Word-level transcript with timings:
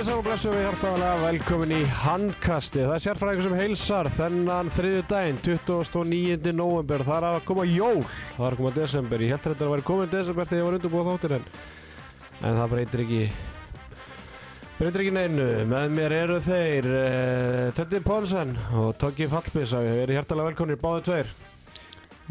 Komið 0.00 0.14
saman 0.14 0.24
blessu 0.24 0.48
við 0.54 0.62
hjartalega 0.64 1.16
velkomin 1.20 1.72
í 1.76 1.78
handkasti. 2.00 2.78
Það 2.86 2.92
er 2.94 3.02
sérfræðingur 3.04 3.44
sem 3.44 3.56
heilsar 3.58 4.08
þennan 4.16 4.70
þriðu 4.72 5.02
daginn, 5.10 5.40
29. 5.44 6.54
november. 6.56 7.04
Það 7.04 7.18
er 7.18 7.26
að 7.28 7.44
koma 7.50 7.66
jól, 7.68 8.00
það 8.38 8.46
er 8.46 8.56
að 8.56 8.62
koma 8.62 8.72
desember. 8.78 9.24
Ég 9.26 9.34
held 9.34 9.42
að 9.42 9.52
þetta 9.52 9.66
að 9.66 9.74
vera 9.74 9.86
komin 9.90 10.14
desember 10.14 10.48
þegar 10.48 10.62
ég 10.62 10.66
var 10.70 10.78
undirbúið 10.78 11.10
þáttir 11.10 11.36
en, 11.36 11.44
en 12.38 12.56
það 12.62 12.72
breytir 12.72 13.04
ekki, 13.04 13.20
breytir 14.80 15.04
ekki 15.04 15.14
neinu. 15.18 15.50
Með 15.74 15.94
mér 15.98 16.16
eru 16.22 16.40
þeir 16.48 16.90
uh, 16.94 17.68
Töndi 17.76 18.02
Pónsson 18.08 18.56
og 18.80 18.90
Tóki 19.04 19.28
Fallbís. 19.28 19.76
Við 19.76 20.02
erum 20.06 20.16
hjartalega 20.16 20.54
velkomin 20.54 20.80
báðið 20.80 21.08
tveir. 21.10 21.36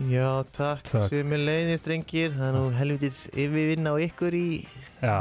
Já, 0.10 0.42
takk, 0.58 0.90
Takk. 0.90 1.06
sem 1.12 1.34
er 1.36 1.42
leiðist 1.44 1.84
drengir 1.84 2.32
Það 2.32 2.46
er 2.46 2.54
nú 2.56 2.70
helvitis 2.72 3.26
yfirvinna 3.30 3.92
á 3.92 3.96
ykkur 4.00 4.38
í 4.38 4.48
Já, 5.00 5.18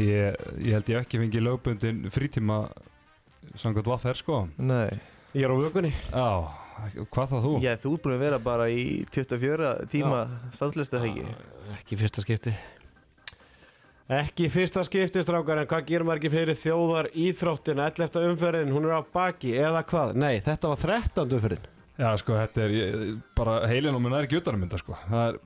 ég, 0.00 0.38
ég 0.64 0.72
held 0.78 0.88
ég 0.88 1.00
ekki 1.02 1.18
fengi 1.20 1.42
lögbundin 1.44 2.06
frítíma 2.12 2.62
samkvæmt 3.58 3.90
vaffer 3.90 4.16
sko 4.16 4.42
Nei, 4.56 4.88
Ég 5.36 5.44
er 5.46 5.52
á 5.52 5.56
vögunni. 5.60 5.90
Já, 6.10 6.28
hvað 7.12 7.28
þá 7.34 7.36
þú? 7.44 7.52
já, 7.62 7.74
þú 7.78 7.92
ert 7.94 8.02
búin 8.06 8.14
að 8.16 8.22
vera 8.24 8.38
bara 8.42 8.68
í 8.72 8.84
24 9.12 9.72
tíma 9.92 10.22
stanslista 10.56 11.02
þegar 11.02 11.34
ekki 11.76 11.98
fyrsta 12.00 12.24
skipti 12.24 12.54
Ekki 14.10 14.48
fyrsta 14.50 14.82
skipti 14.88 15.22
strákar 15.22 15.60
en 15.62 15.68
hvað 15.70 15.84
gerir 15.86 16.06
maður 16.08 16.18
ekki 16.24 16.32
fyrir 16.32 16.56
þjóðar 16.58 17.08
íþróttina 17.14 17.84
11. 17.92 18.24
umferðin, 18.32 18.72
hún 18.74 18.88
er 18.88 18.96
á 18.98 19.02
baki 19.06 19.52
eða 19.54 19.84
hvað? 19.86 20.16
Nei, 20.18 20.40
þetta 20.42 20.72
var 20.72 20.80
13. 20.82 21.36
umferðin 21.36 21.68
Já, 22.00 22.08
sko, 22.18 22.34
þetta 22.40 22.64
er 22.64 22.74
ég, 22.74 23.06
bara 23.36 23.60
heilin 23.70 23.94
og 23.94 24.02
minn 24.02 24.16
er 24.16 24.24
ekki 24.26 24.40
utanum 24.40 24.64
þetta 24.64 24.80
sko 24.82 24.96
Það 25.04 25.22
er 25.28 25.38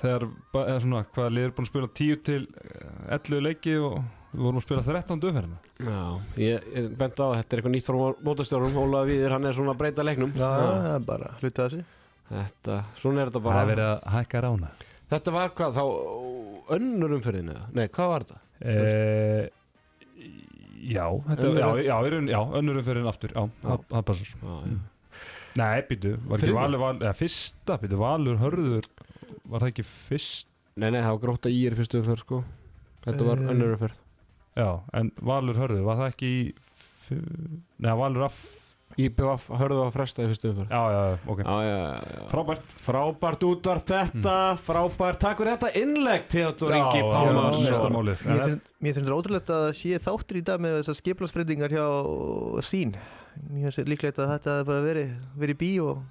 þegar, 0.00 0.24
eða 0.62 0.80
svona, 0.84 1.02
hvað 1.14 1.30
liður 1.36 1.54
búin 1.56 1.66
að 1.66 1.70
spila 1.72 1.90
10 2.00 2.20
til 2.28 2.40
eh, 2.64 3.14
11 3.18 3.44
leiki 3.46 3.76
og 3.82 3.96
við 4.30 4.44
vorum 4.46 4.60
að 4.60 4.66
spila 4.66 4.84
13 4.86 5.24
umferðina. 5.30 5.58
Já, 5.80 6.00
ég, 6.42 6.68
ég 6.76 6.90
bent 7.00 7.18
á 7.18 7.24
að 7.26 7.36
þetta 7.40 7.56
er 7.56 7.62
eitthvað 7.62 7.74
nýtt 7.76 7.88
frá 7.90 7.98
mótastjórnum 8.28 8.78
Óla 8.84 9.02
Víðir, 9.08 9.34
hann 9.34 9.48
er 9.48 9.56
svona 9.56 9.74
að 9.74 9.80
breyta 9.82 10.06
leiknum. 10.06 10.34
Já, 10.38 10.50
það 10.50 10.90
er 10.94 11.06
bara 11.08 11.32
hluta 11.40 11.66
þessu. 11.66 11.82
Þetta, 12.30 12.76
svona 13.00 13.24
er 13.24 13.30
þetta 13.32 13.40
Það 13.40 13.48
bara 13.48 13.62
er 13.64 13.70
verið 13.72 13.88
að 13.90 14.04
hækka 14.14 14.42
rána. 14.46 14.68
Þetta 15.10 15.32
var 15.34 15.54
hvað, 15.58 15.80
þá 15.80 15.84
önnur 16.76 17.16
umferðin 17.16 17.50
eða? 17.50 17.64
Nei, 17.74 17.86
hvað 17.90 18.12
var 18.12 18.28
þetta? 18.28 18.42
e, 18.60 19.48
Já, 20.80 21.04
þetta, 21.26 21.48
já, 21.58 21.66
já, 21.84 21.96
já, 22.08 22.20
já, 22.30 22.38
önnur 22.56 22.78
umferðin 22.80 23.08
aftur 23.10 23.34
Já, 23.34 23.42
það 23.60 23.82
það 23.90 24.04
passar. 24.08 24.30
Nei, 25.60 25.82
býtu, 25.90 26.12
var 26.30 26.40
ekki 26.40 26.54
valur, 26.54 26.84
eða 27.02 27.12
fyrsta, 27.18 27.76
býtu, 27.82 27.98
valur, 28.00 28.38
hörður, 28.40 28.86
var 29.48 29.60
það 29.64 29.72
ekki 29.74 29.84
fyrst, 29.88 30.46
Nei, 30.80 30.88
nei, 30.94 31.00
það 31.02 31.10
var 31.16 31.22
gróta 31.26 31.50
í 31.52 31.66
er 31.66 31.74
fyrstu 31.76 31.98
umferð 32.00 32.20
sko. 32.22 32.44
Þetta 33.04 33.24
var 33.26 33.36
Eh. 33.42 33.50
önnur 33.52 33.74
umferð. 33.76 33.96
Já, 34.56 34.80
en 34.94 35.10
valur, 35.20 35.54
hörður, 35.58 35.82
var 35.84 35.96
það 35.96 36.12
ekki 36.14 36.30
í, 36.30 36.54
neða, 37.80 37.96
valur 38.00 38.24
af, 38.28 38.38
IPVF 39.00 39.44
hörðu 39.54 39.82
að 39.86 39.92
fresta 39.94 40.24
í 40.24 40.28
fyrstu 40.30 40.48
umferð. 40.50 40.70
Já, 40.70 40.80
já, 40.90 41.02
já, 41.10 41.18
ok, 41.30 41.42
Já, 41.44 41.56
já, 41.62 41.76
já, 41.78 42.16
já. 42.16 42.24
frábært, 42.32 42.72
Frábært 42.86 43.44
útvarp 43.46 43.84
þetta, 43.86 44.36
frábært. 44.58 45.20
Takk 45.22 45.38
fyrir 45.38 45.52
þetta 45.56 45.70
innlegg 45.82 46.26
Theodor 46.28 46.74
Ingi 46.74 47.02
málið. 47.04 48.24
Mér 48.26 48.42
finnst- 48.46 48.98
þetta 48.98 49.14
ótrúlegt 49.20 49.52
að 49.54 49.68
sé 49.78 49.98
þáttur 49.98 50.36
í 50.40 50.44
dag 50.44 50.60
með 50.60 50.80
þessar 50.80 50.98
skiplarsbreytingar 51.02 51.70
hjá 51.70 51.86
sín 52.66 52.94
Mér 53.50 53.70
finnst 53.70 53.78
þetta 53.78 53.92
líklegt 53.94 54.18
að 54.18 54.32
þetta 54.34 54.50
hefði 54.58 54.66
bara 54.66 54.82
verið, 54.82 55.10
verið 55.38 55.54
í 55.54 55.60
bí 55.62 55.70
og 55.80 56.02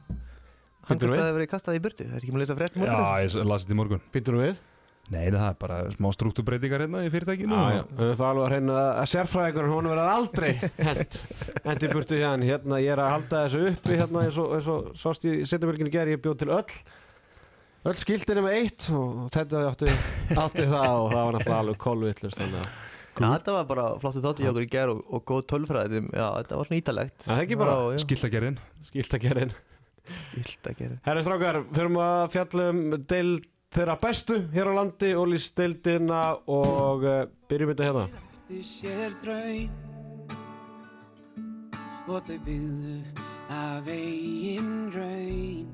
við. 1.16 1.24
að 1.28 1.38
verið 1.38 1.52
kastað 1.54 1.78
í 1.78 1.82
burtu. 1.86 2.10
Það 2.10 2.18
er 2.18 2.24
ekki 2.24 2.34
með 2.34 2.40
að 2.40 2.44
lesa 2.46 2.60
fréttum 2.60 2.84
já, 2.86 3.00
ég 3.24 3.48
las 3.52 3.66
þetta 3.66 3.76
í 3.76 3.80
morgun, 3.80 4.04
Býtur 4.14 4.36
nú 4.36 4.44
við? 4.44 4.60
Nei, 5.10 5.24
það 5.34 5.46
er 5.48 5.56
bara 5.58 5.78
smá 5.90 6.08
struktúrbreytingar 6.14 6.84
hérna 6.86 7.00
í 7.02 7.10
fyrirtækinu, 7.10 7.58
Já, 7.58 7.80
já, 7.80 7.84
höfum 7.98 8.18
það 8.20 8.28
alveg 8.28 8.44
að 8.44 8.52
reyna 8.54 8.82
að 8.86 9.08
sérfræðingur 9.10 9.70
hún 9.72 9.88
verður 9.90 10.10
aldrei 10.14 10.50
hent 10.88 11.18
hent 11.66 11.86
í 11.86 11.90
burtu 11.90 12.20
hérna, 12.20 12.46
hérna 12.46 12.82
ég 12.84 12.94
er 12.94 13.02
að 13.02 13.10
halda 13.16 13.40
þessu 13.48 13.64
uppi 13.72 13.98
hérna 13.98 14.26
eins 14.28 14.38
og, 14.38 14.52
eins 14.60 14.68
og 14.70 14.92
sást 15.02 15.26
í 15.26 15.34
setjumölkinu 15.50 15.90
ger 15.96 16.12
ég 16.14 16.22
bjóð 16.22 16.38
til 16.44 16.52
öll 16.54 16.76
öll 17.90 17.98
skildinni 17.98 18.44
með 18.46 18.58
eitt 18.60 18.86
og 18.94 19.32
þetta 19.34 19.64
átti, 19.72 19.96
átti 20.36 20.68
það 20.70 20.94
og 20.94 21.10
það 21.16 21.24
var 21.24 21.40
náttúrulega 21.40 21.60
alveg 21.64 21.80
að 21.80 21.82
Já, 23.20 23.26
þetta 23.34 23.54
var 23.58 23.66
bara 23.68 23.86
flottu 24.00 24.22
þáttu 24.24 24.46
hjá 24.46 24.52
okkur 24.54 24.64
í 24.64 24.70
gerð 24.72 24.94
og, 24.94 25.00
og 25.12 25.24
góð 25.28 25.42
tölfræði. 25.52 26.00
Já, 26.14 26.28
þetta 26.38 26.60
var 26.60 26.70
svona 26.70 26.78
ítalegt 26.80 27.26
Það 27.26 27.42
er 27.42 27.50
að 30.00 30.20
Stilt 30.26 30.72
að 30.72 30.82
gera 30.82 31.00
Herri 31.06 31.24
strákar, 31.26 31.62
fyrir 31.76 32.00
að 32.06 32.26
fjalla 32.36 32.70
um 32.74 32.82
deild 33.10 33.48
þeirra 33.76 33.96
bestu 34.02 34.40
hér 34.54 34.72
á 34.72 34.74
landi 34.80 35.14
og 35.14 35.30
líst 35.30 35.56
deildina 35.60 36.24
og 36.50 37.06
byrjum 37.50 37.74
þetta 37.74 37.90
hérna. 37.90 38.06
Átti 38.50 38.64
sér 38.66 39.14
draum 39.22 39.70
og 42.10 42.24
þau 42.26 42.38
byggðu 42.48 42.96
af 43.54 43.88
eigin 43.94 44.72
raun. 44.96 45.68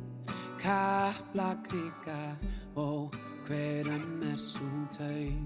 Kapla 0.60 1.54
krika 1.64 2.36
og 2.76 3.16
hverjum 3.48 4.24
er 4.32 4.40
svo 4.42 4.68
taum. 4.98 5.46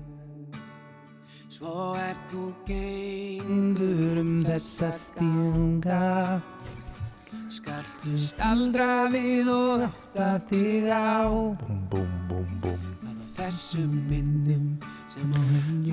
Svo 1.49 1.93
er 1.97 2.17
þú 2.31 2.43
gengur 2.65 4.19
um 4.21 4.35
þessa 4.45 4.89
stíunga 4.95 6.41
skaltu 7.53 8.13
staldra 8.19 9.07
við 9.11 9.49
og 9.51 9.83
átta 9.87 10.29
þig 10.49 10.87
á. 10.93 11.25
Búm, 11.59 11.81
búm, 11.91 12.49
búm 12.61 12.87
að 13.09 13.21
þessum 13.39 13.91
myndum 14.09 14.65
sem 15.09 15.33
á 15.33 15.41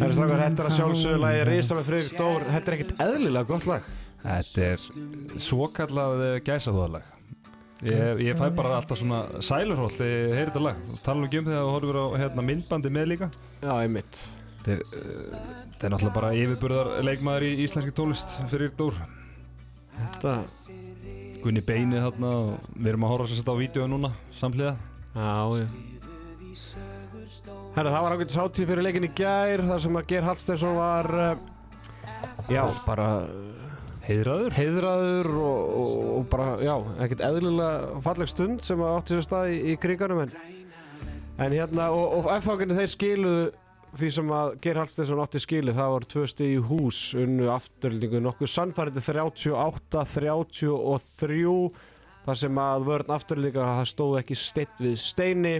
Herri 0.02 0.16
strákar, 0.16 0.42
þetta 0.42 0.62
er 0.64 0.68
að 0.70 0.76
sjálfsögðu 0.76 1.20
lagi 1.22 1.44
Rísa 1.48 1.78
með 1.78 1.90
Friðrik 1.90 2.20
Dór. 2.20 2.46
Þetta 2.52 2.72
er 2.72 2.76
ekkert 2.76 3.04
eðlilega 3.06 3.50
gott 3.50 3.68
lag. 3.70 3.90
Þetta 4.26 4.64
er 4.66 4.86
svokallað 5.46 6.24
gæsaþóðalag, 6.46 7.10
ég, 7.86 8.24
ég 8.26 8.40
fæ 8.40 8.46
bara 8.56 8.78
alltaf 8.80 8.98
svona 9.00 9.42
sælurhóll 9.44 9.92
þegar 9.94 10.16
ég 10.16 10.34
heyri 10.40 10.50
þetta 10.50 10.64
lag, 10.66 10.80
tala 11.06 11.20
nú 11.20 11.28
ekki 11.28 11.42
um 11.42 11.50
þegar 11.50 11.68
þú 11.68 11.76
horfir 11.76 12.00
á 12.02 12.06
hérna, 12.24 12.46
myndbandi 12.50 12.92
með 12.96 13.12
líka, 13.12 13.30
Já, 13.62 13.70
einmitt. 13.76 14.24
Þetta 14.66 14.74
er, 14.74 14.82
uh, 14.82 15.44
þetta 15.76 15.86
er 15.86 15.94
náttúrulega 15.94 16.16
bara 16.16 16.32
yfirburðar 16.34 16.90
leikmaður 17.06 17.46
í 17.46 17.52
íslenski 17.62 17.94
tónlist 17.94 18.34
fyrir 18.50 18.72
Dór. 18.76 18.98
Þetta, 19.96 20.32
Gunni 21.42 21.62
beinið 21.64 22.04
þarna 22.06 22.30
og 22.40 22.70
við 22.74 22.88
erum 22.92 23.04
að 23.06 23.12
horfa 23.12 23.28
sér 23.30 23.50
á 23.52 23.54
vídeo 23.60 23.86
núna 23.90 24.10
samhliða. 24.34 24.76
já, 25.16 25.34
já 25.60 25.66
Herra, 27.76 27.90
það 27.92 28.02
var 28.04 28.14
ákveðtis 28.14 28.38
hátíð 28.40 28.68
fyrir 28.70 28.86
leikin 28.86 29.04
í 29.04 29.12
gær 29.18 29.62
þar 29.68 29.80
sem 29.84 29.98
að 29.98 30.06
Geir 30.12 30.24
Hallsteinsson 30.24 30.76
var 30.78 31.08
uh, 31.12 31.26
já, 32.48 32.62
bara 32.86 33.08
uh, 33.28 33.74
Heiðraður? 34.06 34.54
heiðraður 34.56 35.28
og, 35.34 35.74
og, 35.82 35.92
og 36.14 36.26
bara, 36.32 36.46
já, 36.64 36.72
ekkert 37.04 37.24
eðlilega 37.26 38.00
falleg 38.06 38.30
stund 38.32 38.64
sem 38.64 38.84
átti 38.86 39.16
sér 39.18 39.26
stað 39.26 39.52
í, 39.52 39.58
í 39.72 39.76
kriganum 39.82 40.22
en, 40.24 40.32
en 41.42 41.56
hérna, 41.58 41.90
og, 41.92 42.20
og 42.20 42.30
F-fákinni 42.38 42.78
þeir 42.78 42.92
skiluðu 42.94 43.46
því 44.00 44.08
sem 44.16 44.30
að 44.36 44.48
Geir 44.64 44.78
Hallsteinsson 44.80 45.22
átti 45.22 45.40
skilið, 45.42 45.78
það 45.78 45.92
var 45.94 46.04
tvö 46.12 46.24
stið 46.30 46.50
í 46.52 46.64
hús 46.68 47.00
unnu 47.18 47.46
afturlendingu 47.54 48.18
nokkuð 48.24 48.52
sannfærandi 48.52 49.02
38-33 49.04 51.54
þar 52.26 52.36
sem 52.42 52.54
að 52.62 52.86
vörn 52.88 53.14
afturlendinga 53.16 53.74
það 53.80 53.92
stóð 53.92 54.18
ekki 54.22 54.36
steitt 54.40 54.76
við 54.82 54.96
steini. 55.02 55.56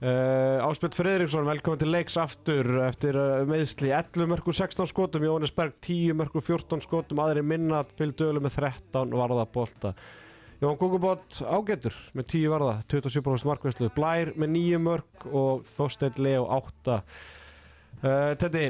Uh, 0.00 0.56
Áspjöld 0.64 0.96
Friðriksson, 0.96 1.44
velkomin 1.44 1.82
til 1.82 1.92
leiks 1.92 2.16
aftur 2.16 2.64
eftir 2.86 3.14
meðsli 3.50 3.90
11 3.92 4.30
mörgur 4.30 4.54
16 4.56 4.88
skotum, 4.88 5.26
Jóhannes 5.28 5.52
Berg 5.52 5.74
10 5.84 6.16
mörgur 6.16 6.40
14 6.46 6.80
skotum, 6.86 7.20
aðri 7.20 7.42
minna 7.44 7.82
fylgdu 7.98 8.30
ölu 8.30 8.40
með 8.40 8.52
13 8.62 9.12
varða 9.12 9.44
bolta 9.52 9.92
Jón 10.60 10.76
Kukubot 10.76 11.38
ágætur 11.48 11.94
með 12.12 12.26
10 12.34 12.50
varða, 12.52 12.72
27% 12.92 13.48
markvæslu 13.48 13.88
Blær 13.96 14.34
með 14.36 14.50
9 14.58 14.80
mörg 14.84 15.22
og 15.32 15.62
Þorstein 15.72 16.18
Leo 16.20 16.42
8 16.52 16.98
uh, 18.02 18.30
Tetti 18.40 18.68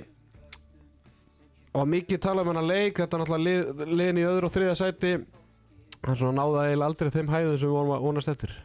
og 1.77 1.87
mikið 1.87 2.23
tala 2.23 2.43
um 2.43 2.51
hennar 2.51 2.67
leik 2.67 2.99
þetta 2.99 3.17
er 3.17 3.23
náttúrulega 3.23 3.47
lið, 3.47 3.85
liðin 3.93 4.19
í 4.19 4.27
öðru 4.27 4.49
og 4.49 4.55
þriða 4.55 4.79
sæti. 4.81 5.13
Hann 6.01 6.17
svona 6.19 6.41
náða 6.41 6.67
eiginlega 6.67 6.89
aldrei 6.89 7.13
þeim 7.15 7.31
hæðum 7.31 7.61
sem 7.61 7.73
við 7.73 7.95
að 7.95 8.05
vonast 8.07 8.33
eftir. 8.33 8.57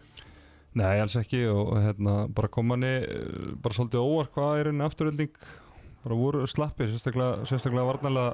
Nei, 0.76 1.00
alls 1.00 1.16
ekki 1.20 1.46
og 1.52 1.76
hérna 1.80 2.16
bara 2.36 2.52
kom 2.52 2.68
manni 2.72 2.96
eh, 2.98 3.54
bara 3.64 3.78
svolítið 3.78 4.04
óvart 4.04 4.34
hvað 4.36 4.60
er 4.60 4.72
einn 4.72 4.84
afturölding 4.84 5.38
bara 6.04 6.20
voru 6.20 6.44
slappi, 6.50 6.90
sérstaklega, 6.92 7.46
sérstaklega 7.48 7.88
varnalega 7.94 8.34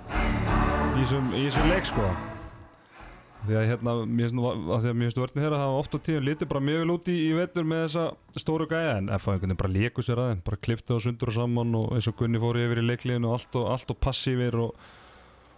í 0.97 1.05
þessum 1.05 1.71
leik 1.71 1.87
sko. 1.87 2.09
Því 3.41 3.55
að 3.57 3.63
hérna, 3.71 3.93
mér 4.05 4.29
finnst 4.29 5.17
að 5.17 5.23
vörnir 5.23 5.41
þeirra 5.41 5.57
að 5.57 5.63
hafa 5.63 5.77
oft 5.81 5.95
á 5.97 5.99
tíðum 6.05 6.25
litið 6.27 6.49
bara 6.51 6.61
mjög 6.61 6.81
vel 6.83 6.93
út 6.93 7.07
í, 7.09 7.15
í 7.25 7.29
vetur 7.33 7.65
með 7.65 7.79
þessa 7.87 8.41
stóru 8.43 8.67
gæja 8.69 8.91
en 8.99 9.07
það 9.09 9.15
einhvern 9.15 9.41
veginn 9.41 9.59
bara 9.63 9.71
leku 9.73 10.05
sér 10.05 10.21
aðeins, 10.21 10.43
bara 10.45 10.59
klifta 10.61 10.93
og 10.93 11.01
sundur 11.01 11.31
og 11.31 11.35
saman 11.39 11.77
og 11.79 11.95
eins 11.95 12.09
og 12.11 12.17
Gunni 12.19 12.41
fór 12.43 12.59
yfir 12.61 12.83
í 12.83 12.85
leikliðinu 12.85 13.31
og 13.31 13.39
allt 13.39 13.57
og, 13.57 13.65
allt 13.73 13.93
og 13.95 13.99
passífir 14.05 14.59
og, 14.61 14.85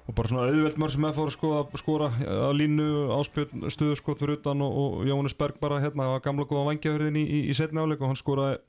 og 0.08 0.16
bara 0.16 0.32
svona 0.32 0.48
auðvelt 0.48 0.80
mörg 0.80 0.96
sem 0.96 1.10
fór 1.20 1.34
sko 1.36 1.52
að 1.60 1.76
skora 1.84 2.10
á 2.16 2.52
línu 2.56 2.88
áspjöld 3.18 3.68
stuðuskot 3.76 4.24
fyrir 4.24 4.40
utan 4.40 4.64
og, 4.64 4.80
og 4.86 5.04
Jóhannes 5.10 5.36
Berg 5.44 5.60
bara 5.60 5.84
hérna 5.84 6.08
var 6.14 6.24
gamla 6.24 6.48
góða 6.48 6.70
vangjafurðin 6.72 7.20
í, 7.20 7.28
í, 7.28 7.46
í 7.52 7.60
setni 7.60 7.84
áleik 7.84 8.00
og 8.00 8.14
hann 8.14 8.24
skoraði 8.24 8.62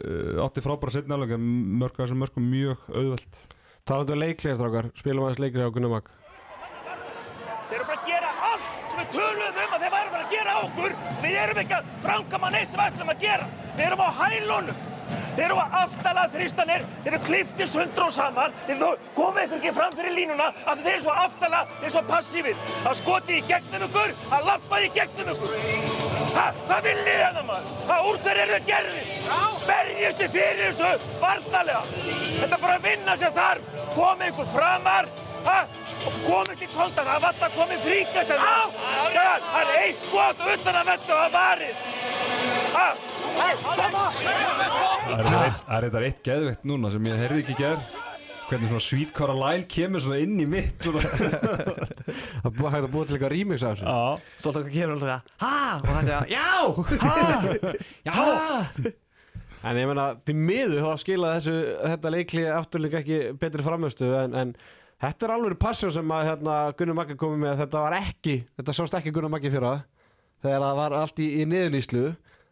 uh, 0.00 0.40
átti 0.48 0.64
frábæra 0.64 0.96
setni 0.96 1.12
áleik 1.12 1.36
en 1.36 1.52
mörg 1.84 2.00
að 2.00 2.06
þessum 2.06 2.24
mörgum 2.24 2.48
mjög 2.48 2.88
auðvelt. 2.88 3.40
Talandu 3.84 4.16
leiklega 4.16 4.56
strákar, 4.56 4.94
spilum 4.96 5.28
aðeins 5.28 5.44
leiklega 5.44 5.72
að 9.14 9.20
töluðum 9.20 9.60
um 9.62 9.76
að 9.76 9.84
þeir 9.84 9.94
væri 9.94 10.10
bara 10.14 10.24
að 10.24 10.34
gera 10.34 10.56
okkur. 10.64 10.96
Við 11.22 11.38
erum 11.44 11.62
ekki 11.62 11.78
að 11.78 11.94
framkama 12.02 12.50
neitt 12.54 12.70
sem 12.70 12.80
við 12.80 12.90
ætlum 12.90 13.14
að 13.14 13.22
gera. 13.22 13.46
Við 13.76 13.86
erum 13.86 14.04
á 14.04 14.10
hælunum. 14.20 14.82
Þeir 15.34 15.44
eru 15.48 15.56
að 15.58 15.74
aftala 15.80 16.22
þrýstanir, 16.30 16.84
þeir 17.02 17.10
eru 17.10 17.18
kliftir 17.26 17.68
sundur 17.68 18.04
og 18.06 18.12
saman, 18.14 18.54
þeir 18.68 18.84
komið 19.16 19.42
ykkur 19.44 19.58
ekki 19.58 19.72
fram 19.74 19.96
fyrir 19.98 20.14
línuna 20.14 20.46
af 20.54 20.78
því 20.78 20.84
þeir 20.84 20.92
eru 20.92 21.02
svo 21.04 21.16
aftala, 21.24 21.62
þeir 21.72 21.88
eru 21.88 21.94
svo 21.96 22.02
passífir. 22.08 22.62
Það 22.84 22.96
skoti 23.00 23.34
í 23.34 23.42
gegnum 23.48 23.84
ykkur, 23.88 24.14
það 24.20 24.46
lappaði 24.48 24.86
í 24.88 24.92
gegnum 24.94 25.32
ykkur. 25.34 25.58
Ha, 26.36 26.46
hvað 26.68 26.88
viljið 26.88 27.20
hérna 27.24 27.44
maður? 27.50 27.74
Hvað 27.88 28.08
úr 28.12 28.22
þeir 28.24 28.42
eru 28.44 28.56
að 28.60 28.70
gerði? 28.70 29.04
Berjist 29.66 30.22
þið 30.22 30.34
fyrir 30.38 30.64
þessu 30.64 31.18
varnalega. 31.18 31.84
Þetta 31.90 32.48
er 32.48 32.64
bara 32.64 32.78
að 32.78 32.88
vinna 32.88 33.18
sem 33.20 33.38
þarf. 33.42 33.70
Komið 33.98 34.32
ykkur 34.32 34.50
framar, 34.54 35.10
komið 35.44 36.52
ekki 36.54 36.66
í 36.66 36.72
kontakt, 36.74 37.08
það 37.08 37.24
vant 37.24 37.42
að 37.46 37.58
komið 37.58 37.84
fríkast. 37.84 38.32
Það. 38.44 38.78
Það 39.14 39.60
er 39.60 39.74
eitt 39.80 40.00
skot 40.04 40.38
utan 40.54 40.78
að 40.80 40.88
vetta 40.92 41.10
og 41.14 41.20
að 41.24 41.32
Það. 42.74 42.94
Er 43.34 45.26
eitt, 45.26 45.60
það 45.66 45.76
er 45.76 45.84
eitthvað 45.86 46.08
eitt 46.08 46.24
geðveitt 46.24 46.66
núna 46.68 46.90
sem 46.94 47.06
ég 47.10 47.22
heyrði 47.24 47.44
ekki 47.44 47.54
í 47.56 47.62
geð 47.64 47.80
Hvernig 48.44 48.68
svona 48.68 48.84
Sweet 48.84 49.12
Caroline 49.16 49.64
kemur 49.72 50.02
svona 50.04 50.18
inn 50.20 50.34
í 50.42 50.46
mitt. 50.48 50.84
Það 50.84 52.58
hægt 52.74 52.84
að 52.84 52.90
búið 52.92 53.08
til 53.08 53.16
eitthvað 53.16 53.32
remix 53.32 53.64
af 53.64 53.72
þessu. 53.72 53.86
Já, 53.88 54.34
Svo 54.36 54.50
alltaf 54.50 54.66
hvað 54.66 54.74
kemur 54.74 54.92
alltaf 54.98 55.08
Ha! 55.40 55.54
Og 55.78 55.86
það 55.88 56.10
er 56.12 56.26
Já! 56.34 56.52
já! 58.10 58.92
En 59.64 59.80
ég 59.80 59.88
meina, 59.88 60.06
því 60.28 60.34
miður 60.36 60.84
þá 60.84 60.90
skila 61.00 61.32
þessu 61.38 61.56
þetta 61.80 62.12
leikli 62.12 62.44
afturleik 62.52 62.98
ekki 63.00 63.20
betri 63.40 63.64
framhaustu 63.64 64.10
en, 64.18 64.36
en 64.36 64.50
þetta 65.04 65.26
er 65.28 65.32
alveg 65.36 65.56
passjón 65.62 65.92
sem 65.94 66.12
að 66.16 66.26
hérna, 66.30 66.58
Gunnar 66.78 66.98
Maggi 66.98 67.16
komið 67.20 67.40
með. 67.44 67.56
Þetta 67.62 67.82
var 67.86 67.96
ekki, 68.00 68.36
þetta 68.58 68.76
sást 68.80 68.96
ekki 68.98 69.12
Gunnar 69.14 69.32
Maggi 69.36 69.52
fyrir 69.54 69.68
það 69.70 69.82
þegar 70.44 70.64
það 70.66 70.78
var 70.82 70.96
allt 71.00 71.22
í, 71.24 71.26
í 71.40 71.46
niðurlýslu 71.48 72.04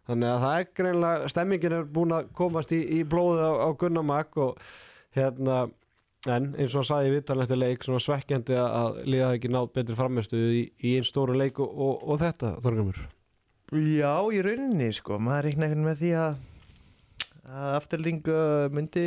þannig 0.08 0.28
að 0.32 0.40
það 0.46 0.56
er 0.62 0.69
greinlega 0.81 1.28
stemmingin 1.31 1.76
er 1.76 1.84
búin 1.99 2.14
að 2.16 2.31
komast 2.38 2.72
í, 2.75 2.81
í 2.99 3.02
blóðið 3.06 3.43
á, 3.46 3.52
á 3.62 3.69
Gunnar 3.82 4.06
Magg 4.08 4.38
og 4.43 4.62
hérna 5.16 5.58
en 6.32 6.52
eins 6.54 6.72
og 6.76 6.81
hann 6.81 6.88
sagði 6.88 7.12
í 7.12 7.19
eftir 7.43 7.58
leik 7.58 7.82
svona 7.84 8.00
svekkjandi 8.02 8.55
að- 8.58 9.00
liða 9.10 9.32
ekki 9.37 9.50
nátt 9.50 9.72
betri 9.75 9.96
framhaustu 9.98 10.38
í, 10.38 10.62
í 10.78 10.94
einn 10.96 11.06
stóru 11.08 11.34
leik 11.34 11.58
og, 11.62 11.70
og, 11.75 12.05
og 12.14 12.20
þetta, 12.22 12.55
Þorgrymur 12.62 13.02
Já, 13.72 14.12
í 14.31 14.43
rauninni 14.44 14.90
sko, 14.94 15.16
maður 15.19 15.48
reikna 15.48 15.66
einhvern 15.69 15.87
með 15.88 16.00
því 16.02 16.10
að 16.22 16.40
afturling 17.76 18.20
myndi 18.72 19.06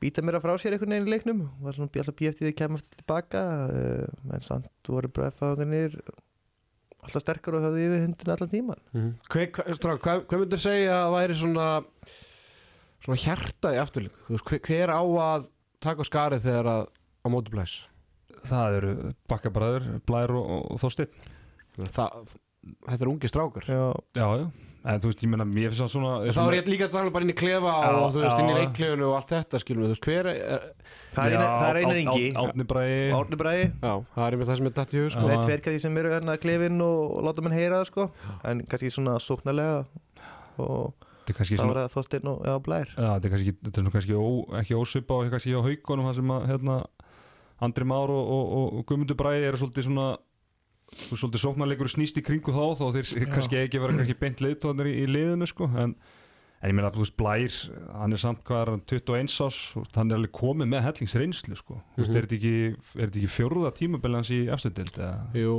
býta 0.00 0.24
mér 0.24 0.38
að 0.38 0.46
frá 0.46 0.54
sér 0.60 0.76
einhvern 0.76 0.94
veginn 0.94 1.08
í 1.08 1.14
leiknum. 1.14 1.44
Var 1.64 1.76
svona 1.76 1.90
alltaf 1.92 2.16
bí 2.18 2.28
eftir 2.30 2.46
því 2.46 2.52
að 2.52 2.58
kemur 2.62 2.82
eftir 2.82 3.02
tilbaka 3.02 3.44
uh, 3.68 4.34
en 4.36 4.44
samt 4.46 4.90
voru 4.90 5.12
bræðfáðanir 5.16 5.98
alltaf 7.00 7.24
sterkar 7.24 7.56
og 7.56 7.64
höfðu 7.66 7.84
yfir 7.86 8.02
hundin 8.04 8.34
allan 8.34 8.50
tíman 8.52 8.82
Mm 8.92 9.12
Hver, 9.32 9.46
hver, 9.56 9.76
strák, 9.78 10.02
hvað, 10.04 10.24
hvað 10.28 10.42
myndir 10.44 10.60
segja 10.60 10.98
að 11.04 11.14
væri 11.16 11.38
svona 11.40 11.68
svona 13.00 13.20
hjarta 13.22 13.72
í 13.72 13.80
veist, 13.80 14.44
hver, 14.50 14.60
hver 14.66 14.92
á 14.92 15.00
að 15.00 15.46
taka 15.80 16.04
skarið 16.04 16.44
þegar 16.44 16.70
að 16.74 16.82
á 17.24 17.26
móti 17.32 17.52
blæs? 17.54 17.76
Það 18.48 18.76
eru 18.78 18.92
bakkabræður, 19.28 19.86
Blær 20.08 20.32
og, 20.32 20.50
og 20.72 20.80
Þorsteinn. 20.80 21.10
Það, 21.92 22.30
þetta 22.88 23.04
er 23.04 23.10
ungi 23.12 23.28
strákar. 23.28 23.66
Já, 23.68 23.82
Já, 24.16 24.26
já, 24.40 24.46
en 24.80 25.00
þú 25.02 25.10
veist, 25.10 25.22
ég 25.24 25.30
meina, 25.30 25.44
ég 25.60 25.72
finnst 25.72 25.82
það 25.82 25.90
svona 25.92 26.12
þá 26.32 26.40
er 26.46 26.56
ég 26.56 26.68
líka 26.70 26.86
að 26.88 26.94
tala 26.94 27.12
bara 27.12 27.26
inn 27.26 27.32
í 27.32 27.36
klefa 27.36 27.72
Já, 27.74 27.88
og 28.00 28.14
þú 28.14 28.22
veist, 28.24 28.38
inn 28.40 28.48
í 28.48 28.54
já. 28.54 28.58
leikklefinu 28.60 29.08
og 29.10 29.16
allt 29.18 29.34
þetta 29.34 29.60
skilum 29.60 29.84
við, 29.84 29.90
þú 29.90 29.96
veist, 29.96 30.06
hver 30.08 30.30
er, 30.30 30.64
það 31.16 31.26
er, 31.26 31.34
eina, 31.34 31.50
það 31.50 31.68
er 31.68 31.80
einar 31.80 32.00
yngi 32.00 32.30
Átni 32.40 32.66
Bræði 32.70 33.02
Árni 33.18 33.40
Bræði 33.40 33.66
já, 33.66 33.92
það 34.14 34.24
er 34.24 34.36
einmitt 34.36 34.50
það 34.50 34.60
sem 34.60 34.70
er 34.70 34.74
dætt 34.78 34.94
í 34.94 35.02
hug 35.02 35.12
sko. 35.12 35.26
Það 35.26 35.34
er 35.34 35.44
tverkað 35.50 35.76
því 35.76 35.82
sem 35.84 36.00
eru 36.00 36.14
hérna 36.14 36.36
að 36.36 36.42
klefin 36.46 36.86
og, 36.86 37.20
láta 37.26 37.44
mann 37.44 37.56
heyra 37.56 37.82
það 37.82 37.90
sko. 37.90 38.08
En 38.48 38.64
kannski 38.70 38.92
svona 38.94 39.18
sóknarlega 39.20 39.76
og 40.60 41.06
er 41.30 41.36
þá 41.36 41.44
svona 41.50 41.74
er 41.74 41.82
það 41.82 41.92
þóstinn 41.94 42.32
og 42.32 42.40
já, 42.48 42.54
blær. 42.64 42.90
Já, 42.96 43.10
þetta 43.10 43.28
er 43.28 43.34
kannski, 43.34 43.54
þetta 43.60 43.76
er 43.76 43.84
svona 43.84 43.94
kannski 43.96 44.16
ó, 44.16 44.26
ekki 44.62 44.78
ósvipa 44.80 45.18
og 45.18 45.30
kannski 45.34 45.54
á 45.54 45.60
haugunum 45.60 46.08
það 46.08 46.18
sem 46.18 46.34
að 46.34 46.48
hérna, 46.50 46.80
Andri 47.60 47.86
Már 47.86 48.12
og, 48.14 48.32
og, 48.34 48.52
og, 48.56 48.66
og 48.80 48.88
Guðmundur 48.88 49.18
Bræði 49.20 49.48
eru 49.50 49.60
svolítið 49.60 49.90
svona 49.90 50.08
þú 51.08 51.16
svolítið 51.20 51.42
sóknarleikur 51.44 51.90
snýst 51.92 52.18
í 52.18 52.24
kringu 52.26 52.52
þá 52.54 52.64
þá 52.80 52.86
þeir 52.96 53.28
kannski 53.34 53.58
ekki 53.64 53.80
vera 53.82 53.96
kannski 53.98 54.16
beint 54.20 54.40
leiðtóðanir 54.44 54.88
í, 54.90 54.94
í 55.02 55.06
liðinu 55.10 55.46
sko 55.48 55.68
en, 55.70 55.94
en 56.60 56.70
ég 56.70 56.74
meina 56.76 56.90
að 56.90 56.98
þú 56.98 57.04
veist 57.04 57.16
Blær 57.20 57.58
hann 58.00 58.16
er 58.16 58.22
samt 58.22 58.42
hvað 58.48 58.62
er 58.64 58.72
hann 58.74 58.82
21 58.90 59.36
ás 59.46 59.58
hann 59.96 60.10
er 60.10 60.18
alveg 60.18 60.32
komið 60.40 60.70
með 60.72 60.84
hellingsreynslu 60.88 61.56
sko. 61.60 61.78
Þú 61.94 62.02
veist, 62.02 62.10
Mhm. 62.10 62.18
er 62.18 62.26
þetta 62.26 62.38
ekki, 62.40 62.54
er 63.00 63.06
þetta 63.06 63.20
ekki 63.22 63.32
fjórða 63.36 63.72
tímabili 63.78 64.18
hans 64.20 64.30
í 64.34 64.40
afstöðdild 64.50 64.98
eða? 64.98 65.14
Jú, 65.40 65.54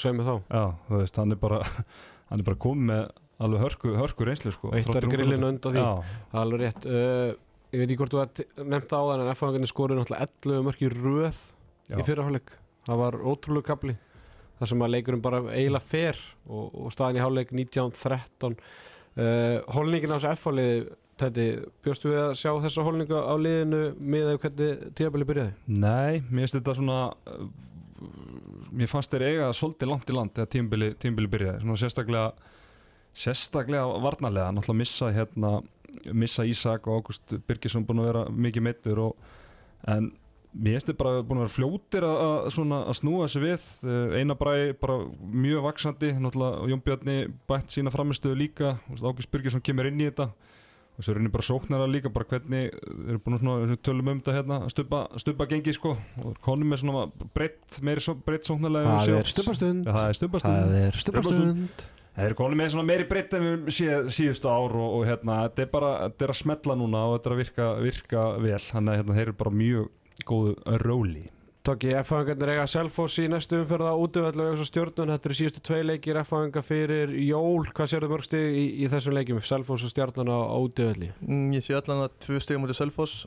segjum 0.00 0.22
við 0.22 0.30
þá. 0.30 0.36
Já, 0.56 0.64
þú 0.88 0.98
veist, 1.02 1.16
hann 1.22 1.32
er 1.36 1.40
bara 1.44 1.62
hann 2.32 2.40
er 2.40 2.48
bara 2.48 2.60
komið 2.66 2.88
með 2.90 3.02
alveg 3.42 3.64
hörku, 3.66 3.94
hörku 3.98 4.26
reynslu 4.26 4.52
sko 4.56 4.72
Eitt 4.72 4.86
var 4.86 4.96
þrátt 4.96 5.04
fyrir 5.06 5.16
grillinu 5.18 5.46
unga 5.46 5.52
undan 5.52 5.72
því. 5.76 5.82
Já, 5.82 6.18
er 6.32 6.40
alveg 6.46 6.60
rétt. 6.66 6.86
Uh, 6.86 7.32
Ég 7.72 7.80
veit 7.80 7.88
ekki 7.88 8.02
hvort 8.02 8.12
þú 8.12 8.66
nefnt 8.68 8.90
á 8.92 9.00
þann 9.00 9.20
en 9.24 9.30
F-fangarnir 9.32 9.70
skoruðu 9.70 9.96
náttúrulega 10.02 10.26
11 10.44 10.64
mörk 10.66 10.80
í 10.84 10.88
röð 10.92 11.38
já. 11.88 11.96
í 11.96 12.02
fyrirháleik 12.04 12.50
Það 12.84 12.98
var 13.00 13.16
ótrúlega 13.24 13.64
kapli 13.70 13.94
þar 14.62 14.72
sem 14.72 14.86
að 14.86 14.94
leikurinn 14.94 15.24
bara 15.24 15.42
eiginlega 15.50 15.90
fer 15.90 16.18
og, 16.46 16.70
og 16.70 16.94
staðin 16.94 17.18
í 17.18 17.24
háleik 17.24 17.52
19-13 17.52 18.56
uh, 18.56 19.58
Holningin 19.74 20.14
á 20.14 20.16
þessu 20.16 20.34
F-fáliði 20.36 20.82
Tætti, 21.22 21.44
bjóstu 21.84 22.08
við 22.08 22.18
að 22.18 22.32
sjá 22.40 22.50
þessa 22.64 22.82
holningu 22.86 23.18
á 23.20 23.34
liðinu 23.38 23.82
með 24.00 24.30
hvernig 24.42 24.86
tíðabili 24.96 25.26
byrjaði? 25.28 25.52
Nei, 25.68 26.22
mér 26.32 26.46
finnst 26.46 26.56
þetta 26.56 26.74
svona 26.78 26.96
mér 28.72 28.90
fannst 28.90 29.12
þeir 29.12 29.26
eiga 29.28 29.50
svolítið 29.54 29.90
langt 29.90 30.08
í 30.08 30.16
land 30.16 30.32
þegar 30.34 30.50
tímbili, 30.54 30.88
tímbili 30.98 31.30
byrjaði. 31.30 31.60
Svona 31.62 31.82
sérstaklega 31.82 32.24
sérstaklega 33.12 34.00
varnarlega, 34.02 34.54
náttúrulega 34.56 34.80
missa 34.80 35.10
hérna, 35.12 35.52
missa 36.16 36.46
Ísak 36.48 36.88
og 36.88 37.02
Ágúst 37.02 37.36
Birgisson 37.46 37.84
búin 37.86 38.02
að 38.02 38.10
vera 38.10 38.24
mikið 38.48 38.66
meittur 38.66 39.02
og, 39.06 39.30
en 39.92 40.10
mér 40.52 40.84
þeir 40.84 40.96
bara 41.00 41.22
búin 41.24 41.40
að 41.40 41.46
vera 41.46 41.54
fljótir 41.56 42.06
að, 42.06 42.22
að, 42.22 42.48
svona, 42.56 42.80
að 42.90 42.98
snúa 43.00 43.26
þessu 43.26 43.42
við. 43.42 43.66
Uh, 43.86 44.16
Einar 44.20 44.38
Bræði 44.40 44.72
bara 44.82 44.98
mjög 45.20 45.66
vaksandi 45.68 46.14
náttúrulega 46.20 46.72
Jón 46.72 46.82
Bjarni 46.86 47.18
bætt 47.50 47.76
sína 47.76 47.92
framistöðu 47.94 48.40
líka. 48.42 48.74
Ágúst 49.00 49.32
Birgisson 49.32 49.64
kemur 49.64 49.88
inn 49.88 50.02
í 50.02 50.10
þetta. 50.10 50.32
Og 50.92 51.06
svo 51.06 51.14
er 51.14 51.22
henni 51.22 51.32
bara 51.32 51.46
sóknara 51.46 51.86
líka 51.88 52.10
bara 52.12 52.28
hvernig 52.28 52.74
þeir 52.74 53.14
eru 53.14 53.22
búin 53.24 53.38
að 53.38 53.72
tölum 53.80 54.10
um 54.12 54.18
þetta 54.20 54.34
hérna 54.36 54.58
stubba, 54.72 55.06
stubba 55.22 55.46
gengi 55.48 55.72
sko. 55.72 55.94
Og 56.20 56.36
konum 56.44 56.68
með 56.68 56.82
svona 56.82 57.06
breytt 57.32 57.80
meiri 57.80 58.04
svo, 58.04 58.18
breytt 58.20 58.44
sóknarlega 58.48 58.98
Það 59.00 59.16
er 59.16 59.32
stubbastund. 59.32 59.88
Ja, 59.88 59.96
það 59.96 60.10
er 60.10 60.20
stubbastund. 60.20 60.60
Það 60.60 60.76
er 60.82 61.00
stubbastund. 61.00 61.86
Þeir 62.12 62.28
eru 62.28 62.36
konum 62.36 62.60
með 62.60 62.74
svona 62.74 62.84
meiri 62.90 63.08
breytt 63.08 63.32
en 63.38 63.46
við 63.46 63.72
sé, 63.72 63.88
síðustu 64.12 64.52
ár 64.52 64.76
og, 64.76 64.98
og 64.98 65.06
hérna 65.08 65.38
þetta 65.46 65.64
er 65.64 65.72
bara 65.72 65.92
þetta 66.02 66.26
er 66.26 66.32
að 66.34 66.40
smetla 66.42 66.76
núna 66.76 67.06
og 67.08 67.14
þetta 67.16 67.30
er 67.30 67.34
að 67.34 67.40
virka, 67.40 67.68
virka 67.80 68.24
vel. 68.36 68.60
Þannig 68.66 68.92
að 68.92 69.00
hérna, 69.00 69.16
þeir 69.16 69.24
eru 69.24 69.36
bara 69.40 69.54
mjög 69.62 69.90
góðu 70.28 70.56
róli 70.84 71.28
Tóki, 71.62 71.92
F-fangarnir 71.94 72.50
eiga 72.56 72.64
Selfoss 72.66 73.20
í 73.22 73.28
næstu 73.30 73.60
umferð 73.60 73.86
á 73.86 73.94
útöfellu 73.94 74.48
og 74.50 74.64
stjórnun, 74.66 75.12
þetta 75.14 75.28
eru 75.28 75.36
síðustu 75.38 75.60
tvei 75.62 75.84
leikir 75.86 76.18
F-fangar 76.24 76.64
fyrir 76.66 77.12
jól, 77.22 77.62
hvað 77.70 77.92
sér 77.92 78.02
það 78.02 78.10
mörg 78.16 78.26
stig 78.26 78.56
í, 78.58 78.64
í 78.82 78.88
þessum 78.90 79.14
leikjum, 79.14 79.38
Selfoss 79.46 79.84
og 79.86 79.92
stjórnun 79.92 80.32
á, 80.34 80.38
útöfelli? 80.58 81.12
Mm, 81.22 81.52
Ég 81.54 81.62
sé 81.62 81.76
allan 81.78 82.02
að 82.08 82.16
tvö 82.26 82.40
stegum 82.42 82.64
mútið 82.66 82.80
Selfoss 82.80 83.22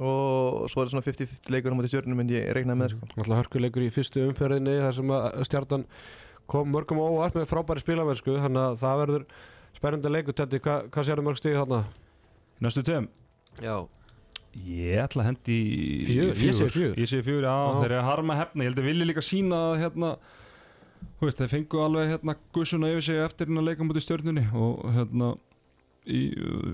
og 0.00 0.64
svo 0.72 0.80
er 0.80 0.88
það 0.88 0.94
svona 0.94 1.04
50-50 1.10 1.52
leikur 1.52 1.76
mútið 1.76 1.92
stjórnum 1.92 2.22
en 2.24 2.32
ég 2.32 2.48
reiknaði 2.56 2.80
með 2.80 2.94
sko. 2.94 3.08
Alltaf 3.20 3.40
hörkuleikur 3.42 3.84
í 3.84 3.90
fyrstu 3.92 4.24
umferðinni 4.30 4.78
þar 4.80 4.96
sem 4.96 5.12
að 5.12 5.28
stjórnun 5.50 5.84
kom 6.56 6.72
mörgum 6.72 7.04
á 7.04 7.06
óvart 7.12 7.36
með 7.36 7.50
frábæri 7.52 7.84
spilamennsku, 7.84 8.38
þannig 8.40 8.64
að 8.64 8.80
það 8.80 9.02
verður 9.04 9.26
spennandi 9.76 10.10
leikur, 10.16 10.40
Tetti, 10.40 10.62
hvað, 10.64 10.88
hvað 10.88 11.06
sér 11.10 11.20
það 11.20 11.28
mörg 11.28 11.42
stig 11.44 11.60
þarna? 11.60 11.82
næstu 12.64 12.82
tveim 12.88 13.10
Já. 13.60 13.76
Ég 14.52 14.98
ætla 15.00 15.22
að 15.24 15.28
hendi 15.30 15.54
í 15.56 15.98
Fjögur, 16.04 16.32
ég 16.44 16.56
segi 16.58 16.72
fjögur. 16.74 16.98
Ég 17.00 17.08
segi 17.08 17.24
fjögur, 17.24 17.46
já, 17.48 17.52
Já. 17.56 17.76
þeir 17.80 17.86
eru 17.88 18.00
að 18.02 18.08
harma 18.10 18.34
hefna 18.36 18.64
Ég 18.66 18.68
held 18.72 18.82
að 18.82 18.88
vilja 18.90 19.06
líka 19.08 19.24
sína 19.24 19.60
að 19.70 19.78
hérna 19.86 20.10
veist, 21.22 21.38
þeir 21.38 21.50
fengu 21.54 21.80
alveg 21.82 22.10
hérna 22.12 22.34
gussuna 22.52 22.90
yfir 22.92 23.06
sig 23.06 23.22
eftir 23.24 23.48
hérna 23.48 23.64
leika 23.64 23.86
mútið 23.86 24.04
stjörnunni 24.06 24.44
og 24.58 24.82
hérna 24.96 25.32
í, 26.10 26.20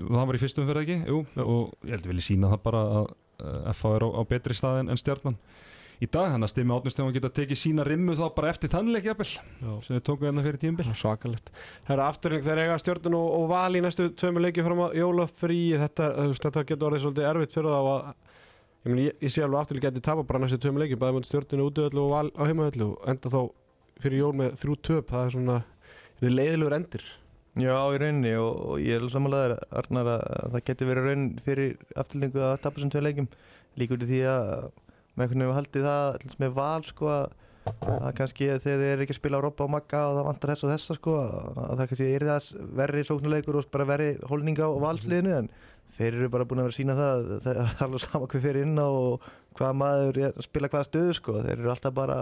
það 0.09 0.27
var 0.31 0.39
í 0.39 0.43
fyrstum 0.43 0.69
fyrir 0.69 0.83
ekki, 0.85 0.99
jú 1.09 1.23
og 1.45 1.73
ég 1.87 1.95
held 1.95 2.07
að 2.07 2.13
vilja 2.15 2.27
sína 2.29 2.51
það 2.55 2.63
bara 2.65 2.83
að 2.99 3.09
uh, 3.13 3.73
FH 3.75 3.95
er 3.99 4.07
á, 4.07 4.09
á 4.09 4.23
betri 4.33 4.57
stað 4.59 4.81
en, 4.83 4.93
en 4.93 5.01
stjörnan 5.01 5.39
í 5.99 6.07
dag, 6.07 6.31
hann 6.33 6.47
að 6.47 6.53
stimmi 6.53 6.75
átnustegum 6.77 7.11
að 7.11 7.19
geta 7.19 7.31
tekið 7.41 7.59
sína 7.59 7.85
rimmu 7.87 8.15
þá 8.19 8.25
bara 8.37 8.53
eftir 8.53 8.71
þannleik 8.73 9.09
jafnvel 9.09 9.29
sem 9.33 9.97
þeir 9.97 10.05
tóku 10.07 10.29
hérna 10.29 10.45
fyrir 10.47 10.61
tíumbil 10.63 10.87
Svakalegt. 10.95 11.53
Herra, 11.89 12.09
afturring 12.13 12.45
þeir 12.47 12.63
eiga 12.65 12.79
stjórnun 12.83 13.19
og, 13.19 13.29
og 13.41 13.47
val 13.51 13.79
í 13.79 13.83
næstu 13.83 14.09
tveimu 14.15 14.45
leiki 14.45 14.65
fram 14.67 14.85
á 14.87 14.89
jólafrí, 14.95 15.61
þetta, 15.83 16.11
þetta 16.39 16.67
getur 16.71 16.91
orðið 16.91 17.07
svolítið 17.07 17.31
erfitt 17.33 17.57
fyrir 17.57 17.75
þá 17.75 17.79
að 17.81 17.95
ég, 17.99 18.91
meni, 18.93 19.07
ég, 19.09 19.23
ég 19.27 19.35
sé 19.35 19.47
alveg 19.47 19.65
afturring 19.65 19.89
geti 19.89 20.05
tapa 20.07 20.27
bara 20.29 20.45
næstu 20.45 20.61
tveimu 20.63 20.85
leiki, 20.85 21.01
bæði 21.01 21.19
með 21.19 21.31
stjórnunu 21.33 21.71
útöðlu 21.73 22.05
og 22.07 22.13
val 22.15 22.27
á 22.39 22.43
heimahöllu 22.47 22.93
og 22.95 23.09
enda 23.11 23.35
þá 23.35 23.41
fyrir 23.99 24.23
jól 24.23 24.35
með 24.39 24.59
þrjú 24.63 24.83
töp, 24.87 25.09
það 25.11 25.25
er 25.25 25.35
svona, 25.35 25.63
er 26.23 26.39
leiðilegur 26.39 26.79
endir. 26.79 27.09
Já, 27.59 27.75
í 27.91 27.99
rauninni 27.99 28.37
og, 28.39 28.59
og 28.71 28.83
ég 28.85 29.01
er 29.01 29.11
samanlegaður 29.11 29.57
Arnar 29.81 30.09
að 30.13 30.53
það 30.53 30.65
getur 30.69 30.89
verið 30.93 31.09
raun 31.09 31.25
fyrir 31.43 31.73
afturlingu 31.99 32.45
að 32.47 32.61
tapa 32.63 32.83
sem 32.83 32.93
tvei 32.93 33.03
leikjum. 33.03 33.27
Líkur 33.81 33.99
til 33.99 34.09
því 34.13 34.21
að 34.31 34.69
með 35.19 35.27
einhvern 35.27 35.45
veginn 35.45 35.59
haldið 35.59 35.87
það 35.89 36.41
með 36.43 36.57
val 36.59 36.87
sko 36.87 37.13
að 37.13 37.37
kannski 38.17 38.47
þegar 38.49 38.63
þið 38.65 38.85
er 38.89 39.03
ekki 39.05 39.15
að 39.15 39.19
spila 39.19 39.41
á 39.41 39.45
Robba 39.45 39.67
og 39.67 39.73
Magga 39.75 40.03
og 40.09 40.19
það 40.19 40.29
vantar 40.29 40.53
þess 40.53 40.65
og 40.65 40.73
þessa 40.73 40.97
sko 40.97 41.17
að 41.21 41.59
það 41.67 41.83
kannski 41.91 42.09
er 42.15 42.27
það 42.29 42.49
verri 42.79 43.05
sóknuleikur 43.09 43.59
og 43.61 43.69
bara 43.75 43.89
verri 43.89 44.09
holninga 44.31 44.69
og 44.69 44.81
valsliðinu 44.85 45.35
en 45.37 45.51
þeir 45.99 46.11
eru 46.15 46.33
bara 46.33 46.47
búin 46.49 46.63
að 46.63 46.69
vera 46.69 46.75
að 46.75 46.79
sína 46.79 46.97
það 46.99 47.31
það 47.45 47.63
er 47.63 47.85
alveg 47.87 48.05
sama 48.05 48.29
hver 48.31 48.45
fyrir 48.45 48.67
inn 48.67 48.81
á 48.81 48.89
og 48.89 49.29
hvað 49.59 49.81
maður 49.83 50.21
er 50.23 50.35
að 50.35 50.49
spila 50.49 50.71
hvaða 50.73 50.89
stöðu 50.89 51.17
sko 51.19 51.41
þeir 51.41 51.57
eru 51.57 51.73
alltaf 51.75 51.97
bara 51.97 52.19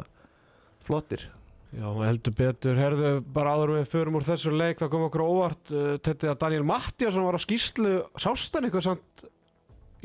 flottir. 0.86 1.28
Já, 1.76 1.86
heldur 1.98 2.32
betur, 2.38 2.76
herðu 2.78 3.08
bara 3.34 3.56
áður 3.56 3.72
við 3.74 3.88
förum 3.90 4.16
úr 4.16 4.24
þessu 4.24 4.52
leik, 4.54 4.78
það 4.78 4.92
kom 4.92 5.06
okkur 5.08 5.24
á 5.26 5.26
óvart 5.26 5.72
uh, 5.74 5.88
þetta 5.98 6.30
að 6.32 6.38
Daniel 6.44 6.66
Mattiasson 6.68 7.26
var 7.26 7.36
á 7.36 7.42
skýslu 7.42 7.96
sástan 8.22 8.68
eitthvað 8.68 8.86
samt 8.86 9.26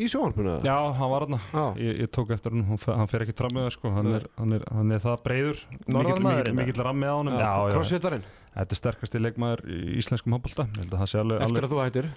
í 0.01 0.09
sjónvarpinu 0.11 0.51
eða? 0.55 0.63
Já, 0.67 0.75
hann 0.97 1.11
var 1.13 1.25
hann 1.27 1.37
Já. 1.39 1.63
ég, 1.81 1.99
ég 2.03 2.11
tók 2.15 2.33
eftir 2.35 2.55
hann, 2.55 2.65
hann 2.71 2.81
fer- 2.81 2.97
hann 2.99 3.07
ekki 3.25 3.35
fram 3.37 3.55
með 3.57 3.67
það 3.67 3.73
sko. 3.77 3.91
hann, 3.97 4.11
er, 4.17 4.27
hann, 4.39 4.53
er, 4.57 4.65
hann 4.71 4.91
er 4.97 5.03
það 5.05 5.21
breyður 5.27 5.63
mikill, 5.87 6.53
mikill 6.61 6.83
rammi 6.87 7.07
á 7.07 7.15
honum. 7.17 7.37
Já, 7.39 7.51
já, 7.69 7.75
Crossfittarinn, 7.77 8.25
þetta 8.57 8.75
er 8.77 8.81
sterkasti 8.81 9.21
leikmaður 9.21 9.63
í 9.69 9.79
íslenskum 10.01 10.35
handbolta. 10.37 10.67
Ég 10.73 10.83
held 10.83 10.93
að 10.97 11.03
það 11.05 11.11
sé 11.13 11.21
alveg, 11.23 11.41
eftir 11.41 11.51
alveg 11.51 11.69
að 11.69 11.73
þú 11.75 11.81
hættir? 11.85 12.11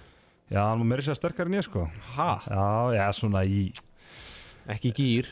Já, 0.53 0.61
hann 0.69 0.83
var 0.85 0.89
meiri 0.95 1.07
sér 1.07 1.17
sterkar 1.21 1.49
en 1.49 1.57
ég 1.61 1.65
sko. 1.65 1.87
Ha? 2.17 2.31
já, 2.49 2.67
já, 2.99 3.07
svona 3.17 3.45
í 3.49 3.63
Ekki 4.75 4.91
í 4.91 4.97
gýr 4.97 5.27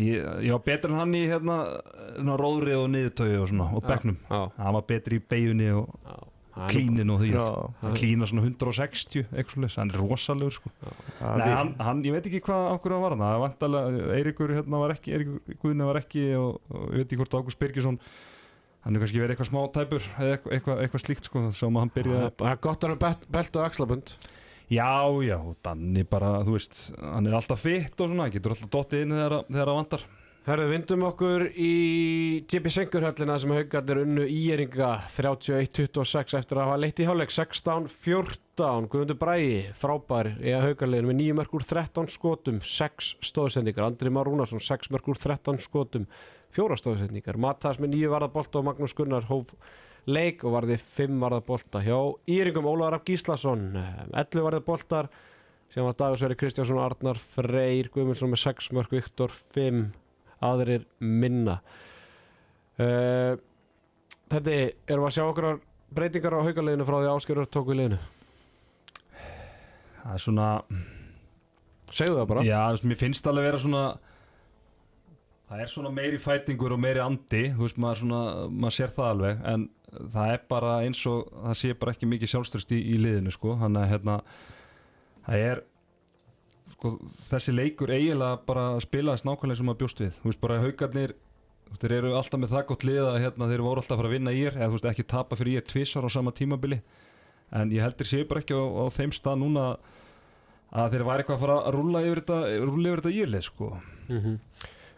ég, 0.00 0.22
ég 0.46 0.52
var 0.54 0.62
betur 0.64 0.92
en 0.92 1.00
hann 1.00 1.14
í 1.18 1.24
hérna, 1.28 1.56
hérna 2.16 2.36
róðri 2.40 2.76
og 2.78 2.86
niðurtöyu 2.92 3.42
og 3.42 3.50
svona 3.50 3.66
og 3.76 3.84
bekknum, 3.86 4.16
Já, 4.30 4.40
hann 4.56 4.76
var 4.78 4.86
betri 4.88 5.18
í 5.20 5.24
beigunni 5.28 5.68
og 5.76 5.90
Hann- 6.06 6.15
klínin 6.70 7.12
og 7.12 7.20
því. 7.22 7.32
Hann 7.82 7.96
klína 7.98 8.28
svona 8.28 8.46
160 8.46 9.26
eitthvað 9.32 9.76
hann 9.76 9.92
er 9.92 10.00
rosalegur 10.00 10.56
sko. 10.56 10.72
Nei, 11.20 11.50
hann, 11.50 11.74
hann, 11.82 12.04
ég 12.06 12.16
veit 12.16 12.28
ekki 12.30 12.40
hvað 12.46 12.70
okkur 12.76 12.96
að 12.96 13.04
var 13.04 13.16
hann 13.16 13.24
það 13.26 13.42
vantalega, 13.44 14.06
Eiríkur 14.16 14.54
hérna 14.56 14.80
var 14.82 14.94
ekki 14.96 15.16
Eiríkur 15.16 15.58
Guðni 15.62 15.90
var 15.90 16.00
ekki 16.00 16.24
og, 16.40 16.62
og 16.72 16.88
ég 16.94 17.02
veit 17.02 17.06
ekki 17.10 17.20
hvort 17.20 17.38
Ágúst 17.40 17.60
Birgisson 17.60 18.00
hann 18.86 18.96
er 18.96 19.02
kannski 19.02 19.20
verið 19.20 19.34
eitthvað 19.34 19.50
smá 19.50 19.62
tæpur 19.74 20.04
eða 20.14 20.34
eitthvað, 20.38 20.82
eitthvað, 20.84 21.02
slíkt 21.02 21.28
sko, 21.28 21.44
sem 21.58 21.78
hann 21.80 21.92
byrjaði 21.94 22.32
Það 22.38 22.52
er 22.52 22.60
gott 22.68 22.84
að 22.84 22.92
hann 22.92 22.96
er 22.96 23.24
belt, 23.36 23.56
og 23.58 23.64
axlabund 23.66 24.12
já, 24.70 24.92
já, 25.26 25.38
Danni 25.66 26.04
bara 26.10 26.36
þú 26.46 26.54
veist, 26.54 26.78
hann 27.00 27.26
er 27.26 27.36
alltaf 27.38 27.64
fitt 27.66 28.00
og 28.00 28.12
svona 28.12 28.28
getur 28.30 28.54
alltaf 28.54 28.70
dottið 28.72 29.04
inn 29.04 29.16
þegar 29.16 29.42
það 29.50 29.74
vantar 29.74 30.06
Herðu, 30.46 30.66
vindum 30.70 31.02
okkur 31.08 31.42
í 31.58 31.70
JP 32.46 32.70
Sengurhöllina 32.70 33.34
sem 33.42 33.50
haugarnir 33.50 33.98
unnu 34.04 34.28
íeringa 34.30 34.92
31-26 35.10 36.36
eftir 36.38 36.60
að 36.60 36.68
hafa 36.68 36.76
leitt 36.78 37.02
í 37.02 37.08
hálfleik 37.08 37.34
16-14 37.34 38.86
Guðmundur 38.92 39.18
Bræi, 39.18 39.72
frábær 39.74 40.30
í 40.38 40.52
að 40.54 40.68
haugarleginu 40.68 41.10
með 41.10 41.18
9 41.24 41.34
mörg 41.40 41.58
úr 41.58 41.66
13 41.66 42.12
skotum 42.14 42.62
6 42.62 43.10
stóðsendingar, 43.26 43.88
Andri 43.88 44.14
Már 44.14 44.30
Rúnarsson 44.30 44.62
6 44.62 44.92
mörg 44.94 45.10
úr 45.10 45.18
13 45.26 45.58
skotum 45.66 46.06
4 46.54 46.78
stóðsendingar, 46.78 47.42
Matas 47.42 47.82
með 47.82 47.96
9 47.96 48.14
varðabolta 48.14 48.62
og 48.62 48.70
Magnús 48.70 48.94
Gunnar 48.94 49.26
hóf 49.26 49.50
leik 50.06 50.46
og 50.46 50.54
varði 50.60 50.78
5 50.78 51.20
varðabolta 51.26 51.82
hjá 51.82 51.98
íringum. 52.30 52.70
Ólaður 52.70 53.00
Rapp 53.00 53.10
Gíslason 53.10 53.72
11 54.14 54.46
varðaboltar 54.46 55.10
sem 55.74 55.82
var 55.82 55.98
Dagursveri 55.98 56.38
Kristjánsson, 56.38 56.78
Arnar 56.86 57.18
Freyr 57.18 57.90
Guðmundsson 57.90 58.30
með 58.30 58.44
6 58.46 58.74
mörg, 58.78 59.00
Viktor 59.02 59.40
5 59.58 59.88
aðrir 60.44 60.86
minna. 61.00 61.60
Uh, 62.76 63.36
Þetta 64.26 64.52
erum 64.90 65.04
við 65.04 65.06
að 65.06 65.14
sjá 65.14 65.22
okkur 65.22 65.46
breytingar 65.94 66.34
á 66.34 66.42
haugarleginu 66.42 66.86
frá 66.86 66.96
því 66.98 67.10
áskerur 67.12 67.46
tóku 67.46 67.74
í 67.74 67.78
leginu 67.78 67.98
það 70.06 70.16
er 70.16 70.22
svona, 70.22 70.48
Segðu 71.86 72.18
það 72.18 72.28
bara. 72.32 72.42
Já, 72.46 72.60
mér 72.82 72.98
finnst 72.98 73.28
alveg 73.30 73.46
vera 73.46 73.62
svona 73.62 73.84
það 75.46 75.62
er 75.62 75.70
svona 75.70 75.92
meiri 75.94 76.18
fætingur 76.18 76.74
og 76.74 76.82
meiri 76.82 77.02
andi 77.04 77.44
þú 77.54 77.62
veist, 77.62 77.78
maður, 77.78 78.00
svona, 78.02 78.20
maður 78.50 78.76
sér 78.80 78.94
það 78.96 79.10
alveg 79.12 79.44
en 79.52 79.68
það 80.16 80.32
er 80.34 80.44
bara 80.50 80.72
eins 80.82 81.04
og 81.10 81.30
það 81.30 81.56
sé 81.60 81.76
bara 81.78 81.94
ekki 81.94 82.10
mikið 82.10 82.32
sjálfströst 82.32 82.74
í, 82.74 82.80
í 82.82 82.98
liðinu 82.98 83.34
sko, 83.34 83.54
hann 83.60 83.78
að 83.78 83.90
hérna 83.92 84.18
það 85.28 85.44
er 85.52 85.62
sko, 86.76 86.92
þessi 87.08 87.54
leikur 87.56 87.92
eiginlega 87.92 88.42
bara 88.46 88.66
spilaðist 88.84 89.26
nákvæmlega 89.26 89.60
sem 89.60 89.70
maður 89.70 89.82
bjóst 89.82 90.02
við 90.04 90.12
þú 90.20 90.30
veist, 90.30 90.42
bara 90.42 90.60
haugarnir 90.62 91.16
þeir 91.80 91.96
eru 91.98 92.14
alltaf 92.16 92.40
með 92.40 92.54
það 92.54 92.68
gott 92.70 92.86
lið 92.86 93.02
að 93.02 93.18
hérna, 93.24 93.50
þeir 93.50 93.64
voru 93.66 93.82
alltaf 93.82 93.96
að 93.96 94.00
fara 94.02 94.10
að 94.12 94.16
vinna 94.16 94.36
í 94.36 94.44
er 94.46 94.56
eða 94.56 94.70
þú 94.70 94.78
veist, 94.78 94.88
ekki 94.92 95.08
tapa 95.10 95.38
fyrir 95.40 95.52
í 95.52 95.58
er 95.60 95.66
tvisar 95.66 96.06
á 96.06 96.10
sama 96.12 96.32
tímabili 96.36 96.80
en 97.56 97.74
ég 97.74 97.84
heldur 97.84 98.08
séu 98.08 98.28
bara 98.28 98.42
ekki 98.42 98.56
á, 98.56 98.62
á 98.62 98.84
þeim 98.94 99.12
stað 99.14 99.42
núna 99.42 99.66
að 100.76 100.94
þeir 100.94 101.04
væri 101.08 101.24
eitthvað 101.24 101.36
að 101.36 101.44
fara 101.44 101.58
að 101.62 101.76
rúlla 101.76 102.02
yfir 102.06 102.22
þetta, 102.22 103.10
írlið 103.12 103.46
sko. 103.46 103.76
mm 104.08 104.20
-hmm. 104.20 104.38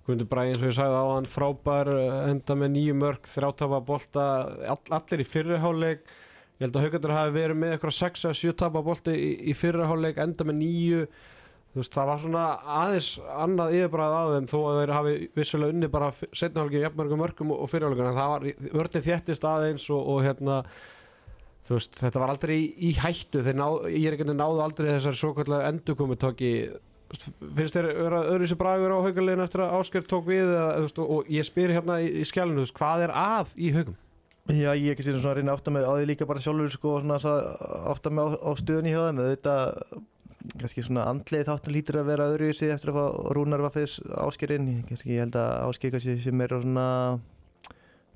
Guðmundur 0.08 0.28
Bræði 0.30 0.52
eins 0.54 0.62
og 0.62 0.70
ég 0.70 0.76
sagði 0.78 1.00
á 1.04 1.06
hann 1.12 1.26
frábær 1.28 1.88
uh, 1.92 2.30
enda 2.30 2.54
með 2.56 2.70
nýju 2.72 2.94
mörg 2.96 3.26
þrjátafa 3.28 3.80
bolta 3.84 4.22
all, 4.72 4.80
allir 4.88 5.20
í 5.20 5.26
fyrriháleik 5.28 6.00
ég 6.58 6.62
held 6.64 6.76
að 6.76 6.86
haugarnir 6.86 7.12
hafi 7.12 7.34
verið 7.34 7.58
með 7.60 7.74
eitthvað 7.74 7.96
6 7.98 8.24
eða 8.24 8.38
7 8.40 8.54
tapa 8.56 8.82
bolta 8.86 9.12
í, 9.12 9.28
í 9.52 9.52
fyrriháleik 9.52 10.16
enda 10.24 10.46
með 10.48 10.56
nýju 10.62 11.02
þú 11.72 11.82
veist, 11.82 11.94
það 11.94 12.10
var 12.10 12.20
svona 12.22 12.44
aðeins 12.80 13.08
annað 13.44 13.74
yfirbræð 13.78 14.16
á 14.18 14.22
þeim 14.34 14.50
þó 14.50 14.58
að 14.58 14.78
þeir 14.80 14.92
hafi 14.96 15.14
vissulega 15.36 15.74
unni 15.76 15.90
bara 15.92 16.10
setnahálfingin 16.16 16.86
jafnmörgum 16.86 17.22
mörgum 17.22 17.54
og 17.54 17.70
fyrirháleikum 17.72 18.08
en 18.08 18.18
það 18.18 18.32
var 18.32 18.46
vörðin 18.80 19.06
þéttist 19.08 19.48
aðeins 19.48 19.88
og, 19.92 20.02
og 20.14 20.24
hérna 20.24 20.58
þú 21.68 21.76
veist, 21.76 22.00
þetta 22.00 22.22
var 22.22 22.32
aldrei 22.32 22.56
í, 22.56 22.66
í 22.88 22.92
hættu. 22.96 23.44
Þeir 23.44 23.58
ná, 23.60 23.66
ég 23.92 24.08
er 24.08 24.16
ekki 24.16 24.28
náðu 24.32 24.62
aldrei 24.64 24.92
þessari 24.94 25.20
svo 25.20 25.34
kallega 25.36 25.72
endurkomutóki 25.74 26.52
finnst 27.08 27.76
þér 27.76 27.86
vera 27.96 28.18
öðru 28.34 28.48
sér 28.50 28.58
bragur 28.60 28.92
á 28.92 28.98
haugarlegin 29.00 29.44
eftir 29.44 29.62
að 29.64 29.78
Ásker 29.78 30.04
tók 30.04 30.26
við 30.28 30.50
þú 30.52 30.82
veist, 30.84 31.00
og, 31.00 31.30
ég 31.32 31.46
spyr 31.48 31.72
hérna 31.72 32.02
í, 32.04 32.10
í 32.20 32.26
skjálinu, 32.28 32.60
þú 32.60 32.66
veist, 32.66 32.76
hvað 32.76 33.04
er 33.06 33.14
að 33.16 33.54
í 33.56 33.72
haugum? 33.76 33.96
Já, 34.48 34.70
ég 34.72 34.86
er 34.88 34.94
ekki 34.94 35.04
síðan 35.04 35.22
svona 35.22 35.34
að 35.34 35.40
reyna 35.40 35.54
að 35.54 35.58
átta 35.58 35.72
mig 35.74 35.84
á 35.84 35.92
því 35.92 36.04
líka 36.08 36.28
bara 36.28 36.40
sjálfur 36.40 36.70
sko, 36.72 36.92
svona 37.02 37.18
að 37.20 37.48
átta 37.92 38.12
mig 38.12 38.24
á, 38.24 38.28
á 38.40 38.50
stöðunni 38.56 38.92
hjá 38.94 39.00
þeim. 39.02 39.18
Auðvitað 39.24 39.64
kannski 40.56 40.84
svona 40.86 41.06
andleið 41.10 41.48
þáttan 41.50 41.74
lítur 41.74 42.00
að 42.00 42.10
vera 42.12 42.28
öðru 42.32 42.52
í 42.52 42.54
sig 42.56 42.72
eftir 42.72 42.92
að 42.92 42.98
fá 42.98 43.32
Rúnar 43.36 43.64
var 43.64 43.74
fyrst 43.74 44.00
áskerinn 44.08 44.70
kannski 44.88 45.16
ég 45.16 45.26
held 45.26 45.36
að 45.38 45.50
ásker 45.68 45.92
kannski 45.94 46.16
sem 46.24 46.44
er 46.44 46.54
svona 46.56 46.86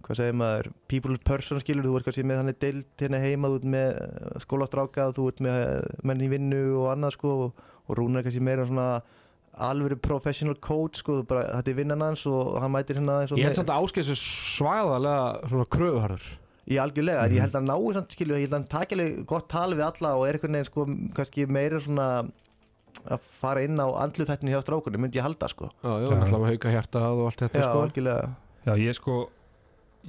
hvað 0.03 0.19
segir 0.19 0.35
maður, 0.35 0.69
people 0.91 1.17
person 1.23 1.61
skilur. 1.63 1.87
Þú 1.87 1.99
ert 1.99 2.07
kannski 2.09 2.25
með 2.27 2.41
þannig 2.41 2.61
deilt 2.63 3.05
hérna 3.05 3.21
heima 3.23 3.51
þú 3.53 3.59
ert 3.61 3.67
með 3.75 3.99
skólastráka, 4.43 5.09
þú 5.15 5.27
ert 5.31 5.43
með 5.47 5.59
menn 6.11 6.25
í 6.25 6.31
vinnu 6.33 6.63
og 6.81 6.89
annað 6.93 7.17
sko 7.17 7.35
og, 7.47 7.67
og 7.87 7.99
Rúnar 7.99 8.27
kannski 8.27 8.43
meira 8.43 8.67
svona 8.67 8.89
alvöru 9.53 9.99
professional 10.01 10.57
coach 10.65 11.03
sko, 11.03 11.21
bara, 11.29 11.45
þetta 11.59 11.73
er 11.75 11.79
vinnan 11.83 12.05
hans 12.07 12.25
og 12.27 12.55
hann 12.63 12.73
mætir 12.73 12.99
hérna 12.99 13.21
Ég 13.29 13.45
held 13.45 13.59
samt 13.59 13.73
að 13.73 13.85
Ásker 13.85 14.07
sér 14.09 14.21
svæðalega 14.23 15.51
svona 15.53 15.67
kröfuharður 15.77 16.31
Í 16.71 16.77
algjörlega, 16.79 17.25
en 17.27 17.35
ég 17.35 17.43
held 17.43 17.57
að 17.57 17.59
hann 17.59 17.71
nái 17.73 17.95
samt 17.97 18.15
skilju, 18.15 18.37
ég 18.39 18.47
held 18.47 18.55
að 18.55 18.77
hann 18.77 18.93
alveg 18.95 19.25
gott 19.33 19.49
tal 19.51 19.73
við 19.75 19.83
alla 19.89 20.13
og 20.15 20.27
er 20.29 20.39
einhvern 20.39 20.59
veginn 20.59 20.69
sko 20.69 20.85
kannski 21.17 21.47
meira 21.51 21.81
svona 21.83 22.09
að 23.03 23.25
fara 23.41 23.65
inn 23.67 23.81
á 23.83 23.87
andlu 24.05 24.27
þættinu 24.29 24.53
hjá 24.53 24.61
strákunni, 24.63 25.01
myndi 25.03 25.19
ég 25.19 25.27
halda 25.27 25.49
sko. 25.51 25.73
Já, 25.83 25.91
já, 25.91 26.07
Já. 26.07 26.13
náttúrulega 26.13 26.43
með 26.45 26.53
hauga 26.53 26.75
hjartað 26.77 27.23
og 27.23 27.31
allt 27.31 27.43
þetta 27.43 27.59
Já, 27.63 27.67
sko 27.67 27.83
algjörlega. 27.87 28.29
Já, 28.63 28.73
ég 28.79 28.99
sko 29.01 29.17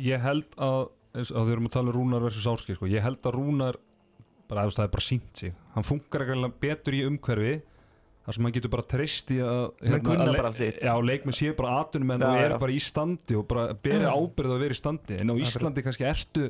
ég 0.04 0.22
held 0.24 0.58
að, 0.62 0.80
að 1.24 1.32
þau 1.34 1.54
erum 1.56 1.70
að 1.70 1.76
tala 1.78 1.90
um 1.94 1.98
Rúnar 1.98 2.26
versus 2.28 2.48
Áskir 2.50 2.78
sko, 2.78 2.90
ég 2.92 3.06
held 3.06 3.22
að 3.24 3.38
Rúnar 3.38 3.80
bara, 4.50 4.66
þú 4.66 4.70
veist, 4.70 4.80
það 4.80 4.86
er 4.88 4.94
bara 4.94 5.08
sínt 5.08 5.42
sig 5.42 5.56
hann 5.74 5.88
funkar 5.88 6.26
ekki 6.26 6.50
betur 6.62 6.98
í 6.98 7.04
umhverfi 7.08 7.54
þar 8.24 8.36
sem 8.38 8.46
hann 8.48 8.53
getur 8.56 8.72
bara 8.72 8.86
treyst 8.88 9.32
í 9.36 9.39
að. 9.44 9.63
Já, 10.84 10.94
leikmenn 11.03 11.36
séu 11.36 11.56
bara 11.58 11.80
atunum 11.84 12.12
en 12.15 12.24
og 12.24 12.38
eru 12.44 12.60
bara 12.62 12.72
í 12.75 12.80
standi 12.84 13.36
og 13.39 13.48
bara 13.51 13.74
beri 13.74 14.06
ábyrð 14.08 14.53
að 14.56 14.62
vera 14.63 14.77
í 14.77 14.80
standi. 14.80 15.18
En 15.20 15.34
á 15.34 15.36
Íslandi 15.44 15.84
kannski 15.84 16.06
ertu 16.08 16.46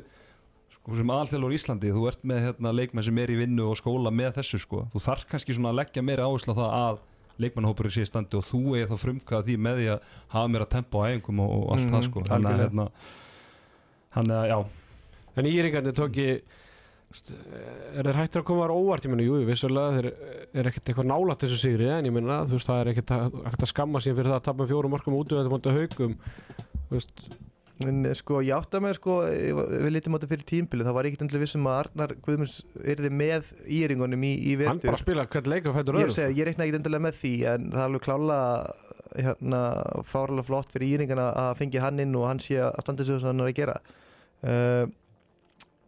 sko, 0.74 0.94
sem 1.00 1.10
aðalþjálfur 1.16 1.54
í 1.56 1.58
Íslandi, 1.58 1.90
þú 1.96 2.06
ert 2.12 2.22
með 2.30 2.40
hérna, 2.46 2.72
leikmenn 2.78 3.04
sem 3.08 3.18
er 3.24 3.32
í 3.34 3.40
vinnu 3.40 3.66
og 3.72 3.78
skóla 3.80 4.12
með 4.14 4.36
þessu 4.38 4.60
sko. 4.62 4.84
þú 4.94 5.02
þarf 5.02 5.26
kannski 5.32 5.56
svona 5.56 5.72
að 5.74 5.80
leggja 5.82 6.02
meira 6.06 6.28
áherslu 6.28 6.54
á 6.54 6.60
það 6.60 6.78
að 6.84 7.02
leikmannhópurinn 7.42 7.90
sé 7.96 8.02
í 8.04 8.06
standi 8.06 8.36
og 8.38 8.44
þú 8.46 8.60
eigi 8.78 8.86
þá 8.92 8.96
frumkað 9.02 9.46
því 9.48 9.54
með 9.58 9.78
því 9.80 9.86
að 9.90 10.10
hafa 10.36 10.50
meira 10.54 10.66
tempo 10.70 11.00
á 11.02 11.04
æfingum 11.10 11.40
og, 11.42 11.54
allt 11.74 11.82
Mhm, 11.88 11.94
það 11.96 12.04
sko. 12.06 12.22
Þannig 12.28 12.50
að 12.52 12.60
hérna 12.62 12.84
þannig 14.14 14.48
já, 14.52 14.58
En 15.34 15.48
íringarnir 15.50 15.96
tók 15.98 16.14
ég 16.22 16.42
er 17.22 18.08
þeir 18.08 18.18
hættir 18.18 18.42
að 18.42 18.46
koma 18.48 18.64
þar 18.64 18.74
óvart 18.74 19.06
ég 19.06 19.12
meina, 19.12 19.26
jú, 19.26 19.38
vissulega, 19.46 19.94
þeir 19.98 20.08
er 20.60 20.70
ekkert 20.70 20.90
eitthvað 20.90 21.10
nálægt 21.10 21.44
þessu 21.44 21.60
sigri, 21.60 21.88
en 21.94 22.08
ég 22.10 22.14
meina, 22.14 22.42
þú 22.48 22.58
veist, 22.58 22.70
það 22.70 22.82
er 22.82 22.92
ekkert 22.92 23.14
að, 23.16 23.40
að 23.52 23.70
skamma 23.70 24.02
síðan 24.02 24.20
fyrir 24.20 24.32
það 24.32 24.40
að 24.40 24.46
tapa 24.50 24.68
fjórum 24.70 24.98
orkum 24.98 25.18
út 25.20 25.34
og 25.34 25.40
þetta 25.40 25.54
mútið 25.54 25.80
haugum 25.80 26.18
En 27.82 28.04
eh, 28.06 28.14
sko, 28.14 28.38
ég 28.44 28.54
átta 28.54 28.78
mig 28.82 28.94
sko, 29.00 29.16
við 29.26 29.90
litum 29.96 30.14
á 30.14 30.16
þetta 30.20 30.30
fyrir 30.30 30.46
tímbili, 30.46 30.84
það 30.86 30.94
var 30.94 31.08
ekkert 31.08 31.24
endilega 31.24 31.42
vissum 31.42 31.66
að 31.66 31.78
Arnar 31.80 32.12
Guðmunds 32.22 32.58
yrði 32.94 33.10
með 33.10 33.48
íringunum 33.66 34.26
í, 34.28 34.30
í 34.38 34.54
hann 34.60 34.78
vetur. 34.78 34.92
bara 34.92 35.00
spila 35.02 35.24
hvern 35.26 35.50
leik 35.50 35.66
og 35.66 35.74
fætur 35.74 35.98
Ég 35.98 36.04
öðru 36.04 36.14
að 36.14 36.18
segja, 36.20 36.36
ég 36.38 36.48
reikna 36.48 36.68
ekkert 36.68 36.78
endilega 36.78 37.06
með 37.08 37.18
því, 37.18 37.32
en 37.50 37.66
það 37.72 37.80
er 37.80 37.88
alveg 37.88 38.04
klála 38.06 38.38
hérna, 39.14 39.62
fárlega 40.06 40.46
flott 40.46 40.74
fyrir 40.74 40.94
íringana 40.94 41.26
að 41.44 41.50
fengi 41.62 41.82
hann 41.82 42.02
inn 42.04 42.14
og 42.18 42.28
hann 42.30 42.42
sé 42.42 42.60
að 42.62 42.78
standa 42.86 43.06
sig 43.08 43.18
sem 43.18 43.30
hann 43.32 43.42
er 43.42 43.50
að 43.50 43.58
gera. 43.58 43.76
Uh, 44.44 44.84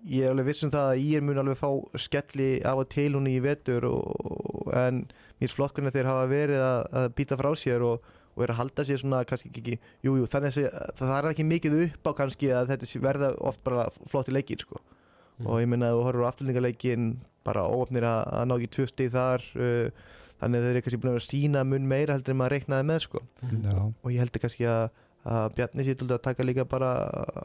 ég 0.07 0.27
er 0.27 0.33
alveg 0.33 0.51
viss 0.51 0.65
um 0.67 0.73
það 0.73 0.91
að 0.91 1.05
ég 1.05 1.25
mun 1.25 1.41
alveg 1.43 1.59
fá 1.59 1.71
skelli 1.99 2.51
af 2.67 2.83
og 2.83 2.91
til 2.93 3.09
hún 3.17 3.29
í 3.31 3.37
vetur 3.43 3.89
og, 3.91 4.71
en 4.77 5.05
mér 5.43 5.55
hvernig 5.57 5.95
þeir 5.95 6.11
hafa 6.11 6.27
verið 6.31 6.63
að, 6.63 6.81
að 7.01 7.09
býta 7.19 7.39
frá 7.41 7.51
sér 7.59 7.85
og, 7.87 8.11
og 8.37 8.45
er 8.45 8.53
að 8.55 8.61
halda 8.61 8.87
sér 8.87 9.03
svona 9.03 9.23
kannski 9.29 9.51
ekki, 9.53 9.79
jú, 10.07 10.19
jú, 10.21 10.29
þannig 10.31 10.61
að 10.63 10.93
það 11.01 11.17
er 11.17 11.31
ekki 11.31 11.49
mikið 11.53 11.79
upp 11.85 12.11
á 12.11 12.13
kannski 12.23 12.53
að 12.55 12.75
þetta 12.75 13.03
verða 13.05 13.33
oft 13.51 13.65
bara 13.67 13.89
flotti 14.09 14.35
leikir 14.35 14.63
sko. 14.65 14.83
og 15.45 15.61
ég 15.61 15.69
meina 15.69 15.91
að 15.91 15.99
þú 15.99 16.05
horfur 16.07 16.27
á 16.27 16.31
afturlingarleikin 16.31 17.09
bara 17.45 17.67
óöfnir 17.69 18.07
að, 18.09 18.23
að 18.39 18.47
ná 18.47 18.55
ekki 18.57 18.71
tvö 18.77 18.87
stig 18.91 19.11
þar 19.13 19.43
uh, 19.61 20.07
þannig 20.41 20.61
að 20.61 20.67
þeir 20.67 20.75
eru 20.75 20.85
kannski 20.85 21.01
búin 21.03 21.17
að 21.17 21.27
sína 21.27 21.65
mun 21.65 21.89
meira 21.89 22.17
heldur 22.17 22.35
en 22.35 22.41
maður 22.41 22.57
reiknaði 22.57 22.89
með 22.91 23.03
sko. 23.07 23.23
Já, 23.43 23.77
og 23.89 24.09
ég 24.13 24.21
heldur 24.21 24.43
kannski 24.43 24.67
að 24.69 24.87
Bjarni 25.27 25.83
til 25.87 26.07
að 26.07 26.23
taka 26.23 26.45
líka 26.47 26.67
bara 26.69 26.93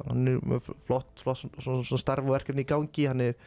hann 0.08 0.28
er 0.30 0.42
með 0.46 0.68
flott, 0.86 1.10
flott 1.24 1.40
svona, 1.42 1.64
svona, 1.64 1.86
svona 1.88 2.02
starf 2.04 2.28
og 2.28 2.36
verkefni 2.36 2.66
í 2.66 2.70
gangi 2.70 3.08
hann 3.10 3.24
er, 3.26 3.38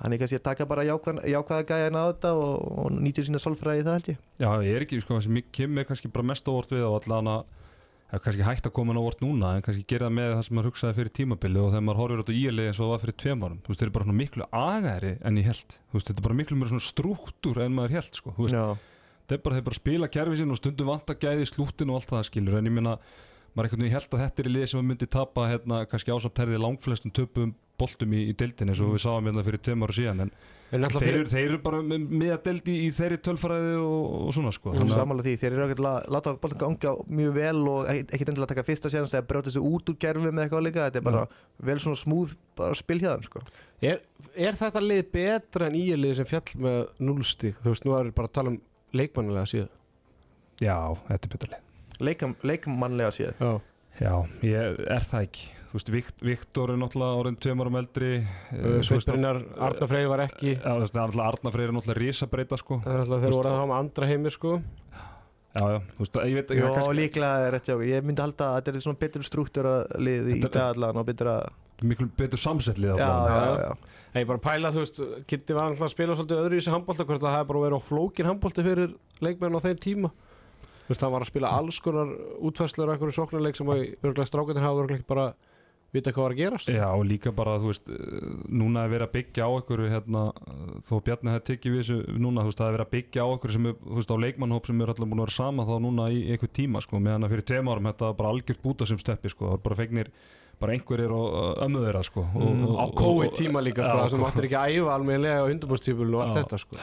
hann 0.00 0.14
er 0.14 0.22
kannski 0.22 0.40
að 0.40 0.46
taka 0.48 0.66
bara 0.66 0.86
jákvæð, 0.88 1.20
jákvæða 1.30 1.68
gæjan 1.68 1.98
á 2.00 2.04
þetta 2.08 2.32
og, 2.34 2.64
og 2.82 2.96
nýtir 2.96 3.28
sína 3.28 3.42
sálfræði 3.42 3.84
í 3.84 3.86
það 3.86 3.98
held 3.98 4.10
ég. 4.10 4.24
Já, 4.42 4.48
ég 4.66 4.72
er 4.78 4.86
ekki, 4.86 4.98
sko, 5.04 5.14
það 5.14 5.28
sem 5.28 5.38
ég 5.38 5.52
kemur 5.60 5.86
kannski 5.86 6.10
bara 6.10 6.30
mest 6.32 6.50
óvart 6.50 6.74
við 6.74 6.88
og 6.88 6.98
allan 6.98 7.30
að 7.36 7.44
það 8.06 8.18
er 8.18 8.24
kannski 8.26 8.46
hægt 8.46 8.66
að 8.68 8.74
koma 8.74 8.94
inn 8.94 9.00
óvart 9.02 9.22
núna 9.22 9.52
en 9.54 9.64
kannski 9.66 9.86
gera 9.90 10.06
það 10.10 10.18
með 10.18 10.34
það 10.34 10.42
sem 10.46 10.58
maður 10.58 10.68
hugsaði 10.70 10.98
fyrir 10.98 11.14
tímabili 11.20 11.62
og 11.62 11.72
þegar 11.72 11.86
maður 11.86 12.02
horfir 12.02 12.22
út 12.22 12.30
á 12.30 12.38
íalið 12.38 12.68
eins 12.70 12.78
og 12.78 12.84
það 12.84 12.92
var 12.92 13.02
fyrir 13.02 13.16
tveim 13.22 13.46
árum. 13.46 13.62
Þú 13.62 13.72
veist, 13.72 13.80
þeir 13.80 13.88
eru 13.88 13.96
bara 13.96 14.18
miklu 14.20 14.46
agæri 14.60 15.14
en 15.26 15.40
ég 15.40 15.48
held 15.50 15.78
veist, 15.94 16.10
þetta 16.10 16.22
er 16.22 16.26
bara 16.28 16.38
miklu 16.38 16.58
mér 16.60 16.70
svona 16.70 16.86
strúktúr 16.86 17.62
en 17.66 17.74
maður 17.74 17.96
held, 17.96 18.20
sko, 18.20 18.36
þetta 18.36 19.34
er 19.34 19.42
bara 19.42 19.58
þeir 19.58 19.66
bara 19.66 19.80
spila 19.80 20.10
kerfi 20.14 20.38
sín 20.38 20.54
og 20.54 20.60
stundum 20.60 20.92
vanta 20.92 21.18
gæði 21.18 21.48
slútin 21.50 21.90
og 21.90 21.98
allt 21.98 22.12
það 22.12 22.28
skilur 22.28 22.60
en 22.60 22.70
ég 22.70 22.76
meina, 22.78 22.94
maður 23.56 23.70
einhvern 23.70 23.84
veginn 23.86 23.96
held 23.96 24.10
að 24.16 24.24
þetta 24.26 24.42
er 24.44 24.50
í 24.50 24.54
lið 24.56 24.66
sem 24.74 24.84
myndi 24.92 25.08
tapa 25.16 25.46
hérna 25.50 25.80
kannski 25.88 26.12
ásamterði 26.12 26.60
langflestum 26.60 27.14
töpum 27.16 27.54
boltum 27.80 28.12
í, 28.16 28.26
í 28.30 28.36
deildin 28.36 28.70
eins 28.72 28.80
og 28.84 28.94
við 28.94 29.02
sáum 29.04 29.26
hérna 29.28 29.42
fyrir 29.44 29.60
tveim 29.64 29.82
ára 29.86 29.96
síðan 29.96 30.26
en 30.28 30.36
En 30.74 30.82
þeir, 30.82 30.96
fyrir 30.98 31.16
eru, 31.20 31.28
þeir 31.30 31.44
eru 31.46 31.56
bara 31.62 31.78
með, 31.86 32.06
með 32.10 32.30
að 32.34 32.40
deldi 32.48 32.72
í 32.82 32.86
þeirri 32.90 33.16
tölfræði 33.22 33.74
og, 33.78 34.06
og 34.26 34.32
svona 34.34 34.50
sko. 34.50 34.72
Að- 34.74 34.88
Samanlega 34.90 35.28
því, 35.28 35.34
þeir 35.38 35.52
eru 35.54 35.66
ekki 35.68 35.76
að 35.86 36.08
láta 36.10 36.32
boltan 36.42 36.58
ganga 36.64 36.94
mjög 37.20 37.36
vel 37.36 37.60
og 37.70 37.90
ekkert 37.92 38.32
endilega 38.32 38.48
að 38.48 38.50
taka 38.50 38.64
fyrsta 38.66 38.90
séðan 38.90 39.06
eða 39.12 39.28
brjóta 39.30 39.46
þessu 39.52 39.62
út 39.68 39.92
úr 39.92 39.98
gerfum 40.02 40.26
eða 40.32 40.42
eitthvað 40.48 40.64
líka 40.66 40.88
þetta 40.88 40.98
er 40.98 41.06
bara 41.06 41.22
vel 41.70 41.78
svona 41.84 42.00
smúð 42.00 42.34
bara 42.58 42.80
spil 42.80 42.98
hjá 42.98 43.12
þeim 43.12 43.28
sko. 43.28 43.44
er, 43.92 44.02
er 44.48 44.58
þetta 44.58 44.82
lið 44.82 45.04
betra 45.14 45.70
en 45.70 45.78
ílið 45.84 46.16
sem 46.18 46.30
fjall 46.32 46.58
með 46.66 46.80
núlstík? 47.12 47.62
Þú 47.62 47.70
veist, 47.76 47.86
nú 47.86 47.94
er 48.00 48.10
bara 48.18 48.32
að 48.32 48.36
tala 48.40 48.54
um 48.56 48.58
leikmannilega 48.98 49.52
síðan 49.54 49.70
Já, 50.66 50.76
þetta 51.12 51.22
er 51.30 51.34
betur 51.36 51.54
lið 51.54 51.65
Leikam, 52.00 52.36
Leikmannlega 52.46 53.12
séð. 53.14 53.40
Já, 53.40 53.60
Já, 53.96 54.12
ég 54.44 54.80
er 54.92 55.04
það 55.08 55.22
ekki. 55.24 55.44
Þú 55.66 55.76
veist, 55.78 55.90
Vikt, 55.92 56.22
Viktor 56.24 56.70
er 56.72 56.78
náttúrulega 56.80 57.20
orðin 57.20 57.36
tveim 57.42 57.62
árum 57.64 57.78
eldri. 57.80 58.10
Sveitbrinnar, 58.86 59.40
Arna 59.66 59.88
Freyr 59.88 60.08
var 60.12 60.22
ekki. 60.26 60.52
Já, 60.54 60.68
þú 60.68 60.82
veist, 60.82 60.94
það 60.94 61.06
náttúrulega 61.06 61.28
Arna 61.32 61.52
Freyr 61.54 61.70
er 61.70 61.76
náttúrulega 61.76 62.02
risabreita 62.02 62.58
sko. 62.60 62.78
Það 62.84 62.94
er 62.94 63.04
alltaf 63.04 63.24
þeir 63.24 63.36
voru 63.36 63.50
að 63.50 63.56
hafa 63.56 63.70
með 63.72 63.80
andra 63.80 64.10
heimir 64.12 64.36
sko. 64.36 64.52
Já, 65.56 65.62
já, 65.72 65.78
þú 65.96 66.02
veist, 66.04 66.18
ég 66.20 66.36
veit 66.36 66.50
ekki 66.52 66.60
Já, 66.60 66.66
það 66.66 66.76
kannski 66.76 66.96
líklega 67.00 67.46
er 67.48 67.56
þetta. 67.56 67.76
Ég 67.88 68.06
myndi 68.10 68.24
halda 68.26 68.48
að 68.50 68.56
þetta 68.60 68.74
er 68.74 68.84
svona 68.84 69.00
betur 69.06 69.26
struktúra 69.26 69.74
lið 69.96 70.28
í 70.34 70.38
dag 70.44 70.58
allan 70.66 71.00
og 71.00 71.06
betur 71.08 71.32
að 71.32 71.86
miklu 71.86 72.08
betur 72.16 72.40
samsettlið 72.40 73.00
Já, 73.00 73.08
já, 73.08 73.40
já. 73.40 73.64
já, 73.64 73.96
Nei, 74.12 74.20
ég 74.22 74.28
bara 74.28 74.40
pæla, 74.44 74.72
þú 74.72 74.84
veist, 74.84 75.00
Kitty 75.28 75.56
var 75.56 75.70
alltaf 75.70 75.88
að 75.88 75.92
spila 75.92 76.16
svolítið 76.16 76.42
öðru 76.44 76.56
í 76.56 76.60
þessi 76.60 76.72
handbólta 76.72 77.04
hvort 77.08 77.24
það 77.24 77.34
hefði 77.36 77.48
bara 77.50 77.64
verið 77.64 77.80
á 77.80 77.88
flókin 77.88 78.28
handbólti 78.30 78.64
fyrir 78.64 78.94
leikmenn 79.24 79.56
á 79.56 79.60
þeim 79.64 79.80
tíma 79.84 80.12
Þú 80.86 80.92
veist, 80.94 81.02
hann 81.02 81.12
var 81.16 81.24
að 81.26 81.30
spila 81.32 81.50
alls 81.58 81.80
konar 81.82 82.14
útfæslur 82.46 82.86
og 82.86 82.94
einhverju 82.94 83.16
sóknarleik 83.18 83.58
sem 83.58 83.70
að 83.74 83.84
örgulega 84.06 84.28
strákanir 84.30 84.62
hafa 84.62 84.82
örgulega 84.84 85.06
bara 85.08 85.24
vita 85.94 86.12
hvað 86.12 86.22
var 86.26 86.34
að 86.34 86.40
gerast. 86.40 86.68
Já, 86.70 86.86
og 86.92 87.04
líka 87.08 87.30
bara, 87.34 87.56
þú 87.62 87.70
veist, 87.70 87.90
núna 88.52 88.82
er 88.84 88.90
verið 88.92 89.06
að 89.06 89.12
byggja 89.16 89.46
á 89.46 89.50
einhverju, 89.56 89.88
hérna, 89.90 90.22
þó 90.86 90.94
Bjarni 91.06 91.32
hefði 91.32 91.44
tekið 91.48 91.74
við 91.76 91.82
þessu 91.82 92.16
núna, 92.20 92.44
þú 92.44 92.50
veist, 92.50 92.60
það 92.60 92.68
er 92.68 92.74
verið 92.76 92.86
að 92.86 92.92
byggja 92.96 93.24
á 93.24 93.28
einhverju 93.32 93.56
sem 93.56 93.68
er, 93.70 93.76
þú 93.86 93.98
veist, 94.00 94.12
á 94.12 94.22
leikmannhóp 94.26 94.68
sem 94.70 94.82
er 94.84 94.92
alltaf 94.92 95.06
búin 95.10 95.22
að 95.22 95.24
vera 95.26 95.36
sama 95.36 95.66
þá 95.70 95.74
núna 95.86 96.08
í 96.12 96.20
einhver 96.34 96.52
tíma, 96.58 96.82
sko, 96.84 97.00
meðan 97.06 97.26
að 97.26 97.34
fyrir 97.36 97.48
tveim 97.50 97.70
árum 97.72 97.88
þetta 97.90 98.10
var 98.10 98.18
bara 98.20 98.34
algjört 98.34 98.62
búta 98.66 98.90
sem 98.90 99.00
steppi, 99.00 99.32
sko, 99.32 99.46
það 99.46 99.56
var 99.56 99.64
bara 99.70 99.80
fegnir, 99.80 100.12
bara 100.60 100.76
einhverjir 100.76 101.16
og 101.16 101.64
ömmu 101.66 101.82
þeirra, 101.86 102.04
sko. 102.10 102.26
Og, 102.34 102.46
Mm, 102.46 102.66
og, 102.66 102.76
á 102.76 102.86
COVID 103.00 103.34
tíma 103.40 103.64
líka, 103.64 103.86
sko, 103.86 103.98
það 104.04 104.10
sem 104.16 104.28
áttir 104.28 104.48
ekki 104.50 104.60
að 104.60 104.76
æfa 104.76 104.94
almennilega 104.98 105.42
á 105.42 105.50
undurbúrstíful 105.54 106.12
og 106.12 106.22
allt 106.26 106.40
þetta, 106.42 106.60
sko 106.66 106.76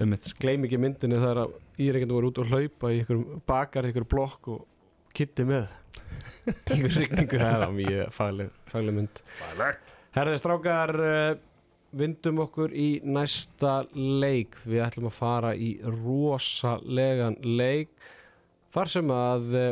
Einmitt, 0.00 0.24
sko. 0.24 0.40
Gleim 0.40 0.64
ekki 0.64 0.80
myndinni 0.80 1.20
þegar 1.20 1.42
að 1.42 1.54
íreikendur 1.82 2.18
voru 2.18 2.30
út 2.32 2.40
og 2.40 2.48
hlaupa 2.48 2.90
í 2.92 3.00
einhverjum 3.02 3.42
bakar, 3.48 3.84
í 3.84 3.90
einhverjum 3.90 4.10
blokk 4.14 4.48
og 4.54 4.62
Kitty 5.12 5.44
með. 5.44 5.66
Einhver 6.72 6.94
rigningu, 6.96 7.40
það 7.40 7.58
var 7.60 7.74
mjög 7.76 8.14
fagleg, 8.16 8.52
mynd. 8.96 9.22
Herðið 10.16 10.40
strákar 10.40 10.94
uh, 10.96 11.28
vindum 11.96 12.40
okkur 12.46 12.72
í 12.72 12.88
næsta 13.04 13.82
leik. 13.92 14.56
Við 14.64 14.84
ætlum 14.86 15.10
að 15.10 15.18
fara 15.18 15.52
í 15.52 15.74
rosalegan 15.84 17.36
leik 17.44 17.92
þar 18.72 18.92
sem 18.96 19.12
að 19.12 19.56
uh, 19.60 19.70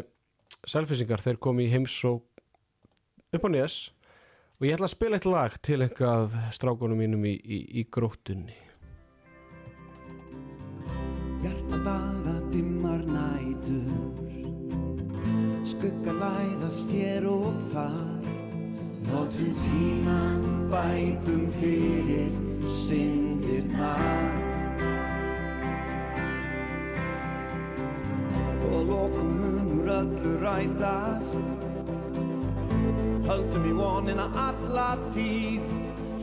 selfisingar 0.68 1.24
þeir 1.24 1.40
komi 1.40 1.64
í 1.64 1.72
heimsók 1.72 2.26
upp 3.32 3.48
á 3.48 3.50
nes. 3.56 3.82
Og 4.60 4.68
ég 4.68 4.76
ætla 4.76 4.90
að 4.90 4.98
spila 4.98 5.16
eitt 5.16 5.28
lag 5.28 5.54
til 5.64 5.80
eitthvað 5.80 6.36
strákunum 6.52 7.00
mínum 7.00 7.24
í, 7.24 7.38
í, 7.40 7.62
í 7.80 7.88
gróttunni 7.88 8.58
hér 17.20 17.28
og 17.28 17.54
þar 17.72 18.20
Notum 19.10 19.54
tíman 19.60 20.44
bætum 20.70 21.52
fyrir 21.52 22.32
syndirnar. 22.70 24.30
Og 28.72 28.86
lokum 28.86 29.30
munur 29.40 29.90
öllu 29.90 30.32
rætast. 30.44 31.44
Höldum 33.26 33.66
í 33.66 33.72
vonina 33.74 34.28
alla 34.46 34.96
tíð. 35.10 35.66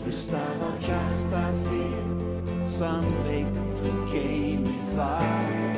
Hlustað 0.03 0.63
á 0.63 0.69
hjarta 0.87 1.43
þitt 1.65 2.63
Sannleik 2.77 3.59
þú 3.81 3.91
geimi 4.13 4.77
þar 4.95 5.76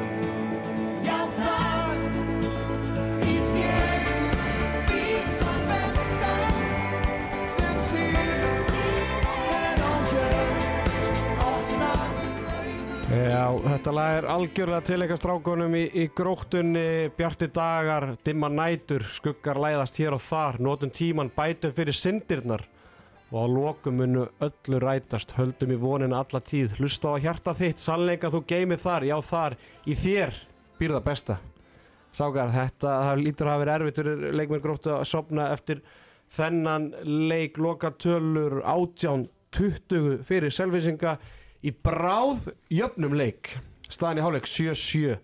Já, 13.20 13.52
þetta 13.60 13.92
lag 13.92 14.18
er 14.20 14.26
algjörlega 14.32 14.86
til 14.86 14.98
eitthvað 15.02 15.18
strákunum 15.20 15.74
í, 15.76 15.82
í 15.92 16.06
gróttunni, 16.16 17.10
bjarti 17.18 17.50
dagar, 17.52 18.14
dimma 18.24 18.48
nætur, 18.54 19.04
skuggar 19.12 19.58
læðast 19.60 19.98
hér 20.00 20.16
og 20.16 20.22
þar, 20.24 20.60
notum 20.64 20.92
tíman, 20.96 21.32
bætum 21.36 21.74
fyrir 21.76 21.98
syndirnar 21.98 22.64
og 23.30 23.36
á 23.44 23.46
lokum 23.52 23.98
munu 24.00 24.24
öllu 24.46 24.80
rætast, 24.80 25.34
höldum 25.36 25.74
í 25.76 25.80
vonina 25.82 26.22
alla 26.24 26.40
tíð, 26.40 26.78
hlusta 26.80 27.12
á 27.12 27.16
hjarta 27.20 27.56
þitt, 27.58 27.84
sannleika 27.84 28.32
þú 28.32 28.42
geymið 28.54 28.86
þar, 28.86 29.08
já 29.10 29.16
þar, 29.32 29.58
í 29.84 29.98
þér 30.00 30.38
býr 30.80 30.96
það 30.96 31.04
besta. 31.10 31.38
Sákar, 32.16 32.54
þetta 32.56 32.94
lítur 33.20 33.50
að 33.50 33.52
hafa 33.52 33.64
verið 33.66 33.74
erfitt 33.76 34.00
fyrir 34.00 34.40
leikmenn 34.40 34.64
gróttu 34.64 34.94
að 34.96 35.10
sopna 35.12 35.50
eftir 35.58 35.84
þennan 36.38 36.88
leik, 37.04 37.60
loka 37.60 37.92
tölur, 38.00 38.62
átján, 38.64 39.28
20 39.60 40.24
fyrir 40.30 40.54
selvisinga 40.54 41.18
í 41.66 41.74
bráð 41.86 42.50
jöfnum 42.72 43.16
leik 43.20 43.54
staðan 43.90 44.22
í 44.22 44.26
hálfleik 44.26 44.48
7-7 44.50 45.18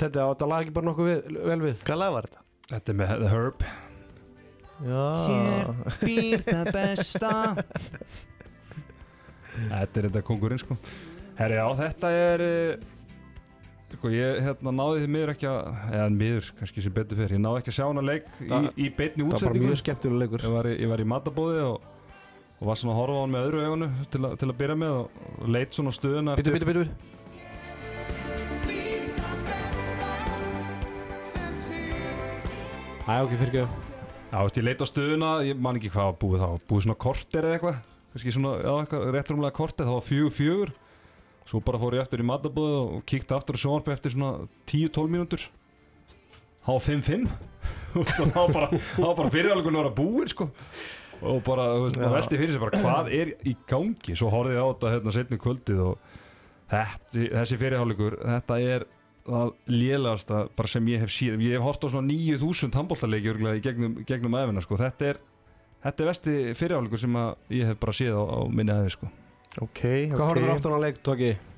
þetta 0.00 0.24
á 0.24 0.28
þetta 0.32 0.48
lag 0.50 0.64
ekki 0.64 0.74
bara 0.76 0.88
nokkuð 0.88 1.10
við, 1.10 1.40
vel 1.50 1.60
við 1.64 1.82
Hvað 1.84 2.00
lag 2.00 2.14
var 2.16 2.28
þetta? 2.28 2.44
Þetta 2.72 2.92
er 2.94 2.96
með 2.96 3.10
The 3.20 3.28
Herb. 3.34 3.64
Já, 4.84 5.04
býr 6.00 6.40
það 6.42 6.70
besta 6.74 7.32
Þetta 9.54 10.00
er 10.00 10.08
þetta 10.08 10.22
kongurinn, 10.26 10.58
sko. 10.58 10.76
Herri, 11.38 11.58
já, 11.60 11.66
þetta 11.78 12.10
er, 12.10 12.42
eh, 12.42 13.94
sko, 13.94 14.10
ég 14.10 14.40
hérna 14.42 14.72
náði 14.74 15.04
því 15.04 15.10
miður 15.14 15.32
ekki 15.34 15.48
að, 15.50 15.60
eða 15.94 16.08
miður, 16.14 16.48
kannski 16.58 16.82
sem 16.82 16.94
betur 16.94 17.20
fyrir, 17.20 17.36
ég 17.36 17.42
náði 17.44 17.62
ekki 17.62 17.72
að 17.72 17.78
sjá 17.78 17.86
hana 17.86 18.04
leik 18.06 18.26
í, 18.42 18.50
í 18.50 18.88
beinni 18.94 19.22
það 19.22 19.30
var 19.30 19.30
bara 19.30 19.38
útsendingu. 19.38 19.68
mjög 19.68 19.80
skemmtilega 19.82 20.22
leikur 20.24 20.46
Ég 20.48 20.54
var 20.90 21.02
í, 21.02 21.06
í 21.06 21.08
matabóði 21.14 21.62
og, 21.68 21.86
og 22.64 22.70
var 22.70 22.78
svona 22.80 22.94
að 22.94 23.00
horfa 23.02 23.16
á 23.20 23.20
hann 23.20 23.32
með 23.34 23.46
öðru 23.46 23.58
eigunu 23.60 23.86
til, 24.08 24.20
til 24.40 24.46
að 24.48 24.56
byrja 24.62 24.74
með 24.80 24.92
og, 24.96 25.16
og 25.36 25.48
leit 25.52 25.74
svona 25.76 25.90
stöðuna 25.92 26.36
bitu, 26.38 26.54
bitu, 26.54 26.68
bitu, 26.70 26.80
bitu. 26.80 26.94
Býr 28.64 29.02
það 29.18 29.42
besta 29.50 30.08
Sem 31.28 31.58
þýr 31.66 33.02
Æ, 33.04 33.12
ok, 33.18 33.34
fyrir 33.34 33.50
ekki. 33.50 33.66
Já, 34.30 34.38
veist, 34.38 34.56
ég 34.62 34.64
leit 34.64 34.80
á 34.80 34.86
stöðuna, 34.88 35.34
ég 35.44 35.60
man 35.60 35.76
ekki 35.76 35.92
hvað 35.92 36.08
var 36.08 36.16
búið 36.24 36.46
þá, 36.46 36.48
búið 36.72 36.86
svona 36.86 36.98
korter 37.04 37.50
eða 37.50 37.58
eitthvað, 37.58 37.84
kannski 38.14 38.36
svona, 38.38 38.54
já, 38.64 38.72
eitthvað 38.78 39.06
réttrumlega 39.18 39.58
korter, 39.60 39.84
það 39.84 39.98
var 39.98 40.08
fjögur 40.08 40.34
fjögur, 40.40 40.74
svo 41.44 41.60
bara 41.68 41.84
fór 41.84 41.98
ég 41.98 42.08
eftir 42.08 42.24
í 42.24 42.28
matabóðu 42.32 42.80
og 42.80 43.04
kíkti 43.12 43.36
aftur 43.36 43.60
á 43.60 43.62
sjónvarpi 43.62 43.92
eftir 43.92 44.16
svona 44.16 44.48
10-12 44.72 45.12
mínútur, 45.12 45.44
var 46.64 46.82
5-5, 46.88 47.28
og 48.00 48.10
það 48.16 48.36
var 48.40 48.56
bara, 48.56 48.84
var 49.04 49.16
bara 49.20 49.34
fyriralgunum 49.36 49.82
að 49.84 49.84
vera 49.84 49.98
búið, 50.00 50.32
sko. 50.32 50.48
Og 51.22 51.40
bara, 51.46 51.68
þú 51.76 51.84
veist, 51.86 52.00
maður 52.00 52.16
veldi 52.18 52.40
fyrir 52.40 52.52
sig 52.54 52.62
bara 52.64 52.80
hvað 52.82 53.12
er 53.20 53.32
í 53.46 53.54
gangi, 53.70 54.16
svo 54.18 54.30
horfið 54.32 54.56
ég 54.56 54.64
á 54.64 54.68
þetta 54.72 54.92
hérna 54.94 55.14
setni 55.14 55.38
kvöldið 55.44 55.82
og 55.84 56.10
þetta, 56.74 57.24
þessi 57.38 57.60
fyrirháleikur, 57.60 58.18
þetta 58.24 58.58
er 58.74 58.86
það 59.24 59.52
lélegasta 59.72 60.42
bara 60.56 60.68
sem 60.74 60.88
ég 60.92 61.00
hef 61.04 61.12
síðan, 61.14 61.44
ég 61.46 61.56
hef 61.56 61.64
hort 61.64 61.84
á 61.84 61.88
svona 61.94 62.08
9000 62.10 62.76
handbóltaleiki 62.76 63.30
örgulega 63.32 63.60
í 63.60 63.64
gegnum, 63.64 63.94
gegnum 64.04 64.36
æfina 64.36 64.64
sko, 64.64 64.76
þetta 64.80 65.12
er 65.14 65.20
þetta 65.84 66.04
er 66.04 66.10
vesti 66.10 66.36
fyrirháleikur 66.58 67.00
sem 67.00 67.16
að 67.20 67.56
ég 67.60 67.70
hef 67.72 67.80
bara 67.80 67.96
séð 67.96 68.18
á, 68.20 68.22
á 68.24 68.38
minni 68.52 68.74
æfi 68.76 68.94
sko. 68.98 69.10
Ok, 69.62 69.80
Hvað 70.10 70.18
ok. 70.18 70.28
horfður 70.28 70.52
aftur 70.56 70.76
á 70.76 70.78
leik, 70.82 70.96
Tóki? 71.06 71.34
Hvað 71.36 71.53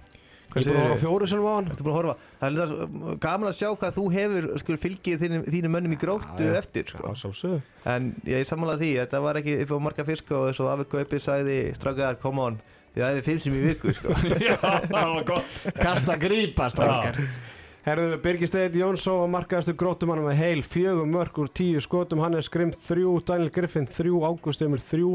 Ég 0.57 0.67
er 0.67 0.73
búin 0.73 0.81
að 0.81 0.87
horfa 0.87 0.97
á 0.97 1.03
fjóru 1.03 1.29
sem 1.31 1.43
var 1.45 1.57
hann. 1.59 1.69
Ertu 1.73 1.85
búin 1.87 1.93
að 1.93 1.99
horfa? 2.01 2.15
Það 2.41 2.47
er 2.47 2.55
líka 2.57 3.17
gaman 3.27 3.51
að 3.51 3.57
sjá 3.59 3.69
hvað 3.73 3.97
þú 3.97 4.05
hefur 4.15 4.47
sko, 4.63 4.77
fylgið 4.87 5.25
þínu, 5.25 5.41
þínu 5.57 5.73
mönnum 5.75 5.97
í 5.97 5.99
gróttu 6.01 6.49
eftir 6.61 6.89
sko. 6.93 7.13
sjálfsögðu. 7.23 7.59
En 7.93 8.09
ég 8.25 8.41
er 8.41 8.49
sammála 8.49 8.79
því, 8.81 8.93
þetta 9.03 9.21
var 9.27 9.41
ekki 9.43 9.59
upp 9.67 9.75
á 9.77 9.79
marga 9.89 10.07
fisk 10.09 10.33
og 10.33 10.49
eins 10.51 10.63
og 10.65 10.71
Afi 10.73 10.89
Gaupi 10.95 11.21
sagði 11.23 11.59
strákar, 11.77 12.17
come 12.23 12.47
on, 12.47 12.57
þið 12.97 13.09
æfið 13.11 13.29
fimm 13.29 13.43
sem 13.45 13.59
í 13.59 13.67
viku 13.67 13.97
sko. 13.99 14.17
Já, 14.47 14.57
það 14.57 14.97
var 14.97 15.29
gott. 15.35 15.61
Kasta 15.83 16.17
grípa, 16.21 16.71
strákar. 16.73 17.21
Herðu, 17.87 18.17
Birgir 18.19 18.49
Steit 18.51 18.75
Jónsson 18.75 19.21
var 19.21 19.29
markaðastu 19.31 19.77
grótumann 19.79 20.25
með 20.25 20.41
heil 20.41 20.63
fjögum 20.67 21.13
mörg 21.15 21.37
úr 21.39 21.53
tíu 21.55 21.79
skotum. 21.79 22.19
Hann 22.19 22.35
er 22.35 22.43
skrimmt 22.43 22.81
þrjú, 22.83 23.13
Daniel 23.29 23.53
Griffin 23.55 23.87
þrjú, 23.87 24.25
Ágúst 24.27 24.65
Emil 24.67 24.81
þrjú 24.83 25.13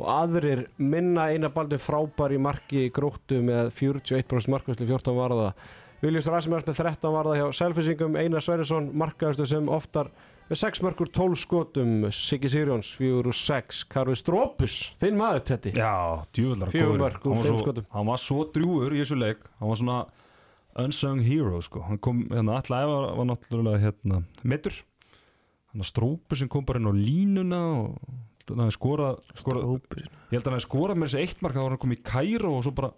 og 0.00 0.08
aðrir 0.08 0.64
minna 0.80 1.28
eina 1.30 1.50
baldi 1.52 1.76
frábær 1.80 2.32
í 2.32 2.40
marki 2.40 2.86
í 2.86 2.90
gróttu 2.94 3.42
með 3.44 3.70
41% 3.76 4.48
markvæslu 4.54 4.86
14 4.88 5.14
varða. 5.16 5.52
Viljus 6.00 6.30
Rasmus 6.32 6.64
með 6.64 6.78
13 6.80 7.12
varða 7.12 7.34
hjá 7.36 7.46
Selfisingum, 7.58 8.14
Einar 8.16 8.40
Sverrisson 8.40 8.86
markaðastu 8.96 9.44
sem 9.50 9.66
oftar 9.68 10.08
með 10.48 10.56
6 10.62 10.80
mörg 10.86 11.02
úr 11.04 11.10
12 11.12 11.36
skotum. 11.42 11.90
Siggi 12.16 12.48
Sirjóns 12.50 12.88
4 12.96 13.20
úr 13.20 13.36
6, 13.36 13.82
Karli 13.92 14.16
Strópus 14.16 14.78
þinn 15.02 15.18
maður 15.20 15.44
Tetti 15.52 15.74
Já, 15.76 15.92
djúvöldar 16.32 16.72
Fjögur 16.72 16.98
mörk 17.04 17.26
úr 17.28 17.34
hann, 17.36 17.42
var 17.42 17.46
fimm 17.50 17.58
svo- 17.58 17.66
skotum. 17.66 17.86
hann 17.92 18.08
var 18.08 18.22
svo 18.24 18.46
drjúur 18.54 18.96
í 18.96 19.02
þessu 19.04 19.20
leik. 19.20 19.44
Hann 19.60 19.68
var 19.68 19.76
svona 19.82 19.98
unsung 20.80 21.20
hero 21.26 21.60
sko. 21.60 21.82
hann 21.84 21.98
kom, 21.98 22.24
hérna, 22.30 22.56
alltaf 22.56 22.86
var, 22.88 23.10
var 23.20 23.26
náttúrulega 23.28 23.82
hérna, 23.84 24.22
meittur 24.42 24.80
hann 25.74 25.82
að 25.84 25.90
strópu 25.92 26.36
sem 26.38 26.48
kom 26.48 26.64
bara 26.64 26.80
inn 26.80 26.88
á 26.88 26.94
línuna 26.96 27.60
og 27.76 27.98
hann 28.54 28.66
hafi 28.66 28.76
skorað, 28.76 29.24
skorað 29.34 29.64
Strópur. 29.64 30.04
ég 30.04 30.36
held 30.36 30.44
að 30.44 30.50
hann 30.50 30.58
hafi 30.58 30.66
skorað 30.66 31.00
með 31.00 31.10
þessi 31.10 31.24
eitt 31.24 31.42
mark 31.44 31.56
þá 31.56 31.62
var 31.62 31.74
hann 31.74 31.82
komið 31.84 32.00
í 32.00 32.04
Kæró 32.10 32.52
og 32.58 32.66
svo 32.66 32.74
bara 32.76 32.92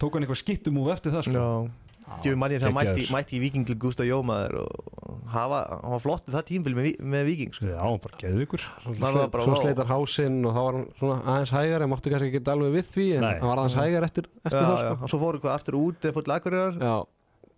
tók 0.00 0.16
hann 0.16 0.26
eitthvað 0.26 0.42
skittum 0.42 0.82
úr 0.82 0.94
eftir 0.94 1.14
það 1.14 1.28
sko. 1.28 1.40
Já 1.40 1.84
Djú, 2.20 2.34
manni 2.36 2.58
það 2.60 2.74
mætti, 2.76 3.04
mætti 3.12 3.36
í 3.38 3.40
Viking 3.40 3.64
til 3.64 3.76
Gustaf 3.80 4.04
Jómaður 4.04 4.58
og 4.60 5.20
hafa, 5.32 5.60
hann 5.80 5.94
var 5.94 6.02
flott 6.04 6.26
það 6.28 6.44
tímbil 6.50 6.74
með, 6.76 6.88
með 7.00 7.24
Viking 7.30 7.54
sko. 7.56 7.68
Já, 7.70 7.80
bara 8.04 8.18
geðu 8.20 8.44
ykkur 8.44 8.64
Maður 9.00 9.18
var 9.22 9.30
bara, 9.32 9.46
svo 9.46 9.56
sleitar 9.56 9.88
hásinn 9.88 10.36
og 10.44 10.52
þá 10.52 10.60
var 10.60 10.76
hann 10.78 10.86
svona 11.00 11.16
aðeins 11.32 11.54
hægar 11.56 11.84
en 11.86 11.92
máttu 11.94 12.12
kannski 12.12 12.30
ekki 12.30 12.52
alveg 12.52 12.76
við 12.76 12.90
því 12.92 13.06
en 13.16 13.24
Nei. 13.24 13.30
hann 13.32 13.50
var 13.50 13.62
aðeins 13.62 13.78
hægar 13.80 14.06
eftir, 14.08 14.28
eftir 14.44 14.60
já, 14.60 14.66
það 14.68 14.82
sko. 14.82 14.94
og 14.94 15.12
svo 15.14 15.20
fóru 15.24 15.42
hvað 15.44 15.56
aftur 15.56 15.78
út 15.80 16.08
eða 16.10 16.16
fór 16.18 16.78
Já, 16.84 16.94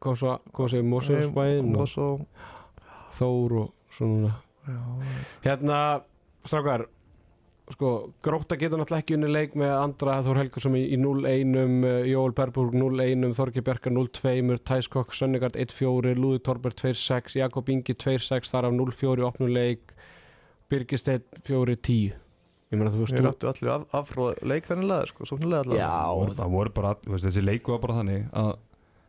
kom 0.07 0.19
svo, 0.23 0.39
kom 0.55 0.71
svo 0.71 0.83
í 0.83 0.89
Moselsbæinn 0.95 1.75
og 1.83 1.97
Þór 3.17 3.59
og 3.65 3.97
svona 3.99 4.37
Hérna, 5.43 5.81
strákar 6.47 6.87
sko, 7.75 7.91
Gróta 8.23 8.57
getur 8.59 8.79
náttúrulega 8.81 9.03
ekki 9.05 9.17
unni 9.17 9.31
leik 9.33 9.57
með 9.59 9.73
Andra 9.75 10.19
Þór 10.27 10.41
Helgarsson 10.43 10.77
í, 10.79 10.85
í 10.95 10.99
0-1 11.01 11.57
uh, 11.59 11.87
Jóel 12.07 12.35
Berburg 12.37 12.77
0-1 12.79 13.25
Þorgi 13.39 13.65
Bjarkar 13.67 13.95
0-2 13.97 14.59
Tæskokk 14.69 15.17
Sönnegard 15.17 15.59
1-4 15.59 16.15
Lúði 16.19 16.43
Torbert 16.47 16.79
2-6 16.83 17.39
Jakob 17.41 17.73
Ingi 17.73 17.97
2-6 17.97 18.53
þar 18.53 18.71
af 18.71 18.77
0-4 18.79 19.25
í 19.25 19.27
opnum 19.27 19.51
leik 19.55 19.97
Birgisteinn 20.71 21.27
4-10 21.47 22.15
Ég 22.67 22.79
meina 22.81 22.91
þú 22.91 23.03
veist 23.05 23.15
Við 23.15 23.23
þú- 23.23 23.31
áttu 23.31 23.51
allir 23.53 23.73
af, 23.77 23.89
afróð 23.95 24.41
leik 24.43 24.67
þannig 24.67 24.89
laga 24.91 25.11
sko, 25.13 25.27
sóknulega 25.31 25.63
allavega 25.63 25.83
Já, 25.87 26.37
það 26.41 26.55
voru 26.57 26.73
bara, 26.75 26.95
þú 27.05 27.13
veist, 27.15 27.27
þessi 27.29 27.45
leiku 27.47 27.75
var 27.77 27.83
bara 27.85 27.99
þannig 28.01 28.25
að 28.35 28.49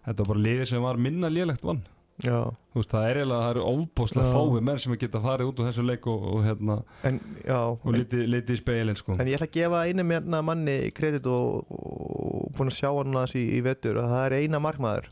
þetta 0.07 0.17
var 0.21 0.29
bara 0.33 0.43
liðið 0.45 0.69
sem 0.69 0.85
var 0.85 0.99
minna 1.07 1.31
lélegt 1.33 1.65
vann 1.65 1.81
veist, 2.23 2.89
það 2.89 3.07
er 3.07 3.19
eiginlega, 3.19 3.41
það 3.43 3.51
eru 3.51 3.65
óbúslega 3.71 4.31
fáið 4.33 4.63
menn 4.69 4.79
sem 4.81 4.95
geta 4.97 5.21
farið 5.21 5.51
út 5.51 5.59
úr 5.61 5.69
þessu 5.69 5.85
leik 5.85 6.07
og, 6.09 6.23
og 6.31 6.47
hérna, 6.47 6.77
en, 7.05 7.19
já, 7.43 7.59
og 7.59 7.91
litið 7.93 8.23
liti 8.33 8.57
í 8.57 8.61
speilin 8.61 8.97
sko. 8.97 9.17
en 9.17 9.29
ég 9.29 9.37
ætla 9.37 9.49
að 9.49 9.59
gefa 9.59 9.83
einu 9.85 10.07
mérna 10.07 10.41
manni 10.45 10.79
kredit 10.97 11.29
og, 11.29 11.69
og 11.69 12.49
búin 12.57 12.73
að 12.73 12.79
sjá 12.79 12.89
hann 12.89 13.11
núna 13.11 13.27
í, 13.37 13.45
í 13.59 13.61
vetur 13.65 14.01
og 14.01 14.09
það 14.09 14.25
er 14.25 14.37
eina 14.41 14.63
markmaður 14.63 15.11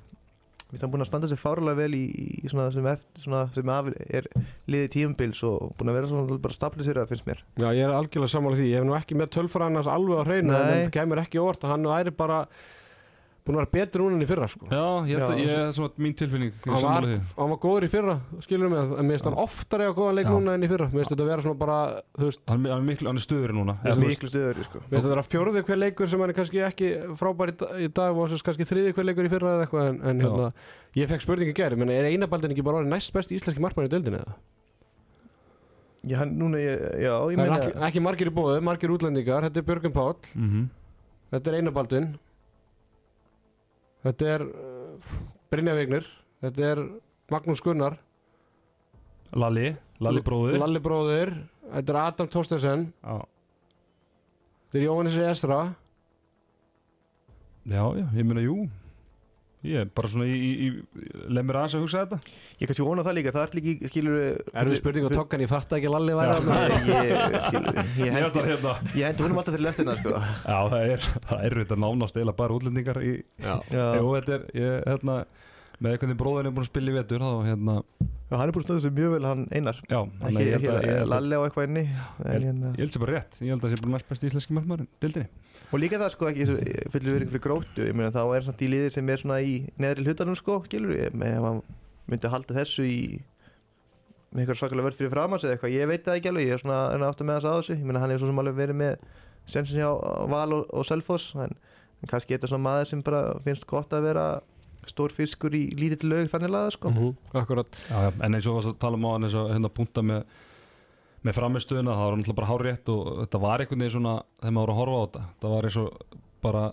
Við 0.76 0.82
erum 0.82 0.92
búin 0.96 1.04
að 1.06 1.08
standa 1.08 1.28
sér 1.30 1.40
fárlega 1.40 1.78
vel 1.78 1.94
í, 1.96 2.06
í 2.42 2.50
svona 2.52 2.66
sem, 2.74 2.86
eftir, 2.90 3.22
svona 3.24 3.44
sem 3.54 3.70
af, 3.72 3.90
er 4.10 4.26
liðið 4.68 4.90
tíumbils 4.96 5.44
og 5.46 5.76
búin 5.78 5.92
að 5.92 6.00
vera 6.00 6.10
svona 6.10 6.38
bara 6.42 6.56
staplis 6.58 6.90
sér 6.90 7.00
að 7.04 7.12
finnst 7.14 7.28
mér 7.30 7.44
Já, 7.62 7.68
ég 7.70 7.84
er 7.86 7.94
algjörlega 7.94 8.34
sammála 8.34 8.58
því. 8.58 8.66
Ég 8.74 8.82
hef 8.82 8.88
nú 8.90 8.96
ekki 8.98 9.20
með 9.20 9.38
annars 9.68 9.88
alveg 9.94 10.20
á 10.20 10.24
hreinu, 10.26 10.50
Nei. 10.50 10.58
en 10.58 10.82
það 10.88 10.92
kemur 10.98 11.22
ekki 11.22 11.44
óvart 11.44 11.64
að 11.64 11.76
hann 11.76 11.88
væri 11.94 12.16
bara 12.18 12.40
búin 13.46 13.56
að 13.56 13.62
vera 13.62 13.72
betur 13.76 14.02
núna 14.02 14.16
en 14.18 14.24
í 14.26 14.28
fyrra, 14.30 14.48
sko. 14.50 14.66
Já, 14.72 14.84
ég 15.06 15.20
held 15.20 15.26
að 15.30 15.40
ég 15.44 15.52
er 15.54 15.68
svona 15.76 16.02
mín 16.02 16.16
tilfinning 16.18 16.54
er 16.56 16.72
Hann 16.72 16.86
var, 16.86 17.06
hann 17.38 17.52
var 17.54 17.60
góður 17.62 17.86
í 17.86 17.90
fyrra, 17.94 18.16
skilur 18.42 18.72
mig, 18.74 18.80
en 18.98 19.06
mér 19.06 19.16
finnst 19.20 19.28
hann 19.30 19.38
oftar 19.44 19.84
eiga 19.86 19.94
góðan 20.00 20.18
leik 20.18 20.26
Já. 20.26 20.34
núna 20.34 20.56
en 20.58 20.66
í 20.66 20.70
fyrra. 20.72 20.88
Mér 20.90 21.04
finnst 21.04 21.14
þetta 21.14 21.28
vera 21.30 21.46
svona 21.46 21.60
bara, 21.62 21.78
þú 22.18 22.30
veist, 22.32 22.42
Hann, 22.50 22.66
hann 22.66 22.82
er 22.82 22.88
miklu, 22.90 23.10
hann 23.12 23.22
er 23.22 23.26
stöður 23.26 23.54
núna 23.60 23.76
Eða, 23.78 23.86
er 23.86 23.96
þú 24.00 24.02
veist, 24.02 24.12
miklu 24.16 24.32
stöður 24.34 24.64
sko. 24.66 24.82
mér 24.82 24.90
finnst 24.96 25.06
þetta 25.06 25.14
vera 25.14 25.26
fjórði 25.30 25.64
hver 25.70 25.82
leikur 25.84 26.10
sem 26.10 26.26
hann 26.26 26.34
er 26.34 26.40
kannski 26.42 26.64
ekki 26.66 26.92
frábær 27.22 27.54
í, 27.54 27.58
da- 27.62 27.72
í 27.86 27.92
dag 28.02 28.18
og 28.18 28.34
þess 28.34 28.48
kannski 28.50 28.70
þriði 28.72 28.96
hver 28.98 29.10
leikur 29.12 29.30
í 29.30 29.34
fyrra 29.36 29.54
eða 29.60 29.68
eitthvað, 29.68 29.90
en, 29.94 30.02
en 30.10 30.20
Já. 30.20 30.26
hérna, 30.26 30.50
ég 30.98 31.14
fekk 31.14 31.26
spurningi 31.28 31.54
gæri, 31.62 31.78
menn 31.78 31.94
er 31.94 32.10
einabaldin 32.10 32.52
ekki 32.56 32.66
bara 32.66 32.82
orðið 32.82 32.94
næst 32.98 33.14
besti 33.14 33.38
íslenski 33.38 33.62
markmann 33.62 33.86
í 33.86 33.94
deildinni 33.94 34.24
eða? 34.26 34.36
Já, 36.06 36.20
hann, 36.22 36.36
núna, 36.38 36.60
ég, 36.62 36.82
já, 37.02 37.14
ég 37.14 37.34
Það 37.34 37.34
er 37.34 37.40
meina 37.42 37.58
ekki, 37.62 37.78
ekki 37.88 38.02
margir 38.06 38.30
í 38.30 38.34
bóðu, 38.36 38.60
margir 38.62 38.92
útlendingar, 38.94 39.46
þetta 39.48 39.62
er 39.62 39.66
Björgun 39.70 39.94
Páll, 39.96 40.18
mhm. 40.38 40.68
Þetta 41.34 41.50
er 41.52 41.56
Einabaldin 41.58 42.12
Þetta 44.06 44.28
er 44.36 44.44
uh, 44.46 45.14
Brynja 45.52 45.74
Vignir 45.78 46.06
Þetta 46.44 46.66
er 46.72 46.82
Magnús 47.34 47.62
Gunnar. 47.66 47.96
Lalli, 49.34 49.72
Lalli 50.04 50.22
bróðir. 50.22 50.60
Lalli 50.62 50.82
bróðir 50.84 51.32
Þetta 51.72 51.94
er 51.96 52.00
Adam 52.04 52.30
Tóstesen 52.30 52.84
Já, 53.02 53.16
Þetta 54.70 54.78
er 54.78 54.86
Jóhannes 54.86 55.16
Esra. 55.32 55.60
Já, 57.66 57.82
já, 57.98 58.06
ég 58.14 58.28
meina 58.30 58.44
jú 58.46 58.60
Ég 59.66 59.82
er 59.82 59.90
bara 59.98 60.10
svona 60.12 60.26
í, 60.30 60.36
í, 60.36 60.68
í 60.68 61.30
leið 61.34 61.46
mér 61.50 61.58
aðeins 61.62 61.76
að 61.78 61.84
hugsa 61.86 62.02
þetta. 62.04 62.20
Ég 62.62 62.70
kannski 62.70 62.86
vona 62.86 63.06
það 63.08 63.18
líka, 63.18 63.34
það 63.36 63.46
er 63.48 63.56
líka, 63.60 63.90
skilur 63.92 64.18
Erfið 64.62 64.80
spurning 64.80 65.08
og 65.10 65.16
tokkan, 65.16 65.44
ég 65.46 65.52
fatt 65.52 65.76
ekki 65.78 65.90
að 65.90 65.96
Lalli 65.96 66.18
væri 66.20 66.36
þarna. 66.36 66.60
Ég, 66.96 67.10
ég, 67.10 67.40
skilur, 67.48 67.80
ég 68.02 68.16
hendi, 68.18 68.44
hérna. 68.50 68.76
ég 69.00 69.24
honum 69.26 69.42
alltaf 69.42 69.56
fyrir 69.58 69.66
lestina, 69.66 69.96
sko. 70.02 70.14
Já, 70.46 70.58
það 70.74 70.92
er, 70.96 71.08
það 71.30 71.46
er 71.50 71.58
þetta 71.64 71.80
nánast 71.86 72.20
eila 72.22 72.36
bara 72.38 72.58
útlendingar 72.60 73.02
í, 73.02 73.16
Já. 73.42 73.56
Já, 73.74 73.86
Jú, 74.00 74.12
þetta 74.20 74.38
er, 74.38 74.46
ég, 74.62 74.76
hérna 74.92 75.18
með 75.84 75.96
einhvern 75.98 76.20
bróðin 76.20 76.48
er 76.48 76.54
búin 76.56 76.64
að 76.64 76.70
spila 76.72 76.92
í 76.94 76.96
vetur 76.96 77.24
þá, 77.26 77.32
hérna, 77.50 77.74
Já, 78.26 78.36
hann 78.40 78.48
er 78.50 78.54
búin 78.56 78.64
að 78.64 78.68
stöða 78.70 78.84
sig 78.86 78.94
mjög 78.96 79.12
vel, 79.18 79.26
hann 79.28 79.42
einar. 79.54 79.80
Já, 79.92 80.00
ég 80.30 80.38
ég 80.40 80.54
held 80.56 80.70
að- 80.72 81.10
Lalli 81.12 81.36
á 81.38 81.42
eitthvað 81.46 81.68
inni 81.68 81.84
en, 81.86 82.30
held- 82.32 82.46
hérna, 82.48 82.72
ég 82.74 82.80
held 82.86 82.96
sem 82.96 83.04
bara 83.04 83.18
rétt, 83.20 83.38
ég 83.42 83.52
held 83.54 83.60
að 83.60 83.68
það 83.68 83.76
sé 83.76 83.84
bara 83.84 83.94
næst 83.98 84.08
besti 84.14 84.30
íslenski 84.32 84.56
markmaðurinn, 84.58 84.90
dildinni 85.04 85.28
Og 85.72 85.80
líka 85.82 85.98
það, 86.00 86.12
sko, 86.14 86.28
ekki 86.32 86.46
fullir 86.94 87.16
verið 87.18 87.32
fyrir 87.34 87.44
gróttu. 87.44 87.86
Ég 87.88 87.96
meina, 87.98 88.12
þá 88.14 88.22
er 88.38 88.46
svona 88.46 88.62
í 88.66 88.70
liði 88.72 88.92
sem 88.94 89.10
er 89.10 89.22
svona 89.22 89.40
í 89.42 89.56
neðri 89.82 90.06
hlutanum, 90.06 90.38
sko, 90.40 90.60
skilur 90.68 90.94
ég 90.98 91.16
með 91.18 91.38
ef 91.40 91.48
hann 91.50 91.62
myndi 92.06 92.28
að 92.30 92.36
halda 92.36 92.58
þessu 92.60 92.86
í 92.86 93.00
með 94.36 94.44
eitthvað 94.44 94.60
svakalega 94.60 94.86
verð 94.90 94.98
fyrir 95.00 95.14
framans 95.14 95.46
eða 95.46 95.56
eitthvað, 95.56 95.74
ég 95.78 95.90
veit 95.90 96.04
það 96.06 96.18
ekki 96.20 96.30
alveg, 96.32 96.48
ég 96.50 96.58
er 96.58 96.62
svona 96.62 96.80
að 96.92 97.06
aftur 97.08 97.28
með 97.30 97.38
þess 97.40 97.48
að 97.50 97.56
þessu, 97.60 97.76
ég 97.80 97.86
meina 97.88 98.02
hann 98.04 98.12
er 98.14 98.20
svo 98.20 98.28
sem 98.30 98.42
alveg 98.44 98.58
verið 98.58 98.78
með 98.82 99.06
sensin 99.48 99.80
hjá 99.80 99.90
Val 100.34 100.50
og, 100.58 100.66
og 100.76 100.86
Selfoss 100.90 101.30
en, 101.40 101.54
en 102.04 102.12
kannski 102.12 102.36
er 102.36 102.42
þetta 102.42 102.50
svona 102.52 102.66
maður 102.68 102.90
sem 102.92 103.04
bara 103.06 103.22
finnst 103.46 103.68
gott 103.70 103.96
að 103.96 104.10
vera 104.10 104.26
stór 104.86 105.14
fiskur 105.16 105.56
í 105.58 105.64
lítill 105.80 106.12
laug 106.12 106.28
þannig 106.30 106.52
laga 106.54 106.74
sko. 106.76 106.92
Mhm, 106.92 107.14
Akkurat. 107.42 107.80
Já, 107.90 107.96
já, 108.06 108.12
en 108.28 108.38
eins 108.38 108.50
og 108.52 108.60
varst 108.60 108.74
að 108.74 108.78
tala 108.84 109.00
um 109.00 109.08
á 109.08 109.10
hann 109.16 109.26
eins 109.30 109.38
og 109.40 109.48
hérna 109.56 109.72
punta 109.74 110.04
með 110.06 110.36
með 111.26 111.38
framistöðuna, 111.40 111.96
það 111.98 112.06
var 112.06 112.18
náttúrulega 112.20 112.40
bara 112.40 112.50
hárétt 112.52 112.92
og 112.94 113.06
þetta 113.24 113.42
var 113.42 113.64
einhvern 113.64 113.82
veginn 113.82 113.96
svona, 113.96 114.16
þegar 114.42 114.56
maður 114.56 114.72
voru 114.72 114.76
að 114.76 114.82
horfa 114.82 114.98
á 114.98 115.06
þetta 115.06 115.24
það 115.42 115.56
var 115.56 115.68
eins 115.70 115.80
og 115.82 116.20
bara 116.46 116.66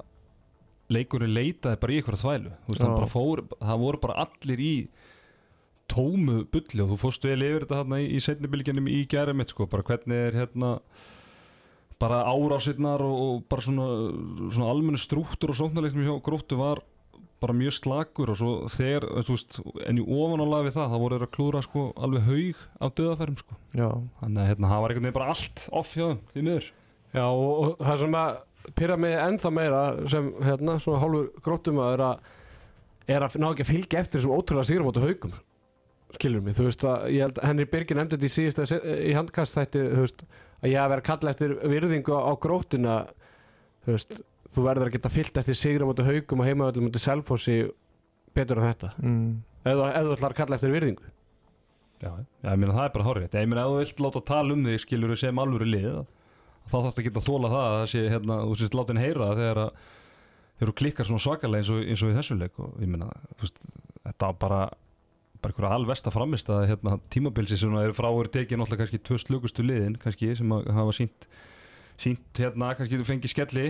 leikurinn 0.92 1.32
leitaði 1.32 1.80
bara 1.80 1.94
í 1.94 2.00
eitthvað 2.00 2.20
þvælu. 2.20 2.52
Veist, 2.68 2.84
bara 2.84 3.08
fór, 3.08 3.42
það 3.62 3.82
voru 3.86 4.02
bara 4.02 4.26
allir 4.26 4.62
í 4.62 4.74
tómu 5.92 6.42
bulli 6.52 6.84
og 6.84 6.92
þú 6.92 7.00
fórst 7.00 7.26
vel 7.26 7.40
yfir 7.44 7.64
þetta 7.64 7.80
hérna 7.82 8.00
í, 8.02 8.06
í 8.16 8.20
setnibilginum 8.24 8.88
í 8.92 9.02
gerðum 9.10 9.40
mitt 9.42 9.52
sko, 9.52 9.66
bara 9.70 9.86
hvernig 9.86 10.28
er 10.28 10.38
hérna 10.42 10.76
bara 12.02 12.22
árásinnar 12.26 13.02
og, 13.04 13.18
og 13.24 13.42
bara 13.50 13.64
svona, 13.64 13.88
svona 14.50 14.70
almennu 14.72 15.00
strúktur 15.00 15.52
og 15.52 15.58
sóknarleiknum 15.58 16.06
hjá 16.06 16.16
gróttu 16.24 16.58
var 16.58 16.82
bara 17.42 17.56
mjög 17.58 17.74
slakur 17.78 18.32
og 18.32 18.38
svo 18.38 18.52
þegar, 18.72 19.08
þú 19.26 19.36
veist, 19.36 19.58
en 19.88 19.98
í 20.00 20.04
ofan 20.06 20.44
á 20.44 20.46
lag 20.46 20.66
við 20.66 20.76
það, 20.76 20.92
það 20.94 21.02
voru 21.04 21.18
þeir 21.18 21.26
að 21.26 21.34
klúra 21.36 21.64
sko 21.66 21.84
alveg 22.06 22.28
haug 22.28 22.62
á 22.78 22.86
döðafærum 23.00 23.40
sko. 23.42 23.58
Já, 23.74 23.88
þannig 24.22 24.42
að 24.44 24.48
hérna, 24.52 24.70
það 24.72 24.84
var 24.84 24.94
einhvern 24.94 25.08
veginn 25.08 25.18
bara 25.18 25.30
allt 25.34 25.66
off 25.82 25.92
hjá 25.96 26.04
þeim, 26.06 26.22
því 26.32 26.46
miður. 26.48 26.68
Já 27.12 27.24
og, 27.28 27.52
og 27.52 27.82
það 27.82 28.04
sem 28.04 28.18
að 28.22 28.40
pyrra 28.78 28.98
mig 29.00 29.16
ennþá 29.18 29.52
meira 29.52 29.82
sem 30.10 30.28
hérna 30.46 30.78
svona 30.82 31.02
hálfur 31.02 31.30
gróttum 31.44 31.80
að 31.82 31.96
er 31.96 32.04
að 32.06 32.30
er 33.10 33.26
að 33.26 33.40
ná 33.42 33.48
ekki 33.50 33.64
að 33.66 33.72
fylgja 33.72 34.02
eftir 34.04 34.20
þessum 34.20 34.36
ótrúlega 34.36 34.68
sýrum 34.68 34.90
áttu 34.90 35.02
haugum 35.02 35.34
skilur 36.16 36.44
mig, 36.44 36.56
þú 36.56 36.66
veist 36.68 36.84
að 36.86 37.06
ég 37.14 37.24
held 37.24 37.40
Henry 37.42 37.66
Birgir 37.72 37.98
nefndi 37.98 38.18
þetta 38.18 38.28
í 38.28 38.34
síðasta 38.34 38.80
í 38.92 39.14
handkast 39.16 39.56
þætti, 39.56 39.84
þú 39.88 40.04
veist 40.04 40.24
að 40.62 40.72
ég 40.72 40.82
að 40.82 40.92
vera 40.92 41.06
kalla 41.08 41.32
eftir 41.32 41.54
virðingu 41.72 42.14
á, 42.16 42.32
grótuna 42.42 42.96
þú 43.86 43.96
veist, 43.96 44.20
þú 44.52 44.66
verður 44.66 44.90
að 44.90 44.96
geta 44.96 45.12
fyllt 45.12 45.40
eftir 45.42 45.58
sigra 45.58 45.88
mútið 45.88 46.10
haugum 46.10 46.42
og 46.42 46.48
heimavöldu 46.48 46.84
mútið 46.84 47.04
selfossi 47.06 47.56
betur 48.36 48.60
en 48.60 48.68
þetta. 48.70 48.92
Mm. 49.02 49.30
ef 49.62 49.76
þú 49.78 49.86
ef 49.88 50.06
þú 50.06 50.16
ætlar 50.16 50.34
að 50.34 50.40
kalla 50.40 50.58
eftir 50.58 50.74
virðingu. 50.74 51.12
Já, 52.02 52.10
já, 52.18 52.48
ég 52.50 52.58
meina 52.58 52.74
það 52.74 52.84
er 52.84 52.94
bara 52.96 53.04
hárið 53.06 53.34
Ég 53.38 53.48
meina 53.48 53.62
ef 53.62 53.72
þú 53.72 53.78
vilt 53.78 54.00
láta 54.02 54.22
tala 54.26 54.54
um 54.56 54.64
þig 54.66 54.80
skilur 54.82 55.16
sem 55.20 55.38
alvöru 55.38 55.68
lið 55.68 55.88
þá 56.66 56.72
þarf 56.72 56.86
þetta 56.88 57.02
að 57.02 57.06
geta 57.08 57.24
þóla 57.26 57.50
það 57.52 57.66
að 57.66 57.76
það 57.76 57.90
sé, 57.92 58.02
hérna, 58.10 58.38
þú 58.42 58.56
sést 58.58 58.76
látin 58.78 59.02
heyra 59.02 59.28
það 59.28 59.40
þegar 59.42 59.60
að 59.62 59.70
þegar 60.62 60.70
þú 60.70 60.74
klikkar 60.78 61.08
svona 61.08 61.24
svakalega 61.24 61.62
eins 61.62 61.70
og, 61.72 61.82
eins 61.82 62.02
og 62.02 62.12
í 62.12 62.16
þessum 62.18 62.40
leik 62.42 62.58
og 62.62 62.74
ég 62.82 62.90
meina, 62.90 63.08
þú 63.34 63.46
veist, 63.46 63.62
þetta 64.06 64.28
var 64.28 64.36
bara 64.42 64.60
bara 65.42 65.50
einhverja 65.50 65.74
alvesta 65.74 66.12
framist 66.14 66.50
að 66.54 66.68
hérna, 66.70 66.98
tímabilsi 67.10 67.58
sem 67.58 67.72
eru 67.80 67.94
frá 67.96 68.06
eru 68.12 68.30
tekið 68.30 68.60
náttúrulega 68.60 68.84
kannski 68.84 69.00
tvö 69.02 69.18
slugustu 69.18 69.64
liðin 69.66 69.96
kannski 69.98 70.36
sem 70.38 70.54
að 70.54 70.70
hafa 70.76 70.94
sínt 70.94 71.26
sínt 72.00 72.40
hérna, 72.40 72.72
kannski 72.76 72.98
þú 72.98 73.06
fengið 73.06 73.32
skelli 73.32 73.66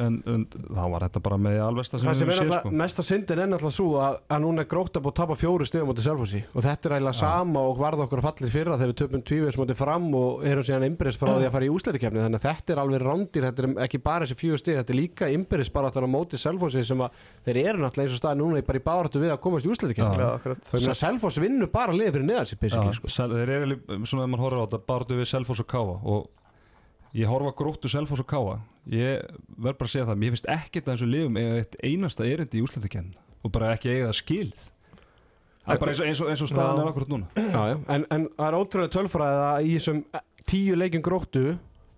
en, 0.00 0.18
en 0.26 0.46
þá 0.48 0.84
var 0.94 1.04
þetta 1.06 1.22
bara 1.24 1.38
með 1.40 1.58
alvesta 1.62 1.98
sem 1.98 2.08
það 2.08 2.18
sem 2.18 2.28
við 2.28 2.34
er 2.34 2.38
höfum 2.38 2.48
séð 2.48 2.54
náttúrulega 2.54 2.62
sko. 2.64 2.80
mesta 2.82 3.02
syndin 3.06 3.42
er 3.42 3.50
náttúrulega 3.52 3.76
svo 3.76 3.88
að, 4.02 4.14
að 4.34 4.42
núna 4.44 4.64
er 4.64 4.70
gróta 4.72 5.02
búið 5.04 5.12
að 5.12 5.18
tapa 5.20 5.34
fjóru 5.38 5.64
stöðum 5.68 5.88
mútið 5.92 6.06
selfossi. 6.08 6.40
Og 6.54 6.60
þetta 6.66 6.88
er 6.88 6.94
eiginlega 6.96 7.18
sama 7.18 7.60
og 7.68 7.74
varð 7.82 8.04
okkur 8.06 8.22
að 8.22 8.26
fallið 8.28 8.54
fyrra 8.56 8.78
þegar 8.78 8.92
við 8.92 8.98
töpum 9.02 9.22
tvívegis 9.30 9.58
mútið 9.60 9.80
fram 9.82 10.08
og 10.18 10.30
erum 10.48 10.66
síðan 10.66 10.88
innbyrðis 10.88 11.20
frá 11.20 11.30
því 11.34 11.48
að 11.48 11.54
fara 11.58 11.68
í 11.68 11.72
úsleitikefni 11.74 12.24
þannig 12.24 12.40
að 12.40 12.46
þetta 12.48 12.68
er 12.74 12.82
alveg 12.82 13.04
rándir, 13.04 13.48
þetta 13.48 13.60
er 13.64 13.68
ekki 13.86 13.98
bara 14.08 14.24
þessi 14.24 14.38
fjögur 14.42 14.62
stöð 14.62 14.80
þetta 14.80 14.94
er 14.94 14.98
líka 14.98 15.30
innbyrðis 15.34 15.72
bara 15.74 15.92
á 15.92 16.08
mótið 16.08 16.42
selfossi 16.42 16.82
sem 16.88 17.00
að 17.04 17.10
þeir 17.46 17.58
eru 17.62 17.78
náttúrulega 17.84 18.08
eins 18.08 18.16
og 18.16 18.22
staði 18.22 18.40
núna 18.42 18.64
bara 18.68 18.80
í 18.80 18.86
báratu 18.88 19.22
við 19.22 19.34
að 19.34 19.42
komast 19.44 19.66
í 19.66 19.72
úsleitikefni 19.72 20.22
að 20.28 20.98
Selfoss 20.98 21.40
vinnur 21.40 21.70
bara 21.72 21.92
ég 27.16 27.30
horfa 27.30 27.54
gróttu 27.56 27.88
Selfoss 27.88 28.24
og 28.24 28.28
Káa 28.28 28.58
ég 28.88 29.22
verð 29.56 29.78
bara 29.78 29.88
að 29.88 29.94
segja 29.94 30.08
það 30.08 30.20
mér 30.22 30.34
finnst 30.34 30.50
ekkert 30.52 30.88
að 30.88 30.96
þessu 30.96 31.12
liðum 31.12 31.38
eiga 31.40 31.60
eitt 31.62 31.78
einasta 31.84 32.26
erindi 32.26 32.60
í 32.60 32.64
úslættikenn 32.64 33.14
og 33.44 33.52
bara 33.54 33.72
ekki 33.76 33.92
eiga 33.92 34.10
það 34.10 34.18
skilð 34.22 34.66
það 35.68 35.74
er 35.74 35.82
bara 35.82 35.92
eins 35.92 36.00
og, 36.00 36.08
eins 36.08 36.22
og, 36.22 36.30
eins 36.32 36.44
og 36.44 36.50
staðan 36.50 36.78
Já. 36.78 36.82
er 36.82 36.90
akkurat 36.92 37.10
núna. 37.12 37.26
Já, 37.36 37.62
já. 37.68 37.76
En, 37.94 38.04
en 38.14 38.28
það 38.36 38.46
er 38.48 38.58
ótrúlega 38.58 38.94
tölfræðið 38.94 39.42
að 39.48 39.66
í 39.66 39.72
þessum 39.76 40.00
tíu 40.48 40.78
leikjum 40.78 41.04
gróttu 41.04 41.44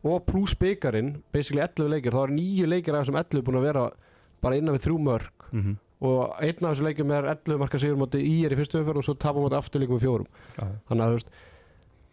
og 0.00 0.24
pluss 0.26 0.56
byggarinn, 0.58 1.12
basically 1.34 1.62
11 1.62 1.92
leikir 1.92 2.16
þá 2.16 2.22
er 2.24 2.34
nýju 2.34 2.70
leikir 2.70 2.96
af 2.96 3.04
þessum 3.04 3.20
11 3.20 3.46
búin 3.46 3.60
að 3.60 3.68
vera 3.68 3.84
bara 4.40 4.58
innan 4.58 4.76
við 4.76 4.86
þrjú 4.88 4.98
mörg 5.04 5.46
mm 5.50 5.62
-hmm. 5.62 5.76
og 6.08 6.20
einn 6.40 6.64
af 6.64 6.72
þessum 6.72 6.88
leikjum 6.88 7.14
er 7.14 7.30
11 7.34 7.60
marka 7.60 7.78
sigur 7.78 8.18
í 8.18 8.34
er 8.46 8.52
í 8.52 8.58
fyrstu 8.58 8.80
umferð 8.80 9.02
og 9.02 9.04
svo 9.04 9.14
tapum 9.14 9.44
móti 9.44 9.58
aftur 9.58 9.80
leikum 9.80 9.98
við 9.98 10.06
fjórum 10.08 10.26
þannig 10.56 11.04
að 11.04 11.10
þú 11.10 11.18
veist 11.18 11.30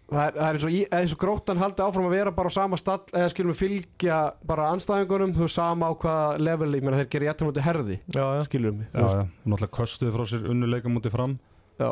það 0.08 0.22
er, 0.24 0.34
það 0.38 0.48
er 0.48 0.58
eins, 0.58 0.66
og, 0.68 0.72
í- 0.78 0.88
eins 1.00 1.14
og 1.16 1.20
gróttan 1.22 1.60
haldi 1.62 1.84
áfram 1.84 2.06
að 2.08 2.14
vera 2.16 2.32
bara 2.38 2.52
á 2.52 2.58
sama 2.58 2.78
stall 2.80 3.02
eða 3.12 3.30
skilum 3.34 3.52
við 3.54 3.62
fylgja 3.64 4.18
bara 4.48 4.70
anstæðingunum 4.74 5.34
þú 5.36 5.48
sama 5.52 5.90
á 5.90 5.94
hvaða 6.00 6.38
level 6.48 6.70
ég 6.78 6.86
meina 6.86 7.00
þeir 7.02 7.10
gerir 7.16 7.30
jættum 7.32 7.50
móti 7.52 7.66
herði 7.66 7.98
Já, 8.16 8.24
já. 8.38 8.44
skilum 8.48 8.80
við. 8.84 8.88
Já, 8.94 9.08
já, 9.18 9.24
náttúrulega 9.44 9.74
köstuði 9.80 10.14
frá 10.16 10.26
sér 10.32 10.48
unnuleika 10.54 10.94
mútið 10.94 11.16
fram. 11.18 11.38
Já, 11.82 11.90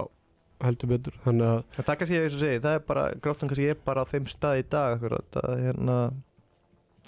heldur 0.63 0.89
betur. 0.93 1.17
Þannig 1.25 1.49
að 1.51 1.57
Það 1.75 1.89
taka 1.91 2.07
sér 2.09 2.23
eins 2.29 2.37
og 2.37 2.43
segi, 2.45 2.61
það 2.63 2.77
er 2.79 2.85
bara, 2.87 3.03
gróttan 3.19 3.51
kannski 3.51 3.67
er 3.73 3.81
bara 3.85 4.05
á 4.07 4.11
þeim 4.13 4.29
stað 4.31 4.61
í 4.61 4.67
dag 4.71 4.95
akkurat, 4.95 5.41
að 5.43 5.57
hérna 5.65 5.97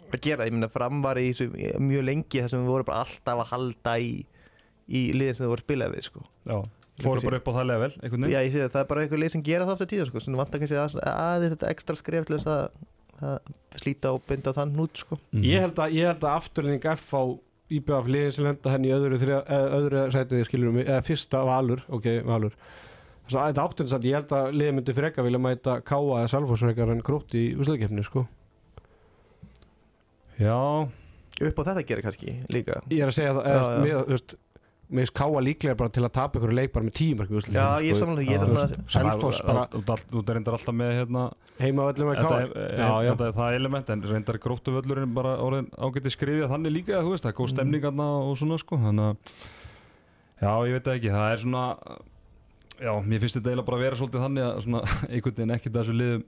að 0.07 0.21
gera, 0.23 0.45
ég 0.47 0.53
meina 0.55 0.69
framvar 0.71 1.19
í 1.19 1.29
þessu 1.31 1.47
mjög 1.83 2.03
lengi 2.07 2.39
þar 2.43 2.51
sem 2.53 2.61
við 2.63 2.71
vorum 2.71 2.87
bara 2.87 3.01
alltaf 3.05 3.41
að 3.43 3.49
halda 3.53 3.95
í 4.03 4.11
í 4.87 5.01
liðin 5.11 5.35
sem 5.35 5.43
þau 5.43 5.49
voru 5.51 5.59
að 5.63 5.65
spila 5.67 5.87
við 5.91 6.05
sko. 6.05 6.21
já, 6.47 6.57
fóru 7.03 7.23
bara 7.27 7.39
upp 7.41 7.49
á 7.49 7.53
það 7.57 7.67
level 7.71 7.89
Já, 8.31 8.39
ég 8.41 8.51
sé 8.53 8.61
það, 8.63 8.71
það 8.73 8.81
er 8.81 8.89
bara 8.91 9.03
eitthvað 9.05 9.21
lið 9.23 9.33
sem 9.35 9.43
gera 9.45 9.65
það 9.67 9.73
ofta 9.77 9.89
tíða 9.91 10.05
sko, 10.09 10.21
sem 10.23 10.37
vantar 10.39 10.61
kannski 10.63 10.79
að, 10.81 10.95
aðeins 11.13 11.53
þetta 11.55 11.73
ekstra 11.73 11.97
skref 11.99 12.27
til 12.27 12.37
þess 12.37 12.49
að, 12.53 12.63
að 13.27 13.51
slíta 13.81 14.13
og 14.15 14.23
binda 14.29 14.53
þann 14.57 14.73
út 14.85 15.03
sko. 15.03 15.19
Mhm. 15.31 15.45
Ég 15.45 15.65
held 15.67 15.81
að, 15.83 15.97
ég 15.97 16.09
held 16.11 16.25
að 16.25 16.39
afturlending 16.41 16.89
F 16.95 17.13
á 17.13 17.21
IBF 17.67 18.07
liðin 18.07 18.35
sem 18.35 18.45
lenda 18.47 18.71
henni 18.71 18.87
í 18.87 18.95
öðru, 18.95 19.17
þrjá, 19.19 19.37
eða, 19.43 19.71
öðru 19.77 20.03
sætið 20.15 20.43
skilur 20.47 20.75
mig, 20.75 20.85
eða 20.87 21.03
fyrsta 21.03 21.41
valur, 21.47 21.81
ok, 21.91 22.05
valur. 22.27 22.53
Þess 23.27 23.35
að 23.35 23.49
þetta 23.49 23.65
átturinn 23.67 23.91
samt, 23.91 24.07
ég 24.07 24.15
held 24.15 24.35
að 24.37 24.53
liðin 24.55 24.77
myndi 24.77 24.95
freka 24.95 25.25
vilja 25.25 25.41
mæta 25.43 25.73
Káa 25.83 26.21
eða 26.21 26.29
Salforsfrekar 26.31 26.93
en 26.93 27.03
grótti 27.03 27.41
í 27.49 27.57
úsleikefni, 27.59 28.05
sko. 28.07 28.23
Já, 30.39 30.55
upp 30.87 31.59
á 31.59 31.63
þetta 31.67 31.81
að 31.81 31.87
gera 31.89 32.05
kannski 32.05 32.37
líka. 32.53 32.79
Ég 32.93 33.03
er 33.03 33.11
að 33.11 33.17
segja 33.17 33.33
það, 33.35 33.49
Já, 33.51 33.57
eða, 33.97 34.17
Mér 34.87 35.03
finnst 35.03 35.15
Káa 35.19 35.41
líklega 35.43 35.75
bara 35.75 35.91
til 35.91 36.03
að 36.05 36.13
tapa 36.15 36.39
ykkur 36.39 36.53
leik 36.55 36.71
bara 36.71 36.87
með 36.87 36.99
úsleikefni 37.27 37.57
Já, 37.57 37.83
ég 37.83 37.91
er 37.91 37.97
samanlega, 37.99 38.31
ég 38.31 38.37
er 38.39 38.43
þarna 38.47 38.85
Selfoss 38.93 39.41
bara 39.43 39.65
þú 39.99 40.21
reyndar 40.29 40.55
alltaf 40.55 40.77
með 40.79 40.93
hérna 40.95 41.23
heimavöllum 41.59 42.11
með 42.11 42.21
Káa 42.21 42.37
er, 42.39 42.53
Já, 42.55 42.87
já. 43.03 43.09
þetta 43.09 43.27
er 43.27 43.35
það 43.35 43.57
element 43.57 43.91
en 43.91 44.05
reyndar 44.13 44.39
gróttu 44.45 44.75
völlurinn 44.77 45.15
bara 45.17 45.33
orðin 45.43 45.67
ágæti 45.75 46.13
skrifið 46.15 46.47
þannig 46.53 46.75
líka, 46.77 47.01
þú 47.03 47.11
veist, 47.11 47.27
það 47.27 47.33
er 47.33 47.37
góð 47.41 47.51
stemning 47.51 47.89
mm. 47.89 48.03
og 48.15 48.39
svona 48.39 48.61
sko, 48.63 48.79
þannig 48.85 49.09
að 49.09 49.35
já, 50.39 50.51
ég 50.69 50.77
veit 50.77 50.87
það 50.87 50.97
ekki, 51.01 51.13
það 51.17 51.33
er 51.33 51.43
svona 51.43 51.65
já, 52.77 52.91
mér 53.03 53.23
finnst 53.25 53.39
þetta 53.41 53.51
eiginlega 53.51 53.67
bara 53.67 53.81
að 53.81 53.85
vera 53.87 53.99
svolítið 53.99 54.25
þannig 54.27 54.47
að 54.47 54.59
svona 54.65 54.83
einhvern 55.11 55.39
veginn 55.41 55.55
ekkert 55.57 55.73
að 55.75 55.81
þessu 55.81 55.97
liðum 55.99 56.27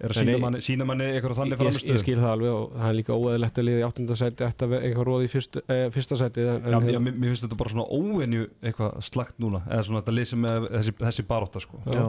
er 0.00 0.12
að 0.14 0.18
sína 0.20 0.36
manni, 0.40 0.60
sína 0.64 0.86
manni 0.88 1.06
eitthvað 1.10 1.36
þannig 1.38 1.60
Ég, 1.60 1.76
ég, 1.76 1.86
ég 1.92 2.02
skil 2.02 2.16
það 2.18 2.30
alveg 2.34 2.54
og 2.56 2.74
það 2.74 2.88
er 2.88 2.96
líka 2.98 3.16
óeðlegt 3.16 3.60
að 3.60 3.66
liði 3.68 3.82
í 3.82 3.86
áttundasæti 3.86 4.46
eftir 4.46 4.74
eitthvað 4.80 5.08
róði 5.08 5.28
í 5.28 5.32
fyrst, 5.34 5.58
eh, 5.66 5.82
fyrsta 5.94 6.18
sæti 6.20 6.46
en, 6.46 6.68
Já, 6.72 6.78
já, 6.94 7.00
mér, 7.04 7.16
mér 7.16 7.32
finnst 7.32 7.46
þetta 7.46 7.58
bara 7.60 7.74
svona 7.74 7.86
óvenju 8.00 8.46
eitthvað 8.62 9.00
slagt 9.10 9.40
núna, 9.42 9.62
eða 9.68 9.86
svona 9.88 10.02
þetta 10.02 10.16
lið 10.16 10.30
sem 10.32 10.46
er 10.50 10.68
þessi, 10.78 10.94
þessi 11.04 11.26
baróta 11.28 11.62
sko. 11.64 11.82
Já. 11.86 12.04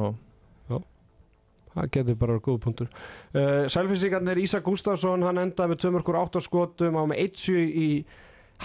Já, 0.71 0.79
Það 1.71 1.91
getur 1.95 2.15
bara 2.19 2.35
verið 2.35 2.45
góð 2.49 2.57
punktur. 2.65 2.87
Uh, 3.31 3.65
Sælfinsíkarnir 3.71 4.39
Ísak 4.43 4.65
Gustafsson 4.65 5.23
hann 5.23 5.39
endaði 5.39 5.71
með 5.71 5.83
2 5.85 5.91
mörgur 5.95 6.17
8 6.19 6.41
skotum 6.43 6.97
á 6.99 7.03
með 7.07 7.21
1-7 7.29 7.61
í 7.63 7.89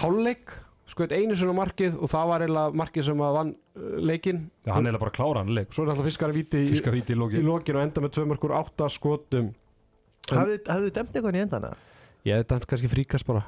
hálfleik 0.01 0.51
skoðt 0.87 1.15
einu 1.17 1.35
svona 1.37 1.55
markið 1.57 1.97
og 1.99 2.11
það 2.11 2.29
var 2.31 2.45
eiginlega 2.45 2.79
markið 2.81 3.07
sem 3.09 3.23
að 3.27 3.37
vann 3.37 3.53
uh, 3.53 3.89
leikinn. 4.11 4.41
Já, 4.63 4.71
hann 4.71 4.85
er 4.85 4.91
eiginlega 4.91 5.03
bara 5.03 5.13
að 5.13 5.17
klára 5.19 5.43
hann 5.43 5.53
leik. 5.57 5.73
Svo 5.75 5.83
er 5.83 5.93
alltaf 5.93 6.07
fiskar 6.07 6.31
að 6.31 6.39
víti 6.39 6.63
í, 6.63 6.71
í 6.71 7.03
í 7.43 7.43
lokin 7.45 7.79
og 7.79 7.83
enda 7.83 8.03
með 8.05 8.15
2 8.21 8.29
mörgur 8.31 8.55
8 8.55 8.89
skotum. 8.95 9.51
Hafðu 10.31 10.57
þið 10.65 10.91
dæmt 10.95 11.13
eitthvað 11.15 11.39
í 11.39 11.45
endana? 11.45 11.75
ég 12.27 12.43
þetta 12.43 12.67
kannski 12.67 12.89
fríkast 12.91 13.27
bara. 13.27 13.43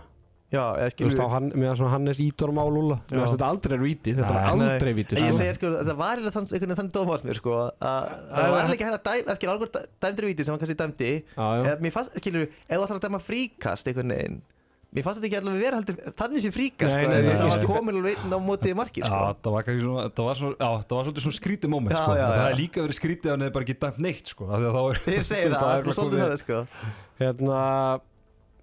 Já, 0.50 0.64
eða 0.80 0.86
þú 0.88 0.94
skilur 0.96 1.12
veist 1.12 1.22
á 1.22 1.28
hann, 1.30 1.48
með 1.54 1.74
svona 1.78 1.92
Hannes 1.94 2.20
Ídor 2.24 2.52
Mál 2.58 2.74
Úla 2.74 2.96
Já. 3.06 3.20
þetta 3.22 3.50
aldrei 3.54 3.76
er 3.76 3.84
víti 3.84 4.16
þetta 4.18 4.32
er 4.34 4.48
aldrei 4.50 4.94
víti 4.98 5.14
ég 5.14 5.28
sko. 5.28 5.38
segja 5.38 5.54
sko, 5.60 5.70
þetta 5.76 5.94
var 6.00 6.16
eiginlega 6.16 6.34
þann, 6.34 6.48
einhvern 6.50 6.64
veginn 6.64 6.80
þannig 6.80 6.96
dómars 6.96 7.26
mér 7.28 7.38
sko 7.38 7.52
að 7.60 7.68
að 7.86 8.08
það 8.34 8.54
var 8.56 8.74
ekki 8.74 8.88
hægt 8.88 8.98
að 8.98 9.06
dæma, 9.12 9.36
skilur 9.38 9.54
alveg 9.54 9.70
dæmdur 10.08 10.26
víti 10.32 10.42
sem 10.48 10.56
hann 10.56 10.62
kannski 10.64 10.80
dæmdi. 10.80 11.12
Eða 11.38 11.76
mér 11.86 11.94
fannst, 11.94 12.18
skilur, 12.18 12.50
ef 12.50 12.78
mér 14.90 15.06
fannst 15.06 15.20
þetta 15.20 15.28
ekki 15.30 15.38
alveg 15.40 15.60
vera 15.62 15.80
heldur 15.80 15.98
þannig 16.18 16.44
sem 16.44 16.54
fríkast 16.54 16.90
Nei, 16.90 17.04
sko, 17.04 17.10
nei, 17.10 17.18
en 17.20 17.26
nei, 17.26 17.30
þetta 17.30 17.46
nei. 17.46 17.52
var 17.54 17.66
komin 17.70 18.00
alveg 18.00 18.24
inn 18.24 18.34
á 18.34 18.40
móti 18.42 18.72
markið 18.80 19.04
Já, 19.04 19.10
sko 19.10 19.20
það 19.46 19.56
var 19.56 19.66
kannski 19.68 19.84
svona, 19.86 20.06
það 20.10 20.30
var, 20.30 20.40
svo, 20.40 20.50
já, 20.56 20.70
það 20.70 20.96
var 20.98 21.08
svolítið 21.10 21.26
svona 21.26 21.38
skrítið 21.40 21.74
moment 21.76 21.94
Já, 21.94 22.00
sko. 22.02 22.16
já, 22.18 22.24
það 22.26 22.40
já. 22.40 22.46
er 22.50 22.58
líka 22.60 22.86
verið 22.86 22.98
skrítið 22.98 23.34
að 23.34 23.44
hefur 23.46 23.56
bara 23.58 23.68
ekki 23.68 23.78
dæmt 23.86 24.00
neitt 24.06 24.32
sko, 24.34 24.48
af 24.50 24.64
því 24.64 24.70
að 24.70 24.78
þá 24.80 24.82
er 24.82 25.02
þú 25.04 25.14
veist, 25.14 25.36
það, 25.36 25.58
það 25.60 25.76
er 25.76 26.00
svolítið 26.00 26.24
það 26.26 26.40
sko 26.42 26.64
hérna 27.20 27.60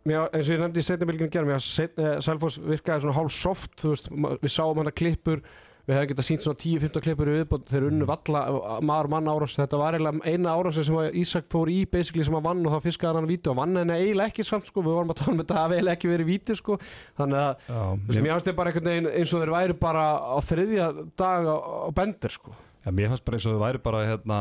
mér, 0.06 0.26
eins 0.26 0.48
og 0.48 0.52
ég 0.56 0.62
nefndi 0.64 0.82
í 0.82 0.88
setnabilginu 0.88 1.32
gerum 1.36 1.52
ég 1.54 1.62
að 1.62 2.22
Selfoss 2.26 2.58
virkaði 2.62 3.06
svona 3.06 3.18
hálf 3.20 3.34
soft 3.36 3.78
þú 3.82 3.94
veist, 3.94 4.10
við 4.42 4.54
sáum 4.54 4.82
hana 4.82 4.94
klippur 4.94 5.42
við 5.86 5.94
hefum 5.94 6.08
getað 6.10 6.26
sínt 6.26 6.44
svona 6.44 6.58
10-15 6.62 7.04
klippur 7.04 7.30
í 7.30 7.34
viðbót 7.36 7.68
þeir 7.70 7.86
unnu 7.88 8.08
valla 8.08 8.40
maður 8.82 9.08
mann 9.12 9.30
árás. 9.30 9.54
Þetta 9.60 9.80
var 9.80 9.96
eiginlega 9.96 10.32
eina 10.32 10.54
árás 10.58 10.80
sem 10.80 10.98
að 10.98 11.18
Ísak 11.22 11.46
fór 11.52 11.70
í 11.70 11.78
basically 11.90 12.26
sem 12.26 12.36
að 12.38 12.46
vann 12.48 12.66
og 12.66 12.74
þá 12.74 12.86
fiskaði 12.88 13.20
hann 13.20 13.30
víti 13.30 13.52
og 13.52 13.58
vann 13.60 13.78
henni 13.78 13.98
eiginlega 14.00 14.32
ekki 14.32 14.46
samt 14.46 14.66
sko. 14.70 14.82
Við 14.82 14.98
vorum 14.98 15.14
að 15.14 15.20
tala 15.22 15.34
um 15.36 15.42
þetta 15.44 15.58
hafi 15.60 15.78
eiginlega 15.78 15.98
ekki 16.00 16.10
verið 16.10 16.30
víti 16.32 16.58
sko. 16.58 16.78
Þannig 17.20 17.42
að 17.42 17.66
þú 17.70 18.10
veist, 18.10 18.20
mér, 18.20 18.32
fannst 18.34 18.50
þið 18.50 18.58
bara 18.60 18.72
einhvern 18.72 18.90
veginn 18.90 19.10
eins 19.12 19.34
og 19.36 19.44
þeir 19.44 19.54
væri 19.56 19.78
bara 19.86 20.06
á 20.26 20.36
þriðja 20.50 20.88
dag 21.22 21.50
á, 21.54 21.56
á 21.56 21.90
bendir 21.94 22.34
sko. 22.34 22.56
Já, 22.82 22.90
mér 22.90 23.12
fannst 23.14 23.26
bara 23.26 23.38
eins 23.38 23.46
og 23.46 23.54
þau 23.54 23.62
væri 23.62 23.82
bara 23.86 24.02
hérna, 24.10 24.40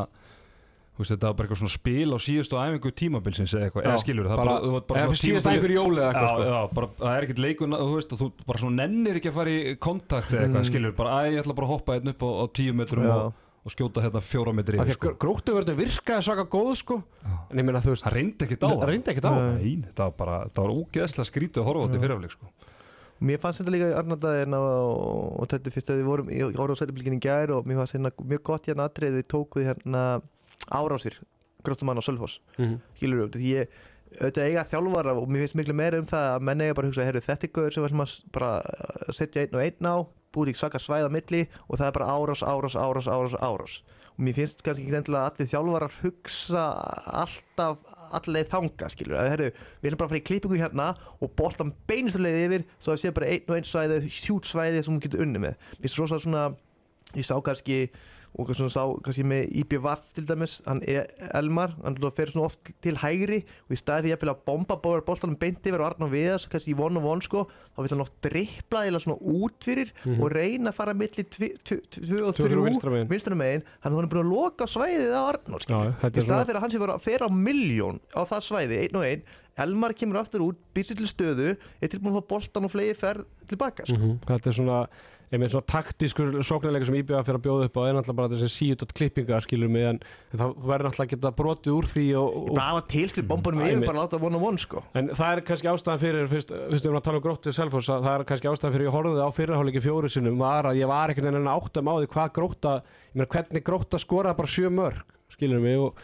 veist, 1.02 1.12
þetta 1.12 1.28
var 1.28 1.34
bara 1.36 1.48
eitthvað 1.48 1.62
svona 1.62 1.76
spil 1.76 2.10
á 2.16 2.18
síðustu 2.26 2.56
æfingu 2.62 2.92
tímabilsins 3.02 3.54
eða 3.58 3.68
eitthvað, 3.70 3.86
eða 3.90 4.02
skilur 4.04 4.30
það 4.32 4.38
bara, 4.42 4.52
bara, 4.52 4.66
þú 4.66 4.72
veit, 4.76 4.88
bara 4.88 5.00
eða 5.06 5.16
síðast 5.22 5.46
tímabil- 5.46 5.56
einhver 5.56 5.74
jóli 5.76 5.98
eða 6.00 6.06
Já, 6.06 6.12
eitthvað 6.12 6.30
sko 6.36 6.44
já, 6.46 6.74
bara, 6.80 6.88
það 7.00 7.16
er 7.18 7.26
ekkert 7.28 7.42
leikun 7.46 7.76
þú 7.80 7.90
veist, 7.96 8.14
þú 8.22 8.28
bara 8.46 8.60
svona 8.64 8.76
nennir 8.86 9.16
ekki 9.20 9.32
að 9.32 9.40
fara 9.40 9.50
í 9.56 9.76
kontakt 9.80 10.30
eða 10.32 10.44
eitthvað, 10.46 10.62
Mm. 10.64 10.70
skilur, 10.72 10.96
bara 10.96 11.10
að 11.20 11.32
ég 11.34 11.42
ætla 11.44 11.56
bara 11.56 11.68
að 11.68 11.74
hoppa 11.76 11.96
einn 12.00 12.08
upp 12.14 12.22
á, 12.24 12.30
á 12.32 12.46
tíu 12.56 12.74
metrum 12.74 13.06
og, 13.10 13.34
og 13.66 13.72
skjóta 13.74 14.02
hérna 14.06 14.22
fjóra 14.22 14.54
metri 14.54 14.78
yfir, 14.78 14.94
sko. 14.94 15.10
að 15.10 15.18
gróttuverðin 15.26 15.80
virkaði 15.82 16.22
svaka 16.30 16.46
góð 16.48 16.76
sko 16.78 17.02
Já. 17.26 17.34
en 17.52 17.58
ég 17.58 17.66
meina 17.66 17.82
þú 17.82 17.92
veist 17.96 18.04
hann 18.06 18.14
reyndi 18.14 18.46
ekkert 18.46 18.64
á 18.64 18.70
Það 18.76 18.88
reyndi 18.92 19.12
ekkert 19.12 19.26
á 19.26 19.34
Nei. 19.34 19.64
Nei, 19.76 19.76
þetta 19.90 20.04
var 20.06 20.16
bara, 20.22 20.36
þetta 20.46 20.62
var 20.62 20.74
ógeðslega 20.80 21.30
skrítið 21.32 21.60
að 21.60 21.66
horfa 21.66 21.82
á 21.82 21.86
þetta 21.90 21.98
í 21.98 22.04
fyrirafleik 22.06 22.32
sko. 22.38 22.46
Mér 23.26 23.40
fannst 23.40 23.62
þetta 23.64 23.72
líka 23.72 23.88
í 23.90 23.96
Arnardaginn 23.96 24.54
og, 24.60 25.48
þetta 25.48 25.72
fyrst 25.72 25.90
að 25.90 26.00
við 26.02 26.08
vorum 26.10 26.30
í 26.30 26.40
árásættibilgin 26.52 27.16
í 27.16 27.22
gær 27.24 27.54
og 27.56 27.66
mér 27.66 27.80
fannst 27.80 27.96
hérna 27.96 28.12
mjög 28.22 28.42
gott 28.44 28.66
hérna 28.68 28.86
atrið 28.90 29.16
við 29.22 29.28
tókuð 29.32 29.66
hérna 29.72 30.02
árásir 30.72 31.20
gróttumann 31.66 32.00
á 32.00 32.04
Sölfoss 32.06 32.40
skilur 32.98 33.26
við, 33.26 33.36
því 33.36 33.52
ég 33.56 33.78
auðvitað 34.16 34.48
eiga 34.50 34.66
þjálfara 34.70 35.16
og 35.18 35.28
mér 35.32 35.44
finnst 35.44 35.58
miklu 35.60 35.76
meira 35.76 36.00
um 36.00 36.08
það 36.08 36.28
að 36.30 36.46
menn 36.48 36.64
eiga 36.64 36.78
bara 36.78 36.88
að 36.88 36.94
hugsa, 36.94 37.26
þetta 37.26 37.48
er 37.48 37.54
gauður 37.56 37.76
sem 37.76 37.86
var 37.86 37.94
sem 37.94 38.04
að 38.06 38.14
uh, 38.46 39.12
setja 39.16 39.44
einn 39.44 39.58
og 39.58 39.66
einn 39.66 39.90
á 39.92 39.96
búið 40.36 40.52
í 40.52 40.56
svaka 40.60 40.82
svæða 40.82 41.12
milli 41.12 41.44
og 41.68 41.80
það 41.80 41.88
er 41.88 41.96
bara 41.98 42.10
árás, 42.12 42.44
árás, 42.44 42.76
árás, 42.80 43.08
árás, 43.12 43.38
árás. 43.40 43.78
Og 44.16 44.24
mér 44.24 44.36
finnst 44.38 44.62
kannski 44.64 44.86
ekki 44.86 44.96
endilega 44.96 45.26
að 45.26 45.32
allir 45.32 45.50
þjálfarar 45.52 45.96
hugsa 46.02 46.66
alltaf 47.22 47.96
allir 48.16 48.50
þanga 48.52 48.90
skilur 48.92 49.20
að 49.20 49.32
herru, 49.34 49.50
við 49.82 49.90
erum 49.90 50.00
bara 50.00 50.08
að 50.08 50.14
fara 50.14 50.22
í 50.22 50.28
klippingu 50.30 50.60
hérna 50.60 50.90
og 51.20 51.34
boltan 51.40 51.74
beinustulegði 51.90 52.46
yfir 52.48 52.68
svo 52.78 52.94
það 52.94 53.02
sé 53.02 53.14
bara 53.18 53.32
einn 53.34 53.50
og 53.50 53.58
einn 53.58 53.68
svæði 53.68 54.00
hjút 54.08 54.48
svæði 54.48 54.84
sem 54.86 54.96
hún 54.96 55.04
getur 55.04 55.26
unni 55.26 55.44
með. 55.44 55.58
Mér 55.76 55.88
finnst 55.88 56.00
rosa 56.00 56.22
svona 56.24 56.46
ég 57.16 57.28
sá 57.28 57.36
kannski 57.44 57.82
og 58.36 58.50
svona 58.52 58.72
sá 58.74 58.84
kannski 59.06 59.24
með 59.24 59.46
IPVF 59.62 60.10
til 60.18 60.26
dæmis 60.28 60.58
hann 60.66 60.82
er 60.84 61.06
Elmar, 61.40 61.72
hann 61.84 61.96
fer 62.16 62.32
svona 62.34 62.50
oft 62.50 62.72
til 62.84 62.98
hægri 63.00 63.42
og 63.70 63.76
í 63.76 63.80
staði 63.80 64.10
því 64.10 64.14
ég 64.16 64.26
að 64.34 64.42
bomba 64.50 64.76
bóður 64.84 65.06
boltanum 65.08 65.38
beint 65.40 65.64
yfir 65.64 65.80
og 65.80 65.88
Arnar 65.94 66.12
Viðas 66.12 66.48
kannski 66.52 66.74
í 66.74 66.78
one 66.80 67.00
on 67.00 67.06
one 67.06 67.22
sko, 67.24 67.46
þá 67.76 67.80
vil 67.86 67.94
hann 67.96 68.04
oft 68.04 68.18
drippla 68.26 68.84
eða 68.90 69.02
svona 69.06 69.20
út 69.22 69.64
fyrir 69.64 69.94
Mhm. 70.06 70.20
og 70.22 70.32
reyna 70.36 70.72
að 70.72 70.76
fara 70.76 70.94
milli 70.94 71.24
2 71.24 71.50
og 71.56 71.64
Tvö 71.96 72.20
og 72.28 72.36
þrjú 72.36 72.66
3 72.82 73.08
vinstra 73.10 73.36
megin. 73.36 73.64
hann 73.82 73.94
er 73.94 74.08
búin 74.08 74.26
að 74.26 74.32
loka 74.36 74.66
svæðið 74.66 75.16
á 75.16 75.24
þetta 76.02 76.20
í 76.20 76.26
staði 76.26 76.46
fyrir 76.46 76.58
að 76.60 76.62
hann 76.62 76.72
sé 76.76 76.80
bara 76.80 76.96
að 77.00 77.02
fera 77.08 77.26
á 77.28 77.32
miljón 77.32 78.00
á 78.16 78.22
það 78.28 78.42
svæði, 78.52 78.78
einn 78.84 78.96
og 78.96 79.04
einn 79.06 79.24
Elmar 79.58 79.94
kemur 79.96 80.18
aftur 80.20 80.42
út, 80.44 80.58
býr 80.76 80.84
til 80.84 81.08
stöðu 81.08 81.56
er 81.80 81.88
tilbúin 81.88 82.12
að 82.12 82.26
fá 82.26 82.28
boltan 82.28 82.66
og 82.68 82.72
flegi 82.74 82.92
ferð 83.00 83.24
tilbaka 83.48 83.86
sko. 83.88 84.18
Er 84.28 84.52
svona 84.52 84.82
einmitt 85.34 85.54
svona 85.54 85.66
taktískur 85.70 86.28
sóknarleika 86.46 86.88
sem 86.88 86.98
IBA 87.00 87.22
fyrir 87.26 87.40
að 87.40 87.46
bjóða 87.46 87.68
upp 87.70 87.78
á 87.78 87.82
er 87.86 87.96
náttúrulega 87.98 88.20
bara 88.20 88.32
þessi 88.34 88.50
síut 88.54 88.84
klippingar 88.96 89.46
skilur 89.46 89.72
mig 89.72 89.86
en, 89.90 90.00
það 90.34 90.54
verður 90.62 90.86
náttúrulega 90.90 91.06
að 91.06 91.14
geta 91.16 91.32
brotið 91.40 91.72
úr 91.76 91.86
því 91.90 92.06
og, 92.20 92.28
og, 92.42 92.52
bara 92.60 92.76
að 92.80 92.90
tilslut 92.94 93.28
bombanum 93.30 93.62
Æ, 93.62 93.66
yfir, 93.66 93.80
mér- 93.82 93.90
bara 93.90 94.02
láta 94.04 94.20
one 94.22 94.38
on 94.38 94.46
one 94.52 94.62
sko. 94.62 94.84
en 94.94 95.06
það 95.12 95.30
er 95.32 95.40
kannski 95.50 95.72
ástæðan 95.72 96.04
fyrir 96.04 96.30
fyrst, 96.32 96.50
fyrst 96.54 96.86
við 96.86 96.90
erum 96.92 97.00
að 97.02 97.08
tala 97.08 97.22
um 97.22 97.26
gróttið 97.26 97.58
Selfoss 97.58 97.90
að 97.94 98.06
það 98.06 98.16
er 98.20 98.28
kannski 98.32 98.52
ástæðan 98.52 98.76
fyrir 98.76 98.88
ég 98.90 98.96
horfði 98.96 99.22
á 99.26 99.30
fyrirháleiki 99.40 99.86
fjóru 99.86 100.10
sinnum 100.14 100.38
var 100.42 100.64
að 100.70 100.80
ég 100.82 100.92
var 100.92 101.08
einhvern 101.10 101.32
veginn 101.32 101.50
að 101.50 101.58
átta 101.60 101.80
á 101.82 101.94
því 101.96 102.08
hvað 102.16 102.34
grótta 102.40 102.72
ég 102.86 103.16
meina 103.18 103.32
hvernig 103.36 103.66
grótta 103.66 103.98
skoraði 104.02 104.40
bara 104.40 104.54
sjö 104.56 104.70
mörg 104.74 105.06
skilur 105.34 105.62
mig 105.64 105.78
og, 105.82 105.98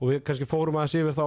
og 0.00 0.12
við 0.12 0.20
kannski 0.26 0.46
fórum 0.48 0.76
yfir 0.84 1.16
þá 1.16 1.24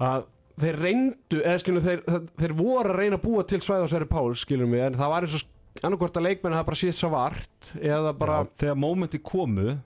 að 0.00 0.22
þeir 0.64 0.78
reyndu 0.84 1.40
eða 1.42 1.60
skilur 1.62 1.84
þeir, 1.84 2.02
þeir 2.40 2.54
voru 2.58 2.92
að 2.92 2.98
reyna 3.00 3.18
að 3.18 3.24
búa 3.26 3.44
til 3.48 3.60
svæð 3.64 3.86
á 3.86 3.90
Sverri 3.92 4.08
Páls 4.10 4.44
skilur 4.46 4.70
mig 4.70 4.84
en 4.86 4.98
það 4.98 5.12
var 5.14 5.26
eins 5.26 5.36
og 5.40 5.84
annarkvort 5.86 6.18
að 6.18 6.26
leikmenn 6.26 6.56
hafa 6.56 6.68
bara 6.70 6.80
síð 6.80 6.96
svart 6.96 7.70
eða 7.80 8.12
bara 8.18 8.40
Já, 8.42 8.50
þegar 8.64 8.80
mómenti 8.82 9.20
komu 9.22 9.76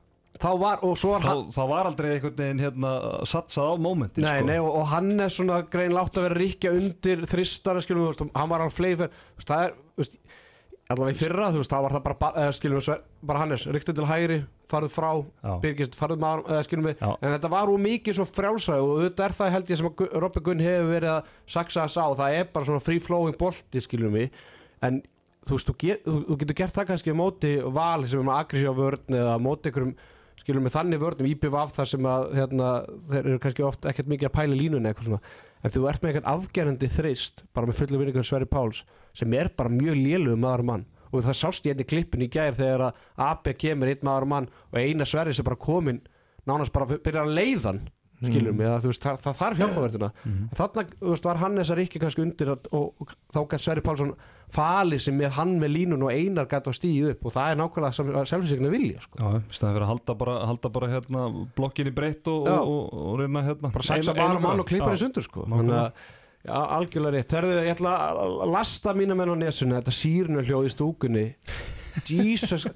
þá 0.40 0.48
var 0.58 0.80
og 0.82 0.96
svo 0.98 1.12
var 1.14 1.22
þá, 1.22 1.28
hann 1.30 1.50
þá 1.54 1.60
var 1.70 1.88
aldrei 1.90 2.08
einhvern 2.14 2.38
veginn 2.40 2.62
hérna 2.64 2.94
satsað 3.30 3.68
á 3.70 3.74
mómenti 3.84 4.24
Nei, 4.24 4.38
sko. 4.40 4.48
nei, 4.48 4.56
og, 4.62 4.70
og 4.80 4.88
hann 4.90 5.12
er 5.22 5.34
svona 5.34 5.60
grein 5.70 5.94
látt 5.94 6.18
að 6.18 6.26
vera 6.28 6.40
ríkja 6.40 6.72
undir 6.74 7.22
þristara, 7.30 7.84
skilum 7.84 8.08
við, 8.08 8.24
hann 8.34 8.50
var 8.50 8.64
alveg 8.64 8.74
fleifir, 8.74 9.14
það 9.44 9.68
er, 9.68 9.76
þú 9.94 10.02
veist, 10.02 10.18
allavega 10.92 11.14
í 11.16 11.20
fyrra, 11.20 11.46
þú 11.54 11.60
veist, 11.62 11.70
það 11.72 11.84
var 11.86 11.94
það 11.96 12.02
bara, 12.04 12.16
ba- 12.20 12.32
eða 12.42 12.54
skilum 12.58 12.80
við, 12.82 12.98
bara 13.30 13.40
Hannes, 13.44 13.64
ríktu 13.72 13.94
til 13.96 14.04
hægri, 14.10 14.38
farðu 14.68 14.90
frá, 14.92 15.10
Já. 15.44 15.52
byrgist, 15.62 15.96
farðu 15.96 16.18
maður, 16.20 16.42
eða 16.52 16.64
skilum 16.66 16.88
við, 16.90 17.02
en 17.08 17.32
þetta 17.34 17.50
var 17.54 17.72
úr 17.72 17.80
mikið 17.86 18.18
svo 18.18 18.26
frjálsræði 18.28 18.84
og 18.84 19.00
þetta 19.06 19.24
er 19.28 19.36
það 19.38 19.52
held 19.54 19.72
ég 19.72 19.80
sem 19.80 19.88
að 19.88 20.16
Robby 20.24 20.42
Gunn 20.44 20.60
hefur 20.64 20.90
verið 20.92 21.12
að 21.14 21.30
saksa 21.56 21.86
þess 21.86 22.00
á, 22.04 22.06
það 22.20 22.38
er 22.40 22.50
bara 22.52 22.68
svona 22.68 22.84
free 22.84 23.00
flowing 23.00 23.38
bolti, 23.40 23.80
skilum 23.84 24.12
við, 24.18 24.30
en 24.84 25.00
þú 25.48 25.56
veist, 25.56 25.70
þú, 25.70 25.76
get, 25.84 26.04
þú, 26.04 26.18
þú 26.28 26.36
getur 26.44 26.58
gert 26.60 26.76
það 26.76 26.90
kannski 26.92 27.16
móti 27.16 27.54
val 27.64 28.04
sem 28.08 28.20
er 28.20 28.28
með 28.28 28.42
aggressíva 28.42 28.76
vörn 28.78 29.16
eða 29.20 29.38
móti 29.44 29.68
einhverjum 29.72 29.94
skilum 30.44 30.64
við 30.68 30.74
þannig 30.76 31.00
vörnum 31.00 31.28
IPVF 31.30 31.72
þar 31.76 31.88
sem 31.88 32.06
að 32.10 32.24
hérna, 32.36 32.70
þeir 33.08 33.20
eru 33.30 33.40
kannski 33.40 33.64
oft 33.64 33.86
ekkert 33.88 34.08
mikið 34.12 34.28
að 34.28 34.34
pæla 34.36 34.56
línunni 34.58 34.90
eitthvað 34.90 35.06
svona. 35.08 35.20
En 35.64 35.72
þú 35.72 35.84
ert 35.88 36.02
með 36.04 36.10
eitthvað 36.10 36.26
afgerandi 36.34 36.88
þrist 36.92 37.44
bara 37.56 37.68
með 37.70 37.78
fullu 37.78 38.00
vinningur 38.02 38.26
Sverri 38.28 38.48
Páls 38.50 38.82
sem 39.14 39.32
er 39.38 39.48
bara 39.56 39.70
mjög 39.72 39.96
lélugur 40.00 40.40
maður 40.44 40.64
mann. 40.70 40.86
Og 41.14 41.22
það 41.22 41.36
sást 41.38 41.66
ég 41.68 41.74
enn 41.76 41.84
í 41.84 41.86
klippin 41.86 42.24
í 42.26 42.30
gær 42.34 42.56
þegar 42.58 42.88
að 42.88 43.02
AB 43.30 43.52
kemur 43.62 43.92
einn 43.92 44.02
maður 44.06 44.26
mann 44.26 44.48
og 44.72 44.78
eina 44.82 45.06
Sverri 45.06 45.34
sem 45.36 45.46
bara 45.46 45.56
komin 45.62 46.00
nánast 46.46 46.72
bara 46.74 46.86
byrjar 46.98 47.28
að 47.28 47.36
leiðan 47.38 47.84
að, 48.24 48.80
þú 48.80 48.88
veist, 48.88 49.02
það, 49.04 49.16
það 49.20 49.34
þarf 49.40 49.58
hjálpaverðina 49.60 50.08
Mhm. 50.24 50.44
þannig 50.56 50.92
var 51.26 51.36
Hannes 51.42 51.70
að 51.70 51.78
ríkja 51.80 52.00
kannski 52.00 52.22
undir 52.22 52.50
að, 52.54 52.68
og, 52.72 52.94
og 53.02 53.10
þá 53.34 53.38
gætt 53.52 53.60
Sverri 53.64 53.82
Pálsson 53.84 54.12
falið 54.54 55.00
sem 55.04 55.18
með 55.18 55.30
hann 55.36 55.52
með 55.60 55.72
línun 55.74 56.02
og 56.06 56.12
einar 56.14 56.46
gætt 56.48 56.70
að 56.70 56.76
stíði 56.78 57.10
upp 57.10 57.26
og 57.26 57.34
það 57.34 57.50
er 57.50 57.58
nákvæmlega 57.60 57.92
sem 57.98 58.12
selfinsegna 58.32 58.70
vilja 58.72 59.00
sko. 59.04 59.18
Já, 59.18 59.28
í 59.42 59.58
staðan 59.58 59.74
fyrir 59.76 59.84
að 59.86 59.92
halda 59.92 60.14
bara, 60.22 60.34
halda 60.46 60.72
bara 60.78 60.88
hérna, 60.94 61.24
blokkinni 61.58 61.94
breytt 61.94 62.28
og, 62.32 62.48
og, 62.48 62.94
reyna 63.20 63.42
hérna. 63.44 63.72
Bara 63.74 63.88
saksa 63.90 64.14
einu- 64.14 64.40
mann 64.46 64.60
og 64.64 64.66
klippa 64.70 64.88
henni 64.92 65.02
sundur 65.04 65.26
sko. 65.26 65.44
Þannig 65.50 65.78
að 65.82 65.92
Já, 66.44 66.56
algjörlega 66.76 67.14
rétt. 67.16 67.32
Herðu, 67.38 67.52
ég 67.64 67.70
ætla 67.72 67.92
að 68.20 68.50
lasta 68.52 68.92
mína 68.96 69.14
menn 69.16 69.32
á 69.32 69.36
nesuna, 69.40 69.78
þetta 69.80 69.94
sírnu 69.96 70.42
hljóð 70.44 70.66
í 70.68 70.72
stúkunni. 70.74 71.22
Jesus. 72.10 72.66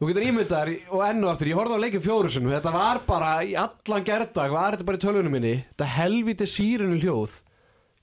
Þú 0.00 0.08
getur 0.10 0.24
ímyndar 0.26 0.68
og 0.90 1.02
enn 1.06 1.22
og 1.24 1.30
aftur, 1.30 1.48
ég 1.52 1.56
horfði 1.56 1.78
á 1.78 1.82
leikin 1.84 2.02
fjóru 2.04 2.28
sinum, 2.34 2.50
þetta 2.52 2.72
var 2.74 3.00
bara 3.06 3.30
í 3.46 3.52
allan 3.56 4.04
gerðdag, 4.04 4.50
var 4.52 4.74
þetta 4.76 4.88
bara 4.88 4.98
í 4.98 5.02
tölvunum 5.04 5.32
minni, 5.38 5.52
þetta 5.70 5.88
helviti 5.94 6.48
sírnu 6.50 6.98
hljóð. 7.00 7.36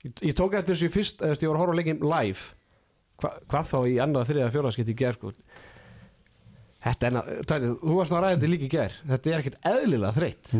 Ég, 0.06 0.14
ég 0.30 0.36
tók 0.38 0.56
eftir 0.56 0.74
þessu 0.74 0.90
fyrst, 0.96 1.20
veist, 1.22 1.44
ég 1.44 1.52
var 1.52 1.58
að 1.60 1.62
horfa 1.66 1.76
á 1.76 1.78
leikin 1.82 2.00
live. 2.02 2.48
Hva, 3.20 3.30
hvað 3.52 3.70
þá 3.70 3.76
í 3.92 3.94
annað, 4.06 4.26
þriða, 4.32 4.50
fjóra 4.56 4.72
skipt 4.74 4.90
í 4.92 4.96
gerð, 5.04 5.20
sko. 5.20 5.62
Þetta 6.86 7.06
er, 7.08 7.14
ná- 7.18 7.26
Tæti, 7.50 7.70
þú 7.82 7.94
varst 8.00 8.12
að 8.16 8.24
ræða 8.24 8.34
þetta 8.38 8.50
líka 8.56 8.66
í 8.66 8.72
gerð, 8.74 8.98
þetta 9.12 9.30
er 9.36 9.40
ekkert 9.44 9.70
eðlilega 9.76 10.16
þreytt. 10.18 10.52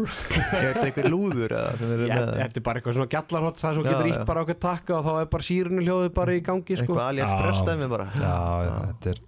Er 0.00 0.74
þetta 0.74 0.84
einhver 0.88 1.08
lúður 1.12 1.54
eða 1.58 1.70
sem 1.78 1.86
þeir 1.90 1.96
eru 1.98 2.08
Já, 2.10 2.16
með? 2.20 2.32
þetta 2.40 2.60
er 2.60 2.64
bara 2.68 2.80
eitthvað 2.80 2.96
svona 2.98 3.10
gjallarhott 3.14 3.60
það 3.62 3.74
sem 3.78 3.84
Já, 3.84 3.90
getur 3.92 4.08
já. 4.08 4.12
ítt 4.14 4.26
bara 4.30 4.42
okkur 4.46 4.58
takka 4.64 4.96
og 4.98 5.06
þá 5.06 5.12
er 5.20 5.30
bara 5.36 5.46
sírunu 5.50 5.84
hljóðið 5.86 6.12
bara 6.20 6.34
í 6.36 6.42
gangi 6.50 6.76
sko. 6.80 6.84
Eitthvað 6.84 7.06
AliExpress 7.10 7.62
Já. 7.62 7.66
dæmi 7.70 7.88
bara. 7.94 8.06
Já, 8.16 8.36
já, 8.66 8.74
þetta 8.90 9.14
er 9.14 9.24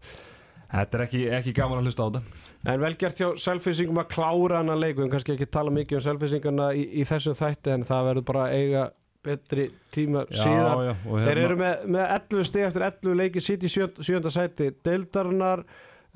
Þetta 0.72 0.96
er 0.96 1.02
ekki, 1.04 1.18
ekki 1.36 1.52
gaman 1.52 1.82
að 1.82 1.88
hlusta 1.90 2.00
á 2.00 2.08
þetta. 2.08 2.44
En 2.72 2.78
vel 2.80 2.94
gert 2.96 3.18
hjá 3.20 3.26
selfisingum 3.42 3.98
að 4.00 4.06
klára 4.14 4.60
hana 4.62 4.72
leiku 4.80 5.02
en 5.04 5.10
kannski 5.12 5.34
ekki 5.34 5.44
tala 5.52 5.68
mikið 5.76 5.98
um 5.98 6.04
selfisingana 6.06 6.70
í, 6.72 6.86
í 6.96 7.04
þessum 7.04 7.34
þætti 7.36 7.74
en 7.74 7.84
það 7.84 8.06
verður 8.08 8.24
bara 8.30 8.46
eiga 8.56 8.84
betri 9.22 9.66
tíma 9.92 10.22
síðan 10.32 10.80
já, 10.88 10.94
og 11.12 11.20
þeir 11.26 11.40
eru 11.44 11.58
með, 11.60 11.84
með 11.92 12.06
11 12.16 12.48
steg 12.48 12.64
eftir 12.70 12.86
11 12.88 13.18
leiki 13.20 13.42
sitt 13.44 13.66
í 13.68 13.70
sjö- 13.70 14.00
sjöunda 14.00 14.32
sæti 14.32 14.70
deildarinnar. 14.88 15.66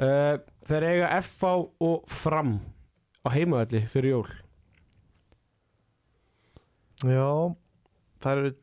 Uh, 0.01 0.41
þeir 0.69 0.89
eiga 0.89 1.13
FH 1.21 1.53
og 1.91 2.09
fram 2.09 2.57
á 3.25 3.29
heimaðalli 3.37 3.85
fyrir 3.93 4.15
jól 4.17 4.27
Já, 7.05 7.55
það 8.25 8.39
eru 8.41 8.55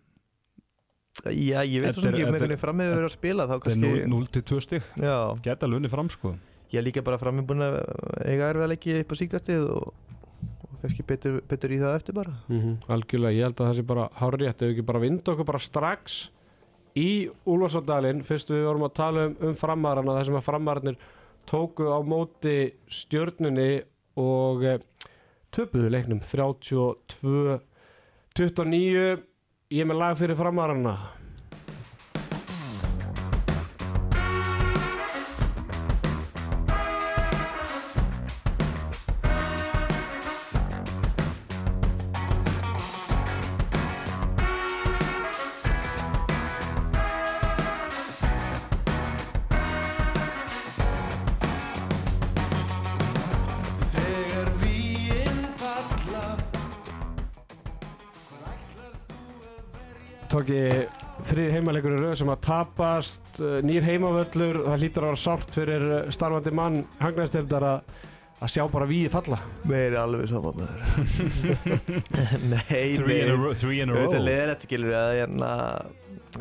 Já, 1.30 1.60
ég 1.62 1.84
veit 1.84 1.94
svo 1.94 2.02
sem 2.02 2.10
er- 2.10 2.16
ekki 2.18 2.26
um 2.26 2.34
þetta 2.34 2.42
er- 2.42 2.50
einhvern 2.50 2.64
framið 2.64 2.88
verið 2.96 3.06
að 3.06 3.14
spila 3.14 3.44
þá 3.46 3.52
Þetta 3.54 3.70
er 3.70 3.76
kannski 3.84 4.08
0 4.10 4.26
til 4.34 4.42
2 4.50 4.62
stig. 4.66 4.84
Já, 4.98 5.18
Geta 5.46 5.66
alveg 5.68 5.78
unni 5.78 5.90
fram 5.92 6.10
sko. 6.10 6.32
Ég 6.74 6.80
er 6.80 6.84
líka 6.88 7.04
bara 7.06 7.20
framið 7.22 7.46
búin 7.46 7.62
að 7.62 7.76
eiga 8.26 8.48
erfið 8.50 8.64
að 8.66 8.72
leiki 8.74 8.96
upp 9.00 9.12
á 9.14 9.16
síkastið 9.20 9.66
og, 9.70 9.94
og 10.66 10.80
kannski 10.82 11.04
betur, 11.06 11.36
betur 11.48 11.70
í 11.70 11.78
það 11.84 11.98
eftir 12.00 12.16
bara. 12.18 12.34
Mm 12.50 12.80
algjörlega, 12.90 13.36
ég 13.38 13.44
held 13.46 13.60
að 13.62 13.68
það 13.70 13.76
sé 13.78 13.86
bara 13.94 14.08
hár 14.18 14.38
rétt 14.42 14.58
ef 14.58 14.66
við 14.68 14.74
ekki 14.74 14.86
bara 14.90 15.00
vinda 15.06 15.32
okkur 15.36 15.46
bara 15.52 15.60
strax 15.62 16.18
í 16.98 17.08
Úlfarsárdalinn 17.46 18.24
fyrst 18.26 18.50
við 18.50 18.66
vorum 18.66 18.88
að 18.90 18.94
tala 18.98 19.28
um, 19.30 19.36
um 19.42 19.56
framarana 19.56 20.18
þar 20.18 20.26
sem 20.26 20.40
að 20.42 20.48
framararnir 20.50 20.98
tóku 21.46 21.86
á 21.94 22.00
móti 22.02 22.58
stjörnunni 22.90 23.84
og 24.18 24.64
e, 24.66 24.80
töpuðu 25.54 25.90
leiknum 25.94 26.20
32 26.26 27.60
29 28.34 29.20
ég 29.70 29.82
er 29.84 29.86
með 29.86 30.00
lag 30.00 30.16
fyrir 30.18 30.38
framarana 30.40 30.96
tapast 62.44 63.40
eh, 63.42 63.60
nýr 63.66 63.86
heimavöllur, 63.88 64.64
það 64.68 64.82
hlýtur 64.84 65.06
að 65.06 65.14
vera 65.14 65.22
sárt 65.24 65.56
fyrir 65.56 65.86
eh, 66.00 66.10
starfandi 66.14 66.54
mann 66.56 66.82
hangnæstildar 67.02 67.68
að 67.74 67.94
að 68.44 68.52
sjá 68.52 68.64
bara 68.68 68.88
víði 68.90 69.08
falla. 69.14 69.38
Mér 69.70 69.94
er 69.94 69.98
alveg 70.02 70.28
sama 70.28 70.52
með 70.58 70.72
þér 70.74 71.84
Nei, 72.52 72.98
Three 72.98 73.22
in 73.24 73.32
a 73.32 73.38
row, 73.40 73.54
three 73.56 73.80
in 73.84 73.94
a 73.94 73.96
Þetta 74.02 74.18
er 74.20 74.26
leðilegt 74.26 74.66
skilur 74.68 74.96
að, 75.00 75.12
hérna, 75.22 75.52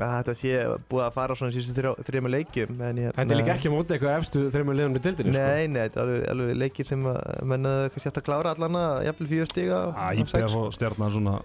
að 0.01 0.15
þetta 0.17 0.35
sé 0.41 0.57
búið 0.91 1.05
að 1.07 1.15
fara 1.21 1.37
svona 1.39 1.55
síðustu 1.55 1.95
þrjum 2.09 2.31
leikjum 2.33 2.75
en, 2.89 3.01
hérna, 3.05 3.15
Þetta 3.21 3.37
er 3.37 3.41
líka 3.45 3.55
ekki 3.55 3.71
á 3.71 3.75
móti 3.77 3.95
eitthvað 3.97 4.19
efstu 4.19 4.45
þreymur 4.57 4.79
liðum 4.81 4.99
í 4.99 5.05
dildinni 5.07 5.37
sko. 5.37 5.47
Nei, 5.47 5.71
nei, 5.71 5.81
þetta 5.85 6.01
er 6.01 6.05
alveg, 6.09 6.27
alveg 6.35 6.61
leikir 6.65 6.91
sem 6.91 7.09
að 7.13 7.23
mennaðu 7.55 7.89
kannski 7.95 8.11
hægt 8.11 8.23
að 8.23 8.29
klára 8.33 8.57
allana 8.57 8.85
jafnvel 9.07 9.51
stiga 9.53 9.83
Æ, 9.95 10.07
IPF 10.25 10.59
og 10.59 10.71
stjarnan 10.75 11.15
svona 11.21 11.39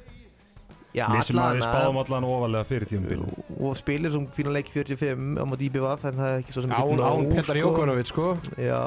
Sem 0.96 1.40
að 1.42 1.58
við 1.58 1.66
spáðum 1.66 2.00
allan 2.02 2.26
ofalega 2.28 2.68
fyrir 2.70 2.90
tíum 2.90 3.26
og 3.58 3.74
spilir 3.78 4.14
sem 4.14 4.28
fínan 4.34 4.56
leik 4.56 4.70
45 4.74 5.38
á 5.38 5.44
móti 5.50 5.68
IBVF 5.68 6.06
en 6.08 6.20
það 6.20 6.30
er 6.32 6.42
ekki 6.42 6.56
svo 6.56 6.64
sem 6.64 6.74
Án, 6.78 7.02
án 7.04 7.26
Petar 7.34 7.60
Jókonovic 7.60 8.12
sko. 8.12 8.28
Já, 8.58 8.82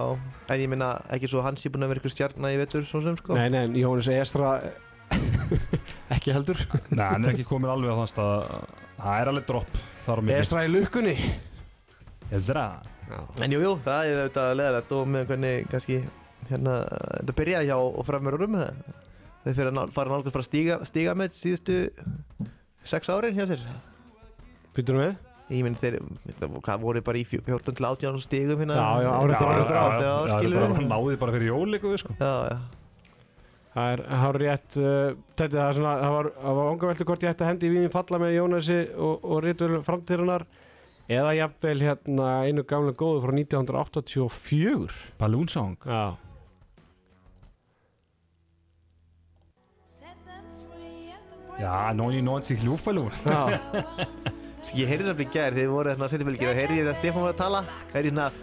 en 0.49 0.63
ég 0.63 0.71
minna 0.71 0.93
ekki 1.13 1.31
svo 1.31 1.45
hans 1.45 1.67
er 1.67 1.75
búin 1.75 1.87
að 1.87 1.93
vera 1.93 2.03
ykkur 2.03 2.15
stjarnar 2.15 2.55
í 2.55 2.61
vetur 2.61 2.87
svo 2.89 3.03
sem 3.05 3.19
sko. 3.21 3.37
Nei, 3.39 3.49
nei, 3.53 3.65
en 3.69 3.77
Jóhannes 3.79 4.11
Estra 4.15 4.55
ekki 6.15 6.35
heldur. 6.35 6.63
Nei, 6.89 7.05
hann 7.05 7.27
er 7.27 7.35
ekki 7.35 7.47
komin 7.49 7.71
alveg 7.73 7.93
á 7.93 7.97
þann 8.01 8.13
stað. 8.15 8.39
Það 9.01 9.21
er 9.21 9.33
alveg 9.35 9.51
dropp 9.51 9.83
þar 10.07 10.23
á 10.23 10.23
milli. 10.25 10.41
Estra 10.41 10.65
í 10.65 10.73
lukkunni. 10.73 11.17
Ezra 12.31 12.65
En 13.43 13.51
jú, 13.51 13.59
jú, 13.59 13.75
það 13.83 14.07
er 14.07 14.19
auðvitað 14.21 14.53
leðilegt 14.61 14.93
og 14.95 15.09
með 15.11 15.25
hvernig 15.31 15.65
kannski 15.71 15.97
hérna, 16.51 16.75
þetta 17.19 17.35
byrja 17.41 17.63
hjá 17.67 17.77
framörurum 18.07 18.59
þeir 19.45 19.57
fyrir 19.57 19.73
að 19.73 19.93
fara 19.97 20.13
nálgast 20.13 20.35
bara 20.37 20.45
að 20.45 20.49
stíga, 20.51 20.79
stíga 20.89 21.15
með 21.19 21.35
síðustu 21.37 21.77
sex 22.85 23.11
árin 23.13 23.37
hjá 23.39 23.47
sér. 23.51 23.63
Býtum 24.77 25.01
við? 25.01 25.15
Ég 25.51 25.65
minn 25.67 25.75
þeir, 25.75 25.97
það 26.39 26.59
hvað 26.63 26.83
voru 26.85 27.01
bara 27.03 27.19
í 27.19 27.25
fjó- 27.27 27.43
14 27.43 27.75
til 27.75 27.87
18 27.89 28.21
stígum 28.23 28.61
hérna? 28.63 28.77
Já, 28.79 29.03
já, 29.03 29.11
árið 29.19 29.41
bara- 29.41 29.57
við 30.39 30.77
Hann 30.77 30.93
náði 30.93 31.17
bara 31.19 31.33
fyrir 31.35 31.51
jól 31.51 31.67
líka 31.73 31.91
við 31.91 31.99
sko. 32.05 32.15
Já, 32.21 32.35
já. 32.53 32.59
Það 33.71 33.93
er, 33.95 34.01
það 34.11 34.29
er 34.29 34.39
rétt 34.43 34.77
uh, 34.83 35.11
Tætti, 35.39 35.55
það, 35.57 35.67
er 35.69 35.77
svona, 35.79 35.91
það 36.03 36.15
var, 36.17 36.29
það 36.43 36.57
var 36.59 36.71
ongaveldi 36.73 37.05
hvort 37.07 37.23
ég 37.27 37.31
ætti 37.35 37.45
að 37.45 37.51
hendi 37.51 37.69
í 37.69 37.71
vínin 37.75 37.93
falla 37.95 38.19
með 38.19 38.33
Jónasi 38.35 38.79
og, 38.99 39.27
og 39.31 39.43
rítur 39.45 39.75
framtíðunar 39.87 40.45
eða 41.11 41.35
jafnvel 41.39 41.77
hérna 41.85 42.31
einu 42.47 42.65
gamla 42.67 42.95
góðu 42.99 43.23
frá 43.23 43.35
1984 43.35 44.99
Balloon 45.23 45.49
Song. 45.51 45.77
Já 45.87 46.15
Já, 51.61 51.75
99 51.97 52.65
Luftballon 52.67 53.11
Já, 53.25 53.43
Ég 54.81 54.87
heyrði 54.91 55.07
það 55.11 55.21
í 55.25 55.27
gær 55.33 55.53
þegar 55.55 55.57
þið 55.57 55.71
voru 55.75 55.89
þarna 55.91 56.05
að 56.07 56.11
setja 56.13 56.27
fylgir 56.29 56.51
og 56.53 56.59
heyrði 56.61 56.77
ég 56.81 56.87
það 56.89 56.99
Stefán 57.01 57.23
var 57.25 57.33
að 57.33 57.41
tala 57.41 57.61
heyrði 57.95 58.11
hérna 58.11 58.27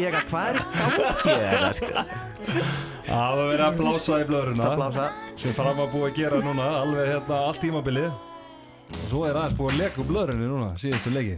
Ég 0.00 0.06
eitthvað, 0.06 0.26
hvað 0.30 0.44
er 0.48 0.56
í 0.56 0.58
gangi 0.76 1.04
þetta 1.40 1.70
sko? 1.76 1.88
Það 3.10 3.30
var 3.36 3.46
verið 3.50 3.64
að 3.66 3.76
blása 3.80 4.14
í 4.22 4.24
blöðruna. 4.28 4.62
Það 4.62 4.74
blása. 4.80 5.04
Sem 5.40 5.52
fram 5.56 5.78
að 5.82 5.88
búið 5.94 6.06
að 6.08 6.16
gera 6.20 6.36
núna 6.44 6.66
alveg 6.80 7.04
hérna 7.10 7.36
allt 7.48 7.60
tímabilið. 7.64 8.10
Og 8.90 9.04
svo 9.10 9.20
er 9.26 9.34
aðeins 9.40 9.58
búið 9.58 9.70
að 9.74 9.80
leka 9.82 9.96
úr 10.02 10.08
blöðrunni 10.10 10.46
núna 10.50 10.68
síðustu 10.80 11.10
leiki 11.14 11.36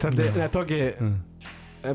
Tætti, 0.00 0.24
nei, 0.36 0.48
tóki 0.52 0.80
Mm. 1.00 1.16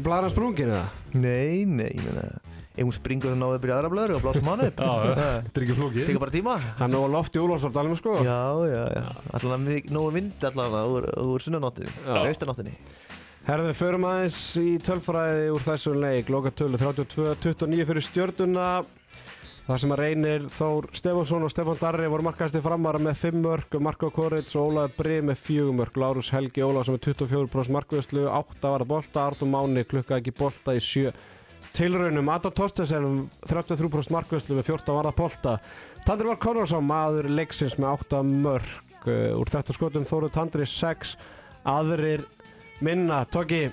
Blara 0.05 0.27
sprungin 0.31 0.69
eða? 0.71 0.85
Nei, 1.19 1.65
nei, 1.67 1.89
ég 1.91 2.03
meina 2.05 2.23
Ef 2.71 2.85
hún 2.87 2.93
springur 2.95 3.33
þá 3.33 3.35
náðu 3.41 3.55
að 3.57 3.63
byrja 3.65 3.77
aðra 3.81 3.89
blöður 3.91 4.13
og 4.15 4.21
blása 4.23 4.41
mánu 4.47 4.67
upp. 4.69 4.77
Þetta 4.79 5.59
er 5.59 5.63
ekki 5.65 5.75
flókið. 5.75 6.05
Tekur 6.07 6.21
bara 6.23 6.31
tíma. 6.31 6.53
Hann 6.79 6.93
er 6.95 7.03
á 7.03 7.07
lofti 7.11 7.41
Úlfarsdalum 7.41 7.97
sko. 7.99 8.13
Já, 8.23 8.37
já, 8.71 8.83
já. 8.95 9.57
Mig- 9.59 9.89
nógu 9.91 10.13
vind 10.15 10.45
allan 10.47 10.77
að 10.79 10.93
úr, 10.95 11.09
úr 11.19 11.43
sunnanóttinni. 11.43 11.91
Austanóttinni 12.07 12.77
Herðu, 13.41 13.73
förum 13.73 14.03
aðeins 14.05 14.39
í 14.61 14.77
tölfræði 14.85 15.47
úr 15.51 15.63
þessum 15.65 15.95
leik. 15.99 16.27
Lokatölu 16.29 16.77
32-29 16.77 17.87
fyrir 17.89 18.05
stjörnuna. 18.05 18.67
Þar 19.65 19.79
sem 19.81 19.91
að 19.93 19.99
reynir 20.01 20.45
Þór 20.51 20.87
Stefánsson 20.97 21.43
og 21.45 21.51
Stefán 21.53 21.77
Darri 21.79 22.07
voru 22.09 22.25
markaðasti 22.25 22.61
framvara 22.65 22.99
með 22.99 23.19
5 23.21 23.41
mörg 23.43 23.75
Marko 23.79 24.09
Korits 24.13 24.55
og 24.57 24.71
Ólaður 24.71 24.95
Brið 24.97 25.21
með 25.29 25.37
4 25.45 25.75
mörg 25.77 25.99
Lárus 26.01 26.31
Helgi 26.33 26.63
Ólaður 26.65 26.89
sem 26.89 26.97
er 26.97 27.03
24% 27.05 27.75
markvæslu 27.77 28.25
8 28.29 28.71
var 28.73 28.81
að 28.85 28.89
bolta, 28.89 29.27
Artur 29.29 29.47
Máni 29.53 29.83
klukkaði 29.85 30.23
ekki 30.23 30.33
bolta 30.39 30.73
í 30.75 30.81
7 30.81 31.13
tilraunum. 31.77 32.29
Adam 32.33 32.53
Tostesen 32.55 33.09
33% 33.47 34.13
markvæslu 34.13 34.57
með 34.57 34.71
14 34.73 34.95
var 34.97 35.09
að 35.09 35.19
bolta. 35.19 35.57
Tandri 36.05 36.31
Var 36.31 36.39
Konradsson 36.41 36.87
maður 36.87 37.29
leiksins 37.31 37.77
með 37.79 38.07
8 38.07 38.23
mörg 38.31 38.79
Uh, 39.01 39.33
úr 39.33 39.49
þetta 39.49 39.73
skotum 39.73 40.03
Þóru 40.05 40.27
Tandri 40.29 40.65
6 40.69 41.15
aðrir 41.65 42.21
minna. 42.85 43.23
Tóki, 43.33 43.63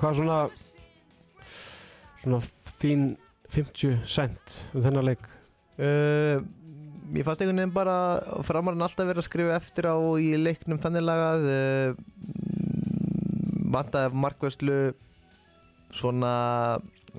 hvað 0.00 0.16
svona 0.18 0.38
svona 2.18 2.40
þín 2.82 3.04
50 3.54 4.00
cent 4.10 4.56
um 4.72 4.82
þennan 4.82 5.06
leik? 5.12 5.22
Uh, 5.78 6.42
Mér 7.08 7.24
fannst 7.24 7.40
einhvern 7.40 7.62
veginn 7.62 7.72
bara 7.72 8.18
framarinn 8.44 8.82
alltaf 8.84 9.06
verið 9.06 9.22
að 9.22 9.28
skrifa 9.30 9.54
eftir 9.56 9.86
á 9.88 9.96
í 10.20 10.34
leiknum 10.36 10.82
þannig 10.82 11.06
lagað. 11.06 11.46
Uh, 11.48 11.94
vantaði 13.78 14.18
markvæslu 14.26 14.80
svona 15.94 16.32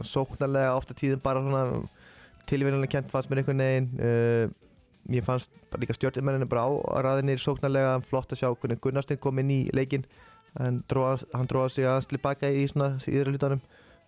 sóknarlega 0.05 0.75
ofta 0.77 0.95
tíðum 0.97 1.21
bara 1.23 1.43
svona 1.43 1.83
tilvinnilega 2.49 2.95
kent 2.95 3.11
fannst 3.11 3.29
mér 3.29 3.43
einhvern 3.43 3.63
veginn 3.63 3.89
uh, 3.99 4.55
ég 5.09 5.25
fannst 5.25 5.53
líka 5.79 5.95
stjórnumenninu 5.97 6.49
bara 6.49 6.65
á 6.65 6.71
ræðinir 7.05 7.41
sóknarlega 7.41 7.99
flott 8.07 8.33
að 8.33 8.43
sjá 8.43 8.49
hvernig 8.51 8.81
Gunnarstein 8.83 9.21
kom 9.21 9.41
inn 9.41 9.53
í 9.53 9.61
leikin 9.75 10.05
hann 10.57 10.81
dróða, 10.89 11.69
sig 11.69 11.85
aðeins 11.85 12.09
tilbaka 12.09 12.49
í 12.49 12.63
svona 12.67 12.95
síður 13.03 13.29
hlutanum. 13.33 13.61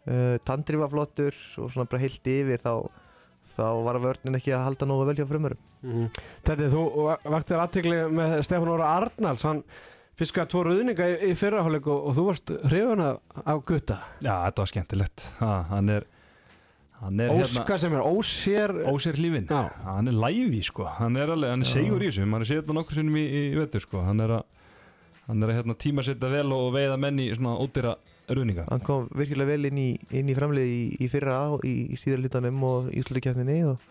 Uh, 0.10 0.40
Tandri 0.48 0.80
var 0.82 0.90
flottur 0.90 1.36
og 1.62 1.70
svona 1.70 1.86
bara 1.86 2.02
heilt 2.02 2.26
yfir 2.26 2.58
þá 2.62 2.90
þá 3.56 3.68
var 3.86 4.00
vörnin 4.02 4.38
ekki 4.38 4.54
að 4.56 4.66
halda 4.66 4.88
nógu 4.90 5.06
vel 5.10 5.16
hjá 5.18 5.28
frumurum 5.30 5.62
Þetta, 6.46 6.68
þú 6.70 6.82
vaktir 7.34 7.58
aðtegli 7.58 8.02
með 8.14 8.36
Stefán 8.46 8.70
Óra 8.70 8.92
Arnalds. 9.00 9.46
Hann 9.48 9.64
fiskaði 10.20 10.52
tvo 10.54 10.64
ruðninga 10.68 11.08
í, 11.14 11.18
í 11.32 11.36
fyrraháleik 11.40 11.88
og, 11.92 12.08
og 12.10 12.18
þú 12.18 12.26
varst 12.28 12.54
hrifun 12.70 13.04
af 13.06 13.22
af 13.46 13.62
gutta? 13.66 14.00
Já, 14.22 14.34
þetta 14.48 14.64
var 14.66 14.72
skemmtilegt. 14.74 15.28
Ha, 15.40 15.52
Hann 15.72 15.90
er, 15.90 16.08
hann 17.02 17.20
er 17.26 17.34
Óska 17.34 17.78
sem 17.82 17.94
er 17.98 18.04
ósér 18.06 18.74
ósér 18.92 19.18
hlífin 19.18 19.48
Já. 19.50 19.64
Hann 19.88 20.08
er 20.12 20.18
læfi 20.22 20.62
sko. 20.68 20.86
Hann 21.00 21.18
er 21.18 21.32
alveg, 21.34 21.50
hann 21.56 21.66
er 21.66 21.72
segur 21.72 22.04
í 22.04 22.10
þessu. 22.12 22.26
Hann 22.28 22.42
er 22.44 22.50
séð 22.50 22.64
þetta 22.64 22.78
nokkur 22.78 23.00
sinnum 23.00 23.18
í, 23.18 23.26
í 23.26 23.44
vetur 23.58 23.82
sko. 23.88 24.04
Hann 24.06 24.20
er 24.26 24.36
að 24.42 24.50
Hann 25.28 25.44
er 25.46 25.52
að 25.54 25.60
hérna, 25.62 25.76
tímasetja 25.80 26.28
vel 26.34 26.50
og 26.52 26.74
veiða 26.76 26.96
menn 27.00 27.20
í 27.22 27.28
svona 27.32 27.54
ódýra 27.62 27.94
ruðninga. 28.28 28.66
Hann 28.68 28.82
kom 28.84 29.06
virkilega 29.16 29.54
vel 29.54 29.70
inn 29.70 29.78
í, 29.80 29.90
inn 30.18 30.28
í 30.28 30.36
framlið 30.36 30.68
í, 30.68 30.82
í 31.06 31.08
fyrra 31.12 31.38
og 31.54 31.64
í, 31.64 31.76
í 31.94 32.00
síðar 32.00 32.24
hlutanum 32.26 32.58
og 32.68 32.90
í 32.92 33.00
úslutikefninni 33.00 33.60
og, 33.70 33.86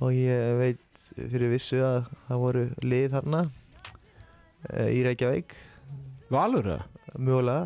og 0.00 0.16
ég 0.16 0.56
veit 0.58 1.04
fyrir 1.20 1.52
vissu 1.52 1.78
að 1.84 2.08
það 2.26 2.42
voru 2.42 2.64
lið 2.82 3.06
þarna. 3.14 3.42
e, 3.44 3.59
í 4.94 5.02
Reykjavík. 5.06 5.54
Valur 6.30 6.66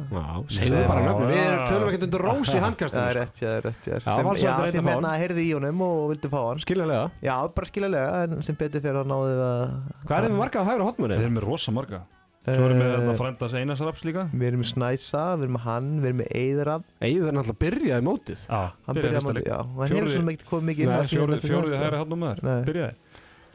Já, 0.09 0.23
segjum 0.49 0.73
við 0.79 0.87
bara 0.89 1.01
nöfnum 1.05 1.29
Við 1.29 1.41
erum 1.45 1.65
tölum 1.69 1.89
ekkert 1.91 2.05
undir 2.07 2.23
rós 2.25 2.49
í 2.49 2.49
það 2.49 2.57
er 2.57 2.63
handkastum 2.65 3.03
sko. 3.05 3.13
rétt, 3.19 3.35
já, 3.37 3.45
það 3.45 3.57
er 3.59 3.65
rétt 3.69 3.85
já, 3.85 3.93
Já, 3.93 4.01
sem, 4.01 4.25
Valsararnir 4.25 4.41
já, 4.41 4.55
að 4.57 4.73
sem 4.73 4.85
fá 4.85 4.89
hérna 4.95 5.11
heyrði 5.21 5.43
í 5.45 5.51
honum 5.53 5.83
og 5.85 5.99
vildi 6.15 6.29
fá 6.33 6.41
hann. 6.49 6.63
Skiljanlega. 6.65 7.05
Já, 7.27 7.35
bara 7.59 7.67
skiljalega 7.69 8.23
en 8.25 8.33
sem 8.47 8.57
betur 8.57 8.81
fyrir 8.87 9.01
að 9.03 9.11
náðu 9.13 9.35
að 9.45 9.65
Hvað 10.09 10.17
er 10.17 10.25
þið 10.25 10.33
með 10.33 10.41
markað 10.41 10.69
hægur 10.71 10.81
á 10.81 10.89
hotmunni? 10.89 11.19
Þeir 11.21 11.29
eru 11.29 11.37
með 11.37 11.45
rosa 11.51 11.71
marga. 11.77 12.01
Svo 12.45 12.65
erum 12.69 12.77
við 12.81 12.85
Eh, 12.85 12.93
hérna 12.95 13.15
frændas 13.17 13.53
Einarsraps 13.57 14.03
líka. 14.05 14.23
við 14.33 14.47
erum 14.49 14.61
með 14.65 14.69
Snæsa, 14.73 15.23
við 15.37 15.45
erum 15.47 15.55
með 15.57 15.65
hann, 15.65 15.87
við 16.01 16.09
erum 16.11 16.19
með 16.21 16.29
Eidran 16.41 16.83
Egið 17.01 17.25
er 17.25 17.33
náttúrulega 17.39 17.63
byrjaði 17.65 18.05
mótið 18.05 18.39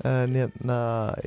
Hann 0.03 0.11
að 0.11 0.19
hann 0.19 0.29
En 0.29 0.35
hérna, 0.35 0.77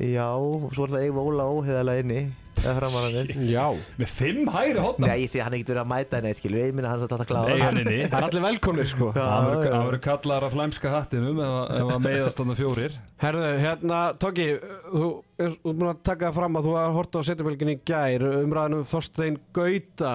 já, 0.01 0.29
svo 0.73 0.85
er 0.87 0.93
það 0.95 1.03
Eif 1.03 1.19
Óla 1.23 1.43
óheðalega 1.53 2.03
inni 2.03 2.21
eða 2.63 2.73
framarannir 2.79 3.31
Já. 3.49 3.65
Með 3.99 4.07
fimm 4.13 4.47
hægri 4.53 4.79
hátnum 4.79 5.07
Nei, 5.09 5.17
ég 5.25 5.29
sé 5.33 5.41
hann 5.43 5.53
ekkert 5.57 5.71
verið 5.73 5.81
að 5.83 5.89
mæta 5.91 6.19
henni, 6.19 6.31
skilur, 6.37 6.61
ég 6.63 6.73
minna 6.77 6.89
hann 6.93 7.01
að 7.03 7.11
þetta 7.11 7.25
kláða 7.27 7.49
Nei, 7.49 7.59
nei, 7.59 7.83
nei 7.83 8.07
Það 8.07 8.17
er 8.19 8.27
allir 8.29 8.43
velkomnir 8.45 8.87
sko. 8.87 9.09
Það 9.17 9.47
verður- 9.49 10.01
kallar 10.05 10.45
að 10.47 10.53
flæmska 10.55 10.93
hattinum 10.93 11.41
ef 11.43 11.53
að- 11.59 11.93
að 11.93 12.03
meiðast 12.05 12.39
þannig 12.39 12.59
fjórir. 12.61 12.97
Herðu, 13.19 13.59
hérna, 13.59 13.99
Tóki, 14.17 14.47
þú 14.93 15.23
er 15.39 15.45
er 15.49 15.55
búin 15.65 15.89
að 15.91 16.03
taka 16.03 16.29
það 16.29 16.33
fram 16.39 16.55
að 16.55 16.63
þú 16.69 16.75
har 16.77 16.91
hort 16.93 17.11
á 17.13 17.21
setjumvelginni 17.27 17.75
í 17.75 17.81
gær 17.85 18.27
umræðanum 18.45 18.85
Þorstein 18.87 19.37
Gauta. 19.53 20.13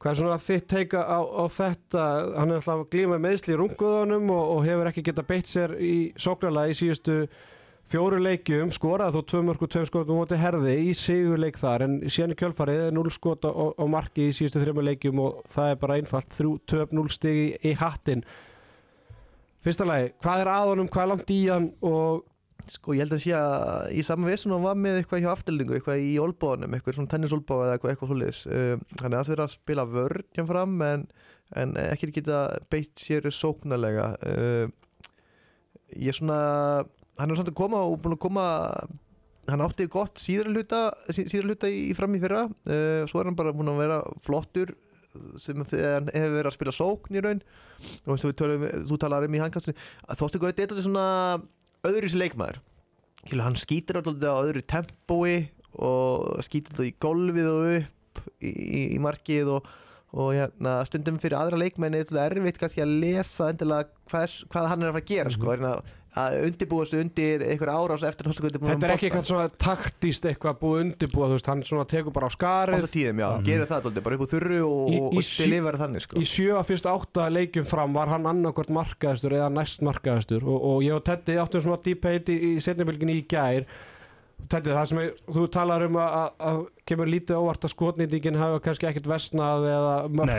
Hvað 0.00 0.10
er 0.10 0.18
svona 0.20 0.38
þitt 0.40 0.66
teika 0.68 1.00
á, 1.04 1.20
á 1.20 1.44
þetta? 1.48 2.04
Hann 2.38 2.50
er 2.50 2.60
alltaf 2.60 2.88
glímað 2.92 3.20
meðsli 3.24 3.54
í 3.54 3.60
runguðunum 3.60 4.30
og, 4.30 4.44
og 4.56 4.64
hefur 4.64 4.88
ekki 4.90 5.04
getað 5.04 5.26
beitt 5.28 5.46
sér 5.48 5.76
í 5.80 6.12
sóknarlega 6.16 6.72
í 6.72 6.76
síðustu 6.80 7.28
fjóru 7.94 8.16
leikjum, 8.18 8.72
skoraði 8.74 9.14
þó 9.14 9.26
tvö 9.30 9.40
mörg 9.46 9.60
og 9.62 9.70
tveim 9.70 9.84
skotum 9.86 10.16
móti 10.18 10.34
herði 10.38 10.72
í 10.82 10.94
sigurleik 10.98 11.58
þar 11.60 11.84
en 11.84 11.92
síðan 12.10 12.32
í 12.34 12.36
kjölfarið 12.40 12.80
er 12.88 12.94
0 12.96 13.12
skot 13.14 13.46
á, 13.46 13.54
á 13.54 13.84
marki 13.86 14.24
í 14.26 14.32
síðustu 14.34 14.58
þreymur 14.64 14.88
leikjum 14.88 15.20
og 15.22 15.36
það 15.54 15.70
er 15.70 15.78
bara 15.78 15.98
einfalt 16.00 16.34
þrjú 16.34 16.54
töp 16.72 16.94
0 16.96 17.12
stig 17.14 17.38
í, 17.62 17.74
hattin 17.78 18.24
Fyrsta 19.62 19.86
lagi, 19.86 20.10
hvað 20.24 20.42
er 20.42 20.50
aðunum, 20.56 20.88
hvað 20.90 21.04
er 21.04 21.10
langt 21.12 21.30
í 21.30 21.38
hann 21.46 21.68
og 21.86 22.24
Sko, 22.70 22.94
ég 22.96 23.04
held 23.04 23.12
að 23.12 23.20
sé 23.20 23.32
að 23.36 23.90
í 23.92 24.02
sama 24.06 24.30
vissun 24.30 24.54
hann 24.54 24.62
var 24.64 24.76
með 24.80 25.02
eitthvað 25.02 25.20
hjá 25.20 25.30
afturlingu, 25.34 25.74
eitthvað 25.76 26.00
í 26.00 26.14
olbóðanum, 26.22 26.72
eitthvað 26.72 26.94
svona 26.96 27.10
tennisólbóð 27.12 27.64
eða 27.66 27.74
eitthvað, 27.74 27.90
eitthvað 27.92 28.10
svoleiðis. 28.10 28.38
Um, 28.48 28.84
hann 29.02 29.10
er 29.10 29.18
alltaf 29.18 29.32
verið 29.34 29.44
að 29.44 29.52
spila 29.52 29.84
vörn 29.90 30.28
hjá 30.38 30.44
fram 30.48 30.78
en, 30.86 31.04
en 31.60 31.74
ekki 31.82 32.08
geta 32.14 32.38
beitt 32.72 33.04
sér 33.04 33.28
sóknarlega. 33.28 34.06
Um, 34.30 34.72
ég 35.92 36.14
er 36.14 36.16
svona, 36.16 36.38
hann 37.18 37.30
er 37.30 37.36
samt 37.40 37.50
að 37.52 37.58
koma 37.60 37.82
og 37.86 37.98
búin 38.02 38.16
að 38.16 38.22
koma, 38.24 38.44
hann 39.50 39.60
átti 39.64 39.86
gott 39.92 40.16
síðar 40.22 40.48
hluta, 40.52 40.80
sí- 41.12 41.26
síðari 41.30 41.50
hluta 41.52 41.68
í, 41.70 41.90
í 41.90 41.94
fram 41.96 42.14
í 42.16 42.20
fyrra, 42.22 42.44
uh, 42.48 43.04
svo 43.10 43.20
er 43.20 43.28
hann 43.30 43.36
bara 43.38 43.52
búin 43.52 43.68
að 43.72 43.82
vera 43.84 43.98
flottur 44.24 44.74
sem 45.38 45.60
hefur 45.62 46.08
verið 46.10 46.48
að 46.50 46.54
spila 46.56 46.72
sókn 46.74 47.14
í 47.14 47.20
raun 47.22 47.40
og 48.02 48.14
eins 48.16 48.24
og 48.26 48.32
tölum, 48.34 48.64
þú 48.88 48.96
talar 48.98 49.22
um 49.28 49.34
í 49.36 49.42
handkastinu, 49.44 49.76
þóttu 50.18 50.40
gauti 50.42 50.64
eitthvað 50.64 50.80
svona 50.82 51.04
öðru 51.86 52.08
sér 52.10 52.22
leikmaður 52.24 52.58
skilur, 53.24 53.44
hann 53.46 53.54
skýtur 53.60 54.00
alltaf 54.00 54.26
á 54.26 54.42
öðru 54.42 54.64
tempói 54.66 55.36
og 55.78 56.42
skýtur 56.42 56.74
alltaf 56.74 56.88
í 56.90 56.96
golfið 57.04 57.46
og 57.52 57.62
upp 57.78 58.26
í, 58.42 58.50
í, 58.50 58.82
í 58.96 58.98
markið 59.02 59.52
og, 59.54 59.70
og 60.18 60.32
hérna, 60.34 60.74
stundum 60.90 61.20
fyrir 61.22 61.38
aðra 61.38 61.58
leikmenni 61.62 61.98
er 62.02 62.08
þetta 62.10 62.26
erfitt 62.32 62.58
kannski 62.64 62.82
að 62.82 62.96
lesa 63.04 63.48
endilega 63.54 63.88
hvers, 64.10 64.40
hvað 64.50 64.68
hann 64.72 64.82
er 64.82 64.90
að 64.90 64.96
fara 64.98 65.04
að 65.06 65.12
gera 65.14 65.30
Mhm. 65.30 65.36
sko, 65.38 65.54
mm 65.54 65.64
-hmm. 65.64 65.94
Að 66.14 66.34
undirbúa 66.46 66.84
sig 66.86 67.00
undir 67.02 67.42
einhver 67.42 67.70
árás 67.74 68.04
eftir 68.06 68.28
þess 68.28 68.40
að 68.40 68.58
Þetta 68.64 68.86
er 68.86 68.92
ekki 68.94 69.08
eitthvað 69.08 69.28
svona 69.28 69.46
taktíst 69.64 70.26
eitthvað 70.30 70.58
búið 70.60 70.82
undirbúið, 70.84 71.32
þú 71.32 71.38
veist, 71.38 71.48
hann 71.50 71.62
svona 71.66 71.86
tekur 71.90 72.14
bara 72.14 72.28
á 72.30 72.32
skarið. 72.34 72.76
Átta 72.78 72.90
tíðum, 72.92 73.22
já, 73.24 73.28
gerir 73.48 73.70
það 73.70 73.78
alltaf, 73.80 74.04
bara 74.06 74.18
upp 74.18 74.26
úr 74.26 74.30
þurru 74.30 74.60
og, 74.68 74.92
og, 74.98 75.16
verið 75.66 75.82
þannig 75.82 76.04
sko. 76.04 76.20
Í 76.20 76.28
sjö 76.30 76.52
að 76.58 76.68
fyrst 76.70 76.86
átta 76.90 77.26
leikjum 77.34 77.66
fram 77.70 77.96
var 77.96 78.12
hann 78.12 78.28
annarkvort 78.30 78.70
markaðistur 78.74 79.34
eða 79.40 79.48
næst 79.54 79.82
markaðistur 79.86 80.46
og, 80.46 80.60
og 80.70 80.84
ég 80.86 80.94
og 80.94 81.02
Teddy 81.08 81.40
áttum 81.42 81.64
svona 81.64 81.80
debate 81.82 82.34
í, 82.34 82.54
í 82.54 82.62
setnibilginni 82.62 83.18
í 83.18 83.24
gær. 83.30 83.66
Teddy, 84.50 84.70
það 84.74 84.86
sem 84.90 85.00
ég, 85.00 85.18
þú 85.34 85.46
talar 85.54 85.86
um 85.86 85.96
að, 85.98 86.14
að, 86.20 86.30
að 86.50 86.60
kemur 86.90 87.10
lítið 87.10 87.40
óvart 87.40 87.64
að 87.64 87.72
skotnýtingin 87.72 88.38
hafa 88.38 88.60
kannski 88.62 88.86
ekkert 88.90 89.08
vestnað 89.08 89.66
eða 89.70 89.94
mörg 90.12 90.30
Nei, 90.30 90.38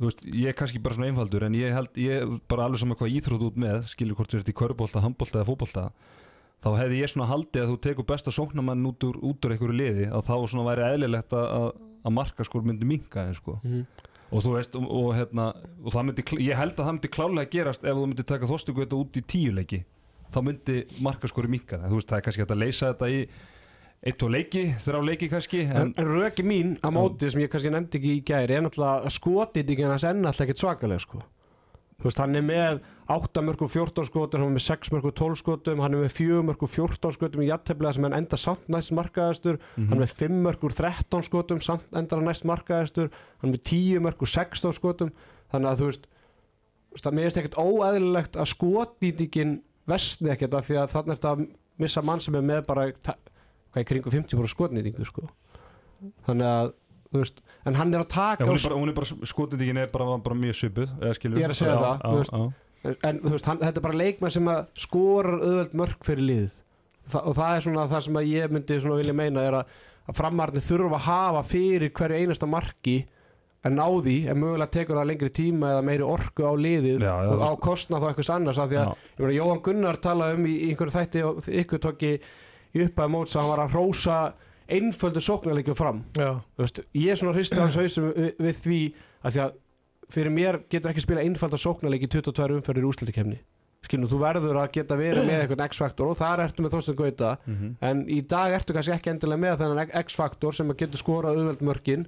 veist, 0.00 0.24
ég 0.26 0.50
er 0.50 0.56
kannski 0.58 0.80
bara 0.82 0.96
svona 0.96 1.08
einfaldur 1.12 1.44
en 1.46 1.54
ég 1.54 1.72
held, 1.74 1.90
ég 2.02 2.32
bara 2.50 2.64
alveg 2.66 2.80
saman 2.82 2.98
hvað 2.98 3.14
íþrótt 3.18 3.44
út 3.48 3.58
með 3.62 3.82
skilur 3.92 4.16
hvort 4.18 4.32
þú 4.32 4.40
ert 4.40 4.50
í 4.50 4.56
körbólta, 4.58 5.02
handbólta 5.04 5.40
eða 5.40 5.48
fótbólta 5.52 5.84
þá 6.64 6.68
hefði 6.80 6.98
ég 7.02 7.12
svona 7.12 7.28
haldið 7.30 7.62
að 7.62 7.70
þú 7.70 7.76
tekur 7.86 8.08
besta 8.08 8.32
sóknamann 8.34 8.86
út 8.88 9.06
úr, 9.06 9.20
úr 9.46 9.54
einhverju 9.54 9.76
liði 9.78 10.08
að 10.10 10.26
þá 10.26 10.34
svona 10.50 10.66
væri 10.70 10.86
eðlilegt 10.88 11.36
að, 11.36 11.46
að, 11.60 11.70
marka 12.18 12.44
sko 12.48 12.62
myndi 12.64 12.88
minka 12.88 13.26
en 13.28 13.34
sko 13.38 13.58
Mhm. 13.62 13.86
og 14.34 14.42
þú 14.42 14.54
veist, 14.56 14.74
og, 14.74 14.86
og 14.90 15.10
hérna 15.14 15.48
og 15.84 15.92
það 15.94 16.06
myndi, 16.08 16.24
ég 16.48 16.58
held 16.58 16.72
að 16.74 16.84
það 16.88 16.94
myndi 16.96 17.12
klálega 17.14 17.50
gerast 17.52 17.84
ef 17.84 17.94
þú 17.94 18.06
myndi 18.08 18.24
taka 18.26 18.48
þóstugötu 18.50 18.98
út 18.98 19.18
í 19.20 19.22
tíu 19.22 19.52
leiki 19.54 19.84
þá 20.34 20.38
myndi 20.42 20.80
marka 21.04 21.28
skori 21.30 21.48
þú 21.86 22.00
veist, 22.00 22.08
það 22.10 22.18
er 22.18 22.24
kannski 22.26 22.42
að 22.56 22.62
leysa 22.64 22.90
þetta 22.94 23.10
í 23.14 23.20
eitt 24.04 24.22
og 24.22 24.32
leiki, 24.34 24.66
þrjá 24.84 24.98
leiki 25.06 25.28
kannski 25.32 25.62
en, 25.64 25.94
en, 25.96 26.08
röki 26.18 26.44
mín 26.44 26.74
á 26.84 26.88
móti 26.92 27.30
sem 27.32 27.40
ég 27.40 27.48
kannski 27.52 27.70
nefndi 27.72 27.96
ekki 28.00 28.10
í 28.18 28.24
gær 28.28 28.50
er 28.52 28.60
náttúrulega 28.66 29.12
skotnýtingin 29.14 29.88
hans 29.94 30.04
er 30.04 30.18
náttúrulega 30.18 30.44
ekkert 30.50 30.60
svakalega 30.60 31.00
sko. 31.06 31.22
Þú 31.94 32.08
veist, 32.10 32.18
hann 32.20 32.34
er 32.36 32.42
með 32.44 32.80
8 33.14 33.42
mörgum 33.46 33.68
14 33.70 34.08
skotum, 34.08 34.42
hann 34.42 34.50
er 34.50 34.56
með 34.58 34.64
6 34.66 34.90
mörgum 34.92 35.12
12 35.14 35.38
skotum, 35.40 35.80
hann 35.80 35.94
er 35.94 36.02
með 36.02 36.12
4 36.18 36.40
mörgum 36.50 36.68
14 36.74 37.14
skotum 37.14 37.44
í 37.44 37.48
jatteflega 37.48 37.92
sem 37.94 38.04
hann 38.08 38.16
enda 38.18 38.36
samt 38.40 38.66
næst 38.68 38.92
markaðastur, 38.98 39.58
Mhm. 39.76 39.88
hann 39.88 39.98
er 39.98 40.02
með 40.04 40.14
5 40.18 40.40
mörgum 40.44 40.74
13 40.74 41.22
skotum, 41.22 41.60
samt 41.62 41.86
endar 41.94 42.18
hann 42.18 42.26
næst 42.28 42.44
markaðastur, 42.44 43.08
hann 43.40 43.48
er 43.50 43.56
með 43.56 43.62
10 43.70 44.00
mörgum 44.04 44.26
16 44.28 44.72
skotum, 44.74 45.12
þannig 45.52 45.70
að 45.70 45.78
þú 45.80 45.86
veist, 45.92 46.06
þú 46.90 46.98
veist 46.98 47.06
að 47.06 47.14
mér 47.14 47.22
finnst 47.30 47.40
ekkert 47.44 47.60
óæðilegt 47.62 48.36
að 48.42 48.52
skotnýtingin 48.52 49.54
vestni 49.86 50.30
ekkert 50.34 50.54
af 50.58 50.66
því 50.68 50.76
að 50.82 50.90
þannig 50.98 51.24
að 51.30 51.46
missa 51.78 52.02
mann 52.02 52.20
sem 52.20 52.34
er 52.34 52.42
með 52.42 52.66
bara 52.66 52.90
hvað 53.74 53.84
í 53.84 53.88
kringum 53.90 54.14
50 54.14 54.50
skotnýtingu 54.54 55.06
sko. 55.08 55.28
Þannig 56.26 56.50
að, 56.50 56.72
veist, 57.14 57.40
en 57.68 57.78
hann 57.78 57.94
er 57.94 58.04
að 58.04 58.10
taka 58.14 58.44
á 58.44 58.50
er 58.50 58.66
bara, 58.66 58.82
er 58.90 58.98
bara 58.98 59.28
skotendingin 59.30 59.80
er 59.80 59.92
bara, 59.92 60.18
bara 60.24 60.36
mjög 60.38 60.58
skilur 60.60 61.40
Ég 61.40 61.48
er 61.48 61.54
að 61.54 61.58
segja 61.60 61.78
það, 61.80 62.04
þú 62.04 62.20
veist. 62.20 62.34
já, 62.34 62.92
en 63.08 63.22
veist, 63.24 63.48
hann, 63.48 63.62
þetta 63.62 63.80
er 63.80 63.86
bara 63.86 64.00
leikmann 64.02 64.34
sem 64.34 64.52
að 64.52 64.60
skorar 64.84 65.40
auðveld 65.40 65.80
mörg 65.80 66.06
fyrir 66.06 66.28
liðið 66.28 66.60
Þa, 67.04 67.20
og 67.20 67.34
það 67.36 67.54
er 67.54 67.64
svona 67.66 67.88
það 67.90 68.04
sem 68.06 68.18
að 68.20 68.30
ég 68.32 68.52
myndi 68.54 68.76
svona 68.80 69.00
vilja 69.00 69.16
meina 69.16 69.42
er 69.44 69.56
að, 69.58 69.74
að 70.08 70.18
framarni 70.20 70.62
þurfa 70.64 71.00
að 71.00 71.06
hafa 71.08 71.42
fyrir 71.50 71.92
hverju 71.98 72.20
einasta 72.22 72.48
marki 72.48 72.94
en 73.64 73.80
á 73.80 73.88
því, 73.88 74.14
en 74.28 74.40
mögulega 74.40 74.72
tekur 74.72 74.98
það 74.98 75.10
lengri 75.10 75.30
tíma 75.32 75.70
eða 75.72 75.84
meiri 75.88 76.04
orku 76.04 76.44
á 76.44 76.52
liðið 76.52 77.04
Já, 77.04 77.12
já, 77.24 77.28
og 77.32 77.44
á 77.44 77.52
kostna 77.64 78.00
þá 78.00 78.08
eitthvað 78.10 78.32
annars 78.34 78.60
af 78.60 78.72
því 78.72 78.80
að, 78.82 79.04
Jóhann 79.36 79.62
Gunnar 79.64 80.00
talaði 80.04 80.38
um 80.38 80.48
í, 80.48 80.54
einhverju 80.68 80.96
þætti 80.98 81.22
og 81.24 81.48
ykkur 81.62 81.82
tóki 81.84 82.10
í 82.12 82.18
uppaði 82.82 83.14
móts 83.14 83.34
að 83.36 83.42
hann 83.42 83.52
var 83.52 83.62
að 83.64 83.76
rósa 83.78 84.18
einföldu 84.74 85.20
sóknarleikjum 85.20 85.76
fram. 85.76 86.04
Já, 86.16 86.40
Þú 86.56 86.64
veist, 86.64 86.80
ég 86.96 87.12
er 87.12 87.20
svona 87.20 87.34
hristi 87.36 87.60
hans 87.60 87.76
hausum 87.76 88.10
við, 88.16 88.30
við 88.40 88.60
því 88.64 88.78
að 89.24 89.34
því 89.36 89.42
að 89.44 89.58
fyrir 90.14 90.32
mér 90.36 90.60
getur 90.72 90.90
ekki 90.92 91.04
spila 91.04 91.24
einfalda 91.24 91.60
sóknarleik 91.60 92.06
í 92.06 92.10
22 92.12 92.58
umferðir 92.58 92.88
úrslutikefni 92.88 93.38
skilnum, 93.84 94.08
þú 94.08 94.18
verður 94.22 94.56
að 94.56 94.70
geta 94.78 94.96
verið 94.96 95.26
með 95.28 95.42
eitthvað 95.42 95.62
X-faktor 95.68 96.08
og 96.08 96.16
þar 96.16 96.42
ertu 96.46 96.64
með 96.64 96.72
Þorstein 96.72 96.96
Gauta. 96.96 97.32
Mhm. 97.44 97.74
en 97.84 97.98
í 98.08 98.20
dag 98.26 98.54
ertu 98.56 98.72
kannski 98.72 98.94
ekki 98.94 99.12
endilega 99.12 99.42
með 99.42 99.58
þennan 99.60 99.92
X-faktor 100.04 100.56
sem 100.56 100.72
getur 100.72 101.02
skorað 101.02 101.36
auðveld 101.36 101.60
mörkin 101.68 102.06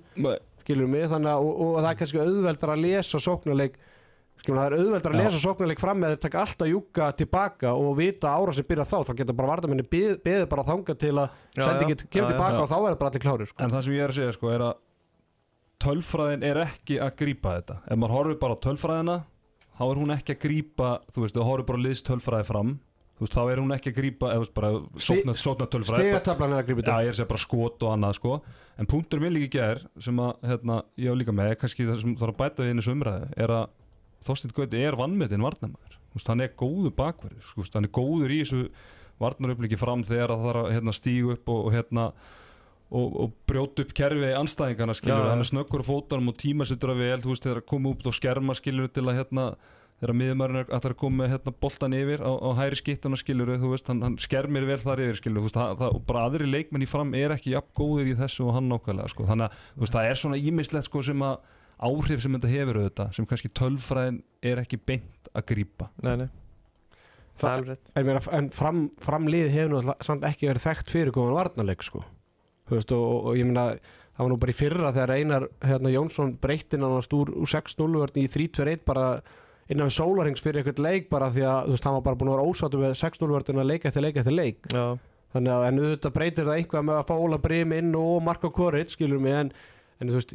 skilur 0.65 0.89
mig, 0.89 1.05
þannig 1.11 1.31
að 1.31 1.45
og, 1.45 1.61
og 1.61 1.77
það 1.83 1.91
er 1.91 1.99
kannski 2.01 2.23
auðveldar 2.23 2.73
að 2.73 2.81
lesa 2.87 3.19
sóknarleik 3.23 3.77
skilur, 4.41 4.59
það 4.61 4.67
er 4.67 4.77
auðveldar 4.81 5.15
að 5.15 5.21
lesa 5.23 5.43
sóknarleik 5.43 5.83
fram 5.83 6.01
með 6.03 6.15
að 6.17 6.23
taka 6.27 6.43
alltaf 6.45 6.71
júka 6.71 7.11
tilbaka 7.21 7.73
og 7.77 7.93
vita 7.99 8.33
ára 8.37 8.55
sem 8.57 8.67
byrja 8.69 8.87
þá, 8.91 8.97
þá 9.09 9.13
getur 9.21 9.39
bara 9.39 9.53
vartamenni 9.55 9.87
beðið 9.91 10.19
beð 10.27 10.47
bara 10.53 10.67
þanga 10.67 10.97
til 11.01 11.15
að 11.15 11.29
Já, 11.57 11.63
sendi 11.63 11.87
já. 11.87 11.89
ekki, 11.89 12.09
kemur 12.11 12.17
Já, 12.17 12.27
já. 12.27 12.33
tilbaka 12.35 12.57
Já. 12.57 12.63
og 12.63 12.69
þá 12.71 12.77
er 12.77 12.89
það 12.91 12.99
bara 13.03 13.11
allir 13.13 13.25
klárir 13.27 13.51
sko. 13.51 13.63
En 13.65 13.75
það 13.75 13.87
sem 13.87 13.97
ég 13.97 14.05
er 14.07 14.13
að 14.15 14.19
segja 14.21 14.37
sko 14.37 14.53
er 14.53 14.67
að 14.67 14.75
tölfræðin 15.87 16.45
er 16.47 16.61
ekki 16.65 16.99
að 17.05 17.15
grípa 17.21 17.57
þetta 17.59 17.79
ef 17.85 17.99
maður 18.01 18.17
horfir 18.17 18.39
bara 18.43 18.57
á 18.57 18.65
tölfræðina 18.67 19.17
þá 19.77 19.83
er 19.91 20.01
hún 20.01 20.15
ekki 20.17 20.37
að 20.37 20.43
grípa 20.47 20.91
þú 21.13 21.25
veist, 21.25 21.37
þú 21.37 21.49
horfir 21.51 21.69
bara 21.71 21.83
liðst 21.85 22.07
tölfræði 22.09 22.49
fram 22.49 22.71
veist, 23.21 23.37
þá 23.37 23.43
er 23.53 23.61
hún 23.61 23.75
ekki 23.77 23.93
að 23.93 23.99
grípa 24.01 24.31
Stigatablan 25.01 26.55
er 26.57 26.63
að 26.63 26.71
grípa 26.71 26.87
Já, 26.87 26.97
ég 27.05 27.11
er 27.11 27.13
að 27.13 27.19
segja 27.21 27.31
bara 27.33 27.43
skot 27.45 27.85
og 27.85 27.93
annað 27.93 28.17
sko 28.21 28.39
En 28.77 28.89
punktur 28.89 29.21
minn 29.23 29.33
líka 29.33 29.47
í 29.47 29.53
gær 29.57 29.83
sem 30.05 30.19
að 30.21 30.49
hérna, 30.49 30.83
ég 31.01 31.09
hef 31.09 31.21
líka 31.21 31.33
með, 31.37 31.55
kannski 31.63 31.87
það 31.89 32.01
sem 32.03 32.17
þarf 32.21 32.35
að 32.35 32.41
bæta 32.43 32.65
við 32.65 32.75
þessu 32.77 32.93
umræðu, 32.93 33.29
er 33.41 33.53
að 33.57 33.63
Þorsteinn 34.27 34.57
Gauti 34.57 34.83
er 34.83 34.99
vannmetinn 34.99 35.45
varnamæður 35.45 35.97
hann 36.25 36.41
er 36.41 36.55
góðu 36.57 36.93
bakverður, 36.97 37.45
sko, 37.45 37.67
hann 37.75 37.89
er 37.89 37.93
góður 37.93 38.33
í 38.33 38.41
þessu 38.43 38.63
varnaruppliki 39.21 39.79
fram 39.81 40.05
þegar 40.07 40.33
það 40.33 40.45
þarf 40.47 40.63
að 40.63 40.75
hérna, 40.77 40.97
stígu 40.97 41.33
upp 41.37 41.53
og, 41.53 41.71
hérna 41.75 42.05
og, 42.91 43.17
og 43.25 43.33
brjóta 43.49 43.85
upp 43.85 43.95
kerfi 43.97 44.35
anstæðingana 44.37 44.97
skilur, 44.97 45.23
Já, 45.23 45.27
já. 45.27 45.31
hann 45.33 45.45
er 45.45 45.51
snöggur 45.51 45.85
á 45.85 45.89
fótunum 45.89 46.33
og 46.33 46.39
tímasettur 46.41 46.93
að 46.93 47.03
vel, 47.05 47.19
þú 47.25 47.33
veist, 47.33 47.49
þegar 47.49 47.63
að 47.63 47.69
koma 47.73 47.93
upp 47.95 48.07
og 48.07 48.17
skerma 48.17 48.57
skilur 48.59 48.93
til 48.93 49.07
að 49.07 49.19
hérna 49.21 49.49
þegar 49.97 50.19
miðumærin 50.21 50.61
er 50.61 50.67
að 50.69 50.85
það 50.85 50.91
er 50.93 51.13
með 51.17 51.31
hérna, 51.33 51.53
boltan 51.65 51.97
yfir 51.97 52.21
á, 52.21 52.33
á 52.37 52.49
hæri 52.59 52.77
skittuna 52.77 53.17
skilur 53.17 53.55
þú 53.57 53.71
veist, 53.73 53.87
hann, 53.89 54.03
hann 54.05 54.19
skermir 54.21 54.67
vel 54.69 54.77
þar 54.83 55.01
yfir 55.07 55.21
skilur 55.23 55.41
þú 55.41 55.49
veist, 55.49 55.57
það, 55.57 55.77
það, 55.81 55.95
og 55.97 56.03
bara 56.11 56.25
aðri 56.29 56.49
leikmenn 56.51 56.85
í 56.85 56.89
fram 56.91 57.15
er 57.17 57.33
ekki 57.33 57.55
jafn 57.55 57.73
góðir 57.81 58.11
í 58.13 58.17
þessu 58.19 58.45
og 58.45 58.59
hann 58.59 58.69
nákvæmlega 58.69 59.09
sko. 59.15 59.25
þannig 59.31 59.49
að 59.49 59.63
þú 59.73 59.87
veist, 59.87 59.97
það 59.97 60.11
er 60.11 60.21
svona 60.21 60.41
ímislegt 60.43 60.89
sko, 60.91 61.05
sem 61.07 61.25
að 61.25 61.39
áhrif 61.77 62.23
sem 62.23 62.37
þetta 62.37 62.51
hefur 62.53 62.81
auðvitað 62.81 63.15
sem 63.17 63.29
kannski 63.29 63.53
tölfræðin 63.53 64.23
er 64.47 64.63
ekki 64.63 64.81
beint 64.81 65.31
að 65.37 65.47
grípa. 65.53 65.91
Nei, 66.05 66.15
nei. 66.25 66.29
Það 67.37 67.51
er 67.51 67.59
alveg 67.61 67.89
En, 67.93 68.07
meina, 68.09 68.21
en 68.39 68.51
fram, 68.57 68.83
framlið 69.05 69.51
hefur 69.53 69.73
nú 69.75 69.97
samt 70.07 70.25
ekki 70.25 70.49
verið 70.49 70.65
þekkt 70.65 70.93
fyrir 70.95 71.13
góðan 71.13 71.37
varnarleik 71.37 71.85
sko. 71.85 72.01
Þú 72.67 72.79
veist, 72.79 72.95
og, 72.97 73.05
og, 73.05 73.27
og 73.31 73.41
ég 73.41 73.49
meina 73.51 73.67
það 74.17 74.23
var 74.25 74.33
nú 74.33 74.39
bara 74.41 74.53
í 74.55 74.57
fyrra 74.57 74.93
þegar 74.95 75.13
Einar 75.19 75.49
hérna, 75.61 75.93
Jónsson 75.93 76.31
breytti 76.41 76.79
nánast 76.81 77.13
úr, 77.13 77.35
úr 77.37 77.51
6-0 77.53 77.91
vörn 78.01 78.23
í 78.23 78.25
3-2-1 78.33 78.87
bara 78.89 79.09
innan 79.69 79.91
við 79.91 79.99
sólarings 79.99 80.41
fyrir 80.45 80.63
eitthvað 80.63 80.87
leik 80.87 81.11
bara 81.11 81.29
því 81.35 81.45
að 81.45 81.67
þú 81.67 81.75
veist, 81.75 81.89
hann 81.89 81.97
var 81.99 82.07
bara 82.07 82.19
búin 82.21 82.31
að 82.31 82.39
vera 82.39 82.49
ósáttu 82.49 82.81
með 82.81 82.97
6-0 83.03 83.29
vörn 83.35 83.61
að 83.61 83.69
leika 83.69 83.91
eftir 83.91 84.07
leik 84.07 84.21
eftir 84.23 84.37
leik. 84.37 84.71
Já, 84.73 84.85
þannig 85.35 85.53
að 85.53 85.67
en 85.67 85.83
auðvitað 85.83 86.17
breytir 86.17 86.49
það 86.49 86.63
einhvað 86.63 86.89
með 86.89 87.01
að 87.01 87.11
fá 87.11 87.15
Óla 87.27 87.41
Brim 87.45 87.77
inn 87.77 87.93
og 88.01 88.17
Marko 88.25 88.53
Koric 88.57 88.95
skilur 88.95 89.21
mig 89.21 89.37
en, 89.37 89.53
en 90.01 90.13
þú 90.13 90.21
veist 90.23 90.35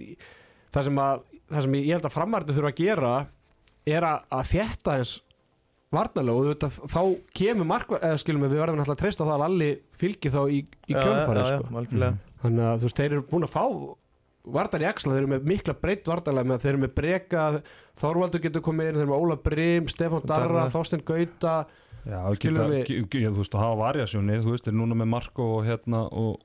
það 0.75 0.87
sem, 0.87 1.01
að, 1.01 1.23
það 1.51 1.65
sem 1.67 1.75
ég 1.81 1.91
held 1.95 2.07
að 2.09 2.15
framarði 2.15 2.55
þurfa 2.57 2.71
að 2.73 2.79
gera 2.81 3.11
er 3.91 4.07
að, 4.07 4.23
að 4.39 4.49
þétta 4.51 4.97
eins 5.01 5.13
varnarlega 5.91 6.35
og 6.37 6.45
auðvitað 6.45 6.75
þá 6.93 7.01
kemur 7.35 7.67
markva, 7.67 7.97
eða 7.99 8.19
skilum 8.21 8.45
við, 8.45 8.53
við 8.55 8.61
verðum 8.63 8.77
náttúrulega 8.79 8.95
að 8.95 9.01
treysta 9.01 9.25
það 9.27 9.33
að 9.35 9.41
Lalli 9.43 9.71
fylgi 9.99 10.31
þá 10.31 10.41
í, 10.47 10.59
í 10.87 10.93
já, 10.95 11.01
kjölfarið 11.01 11.41
já, 11.41 11.49
sko. 11.51 11.65
já, 11.67 11.77
algjörlega 11.81 12.39
þannig 12.45 12.67
að 12.69 12.77
þú 12.79 12.87
veist, 12.87 13.01
þeir 13.01 13.11
eru 13.17 13.25
búin 13.31 13.47
að 13.47 13.51
fá 13.57 13.65
varnar 14.55 14.81
í 14.81 14.87
axla, 14.89 15.11
þeir 15.13 15.21
eru 15.25 15.31
með 15.35 15.49
mikla 15.51 15.75
breytt 15.83 16.07
varnarlega 16.09 16.49
með 16.49 16.63
þeir 16.63 16.71
eru 16.73 16.81
með 16.85 16.93
breka, 16.97 17.43
Þorvaldur 18.01 18.41
getur 18.41 18.63
komið 18.65 18.87
inn, 18.89 18.95
þeir 18.97 19.03
eru 19.03 19.11
með 19.11 19.25
Óla 19.27 19.35
Brim, 19.45 19.89
Stefán 19.91 20.23
Darra. 20.25 20.63
Þorstein 20.73 21.03
Gauta 21.05 21.55
Já, 22.01 22.17
Skilur 22.33 22.63
geta, 22.63 22.69
við- 22.71 23.09
ge- 23.13 23.27
þú 23.29 23.43
veist, 23.43 23.53
að 23.53 23.61
hafa 23.61 23.77
varjasjónir 23.83 24.39
þú 24.41 24.55
veist, 24.55 24.69
er 24.71 24.73
núna 24.73 24.95
með 24.97 25.11
Marko 25.11 25.45
og 25.59 25.67
hérna 25.67 25.99
og, 26.09 26.39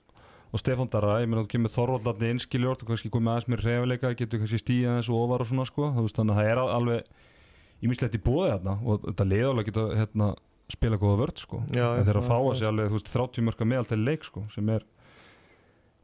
og 0.57 0.63
Stefán 0.63 0.89
Darra, 0.93 1.19
ég 1.21 1.29
meina 1.29 1.45
þú 1.45 1.51
kemur 1.53 1.73
Þorvaldarni 1.75 2.33
inn 2.33 2.41
skiljort 2.43 2.83
og 2.83 2.89
kannski 2.91 3.11
komið 3.13 3.33
aðeins 3.35 3.49
mér 3.53 3.65
reyfileika 3.67 4.13
getur 4.17 4.41
kannski 4.43 4.61
stíða 4.63 4.95
aðeins 4.97 5.11
og 5.13 5.21
ofar 5.23 5.45
og 5.45 5.51
svona 5.53 5.69
sko. 5.69 5.91
Veist, 6.01 6.17
þannig 6.17 6.35
að 6.37 6.41
það 6.41 6.51
er 6.53 6.61
al- 6.63 6.75
alveg 6.81 7.87
ímislegt 7.87 8.17
í 8.17 8.23
bóði 8.25 8.51
þarna. 8.55 8.77
Og 8.89 9.07
þetta 9.07 9.29
leiðálega 9.31 9.69
geta 9.71 9.87
hérna, 10.01 10.29
spila 10.73 10.99
góða 11.03 11.21
vörd 11.23 11.43
sko. 11.45 11.63
Þeir 11.71 11.81
já, 11.83 11.89
að 12.17 12.29
fá 12.31 12.37
að 12.41 12.53
sig 12.59 12.69
alveg, 12.71 12.89
þú 12.91 12.99
veist, 13.01 13.13
30 13.15 13.47
mörka 13.51 13.69
meðal 13.69 13.91
til 13.93 14.03
leik 14.03 14.25
sko, 14.27 14.47
sem 14.55 14.71
er 14.75 14.87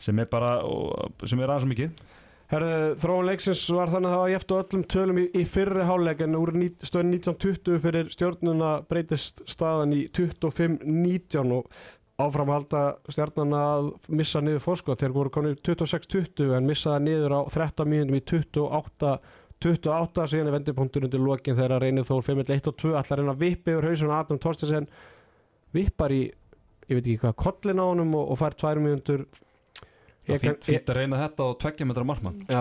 sem 0.02 0.18
er 0.18 0.28
bara, 0.30 0.56
og, 0.66 1.14
sem 1.30 1.40
er 1.40 1.50
aðeins 1.54 1.70
mikið. 1.70 2.02
Herðu, 2.52 2.96
þróun 3.00 3.28
leiksins 3.30 3.62
var 3.72 3.88
þannig 3.88 4.10
að 4.10 4.12
það 4.12 4.22
var 4.22 4.30
jæft 4.34 4.52
og 4.52 4.58
öllum 4.60 4.82
tölum 4.92 5.20
í, 5.22 5.24
í 5.40 5.44
fyrri 5.48 5.84
háleik 5.88 6.20
en 6.26 6.36
úr 6.36 6.50
stöðun 6.84 7.14
1920 7.16 7.78
fyrir 7.80 8.10
stjórnuna 8.12 8.72
breytist 8.90 9.40
staðan 9.48 9.94
í 9.96 10.02
25-19 10.12 11.54
og 11.56 11.70
áfram 12.20 12.50
halda 12.52 12.82
stjórnuna 13.08 13.60
að 13.76 13.88
missa 14.12 14.42
niður 14.44 14.64
fórskot 14.66 15.00
þeir 15.02 15.14
voru 15.14 15.32
konið 15.32 15.60
26-20 15.68 16.56
en 16.56 16.68
missaða 16.68 17.00
niður 17.06 17.36
á 17.38 17.40
13 17.48 17.88
mínútum 17.88 18.18
í 18.18 18.24
28 19.62 20.26
síðan 20.26 20.50
er 20.50 20.56
vendipunktur 20.56 21.06
undir 21.06 21.22
lokin 21.22 21.56
þegar 21.56 21.84
reynir 21.84 22.06
þó 22.06 22.16
5-1 22.26 22.68
og 22.68 22.76
2 22.82 22.96
allar 22.98 23.20
reyna 23.20 23.34
að 23.34 23.44
vippa 23.44 23.74
yfir 23.76 23.88
hausun 23.88 24.14
Adam 24.14 24.40
Torstensen 24.42 24.88
vippar 25.72 26.12
í, 26.12 26.24
ég 26.90 26.98
veit 26.98 27.06
ekki 27.06 27.20
hvað 27.22 27.38
kollin 27.44 27.80
á 27.80 27.86
honum 27.86 28.16
og, 28.18 28.34
og 28.34 28.40
fær 28.42 28.58
tvær 28.58 28.82
mjöndur 28.82 29.26
Fínt 30.22 30.62
fínt 30.62 30.86
að 30.86 31.00
reyna 31.00 31.18
þetta 31.18 31.46
og 31.50 31.56
tveggja 31.58 31.86
metra 31.90 32.04
markmann. 32.06 32.44
Já, 32.46 32.60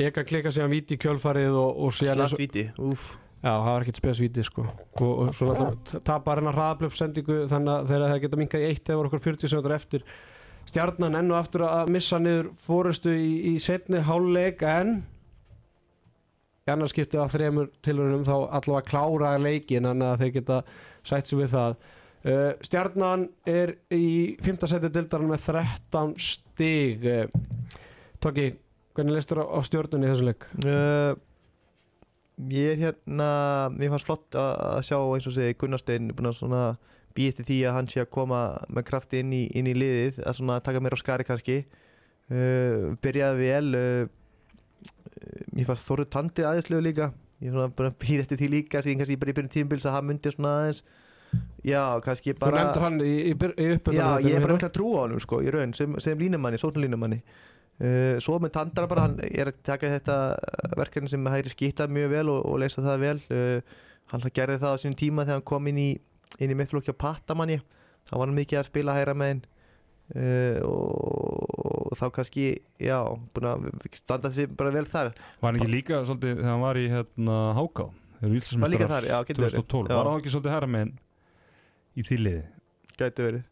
ég 0.00 0.14
kann 0.16 0.24
klika 0.24 0.48
síðan 0.48 0.70
víti 0.72 0.96
í 0.96 1.00
kjölfarið 1.02 1.58
og, 1.60 1.82
og 1.84 1.92
síðan 1.92 2.22
Slatt 2.22 2.40
víti, 2.40 2.62
úf 2.80 3.10
Já, 3.42 3.50
það 3.50 3.64
var 3.66 3.82
ekkert 3.82 3.98
spesvíti 3.98 4.42
sko 4.46 4.62
og, 4.62 5.08
og 5.10 5.30
svo 5.34 5.48
náttúrulega 5.50 6.00
tapar 6.06 6.38
hennar 6.38 6.54
hraðablöp 6.54 6.92
sendingu 6.94 7.40
þannig 7.50 7.72
að 7.74 7.88
þegar 7.88 8.04
það 8.12 8.20
geta 8.22 8.38
minkað 8.38 8.62
í 8.62 8.68
eitt 8.68 8.84
þegar 8.84 9.00
voru 9.00 9.10
okkur 9.10 9.22
40 9.24 9.50
sekundur 9.50 9.74
eftir 9.74 10.04
stjarnan 10.70 11.18
enn 11.18 11.32
og 11.32 11.40
aftur 11.40 11.64
að 11.66 11.90
missa 11.90 12.20
niður 12.22 12.52
fórustu 12.62 13.14
í, 13.18 13.32
í 13.50 13.54
setni 13.62 14.02
háluleik 14.06 14.62
en 14.62 15.00
í 16.62 16.70
annars 16.70 16.94
skipti 16.94 17.18
af 17.18 17.34
þremur 17.34 17.72
tilhörunum 17.82 18.22
þá 18.28 18.36
allavega 18.60 18.86
klára 18.92 19.32
leikin 19.42 19.90
þannig 19.90 20.12
að 20.12 20.22
þeir 20.22 20.32
geta 20.36 20.60
sætt 21.02 21.32
sig 21.32 21.42
við 21.42 21.50
það 21.56 21.74
uh, 21.74 22.52
stjarnan 22.68 23.26
er 23.50 23.74
í 23.90 24.06
5. 24.46 24.62
seti 24.70 24.92
dildarinn 24.94 25.34
með 25.34 25.48
13 25.50 26.14
stig 26.28 27.10
uh, 27.10 27.26
Tóki, 28.22 28.52
hvernig 28.94 29.18
listur 29.18 29.42
á, 29.42 29.50
á 29.50 29.58
stjörnunni 29.66 30.06
í 30.06 30.14
þessu 30.14 30.30
leik? 30.30 30.46
uh, 30.62 31.18
Ég 32.50 32.72
er 32.72 32.80
hérna 32.80 33.28
Mér 33.76 33.92
fannst 33.92 34.08
flott 34.08 34.38
að, 34.38 34.50
að 34.70 34.80
sjá 34.88 34.96
eins 34.98 35.28
og 35.28 35.36
segi 35.36 35.58
Gunnarstein 35.60 36.10
búin 36.16 36.30
að 36.30 36.38
svona 36.40 36.62
býja 37.16 37.36
til 37.36 37.46
því 37.48 37.58
að 37.68 37.76
hann 37.76 37.90
sé 37.92 38.00
að 38.02 38.10
koma 38.16 38.40
með 38.72 38.86
krafti 38.88 39.20
inn 39.20 39.34
í, 39.36 39.42
inn 39.58 39.68
í 39.68 39.74
liðið 39.76 40.22
að 40.24 40.38
svona 40.38 40.58
taka 40.64 40.80
mér 40.80 40.96
á 40.96 41.02
skari 41.02 41.26
kannski. 41.28 41.58
Uh, 42.32 42.94
byrjaði 43.04 43.42
vel 43.42 43.76
uh, 43.76 44.10
Mér 45.52 45.68
fannst 45.68 45.86
Þorður 45.86 46.08
Tandi 46.14 46.46
aðeinslegu 46.48 46.86
líka. 46.86 47.12
Ég 47.42 47.50
er 47.50 47.56
svona 47.56 47.70
búin 47.76 47.90
að 47.90 47.98
býða 48.02 48.24
eftir 48.24 48.40
því 48.40 48.50
líka 48.56 48.82
síðan 48.82 49.02
kannski 49.02 49.20
bara 49.20 49.34
í 49.34 49.36
byrjun 49.36 49.52
tímbils 49.52 49.86
að 49.86 49.96
hann 49.98 50.08
myndi 50.08 50.32
svona 50.32 50.56
aðeins. 50.60 50.82
Já, 51.64 51.82
kannski 52.04 52.34
Þú 52.34 52.42
bara 52.42 52.58
nefndir 52.60 52.84
hann 52.84 52.98
í, 53.00 53.12
í, 53.30 53.32
í 53.32 53.68
uppbyrðan 53.76 53.96
Já, 53.96 54.26
ég 54.26 54.36
er 54.36 54.44
bara 54.44 54.56
mikla 54.58 54.72
trú 54.72 54.90
á 54.98 55.04
hann 55.04 55.22
sko, 55.22 55.38
í 55.40 55.52
raun, 55.52 55.72
sem, 55.76 55.94
sem 56.02 56.18
línumanni, 56.20 56.60
sóknarlínumanni. 56.60 57.22
uh, 57.22 57.51
Svo 58.22 58.36
með 58.38 58.52
Tandara 58.54 58.86
bara 58.90 59.06
hann 59.08 59.16
er 59.26 59.50
að 59.50 59.62
taka 59.66 59.90
þetta 59.90 60.16
verkefni 60.78 61.10
sem 61.10 61.24
hægri 61.26 61.50
skýta 61.50 61.88
mjög 61.90 62.12
vel 62.12 62.28
og, 62.30 62.44
og 62.46 62.60
leysa 62.62 62.84
það 62.84 63.00
vel. 63.02 63.14
Uh, 63.32 63.80
hann 64.12 64.26
gerði 64.34 64.60
það 64.62 64.76
á 64.76 64.80
sínum 64.82 64.98
tíma 65.00 65.24
þegar 65.26 65.40
hann 65.40 65.48
kom 65.50 65.70
inn 65.72 65.80
í 65.82 65.88
inn 66.40 66.52
í 66.52 66.56
mittflokki 66.56 66.94
á 66.94 67.02
Patamanni 67.02 67.58
þá 68.08 68.14
var 68.14 68.28
hann 68.28 68.38
mikið 68.38 68.60
að 68.60 68.68
spila 68.70 68.96
hægra 68.96 69.16
megin. 69.18 69.42
Uh, 70.12 70.58
og, 70.68 71.90
og 71.90 71.96
þá 71.96 72.06
kannski 72.18 72.46
já, 72.82 72.98
búin 73.32 73.48
að 73.48 73.68
standa 73.96 74.30
sig 74.34 74.50
bara 74.58 74.72
vel 74.74 74.86
þar. 74.90 75.12
Var 75.40 75.48
hann 75.48 75.60
ekki 75.60 75.72
líka 75.72 76.02
svolítið 76.04 76.36
þegar 76.38 76.52
hann 76.52 76.64
var 76.66 76.80
í 76.80 76.88
hérna 76.92 77.38
Háká 77.58 77.88
var 78.22 78.70
líka 78.70 78.86
þar, 78.90 79.08
já, 79.08 79.16
getur 79.26 79.48
verið. 79.48 79.62
2012 79.64 79.88
Já. 79.88 79.96
Var 79.96 80.10
hann 80.10 80.20
ekki 80.20 80.34
svolítið 80.34 80.54
herra 80.54 80.68
með 80.70 80.92
í 81.98 82.04
því 82.06 82.18
liði? 82.20 82.42
Gæti 83.00 83.26
verið 83.26 83.48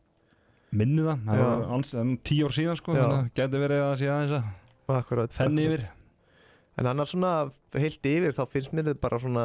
Minni 0.71 1.03
það, 1.07 1.25
það 1.27 1.41
var 1.45 2.03
en 2.03 2.13
tíu 2.27 2.47
ár 2.47 2.55
síðan 2.55 2.79
sko. 2.79 2.95
Þannig 2.95 3.17
að 3.17 3.33
gæti 3.41 3.63
verið 3.65 3.87
að 3.87 3.97
sé 3.99 4.13
aðeins 4.13 4.37
að 4.41 5.33
fenni 5.35 5.67
yfir 5.67 5.89
En 6.81 6.89
annars 6.89 7.11
svona 7.13 7.51
heilt 7.77 8.07
yfir 8.09 8.33
þá 8.33 8.45
finnst 8.49 8.73
mér 8.73 8.87
þetta 8.89 9.03
bara 9.03 9.19
svona 9.21 9.45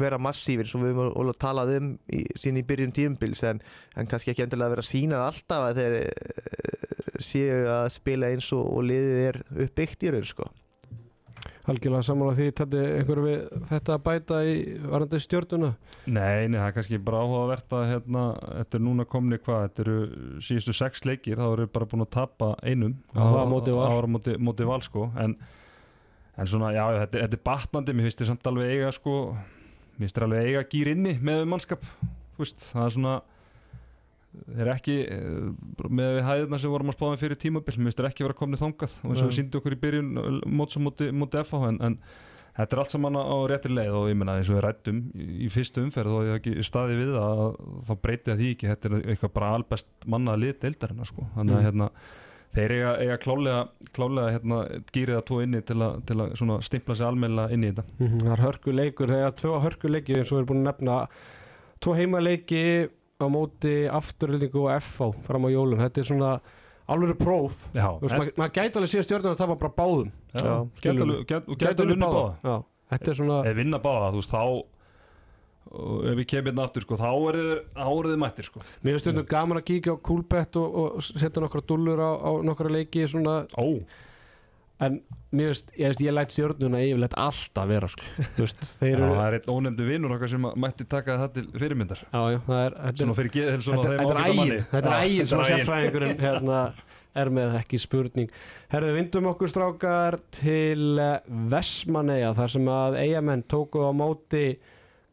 vera 0.00 0.18
massífir 0.20 0.68
svo 0.68 0.82
við 0.82 0.98
höfum 0.98 1.30
talað 1.40 1.72
um 1.78 1.86
í, 2.12 2.24
sín 2.38 2.58
í 2.60 2.64
byrjun 2.66 2.92
tíumbils 2.96 3.40
en, 3.48 3.62
en 3.96 4.10
kannski 4.10 4.34
ekki 4.34 4.44
endilega 4.44 4.74
vera 4.74 4.84
að 4.84 4.90
sína 4.90 5.22
alltaf 5.24 5.70
að 5.70 5.80
þeir 5.80 5.96
eh, 6.00 7.22
séu 7.24 7.62
að 7.72 7.86
spila 7.94 8.30
eins 8.34 8.50
og, 8.56 8.66
og 8.68 8.84
liðið 8.90 9.22
er 9.30 9.40
uppbyggt 9.66 10.04
í 10.04 10.12
raun 10.12 10.28
sko. 10.28 10.50
Algjörlega 11.70 12.02
sammála 12.04 12.34
því, 12.36 12.46
tætti 12.56 12.80
einhverju 12.80 13.24
við 13.24 13.64
þetta 13.70 13.94
að 13.94 14.02
bæta 14.06 14.38
í 14.48 14.54
varandi 14.90 15.20
stjörnuna 15.22 15.70
Nei, 16.06 16.48
nei, 16.50 16.56
það 16.58 16.66
er 16.66 16.74
kannski 16.76 17.00
bara 17.06 17.20
áhugavert 17.24 17.74
að 17.76 17.84
hérna, 17.90 18.24
þetta 18.58 18.78
er 18.78 18.84
núna 18.86 19.06
komni 19.08 19.38
hvað, 19.40 19.64
þetta 19.68 19.84
eru 19.84 19.96
síðustu 20.46 20.74
sex 20.76 21.04
leikir, 21.06 21.38
þá 21.40 21.46
eru 21.52 21.66
bara 21.70 21.88
búin 21.90 22.04
að 22.06 22.12
tapa 22.16 22.50
einum 22.64 22.96
það 23.14 23.38
á 23.40 23.44
móti 23.52 23.74
Val. 23.76 23.86
Það 23.86 23.96
var 23.98 24.08
á 24.08 24.14
móti, 24.16 24.36
móti 24.48 24.68
val 24.70 24.80
sko, 24.86 25.06
en, 25.24 25.36
en 26.36 26.50
svona, 26.50 26.72
já, 26.76 26.84
þetta, 27.04 27.24
þetta 27.26 27.38
er 27.40 27.44
batnandi, 27.50 27.96
mér 27.96 28.08
finnst 28.08 28.24
þið 28.24 28.32
samt 28.32 28.50
alveg 28.50 28.72
eiga 28.74 28.94
sko, 28.96 29.18
mér 29.94 30.06
finnst 30.06 30.18
þið 30.18 30.26
alveg 30.28 30.48
eiga 30.50 30.64
gýr 30.74 30.92
inni 30.96 31.14
með 31.30 31.44
mannskap, 31.52 31.84
þú 32.34 32.44
veist, 32.46 32.66
það 32.72 32.86
er 32.88 32.96
svona, 32.96 33.14
þeir 34.30 34.62
eru 34.66 34.72
ekki, 34.76 34.96
eh, 35.10 35.84
með 35.90 36.10
við 36.16 36.26
hæðina 36.28 36.58
sem 36.62 36.70
vorum 36.70 36.90
að 36.92 36.98
spáða 36.98 37.20
fyrir 37.24 37.38
tímabil, 37.42 37.76
mér 37.78 37.88
finnst 37.90 37.98
þeir 38.02 38.10
ekki 38.12 38.26
vera 38.28 38.38
komnið 38.40 38.62
þangað. 38.64 38.96
Og 39.04 39.10
eins 39.14 39.22
og 39.24 39.30
við 39.30 39.38
síndi 39.40 39.58
okkur 39.60 39.74
í 39.76 39.80
byrjun 39.84 40.10
móts 40.46 40.76
og 40.78 40.82
móti, 40.86 41.10
móti 41.12 41.40
FH, 41.44 41.68
en, 41.68 41.80
en 41.90 41.98
Þetta 42.50 42.74
er 42.74 42.80
allt 42.82 42.90
saman 42.90 43.14
á 43.14 43.36
réttir 43.46 43.70
leið. 43.72 43.92
Og 43.94 44.08
ég 44.10 44.16
menna 44.18 44.32
eins 44.36 44.48
og 44.50 44.56
við 44.58 44.64
rættum 44.66 44.96
í 45.14 45.46
fyrstu 45.48 45.84
umferð 45.86 46.12
og 46.12 46.24
ég 46.26 46.32
hef 46.34 46.40
ekki 46.40 46.64
staði 46.66 46.96
við 46.98 47.12
að 47.16 47.42
þá 47.86 47.92
breyti 48.02 48.26
það 48.32 48.40
því 48.42 48.48
ekki, 48.56 48.68
þetta 48.72 48.88
er 48.90 48.96
eitthvað 49.14 49.32
bara 49.38 49.50
albest 49.54 49.86
mannað 50.10 50.40
lit 50.42 50.58
deildarinnar 50.60 51.06
sko. 51.08 51.28
Þannig 51.36 51.54
að 51.54 51.60
Mm. 51.60 51.66
hérna 51.68 51.88
þeir 52.52 52.74
eiga, 52.74 52.90
eiga 53.06 53.16
klálega, 53.22 53.62
klálega 53.94 54.32
hérna 54.34 54.58
gýrið 54.92 55.14
það 55.20 55.24
tvo 55.30 55.38
inni 55.46 55.60
til 55.70 55.78
að, 55.86 56.04
til 56.10 56.16
að 56.18 56.62
stimpla 56.66 56.96
sig 56.98 57.06
almennilega 57.06 57.52
inn 57.54 57.64
í 57.64 57.70
þetta. 57.70 57.84
Mhm, 58.00 58.20
Það 58.26 58.34
er 58.34 58.44
hörkuleikur, 58.44 59.06
þegar 59.14 59.32
tvö 59.40 59.62
hörkuleiki 59.64 60.16
eins 60.18 60.32
og 60.32 60.36
við 60.36 60.42
erum 60.42 60.50
búin 60.50 60.66
að 60.66 60.70
nefna. 60.74 61.08
Tvo 61.80 61.94
heimaleiki 61.96 62.64
á 63.20 63.28
móti 63.30 63.74
afturöldingu 63.90 64.64
og 64.64 64.72
FH 64.80 65.10
fram 65.26 65.46
á 65.46 65.48
jólum. 65.52 65.80
Þetta 65.84 66.02
er 66.02 66.08
svona 66.10 66.32
alveg 66.90 67.16
próf. 67.20 67.62
Já, 67.76 67.86
Þú 68.00 68.04
veist, 68.08 68.16
maður 68.18 68.34
maður 68.42 68.54
gæti 68.58 68.80
alveg 68.80 68.92
síðan 68.94 69.06
stjórnum 69.06 69.32
að 69.34 69.40
það 69.40 69.52
var 69.52 69.60
bara 69.62 69.76
báðum. 69.78 70.12
Og 70.40 70.82
Gæti 70.82 71.70
alveg 71.70 71.86
unni 71.86 72.02
báða. 72.04 72.26
Já, 72.42 72.54
þetta 72.94 73.12
er 73.12 73.20
svona 73.20 73.40
Ef 73.46 73.58
vinna 73.60 73.82
báða, 73.84 74.12
þú 74.14 74.22
veist, 74.24 74.34
þá 74.34 74.44
ef 75.70 76.16
við 76.18 76.26
kemum 76.32 76.50
hérna 76.50 76.64
aftur 76.66 76.82
sko, 76.82 76.96
þá 76.98 77.10
er 77.30 77.36
þið, 77.78 78.14
mættir 78.18 78.46
sko. 78.48 78.62
Mér 78.82 78.96
finnst 78.96 79.04
stundum 79.06 79.26
gaman 79.30 79.60
að 79.60 79.66
kíkja 79.70 79.94
á 79.94 79.98
Coolbet 80.02 80.58
og, 80.58 80.78
og 80.80 81.04
setja 81.06 81.42
nokkra 81.44 81.62
dullur 81.62 82.02
á, 82.02 82.10
á 82.18 82.30
nokkra 82.42 82.72
leiki 82.74 83.04
svona, 83.10 83.44
Ó, 83.54 83.78
en 84.80 85.00
mér 85.30 85.50
finnst, 85.52 85.72
ég, 85.76 85.86
veist, 85.90 86.02
ég 86.02 86.14
læt 86.16 86.34
stjórnuna 86.34 86.82
yfirleitt 86.82 87.16
alltaf 87.20 87.66
vera 87.70 87.90
sko. 87.92 88.06
Veist, 88.38 88.62
já, 88.64 88.70
þeir 88.80 88.94
eru 88.96 89.10
það 89.14 89.26
er 89.26 89.36
einn 89.38 89.52
ónefndu 89.54 89.88
vinnur 89.88 90.14
okkar 90.16 90.32
sem 90.32 90.46
mætti 90.64 90.86
taka 90.90 91.18
það 91.20 91.34
til 91.36 91.44
fyrirmyndar 91.60 92.00
Já, 92.06 92.22
já, 92.34 92.38
það 92.46 92.62
er, 92.64 92.78
þetta 92.86 93.04
Svona 93.04 93.18
fyrir 93.20 93.34
geð, 93.36 93.50
svona 93.66 93.84
Þetta, 93.90 94.80
er 94.80 94.94
ægin, 95.04 95.28
sem 95.30 95.44
sérfræðingurinn 95.50 96.24
hérna 96.24 96.62
er 97.20 97.30
með 97.34 97.56
ekki 97.58 97.78
spurning. 97.82 98.28
Herðu, 98.70 98.90
vindum 98.94 99.30
okkur 99.32 99.50
strákar 99.50 100.18
til 100.34 100.98
eh, 101.02 101.16
Vestmanneia 101.50 102.34
þar 102.38 102.52
sem 102.52 102.68
að 102.70 102.98
eigamenn 103.02 103.46
tóku 103.50 103.82
á 103.82 103.90
móti 103.94 104.44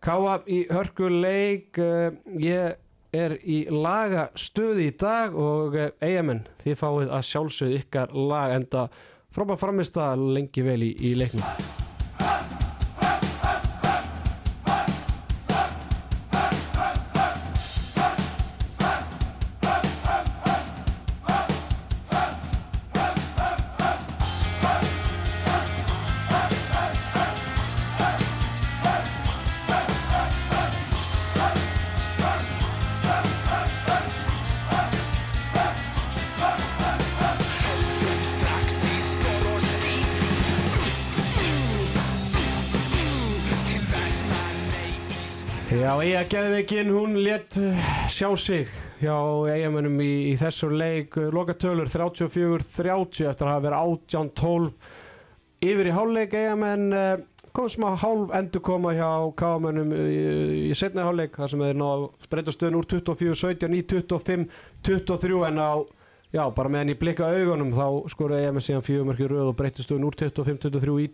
Káa 0.05 0.35
í 0.45 0.59
hörkuleik. 0.69 1.79
Eh, 1.81 2.19
Ég 2.37 2.77
er 3.17 3.37
í 3.41 3.63
laga 3.71 4.27
stöði 4.37 4.91
í 4.91 4.95
dag 4.99 5.33
og 5.33 5.77
eh, 5.79 5.93
eigamenn, 6.05 6.43
þið 6.63 6.79
fáið 6.83 7.13
að 7.17 7.27
sjálfsögðu 7.31 7.79
ykkar 7.81 8.13
lag 8.13 8.53
enda 8.59 8.87
frábæð 9.33 9.59
framist 9.63 9.99
að 10.01 10.29
lengi 10.37 10.63
vel 10.65 10.81
í, 10.87 10.93
í 10.97 11.17
leiknum. 11.19 11.76
Já, 45.87 45.93
Eija 46.03 46.21
Geðveikin, 46.27 46.89
hún 46.91 47.13
létt 47.23 47.55
uh, 47.61 47.83
sjá 48.11 48.27
sig 48.35 48.67
hjá 48.99 49.13
eigamennum 49.47 50.01
í, 50.03 50.09
í 50.27 50.35
þessum 50.35 50.73
leik. 50.75 51.15
Lokatölur 51.31 51.87
34-30 51.87 53.29
eftir 53.29 53.47
að 53.47 53.53
hafa 53.53 53.63
verið 53.63 53.93
18-12 53.93 54.67
yfir 55.63 55.87
í 55.87 55.93
hálfleik. 55.95 56.35
Eigamenn 56.35 56.91
uh, 56.91 57.13
kom 57.55 57.71
smá 57.71 57.93
hálf 58.03 58.35
endur 58.35 58.65
koma 58.67 58.91
hjá 58.97 59.07
káamennum 59.39 59.95
í, 59.95 60.19
í 60.67 60.75
setna 60.75 61.07
hálfleik 61.07 61.39
þar 61.39 61.55
sem 61.55 61.65
þeir 61.69 61.79
ná 61.79 61.87
að 61.93 62.05
breyta 62.35 62.57
stöðun 62.57 62.81
úr 62.81 62.91
24-17 62.97 63.79
í 63.79 63.81
25-23 63.95 65.41
en 65.53 65.63
á 65.63 65.71
Já, 66.35 66.43
bara 66.51 66.67
meðan 66.67 66.91
ég 66.91 66.99
blikka 66.99 67.31
augunum 67.31 67.71
þá 67.71 68.11
skoraði 68.11 68.49
ég 68.49 68.55
með 68.57 68.63
síðan 68.65 68.83
fjögumörki 68.83 69.31
röð 69.31 69.53
og 69.53 69.55
breytti 69.55 69.87
stöðun 69.87 70.09
úr 70.09 70.19
25-23 70.19 70.99
í 70.99 71.11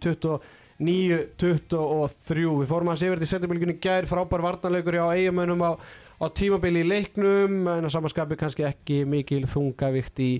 29-23 0.79 2.47
Við 2.61 2.71
fórum 2.71 2.93
að 2.93 3.05
verið 3.13 3.27
í 3.27 3.29
setjabylgunni 3.29 3.77
gær. 3.83 4.07
Frábær 4.09 4.45
varnarleikur 4.45 4.97
hjá 4.97 5.05
eigamönnum 5.13 5.65
á, 5.67 5.71
á 5.77 6.25
tímabili 6.33 6.81
í 6.81 6.89
leiknum 6.89 7.67
en 7.67 7.87
að 7.87 7.93
samanskapi 7.93 8.39
kannski 8.39 8.65
ekki 8.67 9.03
mikil 9.09 9.43
þungavikt 9.49 10.23
í 10.23 10.31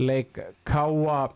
leik 0.00 0.38
Káa 0.68 1.28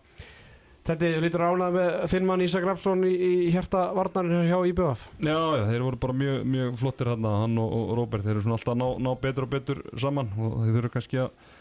Þetta 0.85 1.11
lítur 1.25 1.41
ánað 1.41 1.77
með 1.79 1.95
þinn 2.13 2.27
mann 2.29 2.43
Ísak 2.45 2.65
Rapsson 2.69 3.07
í, 3.09 3.13
í 3.15 3.53
hjarta 3.55 3.87
varnarinn 3.97 4.45
hjá 4.51 4.59
IBF 4.69 5.07
Já, 5.17 5.33
já, 5.33 5.63
þeir 5.71 5.85
voru 5.87 6.01
bara 6.03 6.17
mjög, 6.21 6.43
mjög 6.53 6.75
flottir 6.83 7.09
hann, 7.09 7.25
og, 7.25 7.71
og 7.79 7.93
Róbert, 7.97 8.27
þeir 8.27 8.35
eru 8.35 8.43
svona 8.45 8.59
alltaf 8.59 8.77
ná, 8.77 8.85
ná 9.01 9.11
betur 9.23 9.47
og 9.47 9.55
betur 9.55 9.81
saman 9.97 10.29
og 10.37 10.59
þeir 10.67 10.77
þurfa 10.77 10.93
kannski 10.99 11.23
að 11.25 11.54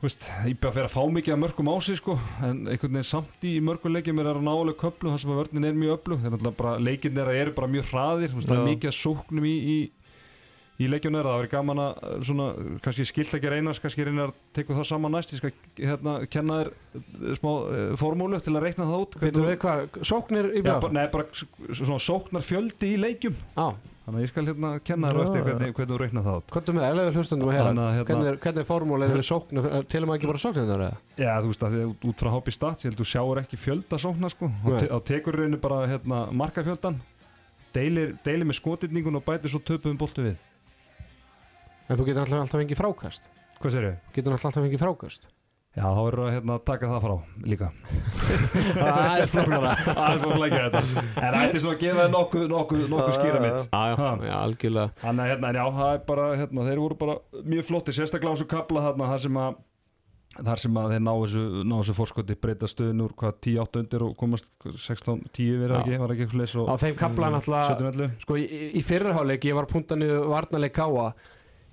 þú 0.00 0.06
veist, 0.08 0.26
íbjöða 0.48 0.72
fyrir 0.72 0.86
að 0.88 0.92
fá 0.94 1.02
mikið 1.12 1.34
af 1.34 1.40
mörgum 1.42 1.68
á 1.68 1.76
sig 1.84 1.98
sko, 2.00 2.14
en 2.40 2.60
einhvern 2.72 2.94
veginn 2.96 3.04
samt 3.10 3.42
í 3.44 3.50
mörgum 3.60 3.92
leikjum 3.92 4.22
er 4.22 4.30
að 4.30 4.38
ná 4.46 4.52
alveg 4.54 4.78
köflu 4.80 5.12
þar 5.12 5.20
sem 5.20 5.32
að 5.34 5.40
vörnin 5.42 5.68
er 5.68 5.76
mjög 5.76 5.96
öflug, 5.98 6.22
þeir 6.22 6.32
náttúrulega 6.32 6.60
bara 6.62 6.72
leikinn 6.80 7.18
þeirra 7.18 7.34
eru 7.36 7.52
bara 7.58 7.68
mjög 7.74 7.90
hraðir, 7.90 8.36
það 8.38 8.54
er 8.56 8.62
mikið 8.70 8.92
að 8.92 8.96
sóknum 8.96 9.48
í, 9.50 9.52
í, 9.60 9.76
í 10.80 10.88
leikjum 10.88 11.16
þeirra, 11.18 11.34
það 11.34 11.40
verður 11.42 11.52
gaman 11.52 11.82
að 11.84 12.00
uh, 12.00 12.14
svona, 12.24 12.46
kannski 12.84 13.06
skilt 13.08 13.36
ekki 13.36 13.52
reynast, 13.52 13.82
kannski 13.84 14.06
reyna 14.08 14.26
að 14.28 14.34
teka 14.56 14.78
það 14.78 14.88
saman 14.90 15.14
næst, 15.16 15.34
ég 15.34 15.42
skal 15.42 15.52
hérna 15.76 16.16
kenna 16.32 16.58
þér 16.62 16.72
uh, 16.72 17.36
smá 17.36 17.50
uh, 17.52 17.84
formúlu 18.00 18.40
til 18.40 18.56
að 18.56 18.66
reikna 18.66 18.88
það 18.88 19.04
út. 19.04 19.20
Veitum 19.20 19.46
við 19.50 19.60
hvað, 19.66 19.86
sóknir 20.10 20.50
IBF? 20.60 20.80
bara, 20.86 20.96
nei, 20.96 21.06
bara 21.12 21.74
svona 21.76 22.02
sóknar 22.02 22.46
fjöldi 22.46 22.94
í 22.94 23.00
leikjum. 23.00 23.38
Já, 23.56 23.70
Þannig 24.00 24.16
að 24.16 24.24
ég 24.24 24.30
skal 24.32 24.42
hérna 24.48 24.68
kenna 24.82 25.10
þér 25.10 25.18
á 25.20 25.22
eftir 25.22 25.42
hvernig, 25.44 25.72
hvernig 25.76 25.90
þú 25.92 25.98
reikna 26.00 26.22
það 26.24 26.38
út. 26.40 26.54
Er 26.56 26.74
með 26.74 26.86
eðlega 26.88 27.12
hlustundum 27.14 27.50
að 27.50 27.58
að, 27.60 27.66
hérna- 27.68 28.06
Hvernig 28.08 28.30
er, 28.30 28.38
hvernig 28.42 28.62
er 28.64 28.66
formúl 28.66 28.98
eða 29.06 29.24
sóknir, 29.28 29.68
til 29.92 30.00
og 30.00 30.08
með 30.08 30.16
ekki 30.16 30.30
bara 30.32 30.40
sóknir 30.42 30.66
þeirra? 30.66 30.88
Já, 31.20 31.30
þú 31.36 31.52
veist 31.52 31.62
að 31.68 31.76
því 31.76 31.82
að 31.84 32.08
út- 32.10 32.24
frá 32.24 32.30
hobby 32.34 32.54
stats 32.56 32.82
ég 32.82 32.90
held 32.90 32.98
þú 32.98 33.06
sjáur 33.12 33.42
ekki 33.44 33.60
fjölda 33.60 34.00
sóknar 34.02 34.34
sko. 34.34 34.48
Nei. 34.50 34.66
og 34.66 34.80
te 34.80 34.88
og 34.96 35.04
tekur 35.12 35.38
reynu 35.38 35.60
bara 35.62 35.84
hérna 35.92 36.24
markafjöldan 36.42 36.98
deilir, 37.76 38.16
deilir 38.24 38.48
með 38.48 38.58
skotitningun 38.58 39.20
og 39.20 39.26
bætir 39.28 39.52
svo 39.52 39.60
töpuðum 39.62 40.00
boltu 40.00 40.24
við 40.26 40.38
En 41.90 41.98
þú 41.98 42.04
getur 42.06 42.22
alltaf, 42.22 42.44
alltaf 42.44 42.60
fengið 42.60 42.78
frákast. 42.78 43.24
Hvað 43.58 43.72
sér 43.74 43.84
ég? 43.88 43.94
Getur 44.14 44.34
alltaf 44.36 44.52
alltaf 44.52 44.62
fengið 44.62 44.82
frákast. 44.84 45.24
Já, 45.74 45.84
þá 45.86 45.98
verður 46.02 46.20
að 46.24 46.32
hérna, 46.34 46.56
taka 46.66 46.88
það 46.90 47.00
frá 47.04 47.14
líka. 47.50 47.70
Það 48.78 49.22
er 49.22 49.30
flóknara. 49.30 49.72
Það 49.86 49.98
er 49.98 50.28
að 50.36 50.54
þetta. 50.56 50.82
En 51.00 51.34
það 51.34 51.40
ætti 51.40 51.62
svona 51.62 51.74
að 51.74 51.82
gefa 51.82 52.04
þér 52.04 52.12
nokkuð, 52.14 52.44
nokkuð, 52.50 52.84
nokkuð 52.90 53.16
skýra 53.16 53.40
mitt 53.42 53.66
Já, 53.66 53.82
já, 54.26 54.34
algjörlega. 54.38 54.94
Þannig 55.02 55.24
að 55.24 55.32
hérna, 55.32 55.52
já, 55.54 55.64
það 55.80 55.94
er 55.94 56.04
bara, 56.10 56.28
hérna, 56.42 56.68
þeir 56.68 56.82
voru 56.84 56.98
bara 57.02 57.16
mjög 57.54 57.66
flotti, 57.70 57.96
sérstaklega 57.98 58.30
á 58.30 58.36
þessu 58.38 58.48
kapla 58.54 58.84
þarna, 58.86 59.10
þar 59.10 59.24
sem 59.26 59.40
að 59.42 59.58
þar 60.46 60.62
sem 60.62 60.78
að 60.78 60.92
þeir 60.94 61.02
ná 61.02 61.10
þessu, 61.24 61.40
ná 61.66 61.74
þessu 61.80 61.96
fórskoti 61.98 62.36
breyta 62.38 62.68
stöðun 62.70 63.02
úr 63.02 63.14
hvað 63.18 63.40
10-8 63.46 63.80
undir 63.82 64.04
og 64.06 64.12
komast 64.18 64.46
16-10 64.62 65.58
verið 65.58 65.76
ekki, 65.80 65.98
var 65.98 66.14
ekki 66.14 66.26
eitthvað 66.26 66.42
leys 66.44 66.54
og 66.54 66.70
Á 66.70 66.74
þeim 66.84 67.00
kapla 67.00 67.32
náttúrulega 67.34 67.72
17-11 67.74 68.12
Sko, 68.22 68.38
í, 68.38 68.60
í 68.78 68.84
fyrirháleik, 68.86 69.48
ég 69.50 69.58
var 69.58 69.66
puntanið 69.70 70.14
varnarleik 70.30 70.76
káa 70.78 71.08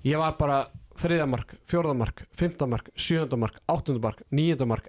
Ég 0.06 0.20
var 0.20 0.36
bara 0.38 0.58
þriðamark, 0.98 1.54
fjórðamark, 1.68 2.24
fymtamark, 2.34 2.90
sjöundamark, 2.98 3.58
áttundamark, 3.70 4.22
níundamark, 4.34 4.88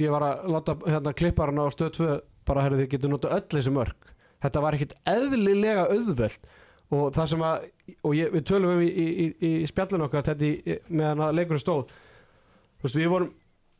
ég 0.00 0.12
var 0.12 0.24
að 0.26 0.48
láta 0.52 0.76
hérna 0.86 1.12
klipparana 1.16 1.66
á 1.68 1.70
stöð 1.72 1.92
2 1.98 2.16
bara, 2.48 2.64
herri, 2.64 2.82
þið 2.82 2.90
getur 2.94 3.12
notað 3.12 3.36
öll 3.36 3.48
þessi 3.56 3.72
mörk. 3.74 4.08
Þetta 4.42 4.62
var 4.64 4.76
ekkit 4.76 4.94
eðlilega 5.06 5.84
auðvelt 5.92 6.48
og 6.92 7.12
það 7.16 7.28
sem 7.32 7.44
að, 7.46 7.68
og 8.02 8.16
ég, 8.16 8.32
við 8.32 8.46
tölum 8.48 8.74
um 8.74 8.82
í, 8.82 8.88
í, 8.88 9.06
í, 9.22 9.52
í 9.62 9.68
spjallinu 9.70 10.08
okkar, 10.08 10.24
þetta 10.26 10.48
í, 10.48 10.78
meðan 10.92 11.22
að 11.28 11.38
leikurinn 11.38 11.62
stóð, 11.62 11.92
veist, 12.82 12.98
við 12.98 13.12
vorum, 13.12 13.30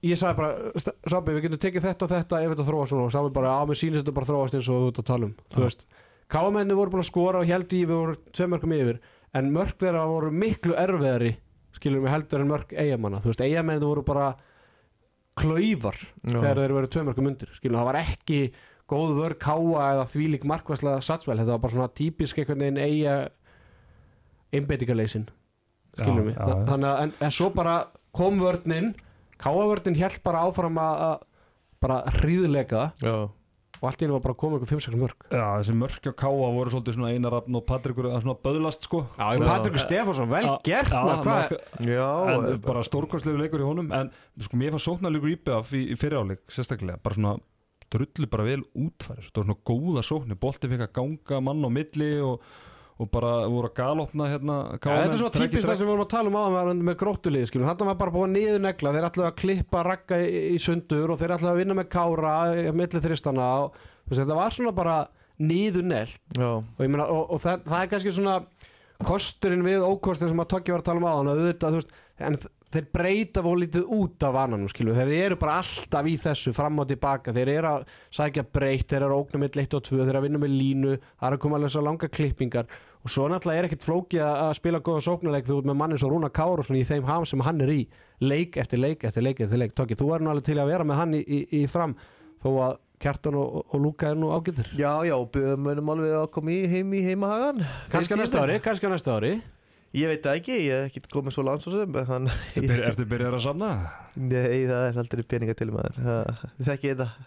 ég 0.07 0.21
sagði 0.21 0.39
bara, 0.39 0.85
Sábi, 1.11 1.35
við 1.35 1.49
getum 1.49 1.63
tekið 1.67 1.89
þetta 1.89 2.07
og 2.07 2.13
þetta 2.15 2.41
ef 2.45 2.55
þetta 2.55 2.69
þróast 2.69 2.97
og 2.97 3.11
Sábi 3.13 3.35
bara, 3.35 3.57
á, 3.59 3.63
mér 3.69 3.81
sýnist 3.81 4.05
þetta 4.05 4.17
bara 4.17 4.31
þróast 4.31 4.57
eins 4.57 4.71
og 4.71 4.87
þú 4.87 4.93
ert 4.93 5.03
að 5.03 5.11
tala 5.11 5.29
um, 5.29 5.35
þú 5.53 5.67
veist. 5.67 5.85
Káamenni 6.33 6.79
voru 6.79 6.95
búin 6.95 7.05
að 7.05 7.11
skora 7.11 7.43
og 7.43 7.51
held 7.51 7.75
í 7.77 7.83
við 7.83 7.99
voru 7.99 8.17
tvei 8.33 8.49
mörgum 8.49 8.77
yfir 8.79 9.03
en 9.39 9.53
mörg 9.55 9.77
þeirra 9.81 10.07
voru 10.11 10.31
miklu 10.35 10.75
erfiðari 10.79 11.35
skilur 11.77 12.03
mig 12.05 12.13
heldur 12.13 12.43
en 12.45 12.51
mörg 12.53 12.75
eigamanna 12.77 13.23
þú 13.23 13.33
veist, 13.33 13.45
eigamenni 13.47 13.85
voru 13.85 14.05
bara 14.07 14.33
klaufar 15.41 15.97
þegar 16.27 16.61
þeir 16.61 16.75
voru 16.77 16.91
tvei 16.93 17.05
mörgum 17.09 17.31
undir 17.31 17.53
skilur, 17.57 17.79
það 17.81 17.89
var 17.89 18.01
ekki 18.03 18.41
góð 18.93 19.15
vörg 19.17 19.39
káa 19.41 19.87
eða 19.95 20.09
þvílík 20.13 20.45
markvæslega 20.49 21.05
satsvel 21.05 21.39
þetta 21.41 21.55
var 21.55 21.63
bara 21.63 21.77
svona 21.77 21.93
típisk 21.97 22.43
einhvern 22.43 22.67
veginn 22.67 22.83
eiga 22.83 23.15
einbeitingarleysin 24.53 25.29
skilur 25.97 26.27
mig, 26.29 26.37
Þa, 26.37 26.59
þannig 26.69 26.89
að 26.91 27.03
en, 27.07 27.15
en 27.25 27.35
svo 27.35 27.49
bara 27.57 27.77
kom 28.17 28.41
vörnin 28.43 28.93
káavörnin 29.43 29.97
held 29.99 30.21
bara 30.25 30.45
áfram 30.49 30.77
að 30.81 31.25
bara 31.83 32.03
hríðleika 32.21 32.91
Já, 33.03 33.17
og 33.83 33.89
allt 33.91 33.99
í 34.03 34.07
henni 34.07 34.15
var 34.15 34.23
bara 34.23 34.37
að 34.37 34.41
koma 34.41 34.59
einhver 34.59 34.71
5-6 34.71 34.99
mörg 35.01 35.25
Já, 35.27 35.47
þessi 35.59 35.75
mörk 35.75 36.05
á 36.07 36.13
Káa 36.23 36.51
voru 36.55 36.73
svolítið 36.73 36.97
svona 36.97 37.13
einarafn 37.17 37.59
og 37.59 37.65
Patrikur 37.67 38.09
að 38.09 38.21
svona 38.23 38.39
böðlast 38.47 38.87
sko. 38.87 39.01
Já, 39.19 39.27
Patrikur 39.43 39.83
Stefánsson, 39.83 40.31
vel 40.31 40.45
gert 40.69 40.93
já, 40.95 41.01
maður, 41.03 41.57
já 41.91 42.11
en 42.33 42.61
bara 42.63 42.85
stórkostlegu 42.87 43.43
leikur 43.43 43.65
í 43.65 43.67
honum 43.67 43.91
en 43.99 44.13
sko 44.39 44.61
mér 44.61 44.77
fann 44.77 44.87
sóknarleikur 44.87 45.35
IBF 45.35 45.75
í, 45.75 45.83
í 45.91 45.99
fyriráleik 45.99 46.47
sérstaklega, 46.55 47.03
bara 47.03 47.19
svona 47.19 47.35
drullu 47.93 48.29
bara 48.31 48.47
vel 48.47 48.63
útfærir, 48.79 49.27
það 49.29 49.43
var 49.43 49.49
svona 49.51 49.65
góða 49.69 50.05
sóknir 50.07 50.39
bolti 50.41 50.71
fikk 50.71 50.87
að 50.87 50.95
ganga 51.01 51.43
mann 51.45 51.67
á 51.67 51.71
milli 51.75 52.13
og, 52.25 52.47
og 53.03 53.11
bara 53.13 53.33
voru 53.51 53.69
að 53.71 53.75
galopna 53.79 54.29
hérna 54.31 54.57
Ja, 54.73 54.79
þetta 54.81 55.17
er 55.17 55.21
svo 55.21 55.31
trekk 55.35 55.49
í 55.49 55.55
típist 55.57 55.69
það 55.69 55.79
sem 55.81 55.87
við 55.89 55.93
vorum 55.93 56.07
að 56.07 56.13
tala 56.15 56.33
um 56.33 56.39
aðan 56.43 56.85
með 56.89 56.99
gróttulið 57.03 57.49
skilum. 57.51 57.69
þetta 57.71 57.89
var 57.91 57.99
bara 58.03 58.15
búið 58.15 58.29
að 58.29 58.35
niður 58.37 58.63
negla 58.67 58.95
þeir 58.97 59.09
ætlaðu 59.09 59.29
að 59.31 59.41
klippa 59.43 59.85
ragga 59.89 60.21
í, 60.23 60.31
í 60.55 60.61
sundur 60.63 61.13
og 61.15 61.21
þeir 61.21 61.37
ætlaðu 61.37 61.53
að 61.53 61.61
vinna 61.63 61.79
með 61.81 61.91
kára 61.97 62.35
í 62.55 62.67
milli 62.83 63.05
þristana 63.09 63.51
og 63.67 63.83
þetta 64.13 64.39
var 64.39 64.57
svona 64.57 64.75
bara 64.77 64.97
niður 65.43 65.87
nelt 65.91 66.21
Já, 66.39 66.51
og, 66.61 66.81
ég 66.83 66.93
meina, 66.93 67.09
og, 67.11 67.31
og 67.35 67.43
það, 67.43 67.67
það 67.69 67.85
er 67.85 67.93
kannski 67.93 68.17
svona 68.17 68.41
kosturinn 69.03 69.65
við 69.67 69.83
ókostin 69.83 70.31
sem 70.31 70.43
að 70.43 70.51
Tokki 70.53 70.75
var 70.75 70.83
að 70.83 70.91
tala 70.91 71.03
um 71.03 71.07
aðan 71.11 71.33
auðvitað, 71.33 71.75
þú 71.75 71.81
veist, 71.81 71.95
en 72.23 72.37
þeir 72.73 72.87
breyta 72.95 73.43
fór 73.45 73.59
lítið 73.61 73.89
út 73.97 74.25
af 74.25 74.35
vananum 74.37 74.71
skilur. 74.71 74.97
þeir 74.97 75.11
eru 75.27 75.39
bara 75.41 75.59
alltaf 75.61 76.09
í 76.09 76.15
þessu 76.21 76.55
fram 76.57 76.79
og 76.81 76.89
tilbaka. 76.89 77.35
Þeir 77.37 77.51
eru 77.53 77.73
að 77.73 77.83
sækja 78.17 78.47
breytt 78.49 78.89
þeir 78.89 79.03
eru 79.03 79.17
að 79.17 79.25
ógna 79.25 79.43
með 79.43 79.59
1 79.65 79.77
og 79.77 79.85
2, 79.89 79.99
þeir 79.99 80.13
eru 80.13 80.21
að 80.23 80.27
vinna 80.29 80.41
með 80.41 80.55
línu 80.57 80.95
það 81.03 81.27
er 81.29 81.37
að 81.37 81.43
koma 81.45 81.59
alveg 81.59 81.75
svo 81.75 81.85
langa 81.85 82.13
klippingar 82.17 82.79
og 83.03 83.11
svo 83.11 83.27
náttúrulega 83.31 83.59
er 83.65 83.69
ekkert 83.69 83.83
flókið 83.87 84.23
að 84.29 84.53
spila 84.61 84.81
góða 84.87 85.03
sóknarleik. 85.09 85.47
Þú 85.49 85.59
ert 85.63 85.69
með 85.73 85.79
manni 85.81 85.99
svo 85.99 86.11
Rúna 86.13 86.31
Károsson 86.31 86.79
í 86.79 86.85
þeim 86.87 87.05
ham 87.09 87.27
sem 87.27 87.41
hann 87.43 87.61
er 87.65 87.73
í. 87.75 87.81
Leik 88.23 88.57
eftir 88.63 88.79
leik 88.79 89.03
eftir 89.09 89.23
leik 89.27 89.41
eftir 89.43 89.59
leik. 89.59 89.75
Tokki, 89.75 89.97
þú 89.99 90.13
er 90.15 90.23
nú 90.23 90.31
alveg 90.31 90.47
til 90.47 90.59
að 90.63 90.71
vera 90.71 90.87
með 90.87 91.01
hann 91.03 91.15
í, 91.19 91.23
í, 91.27 91.41
í 91.63 91.67
fram 91.71 91.97
þó 92.43 92.49
að 92.69 92.77
Kjartan 93.03 93.35
og, 93.35 93.65
og 93.75 93.81
Lúka 93.83 94.13
er 94.13 94.15
nú 94.15 94.29
ágættir 94.31 94.69
já, 94.79 94.93
já 95.03 95.17
munum 95.59 95.89
alveg 95.91 96.13
að 96.21 96.29
koma 96.37 96.53
í 96.55 96.61
heim 96.71 96.93
í 96.95 97.01
heimahagan. 97.03 97.65
Kannski 97.91 98.15
á 98.15 98.19
næsta 98.21 98.45
ári, 98.45 98.61
kannski 98.63 98.87
á 98.87 98.95
næsta 98.95 99.17
ári. 99.19 99.33
Ég 99.93 100.07
veit 100.09 100.23
það 100.25 100.37
ekki, 100.39 100.55
ég 100.69 100.85
hef 100.87 100.93
ekki 100.93 101.11
komið 101.13 101.35
svo 101.35 101.43
langt 101.45 101.65
svo 101.67 101.73
sem 101.75 101.97
hann, 102.09 102.31
Ertu 102.31 102.63
byrj- 102.63 102.85
Ertu 102.93 103.05
byrjar 103.11 103.35
að 103.37 103.43
samna? 103.45 103.73
Nei, 104.17 104.63
það 104.71 104.85
er 104.87 105.01
aldrei 105.03 105.25
peninga 105.35 105.57
til 105.59 105.69
maður. 105.75 105.99
Það 105.99 106.31
það 106.31 106.71
þekki 106.71 106.89
ég 106.93 107.01
þetta 107.03 107.27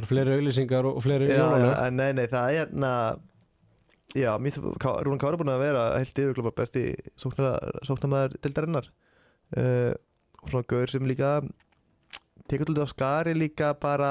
bara 0.00 0.08
fleiri 0.14 0.34
auðlýsingar 0.38 0.88
og 0.88 0.98
fleiri 1.04 1.28
en 1.36 2.00
Nei, 2.00 2.08
nei, 2.16 2.24
það 2.32 2.48
er 2.48 2.58
hérna 2.64 2.94
Já, 4.10 4.34
Rúnan 4.34 5.20
Kára 5.22 5.38
búin 5.38 5.52
að 5.52 5.62
vera 5.62 5.82
heilt 5.94 6.18
yfir 6.18 6.42
bara 6.42 6.56
besti 6.56 6.84
sóknarmæður 7.20 8.32
dildarinnar 8.42 8.88
uh, 9.54 9.92
og 10.42 10.50
svona 10.50 10.66
gaur 10.66 10.90
sem 10.90 11.06
líka 11.06 11.38
tekur 12.50 12.66
til 12.66 12.74
þetta 12.74 12.90
á 12.90 12.94
skari 12.94 13.36
líka 13.36 13.70
bara 13.78 14.10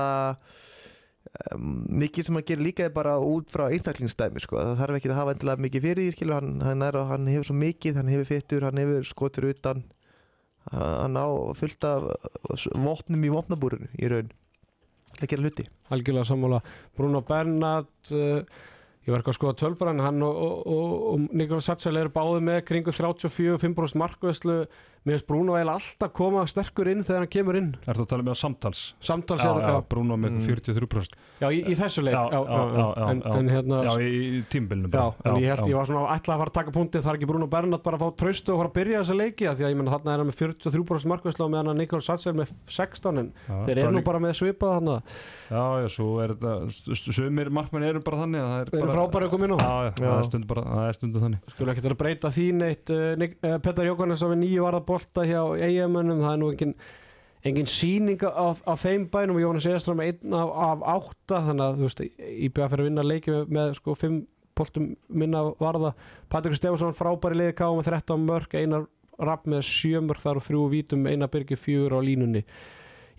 um, 1.52 1.84
mikið 2.00 2.30
sem 2.30 2.40
hann 2.40 2.48
gerir 2.48 2.64
líka 2.70 2.88
er 2.88 2.96
bara 2.96 3.18
út 3.20 3.52
frá 3.52 3.66
einstaklingsdæmi 3.68 4.40
sko. 4.46 4.62
það 4.62 4.80
þarf 4.86 5.02
ekki 5.02 5.12
að 5.12 5.20
hafa 5.20 5.36
endilega 5.36 5.66
mikið 5.68 5.88
fyrir 5.90 6.16
því 6.16 6.32
hann, 6.32 6.56
hann, 6.64 6.88
er, 6.88 7.02
hann 7.12 7.28
hefur 7.34 7.50
svo 7.52 7.60
mikið, 7.60 8.00
hann 8.00 8.14
hefur 8.14 8.32
fyttur 8.32 8.70
hann 8.70 8.80
hefur 8.80 9.12
skot 9.12 9.40
fyrir 9.40 9.58
utan. 9.58 9.84
Hann 10.70 11.16
á 11.18 11.28
fullt 11.58 11.86
af 11.88 12.04
vopnum 12.78 13.24
í 13.26 13.32
vopnabúrinu 13.34 13.88
í 13.98 14.10
raun. 14.12 14.28
Til 15.16 15.24
að 15.26 15.32
gera 15.32 15.46
hluti. 15.48 15.64
Algjörlega 15.90 16.28
sammála. 16.30 16.60
Bruno 16.98 17.24
Bernat 17.26 18.12
uh, 18.14 18.44
ég 19.10 19.16
var 19.16 19.24
ekki 19.24 19.34
að 19.34 19.38
skoða 19.40 19.58
tölfræðin 19.58 20.04
hann 20.06 20.24
og, 20.26 20.40
og, 20.70 20.90
og, 21.10 21.24
Nikola 21.34 21.66
Satsel 21.66 21.98
eru 21.98 22.12
báði 22.14 22.44
með 22.46 22.60
kringu 22.68 22.94
34-5% 22.94 23.98
markvæslu 23.98 24.58
mér 25.06 25.16
finnst 25.18 25.28
Bruno 25.30 25.56
eiginlega 25.56 25.78
alltaf 25.80 26.12
koma 26.18 26.44
sterkur 26.50 26.90
inn 26.92 27.04
þegar 27.08 27.24
hann 27.24 27.32
kemur 27.32 27.56
inn. 27.60 27.70
Ertu 27.88 28.04
að 28.04 28.10
tala 28.12 28.26
með 28.28 28.38
samtals? 28.40 28.82
samtals 29.00 29.42
Já, 29.46 29.52
er 29.56 29.70
já, 29.70 29.82
Bruno 29.90 30.18
með 30.20 30.30
Mm. 30.30 30.44
43% 30.46 31.16
já, 31.42 31.48
í, 31.56 31.60
í 31.72 31.76
þessu 31.80 32.04
leik 32.04 32.14
Já, 32.14 32.24
já, 32.30 32.42
já, 32.46 32.88
en, 33.10 33.22
en 33.26 33.48
hérna 33.50 33.80
Já, 33.84 33.94
í, 34.04 34.44
tímbilinu 34.52 34.90
Já, 34.94 35.06
en 35.26 35.38
ég 35.42 35.50
held, 35.50 35.64
ég 35.72 35.78
var 35.80 35.88
svona 35.90 36.04
ætlaði 36.14 36.36
að 36.36 36.42
fara 36.44 36.52
að 36.52 36.58
taka 36.60 36.74
punktið 36.76 37.04
þar 37.08 37.18
ekki 37.18 37.30
Bruno 37.32 37.48
Bernat 37.50 37.84
bara 37.84 37.98
að 37.98 38.04
fá 38.04 38.10
traustu 38.22 38.54
og 38.54 38.60
fara 38.62 38.70
að 38.70 38.76
byrja 38.78 39.02
þessa 39.02 39.16
leiki? 39.18 39.48
Því 39.50 39.66
að 39.66 39.72
ég 39.74 39.80
menna 39.80 39.94
þarna 39.96 40.14
er 40.14 40.22
hann 40.22 40.30
með 40.30 40.38
43% 40.44 41.10
markvæslu 41.14 41.46
og 41.48 41.52
meðan 41.56 41.72
að 41.74 41.80
Nikola 41.80 42.06
Satsel 42.06 42.36
með 42.38 42.54
16 42.70 43.22
en 43.24 43.32
þeir 43.66 43.82
eru 43.84 43.92
nú 43.96 44.04
bara 44.06 44.22
með 44.24 44.36
svipað 44.40 44.76
þarna. 44.78 44.98
Já, 45.50 45.64
já, 45.84 45.88
svo 45.96 46.08
er 46.24 46.36
þetta 46.36 46.54
Sumir 47.20 47.50
markmenn 47.50 47.88
eru 47.90 48.04
bara 48.06 48.22
þannig 48.24 48.44
að 48.44 48.50
það 48.54 48.62
er 48.62 48.70
er 54.90 54.98
er 54.98 55.06
bolta 55.06 55.28
hjá 55.28 55.42
eigamönnum, 55.70 56.24
það 56.26 56.34
er 56.34 56.42
nú 56.42 56.52
engin 56.54 56.76
engin 57.46 57.70
sýning 57.72 58.24
af, 58.28 58.62
af 58.68 58.82
þeim 58.84 59.08
bænum 59.12 59.38
og 59.40 59.44
Jónas 59.44 59.68
Eðastram 59.70 60.00
með 60.02 60.10
einn 60.12 60.34
af, 60.36 60.50
af 60.50 60.82
átta 60.96 61.44
þannig 61.48 61.66
að 61.66 61.78
þú 61.78 61.88
veist, 61.88 62.02
IBA 62.20 62.68
fyrir 62.68 62.84
að 62.84 62.90
vinna 62.90 63.06
leiki 63.06 63.32
með, 63.32 63.54
með 63.56 63.76
sko 63.78 63.96
fimm 63.96 64.18
boltum 64.60 64.90
minna 65.08 65.46
varða. 65.60 65.94
Patrik 66.32 66.58
Stefánsson 66.58 66.98
frábæri 66.98 67.40
liði 67.40 67.56
káum 67.56 67.80
með 67.80 67.94
13 67.94 68.26
mörg, 68.28 68.58
einar 68.60 68.90
rapp 69.20 69.48
með 69.48 69.64
7 69.70 70.04
mörg 70.04 70.20
þar 70.24 70.42
og 70.42 70.46
þrjú 70.50 70.66
vítum, 70.74 71.08
eina 71.08 71.30
byrgi 71.32 71.56
fjögur 71.60 71.96
á 71.96 72.00
línunni. 72.04 72.44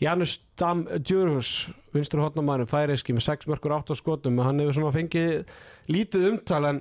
Janus 0.01 0.39
Dam 0.61 0.87
Djurhus 0.89 1.71
vinstur 1.95 2.23
hotnamæðin 2.25 2.69
færiski 2.69 3.17
með 3.17 3.27
6 3.27 3.49
mörgur 3.51 3.77
8 3.77 3.97
skotum 3.99 4.39
hann 4.41 4.61
hefur 4.63 4.79
svona 4.79 4.95
fengið 4.95 5.51
lítið 5.93 6.29
umtal 6.31 6.63
en 6.71 6.81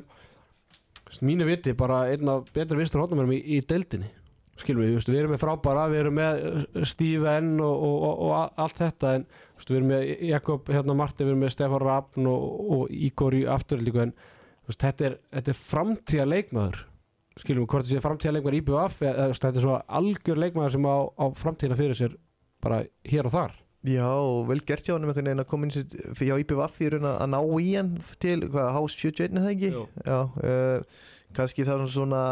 mínu 1.28 1.48
viti 1.50 1.74
bara 1.76 2.06
einn 2.14 2.32
af 2.32 2.48
betur 2.56 2.80
vinstur 2.80 3.04
hotnamæðin 3.04 3.36
í, 3.36 3.58
í 3.58 3.66
deildinni 3.68 4.08
skilum 4.60 4.84
við, 4.84 4.97
við 5.07 5.22
erum 5.22 5.34
með 5.36 5.43
frábara 5.43 5.86
við 5.91 6.01
erum 6.03 6.18
með 6.20 6.41
uh, 6.49 6.84
Steven 6.88 7.53
og, 7.64 7.86
og, 7.88 8.26
og, 8.28 8.34
allt 8.64 8.82
þetta 8.82 9.14
en 9.20 9.26
við 9.64 9.78
erum 9.78 9.93
með 9.93 10.05
Jakob 10.30 10.74
hérna 10.74 10.97
Marti, 10.99 11.24
við 11.24 11.34
erum 11.34 11.45
með 11.45 11.55
Stefán 11.55 11.84
Rafn 11.84 12.30
og, 12.32 12.45
og 12.76 12.93
Ígor 12.95 13.38
í 13.38 13.45
afturlíku 13.49 14.03
en 14.05 14.14
þetta, 14.70 15.10
er, 15.10 15.18
þetta 15.36 15.53
er 15.53 15.62
framtíða 15.72 16.28
leikmaður 16.30 16.84
skilum 17.39 17.64
við 17.64 17.72
hvort 17.72 17.88
þetta 17.88 17.95
sé 17.95 18.03
framtíða 18.03 18.36
leikmaður 18.36 18.60
eða 19.07 19.32
veist, 19.32 19.47
þetta 19.47 19.62
er 19.62 19.66
svo 19.66 19.80
algjör 19.99 20.43
leikmaður 20.43 20.76
sem 20.76 20.88
á, 20.91 20.97
á 21.07 21.26
framtíðina 21.39 21.80
fyrir 21.80 21.99
sér 21.99 22.16
bara 22.64 22.84
hér 23.07 23.30
og 23.30 23.36
þar 23.36 23.57
Já, 23.88 24.12
vel 24.43 24.60
gert 24.68 24.84
hjá 24.84 24.91
hann 24.91 25.05
einhvern 25.05 25.24
veginn 25.24 25.39
að 25.39 25.47
koma 25.47 25.68
inn 25.68 25.72
sér 25.72 26.18
hjá 26.20 26.34
IPVF 26.41 26.82
í 26.84 26.89
raun 26.91 27.05
að 27.07 27.30
ná 27.32 27.38
í 27.64 27.70
hann 27.78 27.93
til, 28.20 28.41
hvað, 28.51 28.74
hás 28.76 28.95
71 28.99 29.30
er 29.30 29.45
það 29.45 29.53
ekki? 29.53 29.70
Jú. 29.72 29.84
Já, 30.03 30.18
uh, 30.43 31.05
kannski 31.38 31.64
það 31.64 31.84
er 31.86 31.93
svona 31.93 32.24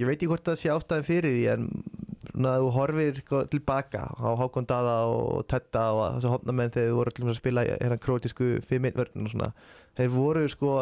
ég 0.00 0.08
veit 0.08 0.16
ekki 0.16 0.30
hvort 0.30 0.46
það 0.46 0.60
sé 0.60 0.70
ástæðin 0.72 1.08
fyrir 1.08 1.34
því 1.36 1.42
en 1.52 1.66
svona 2.32 2.52
að 2.54 2.62
þú 2.62 2.70
horfir 2.76 3.18
sko 3.20 3.40
tilbaka 3.52 4.04
á 4.08 4.28
Hákon 4.40 4.68
Dada 4.68 4.94
og 5.10 5.42
Tetta 5.50 5.88
og 5.96 6.04
þessu 6.16 6.32
hopnamenn 6.32 6.72
þegar 6.72 6.92
þú 6.92 7.00
voru 7.00 7.12
til 7.12 7.24
dæmis 7.24 7.34
að 7.36 7.42
spila 7.42 7.66
hérna 7.68 7.98
krótisku 8.00 8.48
5-1 8.70 8.96
vörn 9.00 9.26
og 9.26 9.34
svona 9.34 9.50
þeir 9.98 10.14
voru 10.14 10.46
sko 10.52 10.78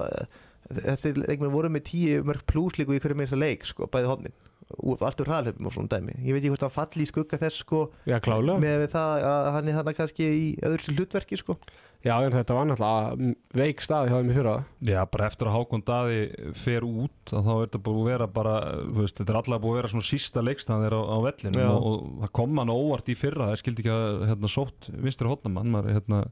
þessi 0.70 1.14
leikmenn 1.16 1.54
voru 1.54 1.72
með 1.72 1.88
10 1.90 2.28
mörg 2.28 2.46
pluss 2.46 2.78
líku 2.78 2.94
í 2.94 3.02
hverju 3.02 3.18
minnsta 3.18 3.40
leik 3.40 3.66
sko, 3.66 3.90
bæði 3.90 4.12
hopnin 4.12 4.38
allt 4.70 5.18
úr 5.22 5.26
hraðalöfum 5.26 5.66
og 5.66 5.72
svona 5.74 5.90
dæmi. 5.96 6.12
Ég 6.22 6.36
veit 6.36 6.44
ekki 6.44 6.52
hvort 6.52 6.62
það 6.62 6.74
falli 6.76 7.02
í 7.02 7.08
skugga 7.08 7.38
þess 7.40 7.62
sko 7.64 7.80
Já, 8.06 8.20
með 8.62 8.84
það 8.92 9.24
að 9.26 9.48
hann 9.56 9.70
er 9.70 9.78
þarna 9.80 9.94
kannski 9.98 10.28
í 10.30 10.44
öðru 10.68 10.94
hlutverki 10.94 11.38
sko 11.40 11.56
Já, 12.00 12.14
en 12.24 12.32
þetta 12.32 12.54
var 12.56 12.64
náttúrulega 12.64 13.34
veik 13.60 13.82
staði 13.84 14.08
hjá 14.08 14.14
þeim 14.16 14.30
í 14.32 14.34
fyrra. 14.38 14.52
Já, 14.88 15.00
bara 15.12 15.26
eftir 15.28 15.48
að 15.50 15.56
Hákon 15.58 15.82
Daði 15.84 16.20
fer 16.56 16.86
út 16.88 17.28
þá 17.28 17.50
er 17.52 17.58
þetta 17.66 17.80
búið 17.84 17.98
að 18.00 18.06
vera 18.08 18.28
bara 18.38 18.54
veist, 18.96 19.18
þetta 19.20 19.34
er 19.34 19.38
allavega 19.42 19.64
búið 19.66 19.74
að 19.74 19.78
vera 19.82 19.90
svona 19.92 20.06
sísta 20.08 20.44
leikstæðan 20.46 20.84
þeirra 20.86 21.00
á, 21.00 21.04
á 21.12 21.18
vellinu 21.26 21.66
og, 21.66 21.84
og 21.90 22.22
það 22.24 22.32
kom 22.40 22.62
hann 22.62 22.72
óvart 22.72 23.12
í 23.12 23.18
fyrra 23.20 23.50
það 23.50 23.60
skildi 23.60 23.84
ekki 23.84 23.92
að 23.98 24.24
hérna, 24.30 24.52
sótt 24.54 24.88
vinstri 24.96 25.28
hotnamann 25.28 25.74
maður, 25.76 25.92
hérna, 25.98 26.22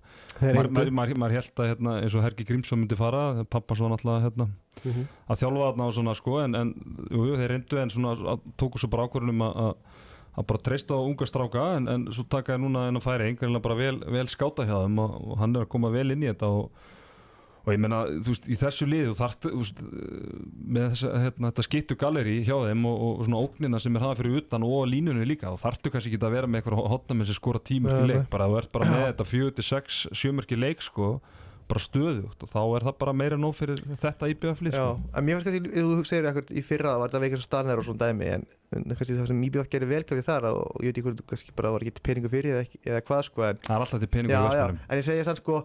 maður, 0.41 0.71
maður, 0.73 0.95
maður, 1.03 1.21
maður 1.25 1.37
held 1.37 1.62
að 1.66 1.71
hérna, 1.75 1.99
eins 2.01 2.16
og 2.16 2.25
Hergi 2.25 2.49
Grímsson 2.49 2.81
myndi 2.81 2.97
fara 3.03 3.23
pappa 3.53 3.77
svo 3.77 3.93
náttúrulega 3.93 4.25
hérna, 4.29 4.49
Mhm. 4.79 5.09
að 5.27 5.41
þjálfa 5.41 5.69
þarna 5.73 5.87
og 5.91 5.95
svona 5.97 6.12
sko 6.14 6.35
en, 6.39 6.53
en 6.55 6.69
jú, 7.11 7.23
þeir 7.35 7.49
reyndu 7.51 7.79
en 7.83 7.91
svona 7.91 8.37
tóku 8.62 8.79
svo 8.79 8.87
bara 8.93 9.09
ákvörðunum 9.09 9.41
að, 9.49 9.73
að 10.37 10.43
að 10.43 10.47
bara 10.53 10.64
treysta 10.68 10.95
á 10.95 11.03
unga 11.03 11.26
stráka 11.26 11.64
en, 11.79 11.89
en 11.91 12.05
svo 12.14 12.24
taka 12.31 12.55
þér 12.55 12.62
núna 12.62 12.85
en 12.89 13.01
að 13.01 13.07
færi 13.09 13.31
einhverjulega 13.33 13.64
bara 13.64 13.79
vel, 13.81 13.97
vel 14.07 14.29
skáta 14.31 14.66
hjá 14.68 14.76
þeim 14.85 15.01
og, 15.03 15.16
og 15.33 15.41
hann 15.43 15.57
er 15.57 15.66
að 15.66 15.72
koma 15.72 15.91
vel 15.91 16.12
inn 16.14 16.22
í 16.22 16.29
þetta 16.31 16.51
og, 16.55 16.68
og 17.64 17.72
ég 17.74 17.81
meina, 17.83 18.05
þú 18.22 18.33
veist, 18.33 18.47
í 18.49 18.59
þessu 18.61 18.87
liðu 18.89 19.16
þart, 19.18 19.49
þú 19.49 19.62
veist, 19.64 19.83
með 20.79 20.87
þessa, 20.95 21.11
hérna, 21.24 21.51
þetta 21.51 21.64
skittu 21.66 21.97
galeri 22.01 22.37
hjá 22.47 22.55
þeim 22.68 22.87
og, 22.89 23.03
og 23.09 23.24
svona 23.26 23.43
ógnina 23.49 23.83
sem 23.83 23.99
er 23.99 24.07
hafa 24.07 24.20
fyrir 24.22 24.39
utan 24.45 24.68
og 24.68 24.87
línunni 24.93 25.26
líka 25.29 25.51
og 25.51 25.59
þartu 25.64 25.93
kannski 25.93 26.14
ekki 26.14 26.22
að 26.31 26.37
vera 26.39 26.49
með 26.51 26.62
eitthvað 26.62 26.93
hotnamenn 26.95 27.29
sem 27.29 27.41
skora 27.41 27.61
tímörki 27.61 27.99
Nei, 27.99 28.07
nei. 28.07 28.14
leik, 28.22 28.31
bara 28.33 28.49
þú 28.49 28.61
ert 28.62 28.72
bara 28.79 28.93
með 28.95 29.05
þetta 29.11 29.29
4-6 29.35 30.01
sjömörki 30.22 30.61
leik 30.61 30.87
sko 30.87 31.11
bara 31.69 31.83
stöðugt 31.85 32.45
og 32.45 32.51
þá 32.51 32.61
er 32.62 32.87
það 32.89 32.95
bara 33.03 33.14
meira 33.16 33.39
nóg 33.41 33.57
fyrir 33.59 33.83
þetta 34.01 34.31
IBF-lið 34.33 34.77
Já, 34.77 34.85
sko. 34.85 35.11
en 35.12 35.27
mér 35.27 35.39
finnst 35.39 35.49
kannski, 35.49 35.83
þú 35.89 36.07
segir 36.09 36.29
eitthvað 36.31 36.53
í 36.55 36.64
fyrra 36.64 36.95
það 36.95 37.03
var 37.03 37.11
þetta 37.12 37.23
veikast 37.25 37.49
starnir 37.49 37.83
og 37.83 37.89
svona 37.89 38.07
dæmi 38.07 38.31
en, 38.37 38.47
kannski 38.95 39.19
það 39.19 39.29
sem 39.33 39.43
IBF 39.49 39.69
gerir 39.75 39.93
vel 39.93 40.05
kannski 40.09 40.27
þar 40.29 40.49
og, 40.53 40.62
ég 40.81 40.89
veit 40.89 40.95
ekki 40.97 41.07
hvort 41.09 41.25
kannski 41.33 41.57
bara 41.59 41.75
var 41.75 41.85
ekki 41.85 42.05
peningu 42.09 42.33
fyrir 42.33 42.57
eða, 42.57 42.81
eða 42.89 43.05
hvað 43.11 43.27
sko 43.29 43.47
en, 43.51 43.61
það 43.66 43.77
er 43.77 43.87
alltaf 43.87 44.07
til 44.07 44.25
já, 44.33 44.41
versmanum 44.49 44.81
en 44.89 45.03
ég 45.03 45.09
segja 45.11 45.29
sann 45.29 45.41
sko 45.41 45.61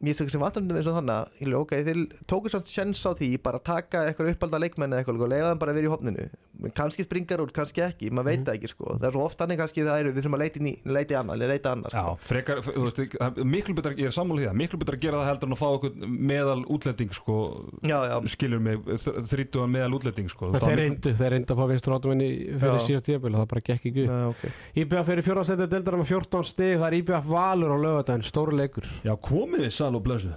mér 0.00 0.16
finnst 0.16 0.34
sem 0.34 0.42
vantarnum 0.42 0.78
eins 0.80 0.90
og 0.90 0.98
þannig 0.98 1.40
ég 1.44 1.56
ok, 1.60 1.74
þeir 1.86 2.04
tóku 2.30 2.52
samt 2.52 2.70
sjens 2.70 3.02
á 3.04 3.12
því 3.12 3.32
bara 3.44 3.60
taka 3.60 4.06
eitthvað 4.08 4.34
uppalda 4.34 4.62
leikmenn 4.62 4.94
eða 4.94 5.04
eitthvað 5.04 5.26
og 5.26 5.32
leiða 5.34 5.50
þeim 5.52 5.62
bara 5.64 5.74
að 5.74 5.80
vera 5.80 5.90
í 5.90 5.94
hopninu 5.94 6.30
kannski 6.76 7.04
springar 7.06 7.40
út, 7.40 7.52
kannski 7.54 7.82
ekki, 7.84 8.10
maður 8.12 8.30
veit 8.30 8.42
það 8.44 8.56
ekki 8.58 8.70
sko. 8.72 8.94
Það 8.98 9.06
er 9.08 9.14
svo 9.14 9.24
oft 9.24 9.42
annir 9.44 9.58
kannski 9.60 9.84
það 9.86 10.02
eru 10.02 10.12
við 10.16 10.26
sem 10.26 10.36
að 10.36 10.42
leita, 10.42 10.60
inn 10.60 10.68
í, 10.68 10.72
leita 10.84 11.14
í 11.14 11.18
annað, 11.20 11.44
leita 11.48 11.72
annað 11.74 11.94
Já, 11.94 12.02
sko. 12.02 12.26
frekar, 12.28 12.60
þú 12.66 12.84
veist, 12.84 13.00
það 13.14 13.40
er 13.40 13.48
miklu 13.54 13.76
betra, 13.78 13.92
ég 13.96 14.10
er 14.10 14.16
sammála 14.16 14.42
því 14.42 14.48
að 14.50 14.58
miklu 14.60 14.80
betra 14.82 14.98
að 14.98 15.04
gera 15.04 15.20
það 15.20 15.30
heldur 15.30 15.50
en 15.50 15.56
að 15.56 15.60
fá 15.60 15.66
okkur 15.70 16.10
meðal 16.30 16.58
útlending 16.76 17.14
sko, 17.16 17.38
já, 17.80 17.96
já, 18.10 18.16
skilur 18.34 18.64
mig, 18.66 18.90
þrítuðan 19.30 19.74
meðal 19.76 19.96
útlending 20.00 20.32
sko. 20.32 20.50
Það 20.56 20.66
þeir 20.66 20.80
reyndu, 20.82 21.14
þeir 21.20 21.34
reyndu 21.36 21.56
að 21.56 21.62
fá 21.62 21.70
vinstur 21.72 21.96
hotnamenni 21.96 22.30
fyrir 22.60 22.76
Já. 22.76 22.84
síðast 22.88 23.08
tíðabil 23.08 23.32
og 23.32 23.40
það 23.40 23.50
bara 23.54 23.64
gekk 23.70 23.88
ekki 23.90 24.04
upp. 24.04 24.12
Já, 24.12 24.20
ok. 24.34 24.44
IBF 24.84 25.12
í 25.14 25.26
fjórðarsætti 25.30 25.70
deildar 25.70 25.98
með 26.00 26.12
14 26.12 26.48
stig 26.50 26.76
það 26.76 26.86
er 26.90 26.98
IBF 27.00 27.30
Valur 27.30 27.74
á 27.74 27.78
lögadaginn, 27.80 28.26
stóru 28.26 28.56
leikur. 28.58 28.88
Já, 29.06 29.14
komið 29.16 29.64
þið 29.66 29.74
sæl 29.90 29.98
og 29.98 30.04
blöðsu 30.06 30.30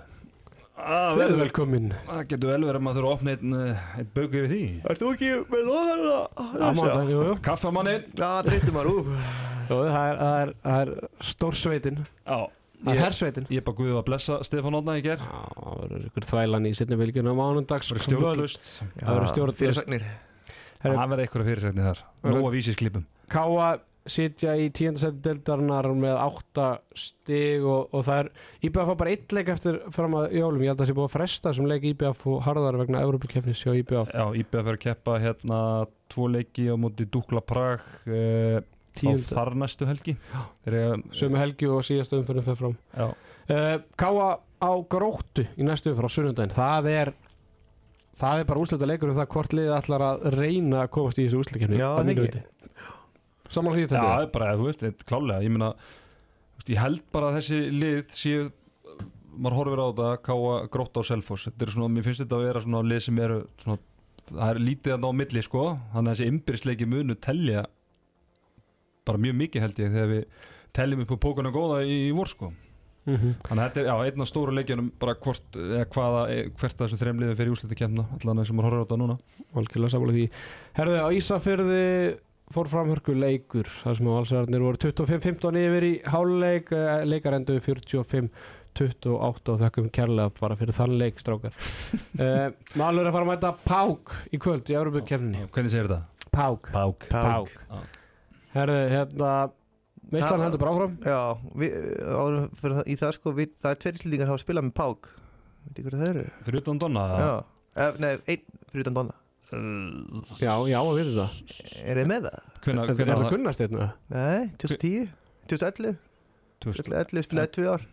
ah, 0.77 1.13
Verðu 1.17 1.37
velkomin 1.43 1.91
Það 2.07 2.23
getur 2.31 2.51
vel 2.53 2.65
verið 2.65 2.79
að 2.79 2.85
maður 2.87 2.99
þurfa 2.99 3.11
að 3.11 3.17
opna 3.17 3.35
einn, 3.35 3.53
eh, 3.59 3.85
einn 3.99 4.09
bauku 4.15 4.39
yfir 4.39 4.49
því. 4.51 4.63
Ert 4.89 5.03
þú 5.03 5.11
ekki 5.13 5.29
með 5.53 7.13
jú. 7.13 7.21
Kaffamannin 7.45 8.09
Já, 8.17 8.29
þreytum 8.47 8.77
maður, 8.79 8.99
Jú, 9.63 9.77
það 9.77 10.09
er, 10.09 10.17
það 10.19 10.41
er, 10.41 10.49
það 10.65 10.81
er 10.81 10.91
stórsveitin. 11.23 12.01
Já, 12.03 12.39
það 12.83 12.91
er 12.93 12.99
hersveitin. 12.99 13.47
ég 13.47 13.61
er 13.61 13.65
bara 13.69 13.77
guðið 13.79 13.99
að 14.01 14.05
blessa 14.09 14.39
Stefán 14.43 14.79
Odna 14.79 14.97
í 14.99 15.05
ger 15.05 15.23
Já, 15.23 15.39
það 15.55 15.79
verður 15.85 16.09
ykkur 16.09 16.29
þvælan 16.33 16.67
í 16.67 16.73
setni 16.75 16.99
bylgjuna 16.99 17.31
á 17.31 17.35
mánundags 17.39 17.93
Bara 17.93 18.05
stjórnlust 18.09 18.67
Það 18.73 19.13
verður 19.13 19.31
stjórnlaust. 19.31 19.61
Fyrirsagnir. 19.63 20.07
Það 20.83 20.99
verður 20.99 21.23
eitthvað 21.23 21.49
fyrirsækni 21.51 21.85
þar. 21.85 21.99
Nóa 22.27 22.49
vísisklippum. 22.51 23.05
Káa 23.31 23.69
sitja 24.09 24.53
í 24.59 24.67
tíundasætti 24.75 25.21
deildarinnar 25.23 25.87
með 25.95 26.17
8 26.19 26.65
stig 26.99 27.63
og, 27.63 27.93
og 27.95 28.03
það 28.03 28.19
er 28.23 28.29
IBF 28.67 28.89
var 28.89 28.99
bara 28.99 29.13
eitt 29.13 29.35
leik 29.35 29.51
eftir 29.53 29.79
fram 29.95 30.17
að 30.19 30.35
jólum, 30.39 30.63
ég 30.63 30.73
held 30.73 30.77
að 30.77 30.83
það 30.83 30.91
sé 30.91 30.97
búið 30.97 31.07
að 31.07 31.15
fresta 31.15 31.53
sem 31.55 31.69
leik 31.71 31.87
IBF 31.93 32.25
og 32.33 32.43
harðar 32.47 32.79
vegna 32.81 33.03
Európa-keppnis 33.05 33.63
hjá 33.63 33.71
IBF 33.79 34.11
Já, 34.11 34.25
IBF 34.43 34.61
er 34.63 34.71
að 34.75 34.81
keppa 34.83 35.17
hérna 35.23 35.59
tvo 36.11 36.29
leiki 36.33 36.67
á 36.67 36.75
móti 36.79 37.07
Dukla 37.09 37.43
Prag 37.47 37.83
uh, 38.11 38.59
á 38.59 39.11
þar 39.23 39.55
næstu 39.57 39.87
helgi. 39.89 40.13
Sömu 41.15 41.39
helgi 41.41 41.69
og 41.71 41.81
síðasta 41.87 42.19
umfyrir 42.19 42.45
fyrir 42.45 42.59
fram. 42.59 42.75
Já, 42.93 43.07
uh, 43.09 43.77
Káa 43.97 44.27
á 44.61 44.71
gróttu 44.85 45.47
í 45.57 45.65
næstu 45.65 45.93
umfyrir 45.93 46.11
á 46.11 46.15
sunnundaginn, 46.15 46.53
það 46.53 46.91
er 46.91 47.13
það 48.19 48.43
er 48.43 48.49
bara 48.49 48.63
úslita 48.63 48.89
leikur 48.89 49.11
um 49.11 49.17
það 49.17 49.29
hvort 49.33 49.55
liðið 49.57 49.77
ætlar 49.77 50.05
að 50.05 50.25
reyna 50.37 50.83
að 50.83 50.91
komast 50.97 51.19
í 51.19 51.25
þessu 51.25 51.41
úslitakeppni 51.41 51.79
Já, 51.81 51.89
að 51.95 52.09
mínu 52.09 52.25
ekki. 52.27 52.41
viti. 52.43 52.49
Samanlega 53.53 53.87
því 53.87 53.97
Já, 53.97 54.03
þetta 54.03 54.25
er 54.25 54.33
bara, 54.33 54.51
þú 54.57 54.67
veist, 54.67 54.83
þetta 54.83 55.05
er 55.05 55.09
klálega 55.11 55.45
Ég 55.45 55.53
þú 56.53 56.59
veist, 56.59 56.73
ég 56.73 56.83
held 56.83 57.05
bara 57.13 57.29
að 57.29 57.39
þessi 57.39 57.61
lið 57.71 58.03
séu 58.17 58.51
maður 59.33 59.57
horfir 59.59 59.81
á 59.81 59.85
þetta, 59.89 60.09
káa 60.27 60.57
grótt 60.73 60.99
á 60.99 61.01
er 61.65 61.73
svona, 61.73 61.89
mér 61.91 62.05
finnst 62.05 62.23
þetta 62.23 62.37
að 62.37 62.47
vera 62.47 62.63
svona 62.63 62.83
lið 62.85 62.99
sem 63.07 63.21
eru 63.23 63.39
svona, 63.61 63.79
það 64.29 64.49
er 64.49 64.59
lítið 64.67 64.95
að 64.95 65.01
ná 65.03 65.09
milli 65.19 65.43
sko, 65.45 65.63
þannig 65.93 66.11
að 66.11 66.17
þessi 66.17 66.33
ymbirðsleiki 66.33 66.89
munu 66.89 67.15
telja 67.17 67.63
bara 69.07 69.19
mjög 69.19 69.39
mikið 69.41 69.65
held 69.65 69.81
ég 69.81 69.95
þegar 69.95 70.11
við 70.11 70.51
teljum 70.73 71.01
upp 71.03 71.15
á 71.17 71.23
pókana 71.25 71.53
góða 71.53 71.81
í, 71.85 71.97
í 72.09 72.13
vor 72.15 72.29
sko. 72.31 72.53
Mm 73.03 73.17
-hmm. 73.19 73.31
þannig 73.43 73.63
að 73.63 73.65
þetta 73.67 73.79
er, 73.81 73.87
já, 73.89 73.95
einn 74.05 74.21
af 74.23 74.27
stóru 74.29 74.53
leikjunum 74.55 74.91
bara 74.99 75.15
hvort, 75.15 75.57
eða 75.59 75.87
hvaða, 75.91 76.21
e- 76.31 76.49
hvert 76.55 76.81
af 76.81 76.85
þessum 76.85 77.01
þreim 77.01 77.19
liðum 77.19 77.35
fyrir 77.35 77.51
úsluti 77.51 77.75
kemna, 77.75 78.05
allan 78.15 78.39
eins 78.39 78.51
og 78.51 78.55
maður 78.55 78.69
horfir 78.69 78.79
á 78.79 78.83
þetta 78.85 78.99
núna. 79.01 79.17
Algjörlega 79.59 79.91
sammála 79.91 80.13
því. 80.15 80.29
Herðu, 80.77 80.95
á 81.03 81.07
Ísafyrði 81.11 81.83
fór 82.51 82.67
framhörku 82.69 83.13
leikur 83.15 83.69
þar 83.81 83.95
sem 83.97 84.09
valsararnir 84.11 84.61
voru 84.63 84.77
25-15 84.81 85.57
yfir 85.61 85.85
í 85.87 85.93
háluleik 86.11 86.71
eh, 86.75 87.05
leikar 87.07 87.37
endur 87.37 87.61
45-28 87.63 89.53
og 89.53 89.61
þakkum 89.61 89.87
kærlega 89.93 90.33
bara 90.39 90.57
fyrir 90.59 90.75
þann 90.75 90.97
leik 90.99 91.21
strákar. 91.21 91.55
Uh, 92.17 92.51
Málur 92.79 93.05
er 93.05 93.09
að 93.11 93.15
fara 93.15 93.25
að 93.25 93.31
mæta 93.31 93.51
Pák 93.63 94.13
í 94.33 94.39
kvöld 94.41 94.69
í 94.69 94.77
Európa-kefninni 94.77 95.47
Hvernig 95.53 95.73
segir 95.73 95.89
þetta? 95.89 96.29
Pák. 96.33 96.69
Pák. 96.73 97.07
Pák. 97.13 97.51
Já. 97.69 97.83
Herðu, 98.57 98.79
hérna 98.93 99.33
Meistan 100.13 100.35
Það- 100.37 100.43
heldur 100.45 100.61
bara 100.61 100.73
áfram. 100.75 100.95
Já, 101.07 101.19
við, 101.57 101.75
árum 102.11 102.49
fyrir 102.59 102.75
það, 102.77 102.87
í 102.91 102.95
það 102.99 103.13
sko 103.15 103.31
við, 103.37 103.53
Það 103.63 103.71
er 103.71 103.79
tveir 103.81 103.95
íslendingar 103.97 104.27
sem 104.27 104.33
hafa 104.35 104.43
spilað 104.43 104.65
með 104.67 104.75
Pák. 104.81 105.11
Veit 105.63 105.73
ekki 105.79 105.85
hvað 105.87 106.01
það 106.03 106.09
eru? 106.11 106.25
Fyrir 106.45 106.61
utan 106.65 106.81
Donna? 106.83 107.05
Já, 107.23 107.33
Ef, 107.87 107.99
Nei, 108.03 108.11
einn 108.29 108.43
fyrir 108.69 108.83
utan 108.85 108.97
Donna 108.99 109.15
Já, 110.39 110.53
já, 110.69 110.79
við 110.87 110.99
veitum 110.99 111.17
það. 111.19 111.37
Er 111.83 111.99
þið 112.01 112.09
með 112.11 112.27
það? 112.27 112.39
Hvenær, 112.63 112.93
Er 112.93 113.11
það 113.13 113.29
kunnast 113.33 113.63
hérna? 113.63 113.87
Nei, 114.13 114.41
2010 114.63 115.07
2011 115.51 115.97
2011 116.63 117.25
spilaði 117.27 117.53
tvö 117.57 117.65
ár. 117.73 117.87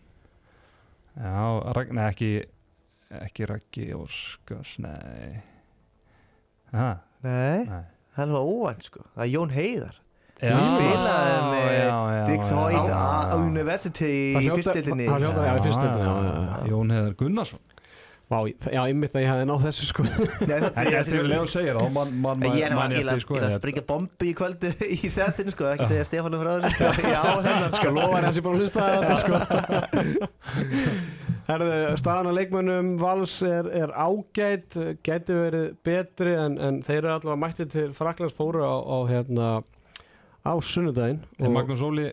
Já, 1.20 1.46
Ragn, 1.76 1.96
nei, 1.98 2.04
ekki 2.12 2.30
ekki 3.20 3.48
Raggi 3.50 3.88
Óskars, 3.98 4.76
nei. 4.84 5.40
Aha, 6.70 6.92
Nei, 7.24 7.66
hann 8.16 8.30
var 8.32 8.46
óvænt 8.46 8.86
sko. 8.86 9.02
Það 9.16 9.24
er 9.26 9.32
Jón 9.34 9.50
Heiðar. 9.52 9.96
Já, 10.40 10.54
Hann 10.56 10.68
spilaði 10.70 11.40
með 11.50 12.30
Dix 12.30 12.52
Hoyt 12.56 12.86
á. 12.88 13.34
University 13.36 14.12
Það 14.32 14.46
í 14.46 15.08
það 15.10 15.26
já. 15.44 16.70
Jón 16.70 16.94
Heðar 16.94 17.16
Gunnarsson 17.20 17.60
Vá, 18.30 18.44
já, 18.46 18.78
einmitt 18.86 19.14
að 19.18 19.24
ég 19.24 19.30
hefði 19.32 19.46
náð 19.48 19.64
þessu 19.64 19.86
sko. 19.88 20.04
Nei, 20.46 20.52
það, 20.52 20.66
En 20.78 20.96
eftir 21.00 21.18
að 21.18 21.30
Leo 21.32 21.46
segir 21.50 21.78
það, 21.80 21.96
man, 22.14 22.44
Ég 22.46 22.66
er 22.68 22.74
man 22.78 22.92
að, 22.94 23.08
sko 23.24 23.40
springa 23.56 23.82
bombi 23.88 24.28
í 24.30 24.34
kvöldu 24.38 24.70
í 24.94 25.10
setinu 25.10 25.50
sko, 25.50 25.66
ekki 25.72 25.88
segja 25.90 26.04
Stefánu 26.06 26.38
frá 26.38 26.52
þessu. 26.62 26.92
Já, 27.16 27.24
þennan 27.42 27.74
Skal 27.74 27.94
lofa 27.96 28.20
þessi 28.28 28.44
bara 28.46 28.54
að 28.54 28.62
hlusta 28.62 28.86
þetta 28.94 29.16
sko. 29.24 29.34
Herðu, 31.50 31.74
staðan 31.98 32.30
að 32.30 32.38
leikmönnum 32.38 32.92
Vals 33.00 33.34
er, 33.42 33.66
er 33.80 33.90
ágætt 33.98 34.78
gæti 35.02 35.34
verið 35.34 35.66
betri 35.86 36.36
en, 36.38 36.54
en 36.62 36.78
þeir 36.86 37.00
eru 37.00 37.12
allavega 37.16 37.40
mættið 37.42 37.72
til 37.74 37.88
Fraklands 37.98 38.36
fóru 38.38 38.62
á, 38.62 38.78
á 38.78 38.98
hérna 39.10 39.48
á 40.46 40.54
sunnudaginn 40.62 41.18
Magnús 41.50 41.82
Óli 41.82 42.06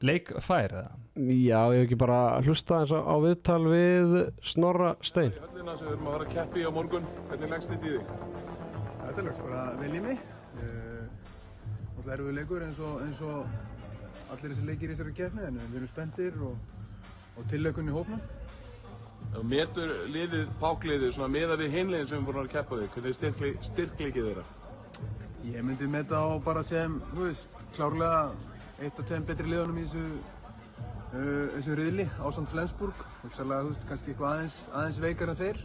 leik 0.00 0.32
fær 0.40 0.72
eða? 0.72 0.99
Já, 1.18 1.60
ég 1.74 1.80
hef 1.80 1.86
ekki 1.88 1.98
bara 1.98 2.18
hlusta 2.44 2.82
eins 2.82 2.92
á 2.94 3.16
viðtal 3.18 3.62
við 3.66 4.12
Snorra 4.46 4.92
Stein 5.02 5.32
Höllina 5.34 5.74
sem 5.78 5.88
við 5.88 5.94
erum 5.96 6.06
að 6.06 6.14
fara 6.14 6.26
að 6.28 6.34
keppi 6.36 6.62
á 6.62 6.70
morgun, 6.70 7.08
hvernig 7.30 7.50
leggst 7.50 7.72
þetta 7.72 7.88
í 7.88 7.94
þig? 7.96 8.12
Þetta 9.00 9.24
leggst 9.26 9.42
bara 9.48 9.64
vel 9.80 9.90
í 9.90 10.04
mig. 10.04 10.22
Það 12.00 12.14
eru 12.14 12.26
við 12.26 12.38
leikur 12.38 12.62
eins 12.64 12.78
og, 12.82 12.94
eins 13.04 13.18
og 13.22 14.30
allir 14.32 14.52
þessi 14.54 14.64
leikir 14.66 14.88
í 14.88 14.94
þessari 14.94 15.12
keppni 15.18 15.44
en 15.46 15.58
við 15.60 15.76
erum 15.80 15.90
spenntir 15.90 16.38
og, 16.46 16.78
og 17.36 17.50
tillökunni 17.50 17.92
þú 19.34 19.42
metur 19.46 19.92
liðið, 20.10 20.48
pákliðið, 20.62 21.12
svona 21.14 21.30
meða 21.30 21.58
við 21.60 21.76
hinliðin 21.76 22.08
sem 22.10 22.24
við 22.24 22.32
erum 22.32 22.42
að 22.46 22.52
keppa 22.54 22.78
þig, 22.80 22.88
hvernig 22.94 23.10
er 23.10 23.18
styrkli, 23.18 23.50
styrkleikið 23.68 24.28
þeirra? 24.30 24.44
Ég 25.50 25.64
myndi 25.66 25.88
meta 25.90 26.18
á 26.18 26.28
bara 26.42 26.64
sem, 26.66 26.96
þú 27.12 27.28
veist, 27.28 27.60
klárlega 27.76 28.22
eitt 28.80 28.98
af 28.98 29.06
tveim 29.06 29.28
betri 29.28 29.52
liðunum 29.52 29.78
í 29.78 29.86
þessu, 29.86 30.22
þessu 31.12 31.78
riðli 31.78 32.06
ásand 32.22 32.50
Flensburg. 32.52 33.00
Hugsalega, 33.24 33.64
þú 33.64 33.72
veist, 33.72 33.88
kannski 33.88 34.12
eitthvað 34.12 34.36
aðeins, 34.36 34.60
aðeins 34.70 35.02
veikar 35.06 35.32
en 35.32 35.40
þeir 35.40 35.64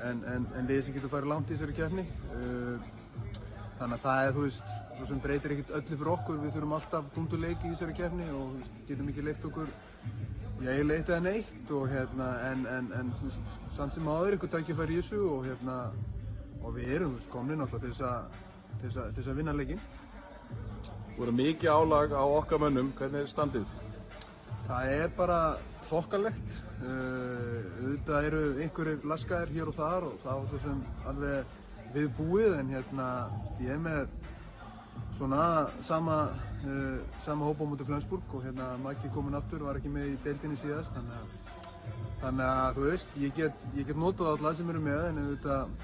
en, 0.00 0.24
en, 0.32 0.48
en 0.56 0.70
liðið 0.70 0.86
sem 0.86 0.96
getur 0.96 1.12
farið 1.12 1.32
langt 1.34 1.50
í 1.50 1.56
þessari 1.56 1.76
keppni. 1.76 2.06
Uh, 2.32 2.88
Þannig 3.80 3.96
að 3.96 4.02
það 4.04 4.26
er, 4.26 4.34
þú 4.36 4.42
veist, 4.44 4.72
svo 4.98 5.06
sem 5.08 5.20
breytir 5.24 5.52
ekkert 5.54 5.70
öllu 5.78 5.96
fyrir 5.96 6.08
okkur. 6.12 6.40
Við 6.42 6.50
þurfum 6.52 6.74
alltaf 6.76 7.06
dunduleiki 7.14 7.64
í 7.64 7.70
þessari 7.70 7.94
keppni 7.96 8.26
og 8.36 8.50
veist, 8.58 8.74
getum 8.90 9.08
ekki 9.08 9.24
leitt 9.24 9.46
okkur 9.48 9.70
já, 9.70 10.66
eiginlega 10.74 10.98
eitt 10.98 11.12
eða 11.14 11.20
neitt 11.24 11.72
og 11.78 11.86
hérna, 11.88 12.26
en, 12.50 12.66
en, 12.98 13.12
þú 13.16 13.30
veist, 13.30 13.54
samt 13.78 13.96
sem 13.96 14.10
áður 14.12 14.36
ykkur 14.36 14.52
tækifæri 14.52 14.98
í 14.98 15.00
þessu 15.00 15.22
og 15.30 15.48
hérna, 15.48 15.78
og 16.60 16.76
við 16.76 16.92
erum, 16.98 17.14
þú 17.14 17.22
veist, 17.22 17.30
komnir 17.32 17.60
náttúrulega 17.62 18.12
til 18.82 18.92
þess 18.92 19.30
að, 19.32 19.36
vinna 19.40 19.56
leikinn. 19.56 19.80
Þú 21.14 21.24
eru 21.24 21.38
mikið 21.40 21.72
álag 21.72 22.12
á 22.12 22.24
okkar 22.26 22.60
mönnum, 22.66 22.92
hvernig 23.00 23.24
er 23.24 23.32
standið? 23.32 23.72
Það 24.70 24.92
er 24.94 25.14
bara 25.18 25.38
þokkalegt. 25.88 26.58
Uh, 26.80 27.64
auðvitað 27.80 28.26
eru 28.28 28.42
einhverjir 28.62 29.06
laskaðir 29.10 29.50
hér 29.56 29.70
og 29.72 29.74
þar 29.76 30.06
og 30.06 30.20
það 30.22 30.36
var 30.38 30.46
svo 30.52 30.60
sem 30.62 30.84
alveg 31.10 31.56
viðbúið 31.96 32.54
en 32.56 32.70
hérna 32.70 33.08
ég 33.60 33.74
er 33.74 33.82
með 33.82 34.14
svona 35.18 35.42
sama, 35.84 36.20
uh, 36.62 37.02
sama 37.26 37.50
hópa 37.50 37.66
á 37.66 37.70
mútið 37.72 37.90
Flensburg 37.90 38.36
og 38.38 38.46
hérna 38.46 38.70
Maggi 38.84 39.10
kominn 39.12 39.36
aftur 39.36 39.66
var 39.66 39.80
ekki 39.80 39.92
með 39.92 40.12
í 40.12 40.16
deildinni 40.24 40.56
síðast 40.62 40.94
þannig 40.94 41.18
að, 41.18 41.34
þannig 42.22 42.46
að 42.54 42.78
þú 42.78 42.86
veist 42.86 43.20
ég 43.26 43.36
get, 43.42 43.68
ég 43.76 43.90
get 43.90 44.00
notað 44.00 44.32
alla 44.36 44.54
sem 44.56 44.72
eru 44.72 44.86
með 44.86 45.04
en 45.10 45.22
auðvitað 45.24 45.76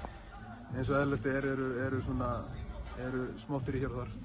eins 0.73 0.89
og 0.89 0.99
eðlert 1.03 1.29
er 1.35 1.51
eru, 1.51 1.69
eru 1.85 2.01
svona 2.07 2.33
eru 3.05 3.27
smottir 3.43 3.77
í 3.77 3.85
hér 3.85 3.93
og 3.93 4.05
þar. 4.05 4.17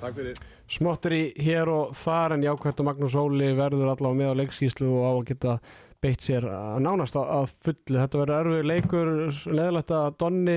Takk 0.00 0.20
fyrir. 0.22 0.51
Smottur 0.72 1.12
í 1.12 1.22
hér 1.42 1.68
og 1.68 1.90
þar 2.00 2.38
en 2.38 2.44
jákvæmt 2.46 2.78
að 2.80 2.86
Magnús 2.88 3.16
Óli 3.18 3.50
verður 3.58 3.90
allavega 3.92 4.18
með 4.22 4.30
á 4.32 4.38
leikskíslu 4.40 4.88
og 4.88 5.02
á 5.04 5.12
að 5.12 5.26
geta 5.28 5.56
beitt 6.02 6.24
sér 6.24 6.46
að 6.48 6.78
nánast 6.86 7.18
að, 7.18 7.52
fullu. 7.62 7.98
Þetta 7.98 8.22
verður 8.22 8.38
erfið 8.38 8.70
leikur, 8.70 9.10
leðilegt 9.52 9.92
að 9.98 10.08
Donni 10.22 10.56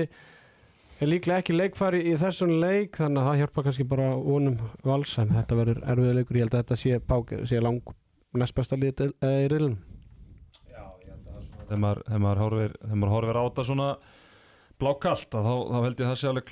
er 0.96 1.10
líklega 1.10 1.42
ekki 1.42 1.58
leikfæri 1.58 2.00
í 2.08 2.14
þessum 2.20 2.54
leik 2.62 2.96
þannig 2.96 3.20
að 3.20 3.28
það 3.28 3.40
hjálpa 3.42 3.66
kannski 3.66 3.88
bara 3.90 4.08
vonum 4.16 4.56
vals 4.86 5.12
en 5.20 5.34
þetta 5.36 5.60
verður 5.60 5.82
erfið 5.84 6.18
leikur. 6.20 6.40
Ég 6.40 6.46
held 6.46 6.56
að 6.56 6.64
þetta 6.64 6.80
sé, 6.80 7.00
bák, 7.12 7.36
sé 7.52 7.60
lang 7.60 7.94
næst 8.36 8.56
besta 8.56 8.80
liðið 8.80 9.12
í 9.20 9.50
riðlunum. 9.52 9.78
Þegar 11.66 11.80
maður, 11.82 12.40
horfir, 12.40 12.76
þegar 12.80 12.98
maður 13.02 13.14
horfir 13.16 13.38
á 13.38 13.42
þetta 13.42 13.66
svona 13.66 13.90
blákalt 14.80 15.30
þá, 15.32 15.38
þá 15.72 15.76
held 15.86 16.00
ég 16.00 16.04
að 16.04 16.10
það 16.10 16.18
sé 16.20 16.28
alveg 16.30 16.46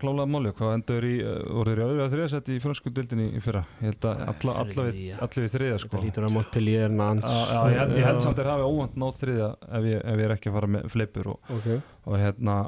klála, 0.00 0.24
máli 0.28 0.50
hvað 0.58 0.74
endur 0.76 1.06
í, 1.08 1.12
voru 1.48 1.70
þeir 1.72 1.80
í 1.80 1.84
öðru 1.86 2.02
að 2.04 2.12
þriða 2.14 2.28
seti 2.34 2.56
í 2.58 2.60
fransku 2.64 2.92
dildinni 2.96 3.28
í 3.38 3.40
fyrra 3.44 3.62
ég 3.80 3.86
held 3.88 4.06
að 4.10 4.20
alla, 4.26 4.54
alla, 4.64 4.84
við, 4.84 4.92
Þriðja. 4.98 5.16
alla 5.26 5.44
við 5.46 5.54
þriða 5.54 5.78
sko. 5.84 6.02
Lítur 6.04 6.26
að 6.28 6.34
Montpellier, 6.36 6.92
Nantes. 6.92 7.30
Já, 7.40 7.48
já, 7.54 7.60
ég 7.72 7.80
held, 7.80 7.96
ég 8.00 8.08
held 8.10 8.20
samt 8.26 8.34
að 8.36 8.42
þeir 8.42 8.50
hafi 8.52 8.68
óvænt 8.70 9.00
náð 9.00 9.18
þriðja 9.22 9.48
ef 9.80 9.88
ég, 9.90 10.04
ef 10.12 10.20
ég 10.20 10.28
er 10.28 10.34
ekki 10.36 10.50
að 10.52 10.56
fara 10.58 10.70
með 10.76 10.88
fleipur 10.94 11.32
og, 11.34 11.40
Okay. 11.60 11.80
og 12.06 12.20
hérna 12.20 12.58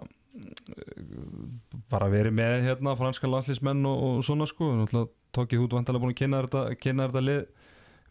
bara 1.92 2.08
verið 2.12 2.32
með 2.36 2.62
hérna 2.66 2.94
franska 2.96 3.28
landslýsmenn 3.28 3.84
og, 3.88 4.02
og 4.08 4.22
svona 4.26 4.46
sko 4.48 4.70
tók 5.36 5.52
ég 5.52 5.60
út 5.64 5.74
vantarlega 5.76 6.02
búin 6.06 6.14
að 6.14 6.20
kynna 6.22 6.40
þetta, 6.46 6.62
kynna 6.80 7.08
þetta 7.10 7.22
lið 7.26 7.42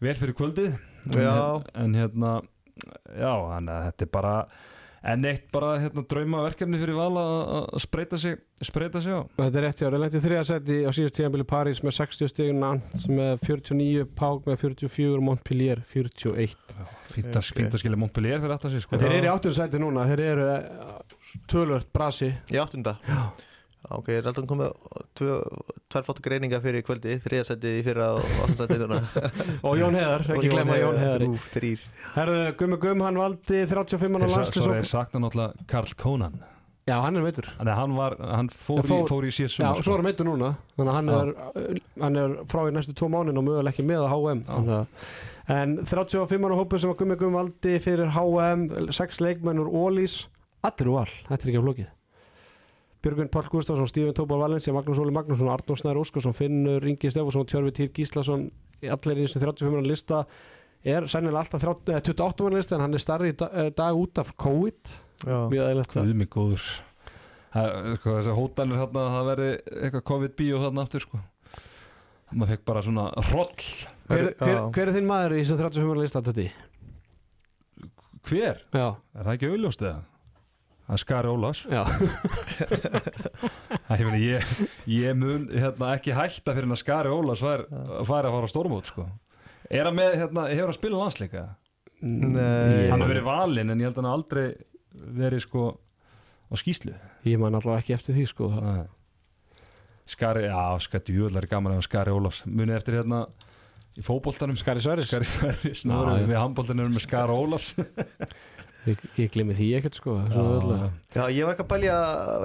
vel 0.02 0.14
fyrir 0.18 0.36
kvöldið 0.38 0.76
en, 0.76 1.18
Já. 1.18 1.34
en 1.82 1.96
hérna 1.98 2.32
já, 3.10 3.32
þannig 3.32 3.74
að 3.74 3.84
þetta 3.88 4.06
er 4.06 4.12
bara 4.14 4.34
en 5.02 5.26
eitt 5.26 5.48
bara 5.54 5.74
hérna 5.82 6.04
drauma 6.08 6.42
verkefni 6.46 6.78
fyrir 6.80 6.96
val 6.96 7.12
að 7.18 7.34
að 7.52 7.82
spreita 7.82 8.18
sig 8.22 8.38
spreita 8.62 9.02
sig 9.02 9.16
á. 9.18 9.20
Þetta 9.38 9.60
er 9.60 9.66
rétt 9.66 9.82
hjá, 9.82 9.86
það 9.88 10.02
lendi 10.04 10.22
þriða 10.22 10.42
seti 10.48 10.78
á 10.86 10.90
síðust 10.94 11.18
tíðanbili 11.18 11.46
París 11.52 11.82
með 11.82 11.96
60 11.98 12.32
stigum, 12.32 12.60
Nantes 12.62 13.06
með 13.10 13.32
49, 13.48 14.08
Pák 14.18 14.50
með 14.50 14.60
44, 14.62 15.22
Montpellier 15.28 15.84
41. 15.92 16.58
fínt 17.12 17.34
að, 17.36 17.48
skilja 17.82 17.98
Montpellier 17.98 18.42
fyrir 18.42 18.56
þetta 18.56 18.74
sig 18.74 18.84
sko. 18.86 19.00
Þeir 19.02 19.16
eru 19.18 19.30
í 19.30 19.32
áttur 19.32 19.56
seti 19.56 19.82
núna, 19.82 20.06
þeir 20.10 20.26
eru 20.30 20.50
eh, 20.54 21.16
tölvört 21.50 21.90
brasi. 21.94 22.30
Í 22.52 22.62
áttunda. 22.62 22.98
Já 23.08 23.24
Ok, 23.98 24.08
ég 24.12 24.20
er 24.22 24.28
alltaf 24.30 24.46
komið 24.48 24.70
tvö, 25.18 25.34
tvær 25.92 26.06
flottu 26.06 26.22
greininga 26.24 26.60
fyrir 26.64 26.84
kvöldi 26.86 27.16
þriðasetti 27.24 27.72
í 27.78 27.82
fyrra 27.86 28.06
og 28.16 28.22
áttundasetti 28.44 28.78
núna? 28.80 29.00
Og 29.68 29.76
Jón 29.80 29.98
Heðar, 29.98 30.24
ekki 30.36 30.52
glemma 30.54 30.78
Jón 30.80 30.98
Heðar. 31.00 31.24
Þrýr 31.52 31.84
Herðu, 32.16 32.38
Gummi 32.62 32.78
Gumm, 32.86 33.04
hann 33.06 33.20
valdi 33.20 33.60
35 33.68 34.08
manna 34.14 34.28
Þeir 34.28 34.34
sa- 34.34 34.40
landslýs 34.44 34.66
sorry, 34.68 34.80
þeir 34.80 34.90
sakna 34.94 35.22
náttúrulega 35.26 35.66
Karl 35.74 35.94
Conan. 36.00 36.40
Já, 36.90 36.96
hann 36.98 37.14
er 37.14 37.22
meitur. 37.22 37.46
Hann 37.62 37.92
var, 37.94 38.16
hann 38.18 38.48
fór, 38.50 38.80
fór- 38.82 39.04
í, 39.04 39.08
fór 39.12 39.26
í 39.28 39.30
síðan 39.30 39.52
Já, 39.52 39.56
sumar 39.70 39.84
svo 39.86 39.92
er 39.94 40.00
hann 40.00 40.06
meitur 40.08 40.26
núna, 40.26 40.48
hann 40.82 41.10
er, 41.14 41.28
hann 42.02 42.18
er 42.24 42.32
frá 42.50 42.64
í 42.66 42.72
næstu 42.74 42.96
tvo 42.98 43.06
mánin 43.12 43.38
og 43.38 43.44
mögulega 43.46 43.70
ekki 43.70 43.84
með 43.86 44.02
að 44.08 44.16
HM. 44.16 44.40
En 45.52 45.76
35 45.86 46.42
manna 46.42 46.58
hópur 46.58 46.82
sem 46.82 46.90
að 46.90 46.98
Gummi 47.04 47.16
Gumm 47.20 47.38
valdi 47.38 47.76
fyrir 47.84 48.10
HM, 48.16 48.66
sex 48.98 49.22
leikmenn 49.22 49.62
úr 49.62 49.70
Ólís, 49.70 50.24
allir 50.66 50.90
úr 50.90 50.98
val, 51.04 51.12
þetta 51.30 51.38
er 51.46 51.52
ekki 51.52 51.60
af 51.62 51.66
flókið. 51.68 51.88
Björgun 53.02 53.28
Pál 53.34 53.48
Gustafsson, 53.50 53.88
Stífin 53.90 54.14
Tópar 54.14 54.38
Valensi, 54.38 54.70
Magnús 54.72 54.98
Óli 55.02 55.10
Magnússon, 55.14 55.48
Arnór 55.50 55.78
Snær 55.80 55.98
Óskarsson, 55.98 56.34
Finnur 56.38 56.84
Ingi 56.86 57.10
Stefánsson, 57.10 57.46
Tjörfi 57.50 57.72
Týr 57.80 57.90
Gíslason, 57.96 58.44
allir 58.82 59.18
í 59.18 59.24
þessu 59.26 59.42
35 59.42 59.72
manna 59.74 59.88
lista 59.90 60.20
er 60.84 61.06
sennilega 61.10 61.42
alltaf 61.42 61.62
30, 61.62 61.92
eh, 61.96 62.00
28 62.02 62.46
manna 62.46 62.60
lista 62.62 62.76
en 62.78 62.80
hann 62.86 62.94
er 62.94 63.02
starri 63.02 63.32
dag, 63.38 63.50
eh, 63.54 63.70
dag 63.70 63.94
út 63.98 64.18
af 64.18 64.32
COVID. 64.36 64.94
Já 65.22 65.48
Guð 65.50 66.14
mig 66.14 66.28
góður 66.30 66.62
Það- 67.52 67.96
sko, 67.98 68.10
Þessi 68.16 68.32
hótanir 68.34 68.78
þarna 68.80 69.02
að 69.02 69.12
það 69.14 69.26
veri 69.28 69.48
eitthvað 69.84 70.02
COVID-bíó 70.10 70.58
þarna 70.62 70.82
aftur 70.82 71.00
sko 71.04 71.20
maður 72.32 72.48
fekk 72.56 72.64
bara 72.64 72.82
svona 72.82 73.04
roll 73.32 73.52
Hver, 74.08 74.34
hver, 74.40 74.72
hver 74.72 74.88
er 74.88 74.92
þinn 74.96 75.06
maður 75.06 75.36
í 75.36 75.42
þessu 75.44 75.58
35 75.60 75.86
manna 75.86 76.02
lista 76.02 76.22
þetta? 76.22 76.50
Hver? 78.26 78.58
Já, 78.72 78.96
Er 79.14 79.24
það 79.26 79.32
ekki 79.36 79.50
auðljóst 79.52 79.84
eða? 79.86 80.02
Er 80.90 80.98
Skari 80.98 81.30
Ólafs 81.30 81.62
já. 81.70 81.82
Það 83.86 84.00
ég, 84.00 84.06
meni, 84.08 84.20
ég, 84.26 84.52
ég 84.90 85.14
mun 85.18 85.46
hérna, 85.52 85.92
ekki 85.96 86.14
hætta 86.16 86.54
fyrir 86.56 86.70
að 86.74 86.80
Skari 86.82 87.12
Ólafs 87.12 87.42
fær, 87.44 87.64
fær 87.70 88.26
að 88.28 88.34
fara 88.34 88.48
á 88.48 88.50
stórmót 88.50 88.90
sko. 88.90 89.06
Er 89.70 89.86
hann 89.88 89.96
með, 89.96 90.16
hérna, 90.20 90.48
hefur 90.50 90.72
hann 90.72 90.78
spilað 90.78 91.04
landsleika? 91.04 91.44
Nei. 92.02 92.88
Hann 92.90 92.98
hefur 92.98 93.12
verið 93.14 93.28
valinn 93.28 93.70
en 93.72 93.78
ég 93.80 93.88
held 93.88 93.94
að 93.94 94.02
hann 94.02 94.10
hafi 94.10 94.18
aldrei 94.18 94.46
verið 95.22 95.44
sko 95.46 95.68
á 96.50 96.54
skýslu 96.58 96.96
Ég 97.28 97.38
man 97.40 97.54
allavega 97.54 97.80
ekki 97.84 97.94
eftir 97.96 98.18
því 98.18 98.26
sko 98.32 98.50
Nei. 98.58 98.82
Skari, 100.12 100.48
já, 100.48 100.58
skætti 100.82 101.14
júðlari 101.14 101.48
gaman 101.48 101.78
ef 101.78 101.86
Skari 101.86 102.12
Ólafs 102.12 102.42
munið 102.48 102.80
eftir 102.80 102.98
hérna 102.98 103.22
í 103.96 104.02
fótboltanum 104.04 104.58
Skari 104.58 104.82
já. 104.82 106.26
við 106.26 106.38
handboltanum 106.40 106.90
með 106.90 107.04
Skari 107.06 107.36
Ólafs 107.38 107.76
Ég, 108.82 108.98
ég 109.20 109.30
glemmi 109.30 109.54
því 109.54 109.66
ekkert 109.78 109.94
sko 110.00 110.16
það 110.18 110.32
svo 110.34 110.44
auðvitað. 110.56 110.84
Já, 111.14 111.22
ég 111.30 111.46
var 111.46 111.54
ekki 111.54 111.62
að 111.62 111.70
pælja 111.70 111.96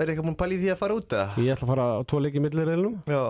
Er 0.03 0.11
ekki 0.13 0.21
að 0.23 0.35
pælja 0.41 0.57
í 0.57 0.61
því 0.61 0.71
að 0.73 0.79
fara 0.83 0.97
út 0.99 1.15
eða? 1.17 1.27
Ég 1.41 1.53
ætla 1.55 1.65
að 1.65 1.71
fara 1.71 1.85
á 1.89 1.99
tvo 2.11 2.19
leiki 2.21 2.43
millir 2.43 2.69
reilum 2.69 2.97
Já, 3.09 3.21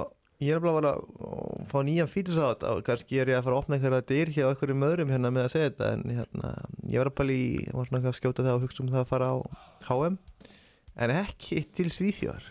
ég 0.43 0.57
er 0.57 0.63
bara 0.65 0.91
að 0.91 0.97
að 0.97 1.61
fá 1.71 1.77
nýjan 1.87 2.11
fítus 2.11 2.35
á 2.35 2.45
þetta 2.51 2.73
og 2.75 2.81
kannski 2.87 3.21
er 3.23 3.31
ég 3.31 3.39
að 3.39 3.47
fara 3.47 3.55
að 3.57 3.61
opna 3.63 3.77
einhverja 3.77 4.03
dyr 4.11 4.31
hjá 4.35 4.43
einhverjum 4.49 4.83
öðrum 4.89 5.13
hérna 5.15 5.31
með 5.33 5.47
að 5.47 5.53
segja 5.55 5.69
þetta 5.71 5.87
en 5.95 6.03
hérna, 6.17 6.51
ég 6.91 7.01
var 7.01 7.09
að 7.11 7.15
pæla 7.21 7.37
í, 7.37 7.47
var 7.73 7.87
svona 7.89 8.01
að 8.11 8.17
skjóta 8.19 8.45
það 8.45 8.57
og 8.57 8.65
hugsa 8.67 8.83
um 8.83 8.91
það 8.91 9.01
að 9.05 9.09
fara 9.13 9.29
á 9.31 9.35
HM 9.87 10.17
en 10.97 11.13
ekki 11.13 11.61
til 11.77 11.87
Svíþjóðar. 11.93 12.45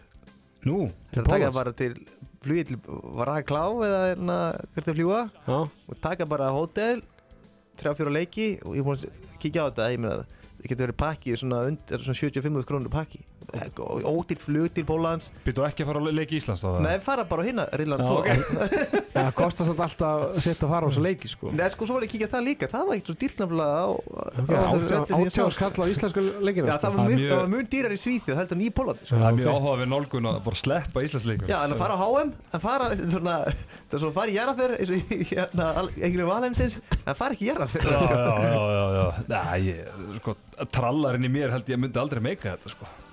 Nú, 0.67 0.79
Það 1.13 1.21
er 1.21 1.27
að 1.27 1.33
taka 1.37 1.51
bara 1.55 1.73
til 1.79 1.93
flugið 2.47 2.71
til 2.73 2.79
Varaklá 3.19 3.63
eða 3.87 4.01
hérna 4.11 4.39
hvert 4.75 4.89
að 4.91 4.97
fljúa 4.99 5.21
Já, 5.47 5.59
og 5.67 6.01
taka 6.03 6.27
bara 6.31 6.49
hótel 6.55 7.05
þrjá 7.77 7.93
fjóra 7.99 8.15
leiki 8.17 8.49
og 8.65 8.75
ég 8.79 8.87
búin 8.87 8.99
að 8.99 9.31
kíkja 9.43 9.67
á 9.67 9.69
þetta 9.71 9.89
ég 9.93 10.01
meina 10.03 10.17
þetta 10.23 10.36
getur 10.71 10.89
verið 10.89 11.01
pakki 11.01 11.37
svona, 11.39 11.65
svona 11.97 12.19
75 12.19 12.69
krónur 12.69 12.93
pakki 12.93 13.25
ódýrt 14.07 14.43
flug 14.43 14.69
til 14.75 14.85
Pólans 14.89 15.31
Býtu 15.47 15.63
ekki 15.67 15.83
að 15.85 15.89
fara 15.91 16.01
að 16.03 16.13
leika 16.19 16.35
í 16.35 16.39
Íslands 16.41 16.63
þá? 16.65 16.81
Nei, 16.83 16.97
fara 17.05 17.25
bara 17.29 17.43
á 17.43 17.47
hinna 17.47 17.65
Rillan 17.79 18.01
Já, 18.01 18.07
2 18.07 18.11
ok. 18.19 18.29
Það 19.17 19.31
kostar 19.39 19.65
þetta 19.71 19.85
alltaf 19.87 20.25
að 20.27 20.41
setja 20.45 20.65
að 20.67 20.73
fara 20.75 20.85
á 20.85 20.89
þessu 20.91 21.03
leiki 21.07 21.29
sko. 21.31 21.47
Nei, 21.57 21.69
sko, 21.73 21.83
svo 21.89 21.95
var 21.97 22.03
ég 22.05 22.11
að 22.11 22.13
kíkja 22.17 22.29
það 22.33 22.43
líka. 22.47 22.67
Það 22.73 22.83
var 22.87 22.95
ekkert 22.97 23.09
svo 23.09 23.17
á 23.65 23.87
Átjáðs 25.17 25.57
kall 25.61 25.79
á 25.81 25.87
íslensku 25.89 26.21
Já, 26.67 26.77
það 26.77 26.81
Það 26.83 26.91
var 26.91 26.93
er 26.93 27.01
mun, 27.01 27.17
mjög- 27.17 27.31
það 27.31 27.41
var 27.41 27.51
mun 27.55 27.67
dýrar 27.73 27.93
í 27.95 27.99
Svíþjóð 28.03 28.37
heldur 28.43 28.57
en 28.59 28.65
í 28.67 28.71
Pólandi 28.77 29.03
sko. 29.07 29.17
Það 29.17 29.29
er 29.31 29.37
mjög 29.41 29.49
áhuga 29.57 29.77
við 29.81 29.89
nálgun 29.95 30.29
að 30.31 30.37
bara 30.47 30.57
sleppa 30.61 30.99
Íslandsleikum 31.07 31.49
Já, 31.51 31.59
en 31.65 31.73
að 31.73 31.81
fara 31.81 31.95
á 31.97 31.99
HM 32.03 32.31
að 32.53 32.61
fara 32.67 32.87
svona, 32.97 33.37
það 33.87 33.97
er 33.97 34.01
svona 34.05 34.15
að 42.17 43.05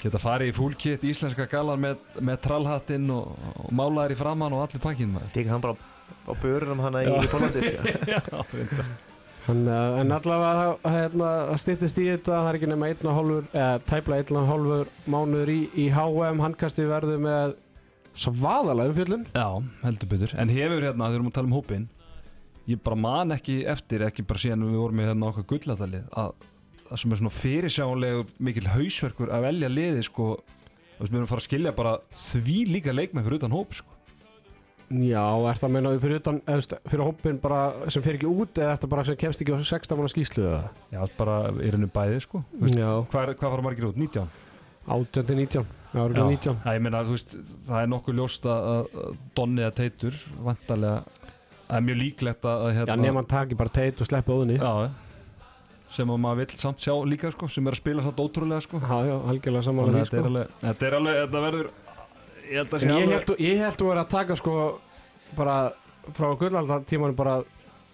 Geta 0.00 0.20
farið 0.20 0.48
í 0.48 0.56
full 0.56 0.72
kit 0.80 1.02
íslenska 1.04 1.44
galan 1.50 1.80
með, 1.82 2.00
með 2.24 2.40
trallhattinn 2.46 3.10
og, 3.12 3.34
og 3.52 3.70
málaðir 3.76 4.14
í 4.14 4.18
framann 4.20 4.54
og 4.56 4.64
allir 4.64 4.80
pakkinn, 4.80 5.12
maður. 5.12 5.32
Tekur 5.34 5.52
hann 5.52 5.64
bara 5.66 5.76
á 6.24 6.32
börunum 6.40 6.80
hana 6.80 7.02
í 7.04 7.30
Pólandi 7.30 7.64
sko. 7.66 7.94
Já, 8.14 8.20
reyndar. 8.54 8.90
En, 9.50 9.62
uh, 9.66 9.98
en 10.00 10.12
allavega 10.14 10.50
það 10.84 10.94
hérna, 10.94 11.28
það 11.50 11.60
styttist 11.62 12.00
í 12.00 12.06
þetta, 12.10 12.32
það 12.32 12.48
er 12.50 12.58
ekki 12.58 12.70
nema 12.70 12.90
einn 12.90 13.08
og 13.08 13.16
hálfur, 13.16 13.46
eða 13.52 13.78
tæplega 13.88 14.24
einn 14.24 14.40
og 14.40 14.50
hálfur 14.50 14.90
mánuður 15.10 15.52
í, 15.52 15.60
í 15.74 15.86
HM, 15.94 16.42
handkasti 16.44 16.86
verður 16.88 17.22
með 17.24 17.56
svaðalega 18.20 18.92
umfjöllun. 18.92 19.24
Já, 19.32 19.48
heldur 19.84 20.12
betur. 20.12 20.36
En 20.36 20.52
hefur 20.52 20.84
hérna, 20.84 21.08
þegar 21.08 21.14
við 21.14 21.18
erum 21.20 21.32
að 21.32 21.36
tala 21.38 21.50
um 21.50 21.56
hópinn, 21.56 21.88
ég 22.70 22.82
bara 22.84 23.00
man 23.00 23.34
ekki 23.36 23.58
eftir, 23.72 24.04
ekki 24.06 24.26
bara 24.28 24.44
síðan 24.44 24.68
við 24.68 24.80
vorum 24.84 25.00
með 25.00 25.12
hérna 25.12 25.30
okkar 25.32 25.48
gulladalið, 25.54 26.08
að 26.20 26.48
það 26.90 27.02
sem 27.02 27.14
er 27.14 27.20
svona 27.20 27.34
fyrirsjáanlegu 27.36 28.26
mikil 28.42 28.66
hausverkur 28.74 29.30
að 29.32 29.46
velja 29.46 29.70
liði, 29.70 30.02
sko, 30.06 30.32
þú 30.40 31.00
veist, 31.00 31.12
við 31.12 31.16
erum 31.20 31.28
að 31.28 31.32
fara 31.32 31.44
að 31.44 31.48
skilja 31.48 31.72
bara 31.78 31.94
því 32.26 32.58
líka 32.74 32.94
leikmenn 32.94 33.26
fyrir 33.26 33.40
utan 33.40 33.54
hóp, 33.56 33.78
sko. 33.78 33.96
Já, 34.90 35.22
er 35.22 35.54
það 35.54 35.68
að 35.68 35.74
meina 35.76 35.90
fyrir, 36.02 36.18
utan, 36.18 36.38
eða, 36.50 36.78
fyrir 36.90 37.06
hópin 37.06 37.36
bara 37.38 37.90
sem 37.94 38.02
fer 38.02 38.16
ekki 38.18 38.26
út 38.26 38.58
eða 38.58 38.72
þetta 38.74 38.88
bara 38.90 39.04
sem 39.06 39.18
kemst 39.20 39.44
ekki 39.44 39.54
á 39.54 39.62
16 39.62 40.00
mánu 40.00 40.10
skýslu 40.10 40.42
eða? 40.48 40.62
Já, 40.90 41.02
bara 41.14 41.36
er 41.62 41.76
henni 41.76 41.86
bæði, 41.94 42.16
sko. 42.24 42.40
Veist, 42.58 42.74
Já. 42.74 42.88
Hvað, 43.12 43.36
fara 43.38 43.62
margir 43.62 43.86
út? 43.86 44.00
19? 44.00 44.26
18 44.90 45.28
til 45.28 45.38
19, 45.38 45.70
já, 45.94 46.00
örugglega 46.02 46.26
19. 46.26 46.58
Já, 46.64 46.74
ég 46.74 46.82
meina, 46.82 47.04
veist, 47.06 47.36
það 47.68 47.84
er 47.84 47.92
nokkuð 47.92 48.18
ljóst 48.18 48.50
að 48.50 48.66
að 48.72 49.14
Donni 49.38 49.62
eða 49.62 49.76
Teitur, 49.78 50.18
vantarlega, 50.48 51.30
það 51.68 51.78
er 51.78 51.86
mjög 51.86 52.00
líklegt 52.02 52.50
að 52.50 52.66
að, 52.66 52.80
Já, 52.80 52.96
nema 52.98 53.22
hann 53.22 53.30
taki 53.30 53.60
bara 53.62 53.74
teit 53.78 54.02
og 54.02 54.10
sleppi 54.10 54.34
óðunni. 54.34 54.58
Já, 54.58 54.90
sem 55.90 56.10
að 56.10 56.20
maður 56.22 56.42
vill 56.44 56.60
samt 56.60 56.84
sjá 56.84 56.94
líka, 57.08 57.30
sko, 57.34 57.48
sem 57.50 57.66
er 57.66 57.76
að 57.76 57.82
spila 57.82 58.04
samt 58.06 58.20
ótrúlega, 58.22 58.64
sko. 58.66 58.80
Já, 58.82 58.96
já, 59.08 59.14
algjörlega 59.32 59.66
samanlega 59.66 60.04
að 60.04 60.10
þetta 60.10 60.20
er 60.20 60.28
alveg, 60.30 60.52
þetta 60.64 60.86
er 60.86 60.98
alveg, 61.00 61.20
þetta 61.24 61.44
verður, 61.46 61.70
ég 62.50 62.60
held 62.60 62.74
að 62.76 62.82
sé 62.82 62.90
ég 62.90 62.94
alveg, 62.96 63.32
ég 63.46 63.64
held 63.64 63.80
að 63.80 63.90
vera 63.90 64.04
að 64.04 64.12
taka 64.14 64.38
sko 64.38 64.54
bara 65.38 65.56
frá 66.16 66.30
gullaldar 66.38 66.86
tímanum 66.88 67.18
bara 67.18 67.40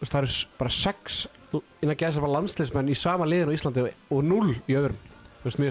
þú 0.01 0.09
það 0.11 0.26
eru 0.26 0.38
bara 0.61 0.72
sex 0.72 1.22
innan 1.82 1.97
gæðis 1.97 2.20
bara 2.20 2.34
landsleismenn 2.36 2.90
í 2.92 2.97
sama 2.99 3.28
liðin 3.28 3.53
á 3.53 3.57
Íslandi 3.57 3.86
og 4.12 4.24
null 4.26 4.57
í 4.66 4.76
öðrum 4.76 4.99
þú 5.42 5.49
veist, 5.49 5.61
mér 5.61 5.70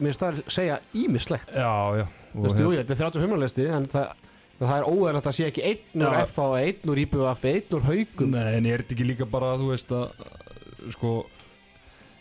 mér 0.00 0.10
finnst 0.10 0.24
það 0.24 0.40
segja 0.50 0.80
ímislegt 0.96 1.52
já, 1.54 1.70
já. 2.00 2.06
þú 2.32 2.44
veist, 2.46 2.60
jú, 2.62 2.72
ég, 2.74 2.82
þetta 2.82 2.96
er 2.96 3.14
35 3.20 3.42
listi 3.44 3.66
en 3.70 3.88
það, 3.92 4.26
það 4.62 4.74
er 4.76 4.88
óæðilegt 4.88 5.30
að 5.30 5.36
sé 5.36 5.48
ekki 5.50 5.66
einn 5.70 6.06
úr. 6.06 6.18
FA 6.30 6.46
og 6.46 6.56
einn 6.60 6.92
úr 6.92 7.02
IBF 7.04 7.46
einn 7.52 7.76
úr 7.78 7.86
haugum 7.90 8.34
Nei, 8.34 8.48
en 8.56 8.70
er 8.70 8.84
þetta 8.84 8.96
ekki 8.96 9.08
líka 9.12 9.28
bara, 9.30 9.52
þú 9.60 9.70
veist, 9.74 9.94
að, 9.94 10.24
sko, 10.96 11.14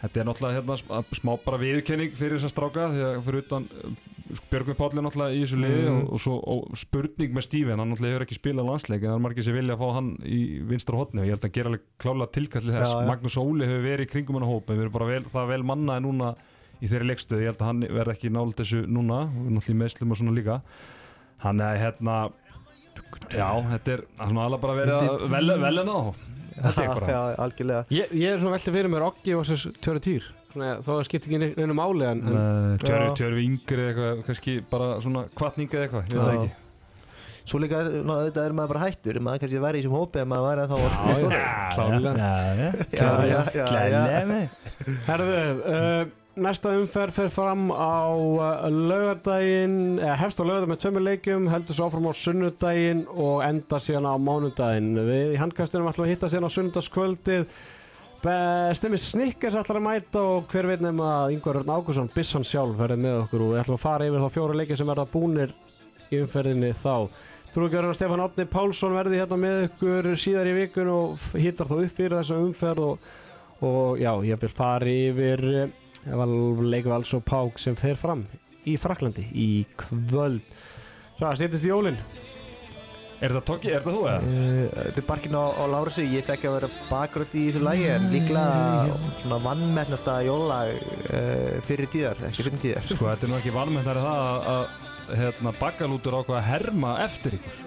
þetta 0.01 0.21
er 0.21 0.27
náttúrulega 0.29 0.57
hérna 0.61 0.77
sm- 0.79 1.17
smá 1.19 1.33
bara 1.45 1.57
viðurkenning 1.59 2.13
fyrir 2.15 2.37
þessa 2.39 2.53
stráka, 2.53 2.85
því 2.93 3.01
að 3.09 3.19
fyrir 3.25 3.41
utan, 3.43 3.65
sko, 4.29 4.45
Björgvin 4.51 4.77
Páll 4.79 4.93
er 4.97 5.03
náttúrulega 5.03 5.35
í 5.35 5.41
þessu 5.43 5.57
liði 5.59 5.81
Mhm. 5.89 5.95
og, 5.99 6.13
og 6.13 6.19
svo 6.23 6.35
og 6.53 6.77
spurning 6.77 7.33
með 7.35 7.43
Stíven, 7.47 7.79
hann 7.79 7.89
náttúrulega 7.91 8.13
hefur 8.15 8.25
ekki 8.27 8.37
spilað 8.39 8.69
landsleik, 8.69 9.03
en 9.03 9.09
það 9.09 9.15
er 9.19 9.25
margir 9.25 9.43
sem 9.43 9.53
vilja 9.57 9.75
að 9.75 9.81
fá 9.83 9.93
hann 9.97 10.09
í 10.23 10.39
vinstra 10.69 10.95
hotni 11.01 11.19
og 11.21 11.25
ég 11.27 11.33
held 11.35 11.45
að 11.49 11.51
gera 11.57 11.69
alveg 11.73 11.83
klálega 11.99 12.31
tilkallið 12.37 12.75
þess. 12.79 12.93
Já, 12.93 13.01
já. 13.01 13.07
Magnús 13.11 13.37
Óli 13.41 13.65
hefur 13.67 13.83
verið 13.89 14.05
í 14.07 14.11
kringum 14.13 14.35
hann 14.39 14.47
á 14.47 14.53
hópa, 14.53 14.73
við 14.75 14.81
erum 14.85 14.91
bara 14.95 15.05
vel, 15.11 15.23
það 15.23 15.47
vel 15.47 15.63
mannaði 15.63 16.01
núna 16.07 16.35
í 16.79 16.87
þeirri 16.87 17.09
leikstöðu, 17.11 17.41
ég 17.43 17.49
held 17.51 17.59
að 17.59 17.67
hann 17.67 17.81
verði 17.89 18.13
ekki 18.15 18.29
nált 18.31 18.55
þessu 18.55 18.85
núna, 18.87 19.25
náttúrulega 19.27 19.75
í 19.75 19.79
meðslum 19.83 20.11
og 20.11 20.17
svona 20.21 20.35
líka. 20.37 20.61
Hann 21.43 21.59
er 21.59 21.75
hérna, 21.79 22.31
já, 23.35 23.47
þetta 23.75 23.91
er 23.97 24.05
verið 26.65 27.15
að 27.15 27.39
algjörlega 27.45 27.81
ég, 27.95 28.13
ég 28.19 28.33
er 28.33 28.41
svona 28.41 28.55
veltið 28.57 28.77
fyrir 28.79 28.93
mér 28.93 29.07
Oggi 29.09 29.35
og 29.37 29.47
þessu 29.49 29.73
tjóri 29.79 30.03
týr 30.05 30.29
það 30.49 31.03
skipt 31.05 31.27
ekki 31.27 31.39
neinu 31.43 31.75
máli 31.77 32.07
en, 32.09 32.23
en 32.25 32.79
Já. 32.81 33.03
tjörfi 33.19 33.43
yngri 33.45 33.83
eða 33.83 33.91
eitthvað, 33.91 34.23
kannski 34.29 34.55
bara 34.71 34.87
svona 35.03 35.27
kvartninga 35.37 35.77
eða 35.77 35.85
eitthvað, 35.85 36.09
ég 36.09 36.17
veit 36.25 36.39
ekki. 36.39 36.55
Svo 37.49 37.57
líka, 37.61 37.79
ná, 37.81 38.11
auðvitað 38.13 38.45
er 38.45 38.53
maður 38.57 38.71
bara 38.75 38.81
hættur 38.85 39.19
maður 39.25 39.43
kannski 39.43 39.61
væri 39.63 39.79
í 39.79 39.81
þessum 39.83 39.95
hópi 39.97 40.21
en 40.21 40.27
maður 40.29 40.45
væri 40.49 40.61
að 40.61 40.69
þá. 40.69 40.77
Já, 42.19 42.27
Já, 42.93 43.09
já, 43.25 43.39
já, 43.55 43.65
já. 43.89 44.41
Herðu, 45.07 45.37
uh, 45.65 46.18
næsta 46.37 46.75
umferð 46.77 47.15
fer 47.15 47.31
fram 47.33 47.69
á 47.73 48.13
laugardaginn, 48.69 49.97
eða 49.97 50.19
hefst 50.21 50.39
á 50.39 50.43
laugardaginn 50.45 50.73
með 50.73 50.81
tveimur 50.83 51.05
leikjum, 51.07 51.49
heldur 51.51 51.77
svo 51.77 51.89
áfram 51.89 52.09
á 52.09 52.13
sunnudaginn 52.15 53.03
og 53.09 53.41
enda 53.47 53.81
síðan 53.81 54.07
á 54.07 54.13
mánudaginn. 54.21 54.93
Við 55.09 55.33
í 55.35 55.41
handkastunum 55.41 55.89
ætlum 55.89 56.07
að 56.07 56.13
hitta 56.13 56.29
síðan 56.31 56.47
á 56.47 56.55
sunnudagskvöldið. 56.55 57.49
Stemmi 58.75 58.99
Snickers 58.99 59.55
ætlar 59.55 59.79
að 59.79 59.85
mæta 59.85 60.21
og 60.21 60.49
hver 60.51 60.67
veit 60.67 60.81
nefn 60.83 60.99
að 61.05 61.37
Yngvar 61.37 61.61
Örn 61.61 61.71
Ágússon, 61.71 62.11
Bissan 62.11 62.43
sjálf, 62.43 62.75
verður 62.75 62.99
með 62.99 63.19
okkur 63.23 63.45
og 63.45 63.53
við 63.53 63.61
ætlum 63.61 63.77
að 63.79 63.83
fara 63.85 64.09
yfir 64.09 64.25
þá 64.25 64.35
fjóra 64.35 64.57
leikir 64.59 64.79
sem 64.79 64.89
verða 64.91 65.05
búnir 65.13 65.53
í 66.11 66.19
umferðinni 66.19 66.73
þá. 66.75 66.95
Trúgjörðan 67.53 67.95
Stefán 67.95 68.21
Átni 68.21 68.45
Pálsson 68.45 68.93
verði 68.93 69.21
hérna 69.21 69.37
með 69.39 69.63
ykkur 69.69 70.09
síðar 70.19 70.49
í 70.51 70.57
vikun 70.59 70.91
og 70.93 71.29
hittar 71.39 71.69
þá 71.71 71.77
upp 71.79 71.95
fyrir 71.95 72.17
þessa 72.19 72.41
umferð 72.43 72.83
og, 72.85 73.07
og 73.65 74.03
já, 74.03 74.11
ég 74.27 74.43
vil 74.43 74.51
fara 74.53 74.91
yfir 74.91 75.45
eh, 76.05 76.63
leikvals 76.69 77.13
og 77.17 77.25
pák 77.27 77.59
sem 77.61 77.75
fer 77.79 77.99
fram 77.99 78.25
í 78.67 78.77
Fraklandi 78.79 79.27
í 79.33 79.49
kvöld. 79.79 80.41
Svo, 81.17 81.27
það 81.27 81.37
stýttist 81.41 81.67
í 81.67 81.71
jólinn. 81.71 82.01
Er 83.19 83.33
þetta 83.33 83.47
Tóki, 83.49 83.67
er 83.67 83.81
þetta 83.83 83.91
þú 83.91 84.03
eða? 84.07 84.19
Uh, 84.23 84.59
Þetta 84.77 85.01
er 85.01 85.07
barkinn 85.09 85.33
á, 85.35 85.45
á 85.51 85.63
Lárusi, 85.67 86.05
ég 86.07 86.27
fekk 86.27 86.45
að 86.47 86.53
vera 86.55 86.69
bakgrönt 86.87 87.33
í 87.35 87.41
þessu 87.49 87.63
lagi 87.65 87.89
en 87.91 88.05
líklega 88.13 88.93
svona 89.19 89.39
vannmennasta 89.43 90.13
jólag 90.23 90.71
uh, 90.77 91.57
fyrir 91.67 91.91
tíðar, 91.91 92.21
ekki 92.29 92.45
fyrir 92.47 92.61
tíðar 92.63 92.87
Sko, 92.87 93.09
þetta 93.09 93.27
er 93.27 93.33
nú 93.33 93.39
ekki 93.41 93.51
valmenntari 93.57 94.05
það 94.05 94.23
að, 94.29 94.47
að 94.53 95.19
hérna, 95.19 95.53
bakkalútur 95.59 96.15
ákvað 96.21 96.39
að 96.39 96.47
herma 96.47 96.93
eftir 97.03 97.35
ykkur. 97.41 97.59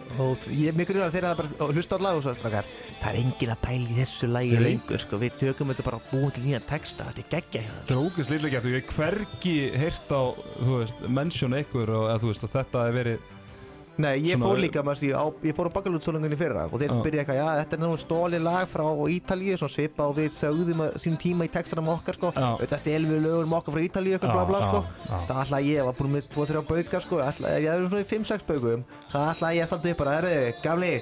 Mikilvæg 0.78 1.04
að 1.06 1.16
þeirra 1.16 1.34
bara 1.38 1.58
og 1.64 1.74
hlusta 1.74 1.98
á 1.98 2.04
lag 2.04 2.18
og 2.18 2.24
svo 2.26 2.34
það 2.42 2.56
er 2.62 3.18
engin 3.22 3.52
að 3.54 3.60
pæla 3.64 3.90
í 3.90 3.98
þessu 3.98 4.30
lagi 4.30 4.62
lengur 4.62 5.02
sko, 5.02 5.20
við 5.22 5.38
tökum 5.42 5.72
þetta 5.72 5.86
bara 5.88 6.00
búin 6.10 6.34
til 6.34 6.46
nýjan 6.46 6.66
texta, 6.68 7.08
þetta 7.10 7.22
er 7.24 7.30
geggja 7.36 7.64
hjá 7.66 7.72
það 7.76 7.94
er 7.96 8.02
ógeðs 8.06 8.32
lítið 8.32 8.54
gert 8.54 8.66
og 8.68 8.74
ég 8.74 8.82
hef 8.82 8.96
hvergi 8.98 9.56
heyrt 9.82 10.12
á, 10.12 10.22
mention 11.20 11.58
ykkur 11.62 11.94
og 11.98 12.10
þú 12.22 12.32
veist 12.32 12.46
að 12.48 12.58
þetta 12.58 12.86
hefur 12.88 13.00
verið 13.02 13.30
Nei, 14.00 14.22
ég 14.24 14.40
fór 14.40 14.56
líka, 14.56 14.80
sé, 14.96 15.10
á, 15.12 15.24
ég 15.44 15.52
fór 15.56 15.68
á 15.68 15.72
bakalútsólungunni 15.76 16.36
fyrra 16.40 16.64
og 16.70 16.80
þeir 16.80 16.92
Já. 16.92 17.02
byrja 17.04 17.22
eitthvað, 17.22 17.36
já, 17.36 17.48
þetta 17.60 17.76
er 17.76 17.80
náttúrulega 17.82 18.02
stóli 18.02 18.38
lag 18.40 18.68
frá 18.72 18.84
Ítalíu, 19.12 19.56
svona 19.60 19.74
svipa 19.74 20.06
og 20.08 20.16
við 20.16 20.30
sögðum 20.32 20.80
að 20.86 20.96
sínum 21.02 21.18
tíma 21.20 21.44
í 21.44 21.50
textanum 21.52 21.90
okkar, 21.92 22.16
sko 22.16 22.30
þetta 22.32 22.78
stelum 22.80 23.12
við 23.12 23.26
lögum 23.26 23.56
okkar 23.58 23.76
frá 23.76 23.82
Ítalíu, 23.84 24.14
eitthvað 24.16 24.32
bla 24.32 24.44
bla, 24.48 24.60
sko 24.64 24.80
já, 24.80 25.12
já. 25.12 25.18
það 25.28 25.42
ætla 25.42 25.60
ég, 25.66 25.82
var 25.88 25.98
búin 25.98 26.14
með 26.16 26.30
2-3 26.32 26.64
baukar, 26.70 27.04
sko 27.04 27.20
ég 27.20 27.68
er 27.68 27.84
svona 27.88 28.02
í 28.02 28.08
5-6 28.08 28.46
baukum 28.48 28.86
það 29.12 29.28
ætla 29.34 29.52
ég 29.52 29.66
að 29.66 29.70
standa 29.72 29.92
upp 29.92 30.00
bara, 30.02 30.16
herri, 30.16 30.54
gamli 30.64 30.92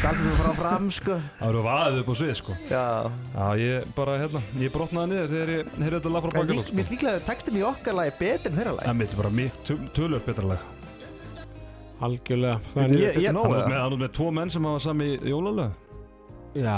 stalstu 0.00 0.26
þú 0.26 0.34
frá 0.40 0.50
fram, 0.58 0.90
sko 0.90 1.20
Það 1.38 1.52
eru 1.52 1.64
vaðið 1.68 2.02
upp 2.02 2.10
á 2.10 2.14
svið, 2.18 2.34
sko. 2.40 2.58
Já, 2.70 2.84
Já, 3.30 3.46
ég 3.62 3.88
bara, 3.94 4.18
hérna, 4.18 4.42
ég 4.58 4.74
brotnaði 4.74 5.14
niður 5.14 5.32
þegar 5.36 5.54
ég 5.54 5.72
heyrði 5.78 6.00
þetta 6.00 6.14
lag 6.16 6.26
frá 6.26 6.34
lík- 6.40 6.50
mér 6.50 6.66
sko. 6.66 6.76
finnst 6.80 6.94
líklega 6.96 7.20
að 7.20 7.26
textin 7.30 7.60
í 7.60 7.64
okkar 7.70 7.98
lagi 8.00 8.16
betur 8.18 8.50
en 8.50 8.58
þeirra 8.58 8.76
lagi 8.80 8.90
En 8.90 9.00
mitt 9.00 9.14
er 9.14 9.22
bara 9.22 9.30
mjög 9.30 9.90
tölur 9.94 10.26
betra 10.26 10.52
lag. 10.54 10.79
Algjörlega. 12.00 12.60
En 12.80 12.94
ég, 12.96 13.16
ég, 13.20 13.32
nóg? 13.36 13.44
Hann 13.50 13.60
er 13.60 13.68
með, 13.68 13.80
hann 13.82 13.92
er 13.96 14.02
með 14.06 14.12
tvo 14.16 14.30
menn 14.32 14.50
sem 14.50 14.64
hafa 14.64 14.80
sami 14.86 15.10
jólalög. 15.18 15.72
já, 16.54 16.76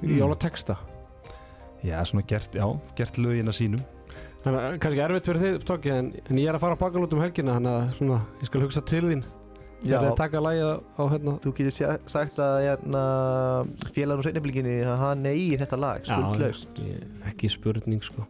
Mm. 0.00 0.16
jólateksta. 0.16 0.76
Já, 1.84 2.00
svona 2.04 2.22
gert, 2.26 2.54
já, 2.56 2.64
gert 2.96 3.18
lögina 3.18 3.52
sínum. 3.52 3.82
Þannig 4.42 4.60
að 4.64 4.78
kannski 4.80 5.00
erfitt 5.04 5.26
fyrir 5.28 5.40
þig, 5.42 5.64
Tóki, 5.68 5.90
en, 5.92 6.06
en 6.30 6.36
ég 6.38 6.48
er 6.48 6.54
að 6.56 6.60
fara 6.60 6.74
að 6.74 6.78
baka 6.80 6.98
út 7.04 7.12
um 7.12 7.20
helgina, 7.20 7.58
þannig 7.58 7.74
að 7.76 7.90
svona, 7.98 8.20
ég 8.40 8.48
skal 8.48 8.60
hugsa 8.62 8.80
til 8.88 9.02
þín. 9.04 9.22
Ég 9.84 9.92
er 9.92 10.00
Já. 10.04 10.10
að 10.10 10.16
taka 10.16 10.40
lagið 10.40 10.64
á, 10.64 10.76
á 10.96 11.02
hérna. 11.12 11.34
Þú 11.40 11.52
getur 11.56 12.00
sagt 12.08 12.36
að 12.40 12.56
hérna, 12.64 13.02
félagun 13.92 14.20
og 14.20 14.24
að 14.88 14.98
hann 15.04 15.26
er 15.26 15.34
í 15.36 15.46
þetta 15.60 15.78
lag, 15.80 16.00
skuldlaust 16.04 16.74
ég- 16.80 17.04
ekki 17.28 17.50
spurning, 17.52 18.00
sko. 18.02 18.26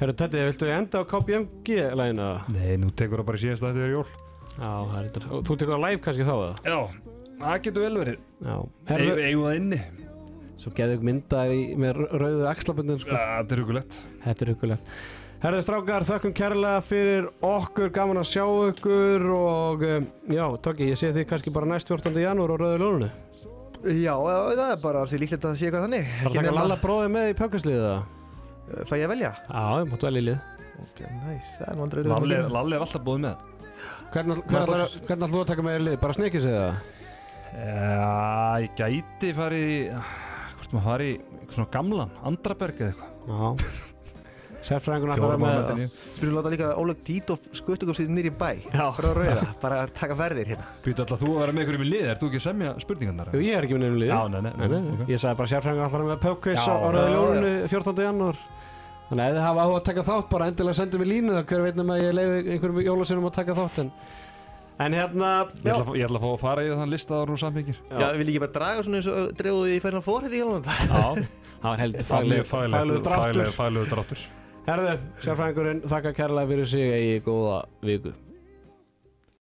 Herru, 0.00 0.12
Teddy, 0.16 0.38
viltu 0.48 0.66
enda 0.72 1.04
á 1.04 1.04
KPMG-lægina? 1.04 2.48
Nei, 2.52 2.76
nú 2.76 2.90
tekur 2.90 3.20
það 3.20 3.26
bara 3.26 3.36
í 3.36 3.40
síðast 3.44 3.62
að 3.62 3.74
þetta 3.76 3.84
er 3.84 3.92
jól. 3.92 4.06
Já, 4.58 4.70
það 4.92 4.98
er. 5.00 5.26
Og 5.32 5.42
Þú 5.48 5.56
tekur 5.62 5.78
á 5.78 5.84
live 5.86 6.02
kannski 6.04 6.26
þá, 6.28 6.34
eða? 6.36 6.54
Já, 6.68 6.78
það 7.42 7.58
getur 7.66 7.86
vel 7.86 7.98
verið. 8.02 8.20
Já. 8.42 8.54
Herðu, 8.92 9.08
Herru, 9.08 9.26
eigum 9.30 9.46
það 9.48 9.58
inni. 9.62 9.80
Svo 10.62 10.70
geðu 10.76 10.94
ykkur 10.94 11.08
mynda 11.08 11.40
í, 11.50 11.62
með 11.82 11.98
rauðu 12.22 12.44
axlabundin 12.46 13.00
sko. 13.02 13.10
Ja, 13.16 13.40
Þetta 13.40 13.56
er 13.56 13.62
hugulegt 13.64 13.96
Þetta 14.22 14.44
er 14.44 14.50
huggulegt 14.52 14.92
Herðu 15.42 15.62
strákar, 15.66 16.04
þökkum 16.06 16.34
kærlega 16.38 16.82
fyrir 16.86 17.24
okkur, 17.42 17.88
gaman 17.96 18.20
að 18.20 18.28
sjá 18.30 18.44
ykkur 18.68 19.24
og 19.34 19.82
um, 19.88 20.04
já, 20.30 20.44
Tóki, 20.62 20.86
ég 20.92 21.00
sé 21.00 21.10
þið 21.16 21.26
kannski 21.32 21.50
bara 21.56 21.66
næst 21.66 21.90
14. 21.90 22.14
janúar 22.22 22.54
á 22.54 22.56
Rauðu 22.62 22.78
Lónunni. 22.78 23.08
Já, 23.82 24.14
það 24.14 24.62
er 24.68 24.78
bara 24.84 25.02
alls 25.02 25.16
líklegt 25.18 25.48
að 25.48 25.56
sé 25.58 25.66
eitthvað 25.66 25.88
þannig 25.88 26.06
Það 26.12 26.22
er 26.22 26.30
að 26.30 26.38
taka 26.38 26.54
Lalla 26.60 26.76
bróði 26.84 27.10
með 27.16 27.32
í 27.32 27.36
pökkasliðið 27.42 27.86
það? 27.88 28.04
Fæ 28.86 28.94
ég 29.00 29.06
að 29.08 29.12
velja? 29.16 29.32
Já, 29.50 29.64
ég 29.82 29.90
mátt 29.90 30.06
vel 30.06 30.14
í 30.14 30.24
lið. 30.28 30.46
Ok, 30.82 31.00
næs, 31.26 31.50
það 31.58 31.66
er 31.72 31.74
nú 31.80 31.84
aldrei 31.88 32.04
Lalli 32.06 32.38
er- 32.38 32.54
Lalli 32.54 32.78
er 32.78 32.86
alltaf 32.86 33.02
búið 33.10 33.24
með 33.26 33.48
Hvernig 34.12 34.42
ætlar 34.52 35.30
þú 35.32 35.38
að 35.42 35.46
taka 35.52 35.62
með 35.66 35.78
í 35.78 35.84
lið? 35.86 35.96
Bara 36.02 36.16
sig 36.44 36.52
það? 36.56 36.74
Já, 37.52 38.64
ég 38.64 38.70
gæti 38.78 39.30
farið 39.36 39.64
í 39.68 39.78
Hvort 39.92 40.70
maður 40.72 40.86
farið 40.88 41.08
í 41.08 41.14
eitthvað 41.16 41.56
svona 41.58 41.72
gamlan 41.76 42.12
Andraberg 42.30 42.76
eða 42.80 42.92
eitthvað 42.92 43.10
Já. 43.32 43.48
Sérfræðingun 44.62 45.10
að 45.10 45.18
mánuði 45.18 45.38
með 45.42 45.78
nýju. 45.80 45.88
Skulum 46.14 46.34
láta 46.38 46.50
líka 46.52 46.68
Óleg 46.78 46.98
Dítov 47.02 47.38
skuttum 47.58 47.90
sér 47.98 48.08
nýri 48.14 48.30
bæ 48.30 48.50
Já. 48.70 48.84
Frá 48.94 49.08
rauða, 49.16 49.42
bara 49.60 49.80
að 49.82 49.92
taka 49.98 50.14
verðir 50.20 50.52
hérna 50.52 50.66
Býtu 50.84 51.02
alltaf 51.02 51.18
þú 51.24 51.32
að 51.34 51.40
vera 51.42 51.54
með 51.56 51.62
ykkur 51.66 51.76
í 51.82 51.88
lið, 51.90 52.06
er 52.12 52.16
þú 52.20 52.26
ekki 52.30 52.38
að 52.40 52.46
semja 52.46 52.70
spurningarnar? 52.84 53.32
Jú, 53.34 53.40
ég 53.42 53.54
er 53.58 53.66
ekki 53.66 53.74
með 53.74 53.82
nefnum 53.88 54.00
lið. 54.04 54.12
Já, 54.14 54.20
nei, 54.30 54.40
nei, 54.46 54.52
Nei, 54.54 54.68
nei. 54.70 54.82
ok. 54.94 55.02
Ég 55.10 55.18
sagði 55.24 55.36
bara 55.42 55.50
sérfræðingun 55.52 55.86
að 55.88 55.92
með 58.22 58.36
pökkis 59.10 59.32
Já, 59.32 59.32
á 59.32 59.32
á 59.32 59.32
já, 59.32 59.32
Rauðu 59.32 59.32
já. 59.32 59.32
Lónunni 59.32 59.32
14. 59.32 59.32
janúar. 59.32 59.32
Þannig 59.32 59.32
að 59.32 59.32
ef 59.32 59.36
þið 59.36 59.44
hafa 59.46 59.62
áhuga 59.62 59.76
að 59.76 59.84
taka 59.84 60.02
þátt, 60.02 60.28
bara 60.30 60.46
endilega 60.46 60.74
sendu 60.74 60.98
mér 60.98 61.10
línu 61.12 61.32
það 61.32 61.46
hver 61.46 61.62
veit 61.62 61.76
nema 61.76 61.94
að 61.94 62.02
ég 62.02 62.14
leiði 62.16 62.52
einhverjum 62.54 62.82
jólasinum 62.86 63.26
að 63.28 63.34
taka 63.36 63.56
þátt. 63.58 63.78
En, 63.82 63.90
en 64.82 64.92
hérna, 64.96 65.30
Ég 65.62 65.72
ætla, 65.72 65.96
ég 65.96 66.06
ætla 66.06 66.18
að 66.18 66.24
fá 66.24 66.30
að 66.32 66.42
fara 66.42 66.62
yfir 66.66 66.80
þann 66.80 66.92
lista 66.92 67.14
og 67.20 67.38
samfengir 67.38 67.76
Já, 67.90 68.06
vil 68.16 68.26
ég 68.26 68.32
ekki 68.32 68.42
bara 68.42 68.56
draga 68.56 68.82
svona 68.82 68.98
eins 68.98 69.10
og 69.12 69.34
drefuðu 69.38 69.74
í 69.76 69.80
færna 69.84 70.00
fór 70.02 70.24
hérna 70.26 70.38
í 70.38 70.42
Jólanda 70.42 70.72
Já, 70.72 71.02
það 71.62 71.68
var 71.68 71.82
heldur 71.82 72.08
fagleg, 72.08 73.92
dráttur. 73.92 74.24
Herðu, 74.62 74.98
sérfræðingurinn, 75.24 75.80
þakka 75.90 76.12
kærlega 76.14 76.50
fyrir 76.52 76.68
sig, 76.70 76.92
eigi 76.94 77.22
góða 77.26 77.64
viku. 77.82 78.12